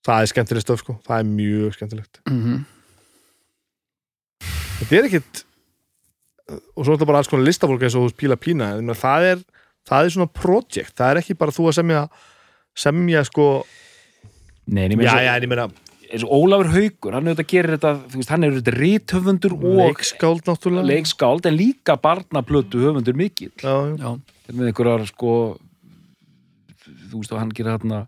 Það 0.00 0.22
er 0.22 0.28
skemmtilegt 0.30 0.64
stöf 0.64 0.80
sko, 0.80 0.94
það 1.04 1.18
er 1.18 1.26
mjög 1.28 1.74
skemmtilegt. 1.76 2.22
Mm 2.30 2.60
Þetta 4.80 4.96
er 4.96 5.06
ekkit 5.10 5.42
og 6.50 6.80
svo 6.82 6.94
er 6.94 6.96
þetta 6.96 7.06
bara 7.10 7.18
alls 7.20 7.28
konar 7.28 7.44
listafólk 7.44 7.82
eins 7.84 7.94
og 7.98 8.06
þú 8.06 8.12
spíla 8.14 8.38
pína. 8.40 8.70
En 8.80 8.88
það 8.96 9.26
er, 9.28 9.42
það 9.86 10.06
er 10.06 10.14
svona 10.14 10.30
project 10.40 10.94
það 10.96 11.10
er 11.12 11.20
ekki 11.20 11.36
bara 11.38 11.52
þú 11.52 11.66
að 11.68 11.76
semja 11.76 12.00
semja 12.72 13.22
sko 13.28 13.46
Nei, 14.70 14.86
já, 14.86 14.96
meina 14.96 15.20
já, 15.20 15.34
en 15.36 15.44
ég 15.44 15.50
meina 15.50 15.68
eins 16.10 16.24
og 16.26 16.32
Ólafur 16.34 16.70
Haukur, 16.74 17.14
hann 17.16 17.28
auðvitað 17.30 17.48
gerir 17.50 17.76
þetta 17.76 17.92
þú 18.02 18.20
veist, 18.20 18.30
hann 18.32 18.44
er 18.44 18.54
auðvitað 18.54 18.78
ríthöfundur 18.80 19.56
og 19.56 19.80
leikskáld 19.80 20.48
náttúrulega. 20.48 20.86
Leikskáld 20.90 21.48
en 21.48 21.56
líka 21.58 21.96
barnaplötu 22.00 22.82
höfundur 22.84 23.18
mikill. 23.18 23.52
Já, 23.62 23.74
já. 23.90 23.94
já, 23.98 24.40
er 24.48 24.56
með 24.58 24.70
einhverjar 24.70 25.04
sko 25.10 25.34
þú 27.10 27.20
veist 27.20 27.34
að 27.34 27.42
hann 27.42 27.52
gerir 27.54 27.76
þarna 27.76 28.00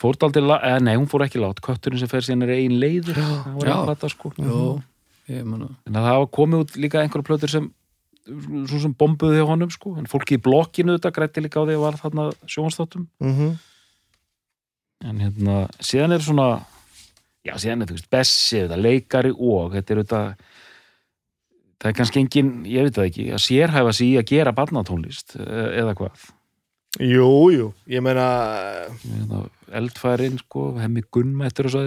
fórdaldi, 0.00 0.40
eða 0.40 0.78
nei, 0.80 0.94
hún 0.96 1.10
fór 1.10 1.26
ekki 1.26 1.42
lát 1.42 1.58
kötturinn 1.64 2.00
sem 2.00 2.10
fer 2.10 2.24
síðan 2.24 2.46
er 2.46 2.54
ein 2.56 2.78
leiður 2.80 3.18
það 3.20 4.06
sko. 4.14 4.32
En 5.28 5.98
það 5.98 6.08
hafa 6.08 6.30
komið 6.32 6.64
út 6.64 6.78
líka 6.80 7.02
einhverjar 7.02 7.26
plötur 7.26 7.52
sem 7.52 7.68
svo 8.70 8.78
sem 8.80 8.94
bombuði 8.94 9.40
hjá 9.40 9.48
honum 9.48 9.70
sko. 9.72 9.96
En 10.00 10.08
fólki 10.08 10.38
í 10.38 10.42
blokkinu 10.42 10.96
þetta 10.96 11.12
grætti 11.16 11.42
líka 11.44 11.60
á 11.60 11.66
því 11.66 11.76
að 11.76 11.84
var 11.84 11.98
þarna 12.00 12.30
sjónstáttum 12.46 13.10
Mm 13.20 13.58
en 15.06 15.20
hérna, 15.22 15.64
síðan 15.80 16.16
er 16.16 16.24
svona 16.24 16.46
já, 17.46 17.54
síðan 17.60 17.84
er 17.84 17.90
þú 17.90 17.98
veist, 17.98 18.10
Bessi 18.12 18.64
þetta 18.64 18.80
leikari 18.80 19.32
og 19.34 19.76
þetta 19.76 19.94
er 19.94 20.02
þetta 20.02 20.22
það 21.80 21.88
er 21.90 21.96
kannski 21.96 22.20
engin, 22.24 22.52
ég 22.68 22.86
veit 22.86 22.98
það 22.98 23.08
ekki 23.08 23.26
að 23.36 23.42
sérhæfa 23.46 23.96
sig 23.96 24.12
í 24.12 24.18
að 24.20 24.28
gera 24.34 24.54
barnatónlist 24.56 25.36
e- 25.38 25.72
eða 25.80 25.96
hvað? 25.98 26.28
Jú, 26.98 27.30
jú, 27.54 27.66
ég 27.88 28.02
meina 28.02 28.26
Hérna, 29.00 29.44
eldfærin 29.78 30.40
sko, 30.42 30.72
hemmi 30.80 31.04
gunnmættur 31.14 31.70
og 31.70 31.74
svo 31.76 31.84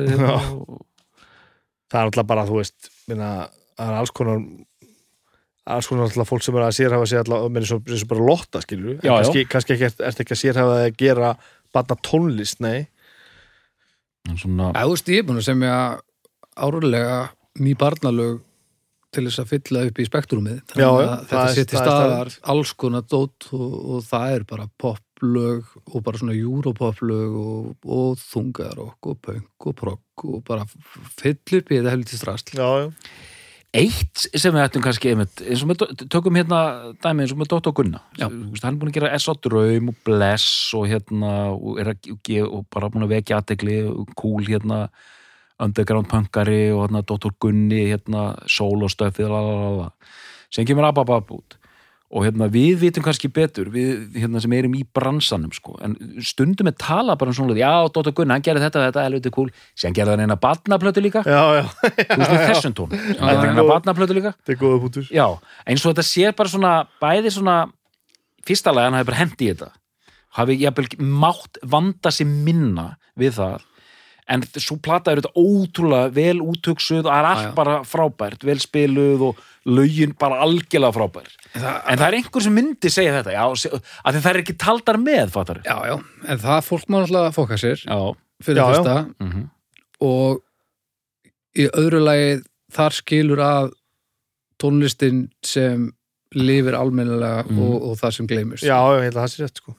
það 1.92 2.00
er 2.00 2.06
alltaf 2.08 2.30
bara, 2.30 2.46
þú 2.48 2.62
veist 2.62 2.90
minna, 3.10 3.50
það 3.78 3.92
er 3.92 4.00
alls 4.00 4.14
konar 4.16 4.46
alls 5.74 5.88
konar 5.88 6.08
alltaf 6.08 6.32
fólk 6.32 6.44
sem 6.44 6.58
er 6.58 6.66
að 6.66 6.78
sérhafa 6.80 7.10
sig 7.10 7.22
alltaf, 7.22 7.46
og, 7.46 7.60
eins 7.60 7.76
og 7.76 8.10
bara 8.10 8.26
lotta 8.32 8.64
já. 8.64 9.12
kannski, 9.12 9.46
kannski 9.52 9.78
ekki, 9.78 9.92
ert 10.00 10.24
ekki 10.24 10.36
að 10.36 10.42
sérhafa 10.42 10.80
að 10.88 10.98
gera 11.04 11.36
barna 11.76 12.00
tónlist, 12.02 12.64
nei 12.64 12.88
svona, 14.32 14.72
Já, 14.72 14.84
þú 14.86 14.96
veist, 14.96 15.14
ég 15.14 15.22
er 15.22 15.28
búin 15.28 15.42
að 15.42 15.48
semja 15.50 15.78
árlega 16.54 17.20
ný 17.60 17.76
barnalög 17.78 18.42
til 19.14 19.28
þess 19.28 19.42
að 19.44 19.52
fylla 19.52 19.84
upp 19.88 20.00
í 20.00 20.06
spektrumið. 20.08 20.62
Já, 20.74 20.88
já, 20.88 21.10
að 21.10 21.28
það 21.30 21.52
þetta 21.60 21.76
er 21.78 21.84
staðar 21.84 22.32
alls 22.54 22.72
konar 22.82 23.06
dót 23.06 23.50
og, 23.54 23.76
og 23.94 24.08
það 24.08 24.38
er 24.38 24.46
bara 24.50 24.66
poplög 24.82 25.76
og 25.84 26.00
bara 26.06 26.22
svona 26.22 26.38
júropoplög 26.38 27.36
og, 27.44 27.68
og 27.86 28.24
þungarokk 28.24 29.12
og 29.12 29.20
punk 29.28 29.70
og 29.70 29.78
progg 29.84 30.26
og 30.30 30.42
bara 30.48 30.66
fyll 31.20 31.38
upp 31.60 31.70
í 31.70 31.78
þetta 31.78 31.94
helviti 31.94 32.20
strasl. 32.20 32.56
Já, 32.58 32.70
já, 32.88 32.90
eitt 33.74 34.26
sem 34.38 34.54
við 34.54 34.64
ættum 34.64 34.84
kannski 34.86 35.14
einmitt, 35.14 35.42
eins 35.42 35.64
og 35.66 35.72
með, 35.72 35.86
tökum 36.12 36.38
hérna 36.38 36.60
dæmi 37.02 37.24
eins 37.24 37.34
og 37.34 37.40
með 37.42 37.50
Dóttar 37.56 37.74
Gunna 37.78 38.04
Já. 38.20 38.28
Hann 38.28 38.70
er 38.70 38.78
búin 38.82 38.92
að 38.92 39.00
gera 39.00 39.14
S.A. 39.18 39.34
Draum 39.42 39.90
og 39.90 39.98
Bless 40.06 40.76
og 40.78 40.86
hérna 40.92 41.34
og, 41.56 41.82
að, 41.82 42.12
og 42.46 42.68
bara 42.74 42.92
búin 42.94 43.08
að 43.08 43.16
vekja 43.16 43.42
aðtegli 43.42 43.80
cool 44.20 44.46
hérna 44.46 44.86
underground 45.64 46.10
punkari 46.12 46.68
og 46.74 46.86
hérna 46.86 47.02
Dóttar 47.02 47.34
Gunni 47.42 47.88
hérna 47.90 48.30
sólostöfið 48.46 49.34
lalalala. 49.34 49.90
sem 50.54 50.70
kemur 50.70 50.92
ababab 50.92 51.34
út 51.34 51.58
og 52.14 52.26
hérna 52.28 52.46
við 52.54 52.84
vitum 52.84 53.04
kannski 53.06 53.30
betur 53.34 53.72
við 53.74 54.20
hérna 54.22 54.42
sem 54.44 54.54
erum 54.54 54.76
í 54.78 54.84
bransanum 54.86 55.54
sko. 55.56 55.76
En 55.82 55.96
stundum 56.22 56.70
er 56.70 56.76
tala 56.78 57.16
bara 57.18 57.34
um 57.34 57.38
svona 57.38 57.58
já, 57.58 57.72
Dóttar 57.90 58.14
Gunni, 58.14 58.36
hann 58.36 58.46
gerði 58.46 58.68
þetta, 58.68 58.84
þetta, 58.88 59.06
helviti 59.08 59.32
cool. 59.34 59.50
Sem 59.74 59.96
gerði 59.98 60.14
hann 60.14 60.26
eina 60.28 60.38
barnaplötu 60.38 61.02
líka. 61.02 61.24
Já, 61.26 61.42
já. 61.58 61.64
þú 61.74 62.20
veist 62.22 62.34
með 62.36 62.46
þessum 62.52 62.76
tón 62.78 62.94
eina 62.94 63.56
góð. 63.58 63.72
barnaplötu 63.72 64.18
líka. 64.20 64.36
Já, 65.10 65.26
eins 65.66 65.82
og 65.82 65.94
þetta 65.96 66.06
sé 66.12 66.34
bara 66.38 66.54
svona 66.54 66.74
bæði 67.02 67.34
svona, 67.34 67.58
fyrsta 68.46 68.76
hann 68.78 69.00
hafi 69.00 69.10
bara 69.10 69.22
hendi 69.24 69.50
í 69.50 69.54
þetta. 69.56 69.72
Hafi 70.38 70.58
jafnvel 70.62 71.10
mátt 71.18 71.62
vanda 71.70 72.14
sig 72.14 72.30
minna 72.30 72.92
við 73.18 73.40
það 73.42 73.66
en 74.32 74.44
svo 74.56 74.78
plata 74.84 75.12
er 75.12 75.22
þetta 75.22 75.34
ótrúlega 75.40 76.12
vel 76.16 76.40
útöksuð 76.44 77.02
og 77.04 77.10
það 77.10 77.18
er 77.20 77.28
allt 77.32 77.48
já. 77.50 77.54
bara 77.58 77.76
frábært 77.88 78.46
vel 78.48 78.60
spiluð 78.64 79.26
og 79.30 79.42
lögin 79.66 80.14
bara 80.20 80.42
algjörlega 80.44 80.96
frábær. 80.96 81.28
Það, 81.54 81.76
en 81.92 81.98
það 82.02 82.08
er 82.08 82.18
einhver 82.20 82.44
sem 82.44 82.56
myndi 82.58 82.90
segja 82.92 83.14
þetta 83.20 83.36
já, 83.36 83.44
að 84.04 84.18
það 84.20 84.30
er 84.34 84.40
ekki 84.44 84.56
taldar 84.60 84.98
með 85.00 85.30
fattar 85.36 85.62
Já, 85.64 85.76
já, 85.88 85.96
en 86.28 86.42
það 86.44 86.64
fólk 86.68 86.88
má 86.90 86.98
náttúrulega 87.02 87.36
fóka 87.36 87.60
sér 87.62 87.84
já, 87.84 88.00
fyrir 88.44 88.60
Já, 88.60 88.66
já. 88.66 88.74
fyrsta. 88.74 88.98
Mm 89.24 89.50
og 90.04 90.42
í 91.56 91.68
öðru 91.70 92.02
lagi 92.04 92.32
þar 92.74 92.96
skilur 92.98 93.40
að 93.46 93.70
tónlistin 94.60 95.28
sem 95.46 95.86
lifir 96.34 96.76
almennilega 96.76 97.44
Mm. 97.48 97.60
og, 97.62 97.76
og 97.92 97.98
það 98.02 98.12
sem 98.18 98.28
gleymist. 98.28 98.64
Já, 98.66 98.76
já, 98.76 98.98
ég 99.00 99.04
held 99.08 99.16
að 99.18 99.22
það 99.24 99.32
sé 99.34 99.44
rétt 99.44 99.62
sko. 99.62 99.76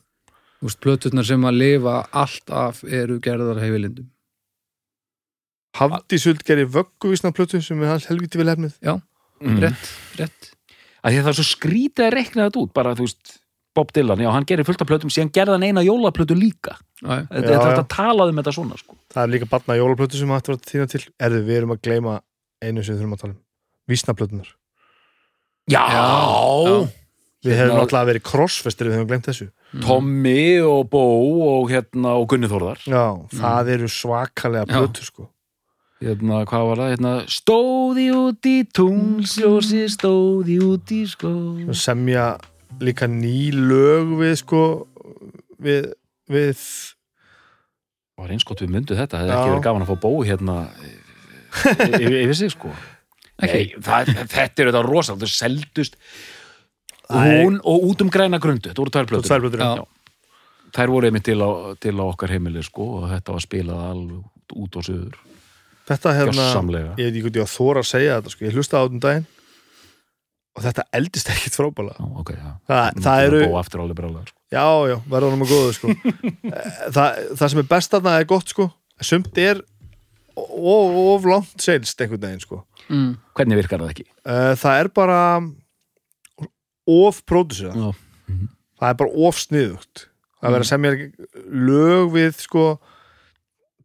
Plöturnar 0.81 1.27
sem 1.29 1.45
að 1.45 1.59
lifa 1.61 1.97
alltaf 2.17 2.85
eru 2.89 3.19
gerðar 3.21 3.61
heifilindum 3.61 4.07
Hafdi 5.75 6.19
Suld 6.23 6.45
gerir 6.47 6.69
vögguvísna 6.71 7.33
plötu 7.35 7.61
sem 7.63 7.81
er 7.83 7.95
hans 7.95 8.07
helviti 8.11 8.39
vel 8.39 8.51
hefnið 8.53 8.77
mm. 8.85 9.57
rétt, 9.63 9.89
rétt. 10.21 10.51
Að 11.05 11.13
því 11.15 11.19
að 11.19 11.25
það 11.25 11.33
er 11.33 11.39
svo 11.41 11.47
skrítið 11.49 12.07
að 12.07 12.15
reikna 12.15 12.47
þetta 12.47 12.63
út 12.63 12.75
bara 12.77 12.95
þú 12.97 13.09
veist 13.09 13.39
Bob 13.75 13.91
Dylan, 13.91 14.21
já 14.23 14.31
hann 14.31 14.47
gerir 14.47 14.67
fullt 14.69 14.85
af 14.85 14.87
plötum 14.87 15.11
síðan 15.11 15.33
gerði 15.35 15.57
hann 15.57 15.67
eina 15.67 15.83
jólaplötu 15.83 16.37
líka. 16.39 16.77
Já, 17.03 17.09
já. 17.11 17.25
þetta 17.27 17.49
Já, 17.51 17.55
er 17.57 17.65
þetta 17.65 17.73
já. 17.75 17.81
að 17.83 17.89
tala 17.91 18.27
um 18.31 18.37
þetta 18.39 18.53
svona 18.55 18.79
sko. 18.79 18.99
það 19.11 19.25
er 19.25 19.33
líka 19.33 19.49
barna 19.51 19.79
jólaplötu 19.81 20.21
sem 20.21 20.31
hætti 20.31 20.53
að 20.53 20.55
vera 20.55 20.69
þína 20.71 20.91
til. 20.93 21.01
Erðu, 21.27 21.41
við 21.49 21.59
erum 21.59 21.75
að 21.75 21.81
gleyma 21.89 22.15
einu 22.63 22.85
sem 22.85 22.95
við 22.95 23.01
þurfum 23.01 23.17
að 23.17 23.25
tala 23.25 23.35
um. 23.35 23.41
Vísnaplötunar 23.91 24.53
já, 25.75 25.83
Já. 25.91 26.07
við 27.45 27.59
hefum 27.59 27.75
Hérna- 27.75 27.83
alltaf 27.83 28.09
verið 28.09 28.27
crossfestir 28.31 28.89
við 28.89 28.97
hefum 28.99 29.11
glemt 29.11 29.27
þessu. 29.29 29.51
Tommy 29.83 30.61
og 30.63 30.89
Bó 30.93 31.03
og, 31.03 31.71
hérna, 31.73 32.15
og 32.15 32.29
Gunni 32.31 32.47
Þórðar. 32.49 32.85
Já, 32.87 33.05
það 33.35 33.75
eru 33.75 33.91
svakalega 33.91 34.69
Já. 34.71 34.79
plötu 34.79 35.03
sko 35.03 35.29
hérna, 36.05 36.41
hvað 36.49 36.67
var 36.71 36.83
það? 36.83 36.91
Hérna, 36.95 37.13
stóði 37.33 38.07
út 38.15 38.49
í 38.51 38.57
tunglsljósi 38.77 39.85
stóði 39.93 40.59
út 40.65 40.93
í 40.95 41.03
skó. 41.11 41.33
Semja 41.77 42.27
líka 42.83 43.09
ný 43.11 43.53
lög 43.55 44.15
við 44.21 44.35
sko 44.43 44.65
við, 45.63 45.93
við. 46.31 46.67
Var 48.19 48.31
eins 48.35 48.47
gott 48.47 48.63
við 48.63 48.71
myndu 48.75 48.95
þetta, 48.99 49.19
það 49.19 49.25
hefði 49.25 49.37
ekki 49.39 49.55
verið 49.55 49.67
gaman 49.67 49.85
að 49.87 49.91
fá 49.91 49.97
Bó 50.05 50.13
hérna 50.23 50.59
yfir, 51.99 52.19
yfir 52.21 52.39
sig 52.39 52.55
sko. 52.55 52.71
Nei, 53.43 53.75
það, 53.83 54.13
þetta 54.31 54.63
er 54.63 54.71
þetta 54.71 54.83
rosalega, 54.87 55.27
þau 55.27 55.35
seldust 55.35 55.99
hún 57.11 57.59
og 57.67 57.89
út 57.91 58.05
um 58.05 58.11
græna 58.13 58.39
grundu, 58.41 58.71
þetta 58.71 58.81
voru 58.81 58.95
tvær 58.95 59.09
plötur. 59.11 59.29
Tvær 59.29 59.43
plötur, 59.43 59.65
Já. 59.65 59.83
já. 59.83 60.71
þær 60.79 60.93
voru 60.95 61.11
einmitt 61.11 61.27
til 61.27 61.39
á, 61.43 61.51
til 61.83 61.95
á 61.99 62.05
okkar 62.07 62.33
heimili 62.35 62.63
sko 62.65 62.87
og 63.01 63.09
þetta 63.11 63.35
var 63.35 63.45
spilað 63.45 63.83
alveg 63.91 64.55
út 64.63 64.79
og 64.79 64.87
söður 64.87 65.19
þetta 65.89 66.13
hérna 66.19 66.35
Gjössamlega. 66.39 66.93
ég 66.99 67.09
veit 67.09 67.15
ekki 67.15 67.25
hvað 67.29 67.41
ég 67.41 67.49
á 67.49 67.55
þóra 67.55 67.83
að 67.85 67.91
segja 67.91 68.19
þetta 68.19 68.35
sko. 68.35 68.45
ég 68.47 68.57
hlusta 68.59 68.77
á 68.77 68.83
þetta 68.85 68.95
um 68.97 69.03
daginn 69.05 69.27
og 70.55 70.63
þetta 70.63 70.85
eldist 70.95 71.31
ekkit 71.35 71.57
frábæla 71.59 71.95
Já, 71.99 72.07
ok, 72.23 72.31
já. 72.39 72.51
það, 72.71 73.03
það 73.05 73.25
eru, 73.27 73.41
brálega 73.99 74.27
sko. 74.29 74.39
já, 74.55 74.67
já, 74.93 74.97
verður 75.11 75.35
hann 75.35 75.43
með 75.43 75.53
góðu 75.55 75.73
sko. 75.79 75.95
það, 76.97 77.23
það 77.41 77.49
sem 77.55 77.63
er 77.65 77.69
best 77.75 77.97
þarna 77.97 78.17
er 78.21 78.29
gott 78.31 78.55
sko, 78.55 78.69
sumt 79.03 79.41
er 79.43 79.61
of, 80.39 80.97
of 81.15 81.27
langt 81.31 81.63
selst 81.63 82.01
einhvern 82.01 82.23
veginn 82.29 82.43
sko 82.43 82.63
mm. 82.89 83.13
Hvernig 83.35 83.61
virkar 83.65 83.83
það 83.83 83.93
ekki? 83.97 84.07
Eh, 84.31 84.55
það 84.63 84.81
er 84.85 84.91
bara 84.95 85.21
of 86.95 87.21
pródusera 87.29 87.75
Já. 87.75 87.91
það 88.81 88.89
er 88.93 88.99
bara 89.03 89.15
of 89.29 89.39
sniðugt 89.43 90.07
það 90.39 90.49
er 90.49 90.55
verið 90.55 90.67
að 90.67 90.73
semja 90.73 90.91
lög 91.69 92.11
við 92.15 92.43
sko 92.45 92.65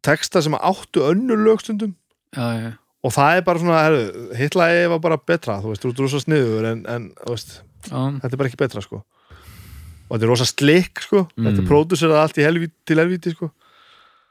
texta 0.02 0.42
sem 0.42 0.54
áttu 0.56 1.02
önnur 1.08 1.38
lög 1.44 1.60
stundum. 1.64 1.94
Já, 2.36 2.46
já. 2.60 2.70
og 3.04 3.12
það 3.16 3.36
er 3.36 3.42
bara 3.46 3.58
svona, 3.62 3.78
hitlaði 4.38 4.82
var 4.92 5.00
bara 5.00 5.16
betra, 5.18 5.56
þú 5.62 5.72
veist, 5.72 5.82
þú 5.84 5.90
ert 5.94 6.02
rosa 6.04 6.20
sniður 6.20 6.66
en, 6.70 6.82
en 6.86 7.06
þú 7.24 7.32
veist, 7.34 7.54
já. 7.88 7.96
þetta 8.20 8.30
er 8.34 8.36
bara 8.42 8.50
ekki 8.52 8.60
betra 8.60 8.82
sko. 8.84 9.00
Og 10.10 10.12
þetta 10.16 10.26
er 10.26 10.30
rosa 10.32 10.46
slikk 10.50 11.00
sko. 11.06 11.24
Þetta 11.38 11.56
er 11.56 11.62
Mm. 11.62 11.68
próduserað 11.70 12.20
allt 12.24 12.38
í 12.38 12.44
helvíti, 12.46 12.74
til 12.86 12.96
helvíti 12.98 13.30
sko. 13.34 13.50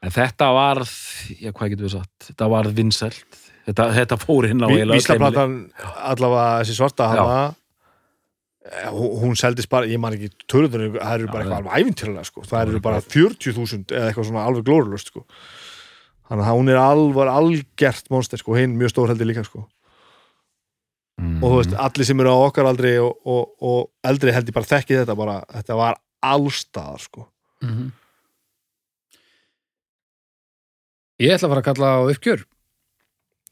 En 0.03 0.11
þetta 0.11 0.47
varð, 0.55 0.91
já 1.39 1.51
hvað 1.51 1.69
getur 1.73 1.85
við 1.87 1.93
sagt? 1.97 2.27
Þetta 2.29 2.49
varð 2.51 2.73
vinsælt. 2.75 3.39
Þetta, 3.67 3.85
þetta 3.95 4.17
fór 4.19 4.47
inn 4.49 4.61
á 4.63 4.67
Ví- 4.67 4.79
eiginlega 4.79 4.95
öll 4.95 4.99
Víslaplatan, 4.99 5.55
allavega 6.09 6.61
þessi 6.63 6.75
svarta 6.79 7.07
hana 7.11 7.55
hún, 8.93 9.15
hún 9.23 9.39
seldist 9.39 9.69
bara, 9.71 9.87
ég 9.89 9.99
man 10.01 10.15
ekki 10.15 10.29
törðunum, 10.49 10.99
það 10.99 11.15
eru 11.15 11.31
bara 11.31 11.43
eitthvað 11.45 11.57
alveg 11.59 11.79
æfintilega 11.79 12.27
sko, 12.27 12.43
það 12.47 12.61
eru 12.67 12.81
bara 12.85 13.01
40.000 13.01 13.95
eða 13.95 14.11
eitthvað 14.11 14.29
svona 14.29 14.45
alveg 14.45 14.67
glórulust 14.67 15.11
sko. 15.11 15.25
Þannig 16.29 16.45
að 16.45 16.57
hún 16.59 16.69
er 16.69 16.79
alvar 16.81 17.31
algert 17.33 18.09
monster 18.13 18.41
sko, 18.41 18.55
hinn 18.57 18.77
mjög 18.77 18.93
stór 18.93 19.13
heldur 19.13 19.29
líka 19.29 19.45
sko. 19.47 19.65
Mm. 21.19 21.41
og 21.43 21.51
þú 21.51 21.55
veist, 21.57 21.73
allir 21.83 22.07
sem 22.07 22.21
eru 22.23 22.31
á 22.31 22.47
okkar 22.47 22.67
aldri 22.69 22.93
og, 23.03 23.17
og, 23.27 23.49
og 23.59 23.79
eldri 24.07 24.31
held 24.31 24.47
ég 24.47 24.55
bara 24.55 24.69
þekki 24.69 25.01
þetta 25.01 25.15
bara, 25.19 25.33
þetta 25.51 25.75
var 25.75 25.97
allstaðar 26.23 27.01
sko. 27.03 27.25
Mhm. 27.65 27.89
Ég 31.19 31.35
ætla 31.35 31.49
að 31.49 31.51
fara 31.51 31.59
að 31.59 31.67
kalla 31.67 31.89
á 31.91 31.99
uppgjör 32.13 32.45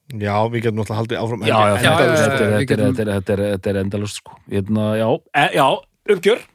já, 0.08 0.36
við 0.48 0.62
getum 0.64 0.78
náttúrulega 0.80 1.00
haldið 1.02 1.22
áfram 1.24 1.42
Já, 1.44 1.48
já, 1.48 1.58
já, 1.58 1.68
já, 1.68 1.78
þetta, 1.78 1.88
já, 1.88 1.98
er- 2.00 2.12
við 2.12 2.22
þetta, 2.22 2.44
er- 2.44 2.68
getum- 2.68 2.96
þetta, 2.96 3.02
er- 3.02 3.14
þetta, 3.18 3.70
er- 3.70 3.76
er 3.76 3.80
endalust 3.84 4.22
sko. 4.22 4.38
Hérna, 4.52 4.86
já, 5.00 5.08
e, 5.36 5.48
já, 5.58 5.68
uppgjör? 6.16 6.46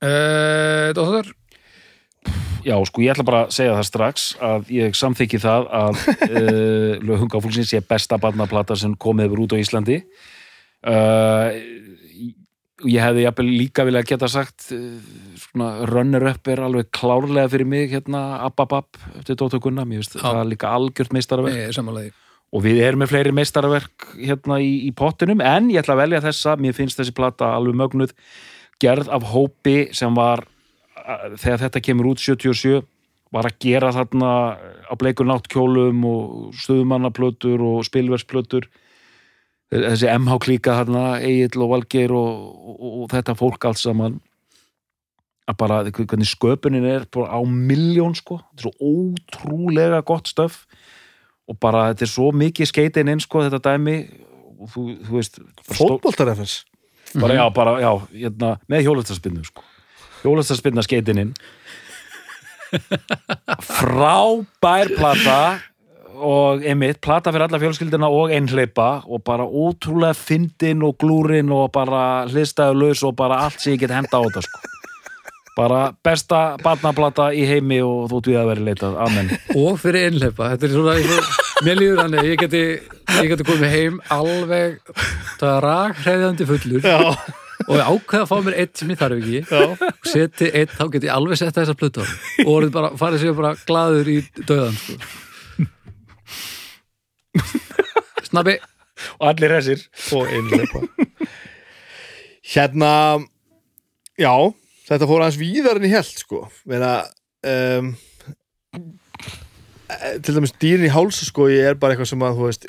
Uh, 0.00 0.92
Dóttar 0.96 1.26
Já, 2.64 2.76
sko, 2.84 3.00
ég 3.00 3.12
ætla 3.14 3.24
bara 3.24 3.40
að 3.46 3.54
segja 3.56 3.72
það 3.78 3.86
strax 3.88 4.24
að 4.44 4.70
ég 4.76 4.96
samþykki 4.96 5.38
það 5.40 5.68
að 5.78 6.00
uh, 6.28 6.92
lög 7.08 7.22
hungafólksins 7.24 7.70
sé 7.72 7.80
besta 7.88 8.18
barnaplata 8.20 8.76
sem 8.76 8.92
komið 9.00 9.26
hefur 9.30 9.40
út 9.46 9.54
á 9.56 9.62
Íslandi. 9.62 9.96
Uh, 10.84 11.48
ég 12.88 13.02
hefði 13.04 13.24
jafnvel 13.26 13.46
líka 13.48 13.84
vilja 13.88 14.02
geta 14.08 14.28
sagt 14.30 14.70
uh, 14.76 14.80
svona 15.42 15.86
runner-up 15.90 16.50
er 16.52 16.62
alveg 16.66 16.90
klárlega 16.96 17.50
fyrir 17.52 17.68
mig 17.68 17.90
hérna 17.92 18.40
Ababab 18.46 19.00
eftir 19.18 19.38
Dóttur 19.40 19.62
Gunna, 19.64 19.86
mér 19.88 20.02
finnst 20.02 20.20
það 20.20 20.42
líka 20.52 20.72
algjört 20.76 21.14
meistaraverk. 21.16 21.82
Nei, 21.90 22.08
og 22.50 22.64
við 22.64 22.80
erum 22.82 23.04
með 23.04 23.12
fleiri 23.12 23.34
meistaraverk 23.36 24.08
hérna 24.18 24.58
í, 24.62 24.72
í 24.88 24.94
pottinum, 24.96 25.42
en 25.44 25.68
ég 25.70 25.82
ætla 25.82 25.94
að 25.94 26.04
velja 26.04 26.24
þessa. 26.24 26.56
Mér 26.58 26.74
finnst 26.74 26.98
þessi 26.98 27.14
plata 27.14 27.52
alveg 27.54 27.76
mögnuð. 27.78 28.16
Gerð 28.82 29.10
af 29.12 29.28
hópi 29.30 29.76
sem 29.94 30.16
var 30.16 30.46
þegar 31.38 31.66
þetta 31.66 31.82
kemur 31.84 32.10
út 32.12 32.22
77 32.22 32.80
var 33.30 33.46
að 33.46 33.58
gera 33.62 33.92
þarna 33.94 34.30
á 34.90 34.94
bleikur 34.98 35.28
náttkjólum 35.28 36.02
og 36.08 36.54
stöðumannaplötur 36.58 37.62
og 37.62 37.84
spilversplötur 37.86 38.66
þessi 39.70 40.08
MH 40.10 40.38
klíka 40.44 40.74
þarna 40.80 41.04
Egil 41.22 41.62
og 41.62 41.72
Valgeir 41.74 42.14
og, 42.16 42.30
og, 42.74 42.94
og 43.04 43.10
þetta 43.12 43.36
fólk 43.38 43.68
allt 43.70 43.80
saman. 43.82 44.18
Að 45.50 45.58
bara 45.58 45.80
hvernig 45.86 46.28
sköpunin 46.30 46.86
er 46.86 47.06
á 47.06 47.40
miljón 47.46 48.14
sko, 48.18 48.38
þetta 48.52 48.60
er 48.60 48.66
svo 48.68 48.90
ótrúlega 48.94 50.02
gott 50.06 50.30
stöf. 50.30 50.64
Og 51.50 51.58
bara 51.58 51.88
þetta 51.90 52.06
er 52.06 52.12
svo 52.12 52.30
mikið 52.34 52.70
skeitin 52.70 53.10
inn 53.10 53.22
sko 53.22 53.44
þetta 53.46 53.62
dæmi. 53.70 53.96
Og 54.60 54.68
þú, 54.74 54.84
þú 55.06 55.16
veist 55.16 55.40
stó- 55.40 55.78
fótboltarefens 55.78 56.60
bara, 57.18 57.34
já, 57.34 57.44
bara, 57.50 57.72
já, 57.82 57.90
hérna, 58.12 58.50
með 58.70 58.84
hjólastarspinnu 58.86 59.42
sko. 59.42 59.64
hjólastarspinna 60.22 60.84
skeitin 60.86 61.18
inn. 61.24 61.32
Frábær 63.80 64.92
plata 64.94 65.40
og 66.20 66.64
einmitt, 66.66 67.00
plata 67.04 67.32
fyrir 67.32 67.46
alla 67.48 67.58
fjölskyldina 67.62 68.08
og 68.12 68.30
einhleipa 68.36 68.88
og 69.08 69.22
bara 69.24 69.44
ótrúlega 69.46 70.14
fyndin 70.16 70.82
og 70.86 70.96
glúrin 71.00 71.50
og 71.54 71.70
bara 71.74 72.26
hlistaðu 72.30 72.76
laus 72.84 73.02
og 73.06 73.16
bara 73.18 73.40
allt 73.46 73.60
sem 73.60 73.74
ég 73.74 73.80
get 73.84 73.90
henda 73.96 74.20
á 74.20 74.22
þetta 74.26 74.42
sko. 74.46 74.60
bara 75.56 75.80
besta 76.06 76.56
barnaplata 76.62 77.30
í 77.36 77.42
heimi 77.48 77.80
og 77.84 78.06
þú 78.12 78.20
við 78.30 78.38
að 78.40 78.46
vera 78.52 78.64
leitað, 78.68 78.94
amen. 79.06 79.30
Og 79.58 79.74
fyrir 79.82 80.06
einleipa 80.08 80.52
þetta 80.54 80.68
er 80.68 80.74
svona, 80.76 80.94
og- 80.96 81.64
mér 81.66 81.76
líður 81.80 81.98
hann 82.04 82.14
ég 82.24 82.38
geti, 82.40 82.62
ég 83.18 83.28
geti 83.34 83.44
komið 83.44 83.74
heim 83.74 83.98
alveg 84.14 84.78
það 85.40 85.50
er 85.56 85.66
rakhreiðandi 85.66 86.46
fullur 86.48 86.86
já, 86.86 86.96
og 87.66 87.74
ég 87.76 87.90
ákveða 87.90 88.22
að 88.24 88.30
fá 88.30 88.36
mér 88.46 88.56
eitt 88.62 88.76
sem 88.80 88.88
ég 88.94 89.00
þarf 89.02 89.18
ekki. 89.20 89.40
Já, 89.50 89.90
og 89.90 90.08
seti 90.14 90.48
eitt, 90.54 90.72
þá 90.78 90.84
get 90.94 91.04
ég 91.10 91.12
alveg 91.18 91.36
setta 91.42 91.60
þessa 91.60 91.76
plötu 91.76 92.06
og 92.06 92.52
orðið 92.54 92.72
bara, 92.78 92.92
farið 93.02 93.26
sér 93.26 93.36
bara 93.42 93.52
glaður 93.68 94.08
í 94.14 94.16
döðan 94.48 94.78
sko. 94.80 94.96
Snabbi. 98.28 98.58
Og 99.18 99.28
allir 99.30 99.54
þessir. 99.56 99.86
Og 100.16 100.28
einleipa 100.28 100.84
hérna 102.50 102.92
já, 104.18 104.32
þetta 104.88 105.08
fór 105.08 105.24
aðeins 105.24 105.40
víðar 105.40 105.78
en 105.78 105.86
ég 105.86 105.94
held 105.94 106.18
sko. 106.18 106.42
Meina, 106.68 107.04
um, 107.46 107.92
til 110.24 110.36
dæmis 110.36 110.54
dýrin 110.62 110.88
í 110.88 110.92
hálsa 110.94 111.26
sko 111.26 111.48
ég 111.50 111.70
er 111.70 111.78
bara 111.78 111.94
eitthvað 111.94 112.12
sem 112.12 112.26
að 112.26 112.36
þú 112.38 112.48
veist 112.48 112.66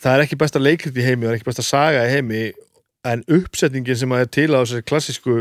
það 0.00 0.12
er 0.12 0.24
ekki 0.24 0.38
besta 0.40 0.62
leikrit 0.62 0.96
í 0.96 1.06
heimi 1.06 1.26
það 1.26 1.32
er 1.32 1.38
ekki 1.38 1.48
besta 1.50 1.66
saga 1.66 2.04
í 2.06 2.12
heimi 2.14 2.42
en 3.10 3.24
uppsetningin 3.32 3.98
sem 3.98 4.14
að 4.14 4.24
er 4.24 4.30
til 4.36 4.50
á 4.54 4.60
þessari 4.60 4.86
klassísku 4.86 5.38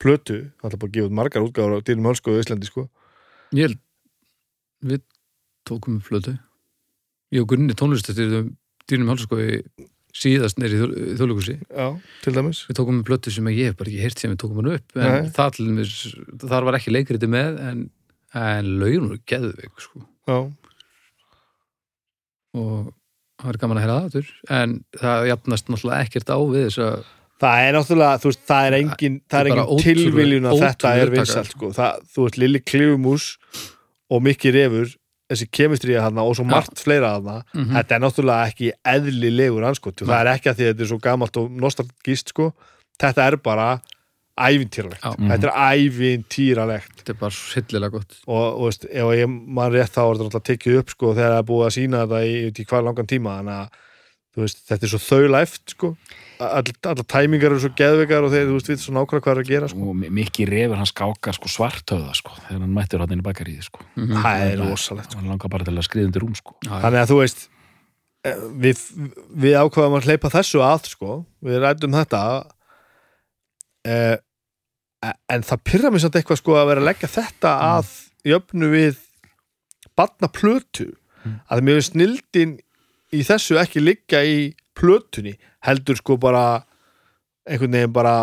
plötu, 0.00 0.38
það 0.60 0.74
er 0.74 0.80
bara 0.80 0.90
að 0.90 0.94
gefa 0.96 1.08
út 1.10 1.16
margar 1.16 1.44
útgáður 1.44 1.80
á 1.80 1.84
dýrum 1.84 2.06
hálsko 2.08 2.32
í 2.32 2.40
Íslandi 2.40 2.68
sko. 2.70 2.86
Ég 3.52 3.68
held 3.68 3.80
við 4.80 5.02
tókum 5.68 5.98
upp 5.98 6.06
flötu 6.08 6.38
ég 7.34 7.44
og 7.44 7.50
Gunni 7.52 7.76
tónlistastyrir 7.78 8.50
dýnum 8.90 9.12
halsaskoði 9.12 9.60
síðast 10.16 10.58
neyri 10.58 10.78
í 10.80 11.16
þjóðlugusi 11.18 11.56
já, 11.60 11.86
til 12.24 12.34
dæmis. 12.34 12.64
Við 12.66 12.80
tókum 12.80 13.00
upp 13.00 13.10
plötu 13.10 13.32
sem 13.34 13.50
ég 13.52 13.70
hef 13.70 13.78
bara 13.78 13.92
ekki 13.92 14.02
heyrt 14.02 14.22
sem 14.22 14.32
við 14.32 14.40
tókum 14.42 14.60
hann 14.60 14.72
upp 14.74 14.96
en 14.98 15.28
það 15.36 15.60
þar 16.50 16.66
var 16.66 16.78
ekki 16.80 16.94
leikriti 16.94 17.30
með 17.30 17.60
en, 17.68 17.84
en 18.40 18.72
lögin 18.80 19.06
voru 19.06 19.20
geðveik 19.30 19.84
sko. 19.84 20.02
og 22.58 22.90
það 23.38 23.52
er 23.52 23.60
gaman 23.62 23.78
að 23.78 23.86
heyra 23.86 24.00
það 24.10 24.34
en 24.58 24.76
það 24.98 25.30
jafnast 25.30 25.70
náttúrulega 25.70 26.08
ekkert 26.08 26.34
á 26.34 26.38
við 26.42 26.66
þess 26.66 26.84
að 26.88 27.08
Það 27.40 27.62
er 27.64 27.70
náttúrulega, 27.72 28.20
þú 28.20 28.28
veist, 28.28 28.40
það 28.50 28.66
er 28.66 28.74
engin, 28.76 29.14
er 29.32 29.38
er 29.38 29.48
engin 29.54 29.78
tilviljun 29.80 30.48
að 30.50 30.58
þetta 30.60 30.90
er 31.00 31.12
vinsælt, 31.14 31.54
sko. 31.54 31.70
Það, 31.72 32.02
þú 32.12 32.24
veist, 32.26 32.36
Lilli 32.42 32.60
Klifumús 32.60 33.28
og 34.12 34.20
Mikki 34.26 34.52
Refur, 34.52 34.90
þessi 35.30 35.46
kemistrið 35.54 36.00
hana 36.02 36.24
og 36.26 36.34
svo 36.36 36.44
margt 36.44 36.80
fleira 36.82 37.12
hana, 37.16 37.42
Mhm. 37.54 37.70
þetta 37.76 37.94
er 37.96 38.00
náttúrulega 38.04 38.50
ekki 38.50 38.72
eðlilegur 38.84 39.64
anskot. 39.70 39.96
Það 40.02 40.20
er 40.20 40.32
ekki 40.34 40.50
að 40.50 40.56
því 40.58 40.64
að 40.66 40.72
þetta 40.74 40.80
er 40.86 40.90
svo 40.92 40.98
gamalt 41.00 41.36
og 41.36 41.50
nostalgist, 41.50 42.28
sko. 42.34 42.52
Þetta 43.00 43.26
er 43.30 43.36
bara 43.36 43.80
ævintýralegt. 44.40 45.02
Já. 45.04 45.12
Þetta 45.30 45.48
er 45.50 45.54
ævintýralegt. 45.76 46.94
þetta 47.00 47.10
er 47.14 47.18
bara 47.20 47.30
svo 47.36 47.60
hillilega 47.60 47.90
gott 47.92 48.16
Og, 48.26 48.60
og 48.60 48.64
veist, 48.70 48.84
ef 48.90 49.10
ég 49.18 49.28
man 49.28 49.72
rétt 49.72 49.92
þá 49.94 50.00
er 50.04 50.16
þetta 50.16 50.26
náttúrulega 50.30 50.48
tekið 50.50 50.78
upp, 50.80 50.90
sko, 50.94 51.12
þegar 51.14 51.30
það 51.34 51.38
er 51.42 51.48
búið 51.50 51.66
að 51.66 51.76
sína 51.76 52.02
þetta 52.06 52.20
í, 52.24 52.34
í 52.50 52.64
hvað 52.70 52.84
langan 52.88 53.06
tíma, 53.10 53.36
þannig 53.40 53.56
að 53.60 53.68
veist, 54.40 54.62
þetta 54.70 54.86
er 54.86 54.92
svo 54.94 55.00
þaulæft, 55.06 55.64
sko. 55.74 55.96
All, 56.40 56.64
allar 56.88 57.04
tæmingar 57.04 57.52
eru 57.52 57.60
svo 57.60 57.70
geðveikar 57.76 58.24
og 58.24 58.32
þeir, 58.32 58.46
þú 58.48 58.56
veist, 58.56 58.70
við 58.70 58.78
svo 58.80 58.94
nákvæmlega 58.96 59.24
hvað 59.26 59.34
er 59.34 59.40
að 59.42 59.50
gera, 59.50 59.66
sko. 59.68 59.88
og 59.90 60.14
Mikki 60.18 60.46
Refur 60.48 60.78
hann 60.80 60.88
skákar 60.88 61.36
sko 61.36 61.50
svartöða 61.52 62.14
sko, 62.16 62.36
þegar 62.46 62.62
hann 62.64 62.76
mættur 62.76 63.04
hann 63.04 63.12
inn 63.12 63.20
í 63.20 63.26
bakaríði 63.26 63.66
sko. 63.66 63.84
Mhm. 63.98 64.22
Það 64.24 64.44
er 64.46 64.62
rosalegt 64.64 65.12
sko. 65.12 65.20
hann 65.20 65.34
langar 65.34 65.52
bara 65.52 65.68
til 65.68 65.74
að 65.76 65.86
skriða 65.88 66.08
undir 66.08 66.24
rúm 66.24 66.38
sko. 66.38 66.56
Þannig 66.64 67.02
að 67.02 67.12
þú 67.12 67.18
veist 67.20 67.44
eh, 68.24 68.40
við, 68.64 68.86
við 69.44 69.58
ákvaðum 69.60 69.98
að 70.00 70.08
hleypa 70.08 70.32
þessu 70.32 70.64
að 70.64 70.90
sko, 70.94 71.18
við 71.44 71.60
ræddum 71.60 71.98
þetta 71.98 72.22
eh, 73.84 74.16
en 75.04 75.44
það 75.46 75.62
pyrra 75.64 75.92
mér 75.92 76.04
samt 76.04 76.18
eitthvað 76.20 76.40
sko 76.40 76.56
að 76.60 76.72
vera 76.72 76.82
að 76.84 76.88
leggja 76.90 77.12
þetta 77.14 77.52
að 77.68 77.92
jöfnu 78.28 78.72
við 78.72 78.98
barna 79.96 80.28
plötu 80.32 80.90
að 81.48 81.62
mér 81.64 81.78
finnst 81.80 81.94
snildin 81.94 82.56
í 83.16 83.22
þessu 83.26 83.58
ekki 83.60 83.82
liggja 83.82 84.22
í 84.24 84.52
plötunni 84.76 85.34
heldur 85.66 85.96
sko 86.00 86.16
bara 86.20 86.62
einhvern 87.48 87.72
veginn 87.72 87.92
bara 87.92 88.14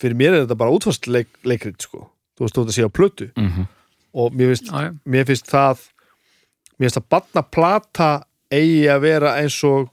fyrir 0.00 0.16
mér 0.18 0.34
er 0.36 0.44
þetta 0.46 0.58
bara 0.58 0.70
útfast 0.74 1.06
leik, 1.08 1.28
leikrit 1.44 1.80
sko 1.82 2.08
þú 2.38 2.44
veist 2.46 2.56
þú 2.56 2.64
þetta 2.66 2.76
sé 2.76 2.84
á 2.88 2.90
plötu 2.98 3.30
mm 3.36 3.48
-hmm. 3.48 3.66
og 4.14 4.32
mér 4.32 4.46
finnst 4.54 4.66
Já, 4.72 4.80
já. 4.82 4.92
mér 5.06 5.24
finnst 5.26 5.46
það 5.50 5.78
mér 6.78 6.86
finnst 6.88 6.96
að 7.00 7.08
batna 7.10 7.42
plata 7.42 8.24
eigi 8.50 8.86
að 8.88 9.00
vera 9.00 9.36
eins 9.40 9.64
og 9.64 9.88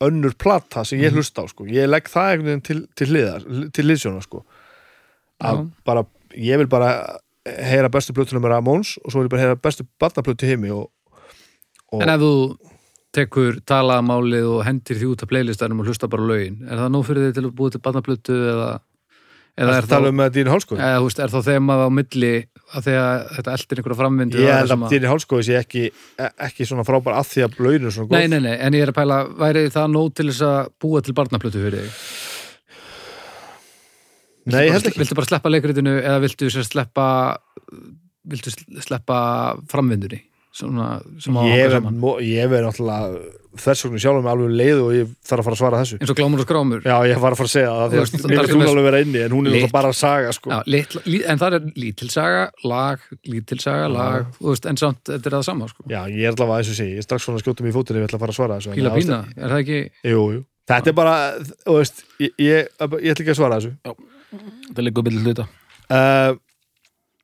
önnur 0.00 0.34
plata 0.38 0.84
sem 0.84 0.98
ég 0.98 1.10
Mhm. 1.10 1.14
hlusta 1.16 1.42
á 1.42 1.46
sko. 1.48 1.64
ég 1.64 1.88
legg 1.88 2.04
það 2.08 2.30
einhvern 2.30 2.44
veginn 2.46 2.60
til, 2.62 2.86
til 2.96 3.06
hliðar 3.08 3.70
til 3.72 3.84
hliðsjóna 3.84 4.22
sko. 4.22 4.44
að 5.40 5.56
Já. 5.58 5.70
bara, 5.84 6.04
ég 6.36 6.56
vil 6.58 6.66
bara 6.66 7.18
heyra 7.46 7.88
bestu 7.88 8.12
plötuna 8.12 8.40
með 8.40 8.48
Ramóns 8.50 8.98
og 9.04 9.12
svo 9.12 9.20
vil 9.20 9.26
ég 9.28 9.30
bara 9.30 9.40
heyra 9.42 9.54
bestu 9.56 9.84
batnaplötu 10.00 10.46
heimi 10.46 10.70
og, 10.70 10.90
og 11.92 12.02
en 12.02 12.08
ef 12.08 12.20
þú 12.20 12.56
tekur 13.14 13.60
talaðamálið 13.68 14.48
og 14.50 14.64
hendir 14.66 14.98
því 14.98 15.12
út 15.12 15.22
af 15.24 15.30
playlistanum 15.30 15.82
og 15.82 15.90
hlusta 15.90 16.10
bara 16.10 16.26
lögin. 16.28 16.58
Er 16.66 16.82
það 16.82 16.90
nóg 16.94 17.06
fyrir 17.08 17.28
þig 17.28 17.38
til 17.38 17.44
að 17.46 17.54
búið 17.60 17.76
til 17.76 17.82
barnaplötu 17.84 18.36
eða, 18.50 18.68
eða 19.60 19.76
er, 19.78 19.88
þá, 19.90 19.96
um 20.10 20.24
eða, 20.24 20.98
veist, 21.04 21.22
er 21.22 21.32
þá 21.32 21.38
þemað 21.48 21.84
á 21.86 21.88
milli 22.00 22.32
að 22.74 22.88
því 22.88 22.96
að 22.98 23.24
þetta 23.36 23.54
eldir 23.54 23.80
einhverja 23.80 24.00
framvindu 24.00 24.42
Ég 24.42 24.58
held 24.58 24.74
að 24.74 24.84
dýrin 24.90 25.10
hálskói 25.12 25.40
sé 25.46 25.56
ekki, 25.60 25.86
ekki 26.48 26.68
svona 26.68 26.86
frábær 26.88 27.18
að 27.20 27.32
því 27.32 27.46
að 27.46 27.58
er 27.86 27.94
svona 27.94 28.10
góð. 28.10 28.18
Nei, 28.18 28.28
nei, 28.32 28.40
nei, 28.48 28.54
en 28.58 28.78
ég 28.78 28.86
er 28.86 28.94
að 28.94 28.98
pæla, 28.98 29.20
væri 29.44 29.64
það 29.74 29.90
nóg 29.94 30.12
til 30.18 30.28
þess 30.32 30.46
að 30.48 30.70
búa 30.82 31.04
til 31.04 31.16
barnaplötu 31.16 31.64
fyrir 31.64 31.84
þig? 31.84 32.04
Nei, 34.44 34.66
ég 34.66 34.74
held 34.74 34.90
ekki. 34.90 35.00
Viltu 35.00 35.16
bara 35.16 35.30
sleppa 35.30 35.52
leikritinu 35.52 35.94
eða 36.02 36.20
viltu 36.24 36.50
sleppa 36.52 37.06
viltu 38.28 38.52
sleppa 38.84 39.18
framvindunni 39.70 40.24
svona, 40.54 40.90
sem 41.22 41.36
að 41.40 41.48
Ég 41.50 41.64
er, 41.64 41.74
er 42.60 42.68
náttúrulega 42.68 43.24
þess 43.54 43.84
vegna 43.86 44.00
sjálfum 44.02 44.24
með 44.24 44.32
alveg 44.32 44.54
leið 44.58 44.80
og 44.82 44.92
ég 44.96 45.10
þarf 45.28 45.40
að 45.42 45.46
fara 45.46 45.54
að 45.54 45.60
svara 45.60 45.80
þessu. 45.82 45.96
Eins 46.02 46.10
og 46.10 46.16
glámur 46.18 46.40
og 46.42 46.46
skrámur. 46.48 46.80
Já, 46.82 46.94
ég 47.06 47.20
var 47.22 47.34
að 47.34 47.38
fara 47.38 47.48
að 47.48 47.52
segja 47.52 47.74
það, 47.74 47.92
því 47.92 47.98
að 48.00 48.24
mér 48.24 48.38
það 48.38 48.48
er 48.48 48.54
hún 48.54 48.64
alveg 48.70 48.86
vera 48.88 49.00
inni 49.04 49.20
en 49.24 49.34
hún 49.34 49.44
er 49.46 49.52
Lit- 49.54 49.54
náttúrulega 49.62 49.76
bara 49.76 49.90
að 49.92 49.98
saga 49.98 50.32
sko. 50.34 50.50
Já, 50.50 50.58
litla, 50.74 51.02
lí, 51.06 51.20
en 51.30 51.42
það 51.42 51.56
er 51.58 51.68
lítilsaga, 51.84 52.40
lag, 52.72 53.04
lítilsaga, 53.30 53.84
lag 53.94 54.26
þú 54.40 54.48
veist, 54.50 54.66
en 54.72 54.80
samt, 54.82 55.02
þetta 55.06 55.30
er 55.30 55.36
það 55.36 55.44
sama 55.50 55.68
sko. 55.70 55.86
Já, 55.92 56.00
ég 56.10 56.24
er 56.26 56.34
allavega 56.34 56.58
eins 56.64 56.72
og 56.74 56.78
sé, 56.80 56.88
ég 56.90 56.98
er 56.98 57.06
strax 57.06 57.28
svona 57.28 57.38
að 57.44 57.62
mig 57.62 57.70
í 57.70 57.76
fótinn 57.78 57.98
ef 57.98 58.02
ég 58.02 58.08
ætla 58.10 58.18
að 58.18 58.24
fara 58.24 58.34
að 58.34 58.38
svara 58.40 58.58
þessu 58.58 58.74
Píla 58.74 58.90
það- 58.90 58.98
pína, 59.04 59.20
er 59.38 59.54
það 59.54 59.62
ekki? 59.62 59.80
Jú, 60.10 60.24
jú. 60.34 60.40
Þetta 60.74 60.90
er 60.90 60.96
bara, 60.98 61.14
þú 61.62 61.76
veist, 61.78 62.02
ég, 62.18 62.34
ég, 62.42 62.68
ég 62.74 63.14
ætla 63.14 63.22
ekki 63.22 63.34
að 63.34 63.38
svara 63.38 63.60
þessu. 63.60 63.76
Það 64.74 64.82
uh, 65.94 66.34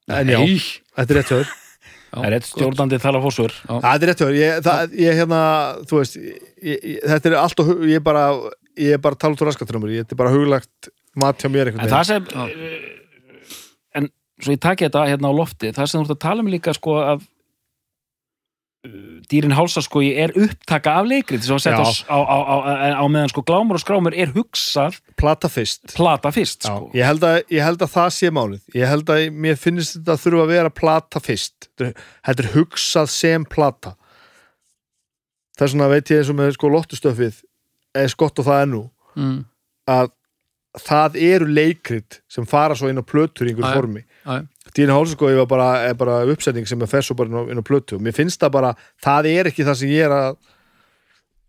já, 0.06 0.38
Nei. 0.38 0.60
þetta 0.94 1.16
er 1.16 1.26
þér 1.30 1.50
Það 2.10 2.26
er 2.26 2.34
rétt 2.34 2.48
stjórnandi 2.48 2.98
þala 3.02 3.20
fósur 3.22 3.54
Það 3.66 3.90
er 3.90 4.08
rétt 4.10 4.22
þér, 4.22 4.38
ég, 4.38 4.62
það, 4.66 4.94
ég 4.98 5.18
hérna, 5.20 5.42
þú 5.86 6.00
veist 6.00 6.16
ég, 6.18 6.40
ég, 6.64 6.96
Þetta 7.06 7.30
er 7.30 7.36
allt 7.38 7.62
og 7.62 7.70
ég 7.86 8.00
er 8.00 8.06
bara 8.06 8.24
ég 8.80 8.96
er 8.96 9.02
bara 9.02 9.18
að 9.18 9.22
tala 9.24 9.36
út 9.36 9.44
úr 9.44 9.50
raskatrömmur 9.50 9.92
Þetta 9.94 10.16
er 10.16 10.20
bara 10.22 10.34
huglagt 10.34 10.90
mat 11.20 11.42
hjá 11.42 11.50
mér 11.52 11.72
En 11.76 11.84
það 11.84 12.08
sem 12.10 12.30
En 14.00 14.08
svo 14.40 14.56
ég 14.56 14.62
taki 14.62 14.88
þetta 14.88 15.06
hérna 15.10 15.30
á 15.30 15.38
lofti 15.38 15.70
Það 15.76 15.92
sem 15.92 16.00
þú 16.00 16.08
ert 16.08 16.16
að 16.16 16.24
tala 16.26 16.44
um 16.44 16.50
líka 16.50 16.74
sko 16.76 16.98
að 17.02 17.22
uh, 17.22 17.28
dýrin 19.28 19.52
hálsaskogi 19.52 20.14
er 20.22 20.32
upptaka 20.40 20.94
af 21.02 21.08
leikrið 21.10 21.42
sem 21.44 21.52
var 21.52 21.60
sett 21.60 21.76
á, 21.76 21.84
á, 21.84 22.16
á, 22.16 22.36
á, 22.40 22.56
á 22.96 23.04
meðan 23.12 23.28
sko 23.28 23.42
glámur 23.44 23.76
og 23.76 23.82
skrámur 23.82 24.14
er 24.16 24.32
hugsað 24.32 24.96
Plata 25.20 25.50
fyrst. 25.52 25.82
Plata 25.92 26.30
fyrst 26.32 26.64
sko. 26.64 26.88
ég, 26.96 27.04
held 27.04 27.26
að, 27.28 27.42
ég 27.52 27.60
held 27.66 27.82
að 27.84 27.90
það 27.92 28.08
sé 28.16 28.30
málið. 28.32 28.62
Ég 28.72 28.88
held 28.88 29.12
að 29.12 29.26
mér 29.36 29.58
finnst 29.60 29.98
þetta 29.98 30.14
að 30.16 30.22
þurfa 30.24 30.44
að 30.46 30.52
vera 30.54 30.70
plata 30.72 31.20
fyrst. 31.20 31.68
Þetta 31.76 31.90
er- 32.32 32.46
er 32.46 32.52
hugsað 32.54 33.10
sem 33.12 33.44
plata. 33.44 33.92
Þess 35.60 35.74
vegna 35.76 35.90
veit 35.92 36.08
ég 36.14 36.22
eins 36.22 36.30
og 36.32 36.38
með 36.40 36.54
sko 36.56 36.70
lottustöfið 36.72 37.42
eða 38.00 38.08
skott 38.14 38.40
og 38.40 38.46
það 38.48 38.62
ennú 38.64 38.82
mm, 39.20 39.38
að 39.92 40.08
það 40.78 41.16
eru 41.18 41.46
leikrit 41.50 42.20
sem 42.30 42.46
fara 42.46 42.76
svo 42.78 42.90
inn 42.90 43.00
á 43.00 43.04
plötur 43.06 43.48
í 43.48 43.54
einhver 43.54 43.66
Já, 43.66 43.70
já. 43.70 43.78
formi 43.80 44.04
var 45.40 45.46
bara, 45.50 45.68
er 45.88 45.94
bara 45.98 46.20
uppsetning 46.30 46.68
sem 46.68 46.80
er 46.82 46.86
fer 46.86 47.02
svo 47.02 47.16
bara 47.18 47.28
inn 47.50 47.58
á, 47.58 47.58
á 47.58 47.64
plötu. 47.66 47.96
Og 47.98 48.04
mér 48.04 48.14
finnst 48.14 48.38
það 48.40 48.52
bara, 48.54 48.74
það 49.02 49.26
er 49.32 49.50
ekki 49.50 49.66
það 49.66 49.80
sem 49.80 49.90
ég 49.90 50.06
er 50.06 50.14
að 50.14 50.36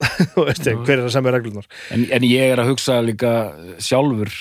þú 0.34 0.46
veist 0.48 0.66
ég, 0.66 0.80
hver 0.82 0.98
er 0.98 1.04
það 1.06 1.14
sem 1.14 1.28
er 1.30 1.36
reglunar 1.38 1.68
en, 1.94 2.08
en 2.18 2.24
ég 2.26 2.54
er 2.56 2.62
að 2.64 2.72
hugsa 2.72 2.96
líka 3.06 3.32
sjálfur 3.78 4.32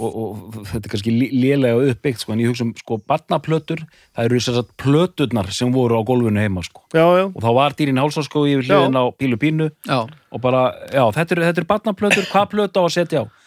og, 0.00 0.08
og 0.08 0.54
þetta 0.70 0.80
er 0.86 0.92
kannski 0.94 1.12
lé- 1.12 1.32
lélega 1.34 1.90
uppbyggt 1.92 2.22
sko, 2.24 2.32
en 2.32 2.40
ég 2.40 2.48
hugsa 2.48 2.64
um 2.64 2.70
sko 2.78 2.96
barnaplötur 3.10 3.82
það 3.84 4.24
eru 4.24 4.40
þess 4.40 4.62
að 4.62 4.70
plöturnar 4.80 5.50
sem 5.52 5.74
voru 5.74 5.98
á 6.00 6.02
gólfinu 6.08 6.40
heima 6.40 6.64
sko. 6.64 6.86
já, 6.94 7.04
já, 7.20 7.26
og 7.28 7.36
þá 7.44 7.50
var 7.58 7.76
dýrin 7.76 8.00
hálsaskogi 8.00 8.56
yfir 8.56 8.70
hliðin 8.70 8.96
á 8.96 9.04
pílu 9.20 9.40
pínu 9.40 9.68
já, 9.84 9.98
og 10.08 10.40
bara, 10.40 10.64
já, 10.88 11.04
þetta 11.18 11.36
eru 11.36 11.48
er 11.52 11.68
barnaplötur 11.74 12.30
hvað 12.32 12.50
plötu 12.54 12.80
á 12.80 12.84
að 12.86 12.94
setja 12.96 13.24
á 13.26 13.39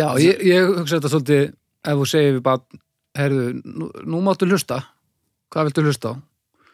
já 0.00 0.08
ég, 0.24 0.40
ég 0.48 0.72
hugsa 0.80 0.98
þetta 0.98 1.12
svolítið 1.12 1.44
ef 1.50 2.00
þú 2.00 2.08
segir 2.08 2.34
við 2.38 2.42
bara 2.48 2.80
herðu, 3.18 3.46
nú, 3.64 3.92
nú 4.06 4.24
máttu 4.24 4.48
hlusta. 4.48 4.82
Hvað 5.50 5.70
viltu 5.70 5.86
hlusta 5.86 6.14
á? 6.14 6.14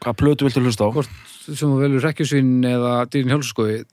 hvað 0.07 0.17
plötu 0.21 0.47
viltu 0.47 0.63
hlusta 0.63 0.87
á? 0.87 0.91
Hvort 0.95 1.13
sem 1.47 1.67
þú 1.67 1.77
velur 1.81 2.05
rekkjusvín 2.05 2.57
eða 2.69 2.95
dýrin 3.11 3.33
hjálpskoði 3.35 3.85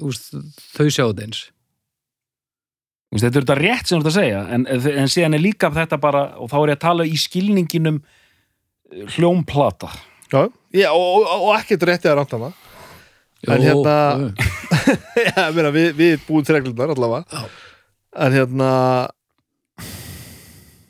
þau 0.00 0.88
sjá 0.90 1.04
þetta 1.06 1.26
eins. 1.26 1.42
Þetta 3.14 3.30
er 3.30 3.44
þetta 3.44 3.56
rétt 3.60 3.86
sem 3.86 4.00
þú 4.00 4.02
ert 4.02 4.10
að 4.10 4.16
segja 4.18 4.40
en, 4.56 4.66
en 4.66 5.12
síðan 5.12 5.36
er 5.38 5.44
líka 5.44 5.70
þetta 5.74 6.00
bara 6.02 6.24
og 6.42 6.50
þá 6.50 6.56
er 6.58 6.72
ég 6.72 6.78
að 6.80 6.82
tala 6.82 7.06
í 7.06 7.14
skilninginum 7.20 8.00
eh, 8.02 9.04
hljómplata. 9.14 9.92
Já, 10.32 10.48
já 10.74 10.88
og, 10.90 11.22
og, 11.22 11.44
og 11.46 11.52
ekkert 11.60 11.86
rétti 11.86 12.10
að 12.10 12.18
ranta 12.22 12.42
það 12.42 12.60
En 13.44 13.60
hérna- 13.60 14.32
já, 15.28 15.34
ég 15.36 15.52
meina, 15.52 15.68
við, 15.68 15.90
við 15.98 16.22
búum 16.24 16.44
til 16.46 16.56
reglunar 16.56 16.94
allavega. 16.94 17.26
Já. 17.28 17.63
En 18.14 18.34
hérna 18.34 18.70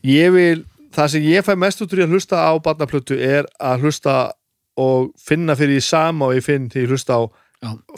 ég 0.05 0.33
vil 0.35 0.65
það 0.95 1.13
sem 1.15 1.27
ég 1.27 1.47
fæ 1.47 1.55
mest 1.59 1.83
út 1.83 1.95
úr 1.95 2.05
að 2.05 2.17
hlusta 2.17 2.43
á 2.45 2.53
barnaplötu 2.63 3.17
er 3.19 3.49
að 3.59 3.87
hlusta 3.87 4.17
og 4.81 5.13
finna 5.21 5.57
fyrir 5.59 5.79
því 5.79 5.87
sama 5.87 6.29
og 6.29 6.37
ég 6.39 6.45
finn 6.47 6.69
því 6.71 6.85
ég 6.85 6.93
hlusta 6.95 7.19
á 7.19 7.23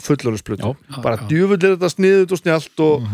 fullorðsplötu 0.03 0.73
bara 1.03 1.19
er 1.67 1.75
þetta 1.75 1.91
sniðut 1.91 2.33
og 2.33 2.41
snjált 2.41 2.83
og, 2.85 3.07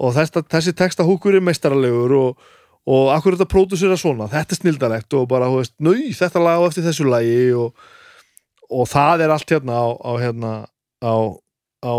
og 0.00 0.14
þessa, 0.16 0.42
þessi 0.56 0.74
textahúkur 0.76 1.36
er 1.38 1.44
meistaralegur 1.44 2.16
og, 2.18 2.48
og 2.90 3.12
akkur 3.14 3.36
þetta 3.36 3.50
pródusera 3.52 3.98
svona, 4.00 4.28
þetta 4.32 4.56
er 4.56 4.60
snildalegt 4.60 5.16
og 5.18 5.28
bara, 5.30 5.50
þú 5.52 5.60
veist, 5.62 5.74
nau, 5.78 5.94
þetta 5.94 6.42
lag 6.42 6.64
á 6.64 6.66
eftir 6.66 6.86
þessu 6.88 7.06
lagi 7.08 7.38
og, 7.54 7.86
og 8.72 8.90
það 8.90 9.26
er 9.26 9.36
allt 9.36 9.54
hérna 9.54 9.78
á, 9.78 9.86
á 9.94 10.12
hérna 10.18 10.52
á, 11.04 11.14
á 11.84 11.94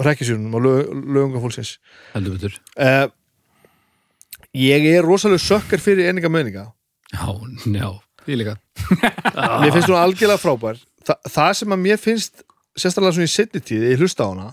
og 0.00 0.62
lög, 0.64 0.90
lögunga 0.90 1.40
fólksins. 1.42 1.78
Heldur 2.14 2.36
betur. 2.36 2.58
Uh, 2.76 3.08
ég 4.56 4.86
er 4.90 5.06
rosalega 5.06 5.42
sökkar 5.44 5.82
fyrir 5.82 6.10
eninga 6.10 6.30
meninga 6.32 6.68
já, 7.12 7.26
já, 7.66 7.90
ég 8.26 8.38
líka. 8.40 8.56
Mér 9.62 9.72
finnst 9.74 9.90
hún 9.90 9.98
algjörlega 9.98 10.40
frábær. 10.40 10.80
Þa, 11.06 11.16
það 11.28 11.52
sem 11.58 11.74
að 11.74 11.84
mér 11.84 12.00
finnst 12.00 12.42
sérstaklega 12.76 13.16
svona 13.16 13.28
í 13.28 13.32
setni 13.32 13.60
tíð, 13.64 13.86
ég 13.90 14.02
hlusta 14.02 14.26
á 14.26 14.30
hana 14.30 14.48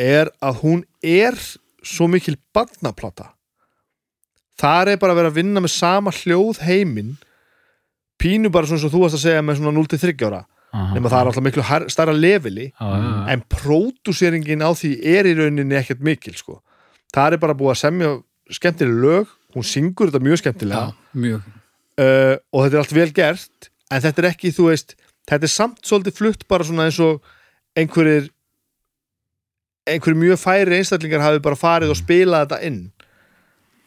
er 0.00 0.30
að 0.42 0.60
hún 0.62 0.80
er 1.02 1.36
svo 1.84 2.08
mikil 2.10 2.34
barnaplata. 2.54 3.30
Þar 4.58 4.94
er 4.94 4.98
bara 5.02 5.14
að 5.14 5.20
vera 5.20 5.30
að 5.30 5.38
vinna 5.38 5.62
með 5.62 5.74
sama 5.74 6.12
hljóð 6.14 6.62
heiminn 6.66 7.14
pínu 8.22 8.50
bara 8.54 8.68
svona 8.68 8.82
svo 8.82 8.90
þú 8.92 9.04
varst 9.04 9.18
að 9.18 9.24
segja 9.26 9.44
með 9.44 9.60
svona 9.60 9.74
0-3 9.76 10.14
ára 10.28 10.42
nema 10.74 11.10
það 11.10 11.20
er 11.20 11.30
alltaf 11.30 11.44
miklu 11.46 11.64
stærra 11.92 12.14
leveli 12.14 12.68
en 12.82 13.42
pródúseringin 13.52 14.64
á 14.64 14.70
því 14.74 14.94
er 15.14 15.28
í 15.30 15.34
rauninni 15.38 15.78
ekkert 15.78 16.02
mikil 16.02 16.34
sko. 16.34 16.60
það 17.14 17.36
er 17.36 17.42
bara 17.42 17.56
búið 17.58 17.74
að 17.76 17.82
semja 17.82 18.14
skemmtileg 18.52 19.00
lög, 19.00 19.30
hún 19.54 19.66
syngur 19.66 20.10
þetta 20.10 20.24
mjög 20.24 20.42
skemmtilega. 20.42 20.90
Já, 20.90 21.20
mjög. 21.20 21.50
Uh, 21.94 22.36
og 22.50 22.64
þetta 22.64 22.74
er 22.74 22.82
allt 22.82 22.96
vel 22.96 23.10
gert 23.14 23.68
en 23.94 24.02
þetta 24.02 24.22
er 24.22 24.30
ekki, 24.32 24.50
þú 24.54 24.68
veist 24.72 24.96
þetta 25.30 25.46
er 25.46 25.52
samt 25.52 25.84
svolítið 25.86 26.18
flutt 26.18 26.48
bara 26.50 26.66
svona 26.66 26.88
eins 26.88 26.98
og 27.02 27.22
einhverjir 27.78 28.26
einhverjir 29.86 30.20
mjög 30.20 30.40
færi 30.42 30.80
einstaklingar 30.80 31.22
hafi 31.22 31.42
bara 31.44 31.60
farið 31.60 31.94
og 31.94 32.00
spilað 32.00 32.48
þetta 32.48 32.60
inn. 32.66 32.82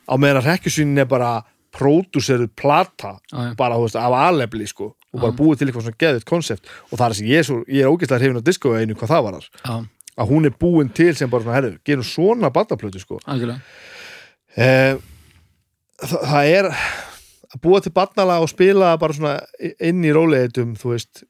Á 0.07 0.13
meðan 0.15 0.39
að 0.39 0.49
rekkjusvínin 0.53 1.03
er 1.03 1.09
bara 1.11 1.31
pródúseruð 1.75 2.53
plata 2.57 3.17
já, 3.27 3.49
já. 3.49 3.55
bara, 3.59 3.75
þú 3.75 3.89
veist, 3.89 3.99
af 3.99 4.15
alefli 4.15 4.69
sko 4.69 4.93
og 5.17 5.23
bara 5.25 5.35
búið 5.35 5.59
til 5.59 5.67
eitthvað 5.67 5.87
svona 5.87 6.01
geðið 6.03 6.25
konsept. 6.29 6.71
Og 6.91 6.95
það 6.95 7.05
er 7.07 7.17
sem 7.19 7.29
ég 7.29 7.41
er, 7.41 7.47
svo, 7.47 7.59
ég 7.65 7.83
er 7.83 7.91
ógeðslega 7.91 8.21
hrifin 8.23 8.41
á 8.41 8.47
disco 8.47 8.73
einu 8.77 8.97
hvað 8.97 9.13
það 9.13 9.27
var 9.27 9.37
þar, 9.37 9.85
að 10.17 10.33
hún 10.33 10.49
er 10.49 10.57
búin 10.63 10.91
til 10.93 11.11
sem 11.17 11.31
bara 11.33 11.45
svona, 11.45 11.59
herru, 11.59 11.75
gerum 11.85 12.07
svona 12.07 12.51
barnaplötu 12.53 13.01
sko. 13.01 13.21
Eh, 14.57 14.97
það, 16.01 16.19
það 16.31 16.51
er 16.55 16.69
að 16.71 17.61
búa 17.63 17.81
til 17.83 17.93
barnala 17.95 18.41
og 18.43 18.51
spila 18.51 18.95
bara 19.01 19.17
svona 19.17 19.37
inn 19.77 20.05
í 20.05 20.13
róleitum 20.15 20.75
þú 20.77 20.93
veist 20.93 21.23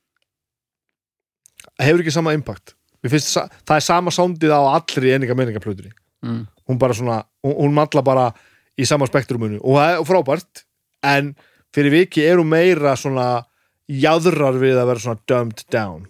hefur 1.79 2.03
ekki 2.03 2.15
sama 2.15 2.35
impact. 2.37 2.75
Finnst, 3.07 3.37
það 3.63 3.77
er 3.77 3.83
sama 3.85 4.11
sándið 4.11 4.51
á 4.51 4.61
allri 4.73 5.13
eninga 5.15 5.35
menningaplötunni 5.37 5.93
mm. 6.21 6.47
hún 6.67 6.79
bara 6.79 6.93
svona, 6.93 7.25
hún, 7.43 7.55
hún 7.55 7.73
malla 7.73 8.03
bara 8.03 8.31
í 8.77 8.85
sama 8.85 9.07
spektrumunu 9.09 9.59
og 9.61 9.77
það 9.77 9.93
er 9.93 10.07
frábært 10.07 10.63
en 11.05 11.31
fyrir 11.75 11.93
viki 11.93 12.25
er 12.25 12.41
hún 12.41 12.51
meira 12.51 12.95
svona 12.99 13.46
jáðrar 13.87 14.59
við 14.59 14.77
að 14.77 14.89
vera 14.91 15.03
svona 15.03 15.23
dumbed 15.29 15.63
down 15.73 16.05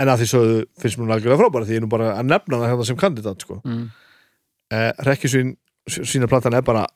en 0.00 0.10
að 0.10 0.22
því 0.22 0.28
svo 0.30 0.42
finnst 0.80 0.98
mér 0.98 1.06
hún 1.06 1.14
algjörlega 1.16 1.40
frábært 1.42 1.68
því 1.68 1.76
ég 1.76 1.80
er 1.80 1.84
nú 1.84 1.90
bara 1.92 2.10
að 2.18 2.30
nefna 2.30 2.60
það 2.60 2.72
hérna 2.72 2.86
sem 2.88 2.98
kandidat 2.98 3.44
sko. 3.44 3.60
Mm. 3.64 3.84
eh, 4.74 4.90
rekkjusvín 5.06 5.54
sína 5.90 6.28
platan 6.30 6.56
er 6.56 6.64
bara 6.66 6.86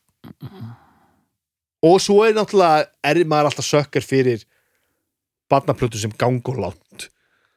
og 1.85 2.01
svo 2.03 2.23
er 2.27 2.35
náttúrulega 2.37 2.89
er 3.07 3.23
maður 3.29 3.51
alltaf 3.51 3.69
sökkar 3.69 4.05
fyrir 4.05 4.43
barnaplötu 5.51 6.01
sem 6.01 6.13
gangur 6.19 6.59
látt 6.61 7.09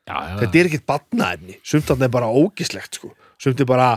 þetta 0.06 0.52
er 0.60 0.70
ekkert 0.70 0.88
barnaefni 0.90 1.58
sumt 1.64 1.88
þarna 1.90 2.08
er 2.08 2.14
bara 2.14 2.30
ógislegt 2.30 3.00
sko. 3.00 3.14
sumt 3.42 3.60
er 3.62 3.70
bara 3.70 3.96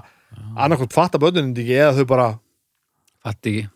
annarkvæmt 0.57 0.95
fatta 0.95 1.21
bönnunin 1.21 1.57
ekki 1.57 1.77
eða 1.77 1.97
þau 1.99 2.09
bara 2.11 2.29
fatt 3.25 3.51
ekki 3.51 3.67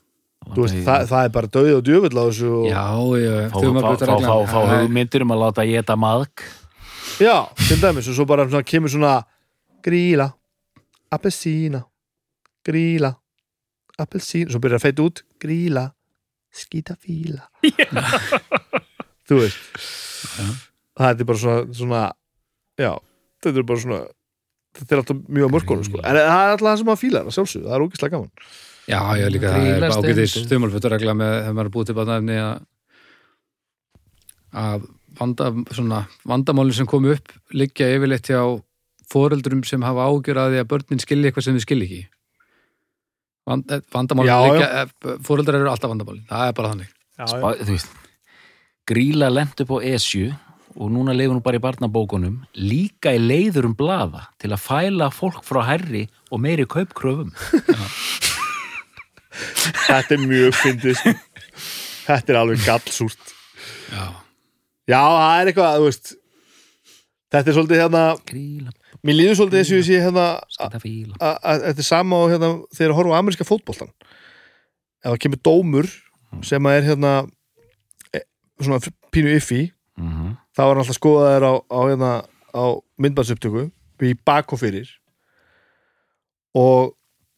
veist, 0.57 0.79
það, 0.87 1.05
það 1.11 1.27
er 1.27 1.35
bara 1.35 1.51
döið 1.59 1.75
og 1.75 1.85
djöfull 1.87 2.15
á 2.17 2.25
þessu 2.29 2.49
og, 2.55 2.65
já, 2.71 2.85
já, 3.21 3.35
fá, 3.53 3.59
fá, 3.59 3.93
fá, 4.01 4.17
fá, 4.25 4.35
fá 4.53 4.59
hugmyndir 4.73 5.25
um 5.27 5.35
að 5.35 5.45
láta 5.45 5.67
geta 5.69 5.99
maðk. 5.99 6.47
Já, 7.19 7.37
til 7.67 7.79
dæmis 7.83 8.09
og 8.11 8.19
svo 8.19 8.27
bara 8.29 8.47
svona, 8.49 8.67
kemur 8.67 8.93
svona 8.93 9.15
gríla, 9.85 10.31
appelsína 11.15 11.83
gríla 12.69 13.15
appelsína, 13.99 14.53
svo 14.53 14.61
byrjar 14.63 14.79
að 14.79 14.87
feita 14.87 15.07
út 15.07 15.25
gríla, 15.43 15.89
skítafíla. 16.55 17.49
Þú 19.29 19.41
veist. 19.43 19.83
Það 20.99 21.11
er 21.11 21.29
bara 21.29 21.43
svona, 21.43 21.75
svona 21.77 22.05
já, 22.79 22.93
þetta 23.43 23.61
er 23.61 23.69
bara 23.69 23.83
svona 23.83 24.01
þetta 24.79 24.95
er 24.95 25.03
alltaf 25.03 25.21
mjög 25.27 25.51
á 25.51 25.55
mörkunum 25.57 25.87
sko. 25.87 26.01
en 26.03 26.17
það 26.17 26.23
er 26.23 26.53
alltaf 26.53 26.67
það 26.69 26.81
sem 26.81 26.89
maður 26.89 27.03
fílar, 27.03 27.29
að 27.29 27.37
sjálfsögðu, 27.37 27.69
það 27.69 27.77
er 27.77 27.85
ógislega 27.87 28.15
gaman 28.15 28.51
Já, 28.89 29.01
já, 29.21 29.27
líka 29.29 29.53
það 29.53 29.67
er 29.75 29.85
og- 29.93 30.47
stumulföturregla 30.49 31.15
með 31.19 31.33
þegar 31.43 31.57
maður 31.59 31.69
er 31.69 31.75
búið 31.75 31.87
til 31.91 31.97
barnaefni 31.99 32.39
að 32.41 32.55
að 34.59 34.87
vanda, 35.19 35.51
svona, 35.77 35.99
vandamálin 36.25 36.73
sem 36.77 36.89
komu 36.89 37.13
upp 37.13 37.33
liggja 37.53 37.91
yfirleitt 37.97 38.31
hjá 38.33 38.41
foreldrum 39.13 39.65
sem 39.69 39.83
hafa 39.85 40.07
ágjör 40.09 40.41
að 40.41 40.55
því 40.55 40.63
að 40.63 40.71
börnin 40.73 41.03
skilji 41.05 41.29
eitthvað 41.29 41.45
sem 41.45 41.59
þau 41.59 41.65
skilji 41.65 41.87
ekki. 41.89 42.03
Vand, 43.49 43.71
eh, 43.73 43.81
vandamálin 43.93 44.29
Já, 44.29 44.39
liggja 44.45 44.69
eh, 44.83 45.19
foreldrar 45.25 45.61
eru 45.61 45.71
alltaf 45.73 45.93
vandamálin, 45.93 46.25
það 46.29 46.49
er 46.49 46.57
bara 46.59 46.73
þannig. 46.73 46.91
Spa, 47.19 47.53
þú 47.61 47.73
veist, 47.75 47.95
gríla 48.89 49.31
lent 49.33 49.61
upp 49.65 49.73
á 49.75 49.79
esju 49.85 50.29
og 50.79 50.91
núna 50.95 51.13
leifur 51.17 51.35
hún 51.37 51.43
bara 51.43 51.59
í 51.59 51.65
barnabókunum 51.65 52.37
líka 52.55 53.13
í 53.17 53.19
leiður 53.21 53.67
um 53.69 53.75
blaða 53.77 54.29
til 54.39 54.53
að 54.55 54.63
fæla 54.63 55.09
fólk 55.13 55.43
frá 55.45 55.65
herri 55.67 56.07
og 56.31 56.41
meiri 56.45 56.65
kaupkröfum 56.71 57.33
þetta 59.87 60.17
er 60.17 60.25
mjög 60.25 60.57
fyndið 60.63 61.01
sko. 61.01 61.15
þetta 62.09 62.35
er 62.35 62.41
alveg 62.41 62.65
gallsúrt. 62.67 63.35
Já, 63.93 64.05
já, 64.89 65.01
það 65.01 65.41
er 65.41 65.53
eitthvað, 65.53 65.85
veist 65.87 66.15
þetta 67.29 67.51
er 67.51 67.57
svolítið 67.57 67.83
hérna 67.83 68.03
gríla, 68.29 68.75
mér 69.05 69.19
líður 69.19 69.41
svolítið 69.41 69.65
þessu 69.65 70.01
hérna 70.07 70.29
að 70.65 70.79
að 71.21 71.67
þetta 71.67 71.83
er 71.85 71.89
sama 71.89 72.23
og 72.23 72.31
hérna 72.33 72.53
þegar 72.77 72.97
horfa 72.97 73.17
á 73.17 73.21
ameríska 73.21 73.49
fótboltan 73.49 73.91
ef 75.03 75.11
það 75.11 75.19
kemur 75.25 75.43
dómur 75.45 75.91
sem 76.45 76.69
að 76.69 76.79
er 76.79 76.87
hérna 76.91 77.13
e, 78.13 78.23
svona 78.61 78.81
pínu 79.15 79.35
iffi 79.37 79.61
mm 79.99 80.09
-hmm. 80.13 80.37
þá 80.57 80.63
er 80.63 80.69
hann 80.69 80.83
alltaf 80.83 80.99
skoðaður 80.99 81.47
á, 81.47 81.53
á, 81.69 81.81
hérna, 81.89 82.13
á 82.55 82.65
myndbandsupptöku 82.99 83.71
í 84.03 84.15
bak 84.25 84.53
og 84.53 84.61
fyrir. 84.61 84.89
Og 86.55 86.95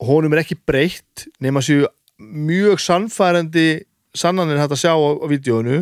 honum 0.06 0.34
er 0.34 0.42
ekki 0.42 0.58
breytt 0.66 1.26
nema 1.42 1.62
séu 1.64 1.86
mjög 2.20 2.80
sannfærandi 2.82 3.68
sannanir 4.16 4.60
hægt 4.60 4.74
að 4.74 4.82
sjá 4.82 4.92
á, 4.92 4.98
á 4.98 5.26
vídjónu 5.30 5.80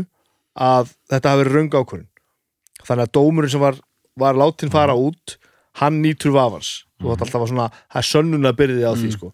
að 0.58 0.92
þetta 1.10 1.32
hafi 1.32 1.42
verið 1.44 1.56
röng 1.56 1.72
ákvörðun. 1.74 2.08
Þannig 2.86 3.06
að 3.06 3.14
dómurinn 3.16 3.52
sem 3.52 3.62
var, 3.62 3.78
var 4.18 4.38
látin 4.38 4.72
fara 4.72 4.96
út 4.98 5.38
hann 5.78 6.00
nýtur 6.02 6.34
vafans. 6.34 6.84
Og 7.02 7.12
þetta 7.12 7.26
alltaf 7.26 7.42
var 7.42 7.50
svona, 7.52 7.66
það 7.86 8.00
er 8.00 8.08
sönnuna 8.08 8.54
byrðið 8.58 8.86
á 8.90 8.92
því 8.98 9.10
sko. 9.14 9.32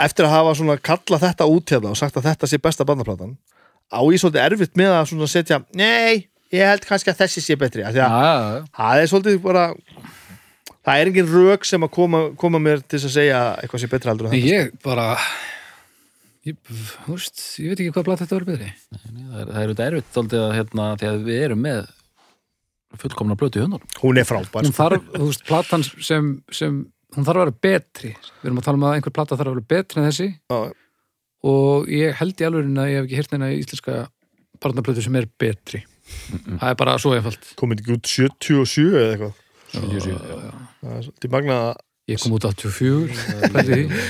Eftir 0.00 0.26
að 0.26 0.34
hafa 0.36 0.56
svona 0.58 0.76
kallað 0.78 1.24
þetta 1.26 1.48
út 1.50 1.72
hérna 1.74 1.92
og 1.92 1.98
sagt 1.98 2.18
að 2.18 2.28
þetta 2.30 2.48
sé 2.50 2.60
besta 2.62 2.86
bandaplatan 2.88 3.34
á 3.90 4.00
ég 4.06 4.22
svolítið 4.22 4.44
erfitt 4.44 4.78
með 4.78 4.92
að 4.94 5.08
svona 5.10 5.28
setja 5.30 5.58
nei, 5.76 6.30
ég 6.54 6.70
held 6.70 6.86
kannski 6.86 7.10
að 7.12 7.24
þessi 7.24 7.42
sé 7.42 7.56
betri. 7.58 7.82
Af 7.82 7.94
því 7.96 8.04
að 8.04 8.14
ja, 8.14 8.60
það 8.78 9.02
er 9.02 9.10
svolítið 9.10 9.40
bara 9.42 9.64
það 10.90 11.00
er 11.04 11.10
engin 11.12 11.30
rök 11.30 11.64
sem 11.68 11.86
að 11.86 11.92
koma, 11.94 12.20
koma 12.40 12.58
mér 12.62 12.82
til 12.82 12.98
þess 12.98 13.08
að 13.10 13.16
segja 13.16 13.38
að 13.46 13.62
eitthvað 13.64 13.82
sé 13.84 13.90
betra 13.94 14.10
heldur 14.12 14.28
en 14.28 14.34
Nei, 14.34 14.40
þetta 14.42 14.56
ég 14.56 14.76
bara 14.84 15.06
ég, 16.48 16.56
veist, 17.06 17.42
ég 17.62 17.70
veit 17.72 17.80
ekki 17.84 17.94
hvað 17.94 18.06
blata 18.08 18.24
þetta 18.26 18.38
verður 18.38 18.50
betri. 18.50 18.70
Það 18.90 19.40
er, 19.40 19.50
það 19.50 19.60
er 19.60 19.66
auðvitað 19.70 19.88
erfitt 19.90 20.14
þóldið 20.16 20.44
að 20.44 20.54
hérna, 20.58 20.86
því 21.00 21.10
að 21.10 21.20
við 21.28 21.42
erum 21.46 21.62
með 21.66 21.80
fullkomna 23.00 23.36
blötu 23.38 23.60
í 23.60 23.62
hundunum 23.62 23.98
hún 24.02 24.18
er 24.18 24.26
frábær 24.26 24.64
Hún 24.66 24.72
sko. 24.72 24.78
þarf, 24.82 25.04
þú 25.14 25.26
veist, 25.28 25.44
platan 25.46 25.84
sem, 25.86 26.30
sem 26.50 26.78
hún 27.14 27.26
þarf 27.28 27.36
að 27.36 27.44
vera 27.44 27.58
betri. 27.68 28.10
Við 28.40 28.48
erum 28.50 28.58
að 28.62 28.66
tala 28.66 28.80
um 28.80 28.86
að 28.88 28.96
einhver 28.98 29.14
plata 29.14 29.38
þarf 29.38 29.52
að 29.52 29.54
vera 29.60 29.68
betri 29.74 30.00
en 30.02 30.08
þessi. 30.08 30.28
Já. 30.50 30.58
og 31.50 31.86
ég 31.94 32.18
held 32.18 32.42
í 32.42 32.48
alveg 32.48 32.72
að 32.82 32.90
ég 32.90 32.98
hef 32.98 33.06
ekki 33.06 33.20
hýrt 33.20 33.36
neina 33.36 33.52
íslenska 33.54 34.00
barnaplötu 34.60 35.04
sem 35.06 35.20
er 35.20 35.28
betri. 35.40 35.84
Það 36.58 36.66
er 36.72 36.76
bara 36.82 36.98
svo 37.00 37.14
einfalt. 37.14 37.46
Komið 37.60 37.84
ekki 37.84 37.94
út 37.94 38.10
77 38.10 38.90
eða 38.90 39.14
eitthvað? 39.14 39.38
77, 39.70 40.69
það 40.80 40.96
er 40.96 41.06
svolítið 41.06 41.34
magna 41.34 41.56
að 41.68 41.72
ég 42.10 42.22
kom 42.22 42.36
út 42.36 42.46
84 42.48 43.50
pældi 43.54 43.78
í 43.78 43.88
því. 43.90 44.04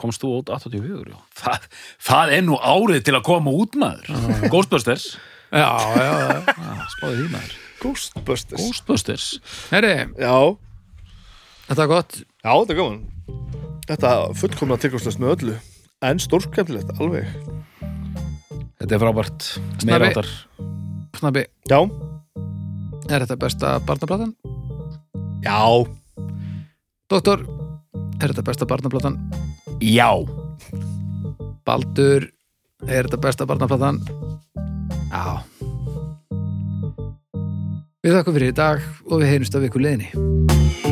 komst 0.00 0.22
þú 0.22 0.32
út 0.40 0.52
84 0.52 1.12
já. 1.12 1.18
það, 1.40 1.66
það 2.08 2.34
er 2.36 2.44
nú 2.46 2.58
árið 2.60 3.04
til 3.06 3.16
að 3.18 3.26
koma 3.28 3.54
út 3.54 3.78
maður. 3.80 4.10
Ghostbusters. 4.52 5.08
Já, 5.54 5.68
já, 5.96 6.12
já. 6.26 6.86
spáði 6.96 7.20
því 7.20 7.28
maður. 7.34 7.56
Ghostbusters. 7.82 8.62
Ghostbusters. 8.62 9.28
Herri, 9.70 9.94
já, 10.18 10.36
þetta 11.68 11.86
er 11.86 11.92
gott. 11.92 12.18
Já, 12.42 12.50
þetta 12.50 12.74
er 12.74 12.80
gaman. 12.82 13.00
Þetta 13.86 14.12
fullkomna 14.40 14.78
tilgangslöst 14.82 15.22
með 15.22 15.34
öllu 15.36 15.56
en 16.04 16.20
stórskæmtilegt, 16.20 16.90
alveg. 17.00 17.30
Þetta 18.80 18.92
er 18.98 19.02
frábært. 19.02 19.48
Snabbi. 19.54 19.88
meira 19.88 20.10
áttar. 20.10 20.28
Snabbi, 21.16 21.46
já, 21.70 21.80
er 23.08 23.24
þetta 23.24 23.40
besta 23.40 23.76
barnaplatan? 23.86 24.34
Já, 25.44 25.60
Doktor, 27.10 27.42
er 28.20 28.32
þetta 28.32 28.46
besta 28.46 28.66
barnaplatan? 28.68 29.18
já 29.80 30.10
Baldur, 31.66 32.28
er 32.86 33.08
þetta 33.08 33.20
besta 33.20 33.46
barnaplatan? 33.46 34.00
Já 35.10 35.42
Við 38.06 38.14
þakkum 38.14 38.36
fyrir 38.36 38.52
í 38.52 38.56
dag 38.56 38.82
og 39.10 39.18
við 39.18 39.32
heyrumst 39.32 39.56
af 39.58 39.66
ykkur 39.66 39.82
leiðinni 39.82 40.85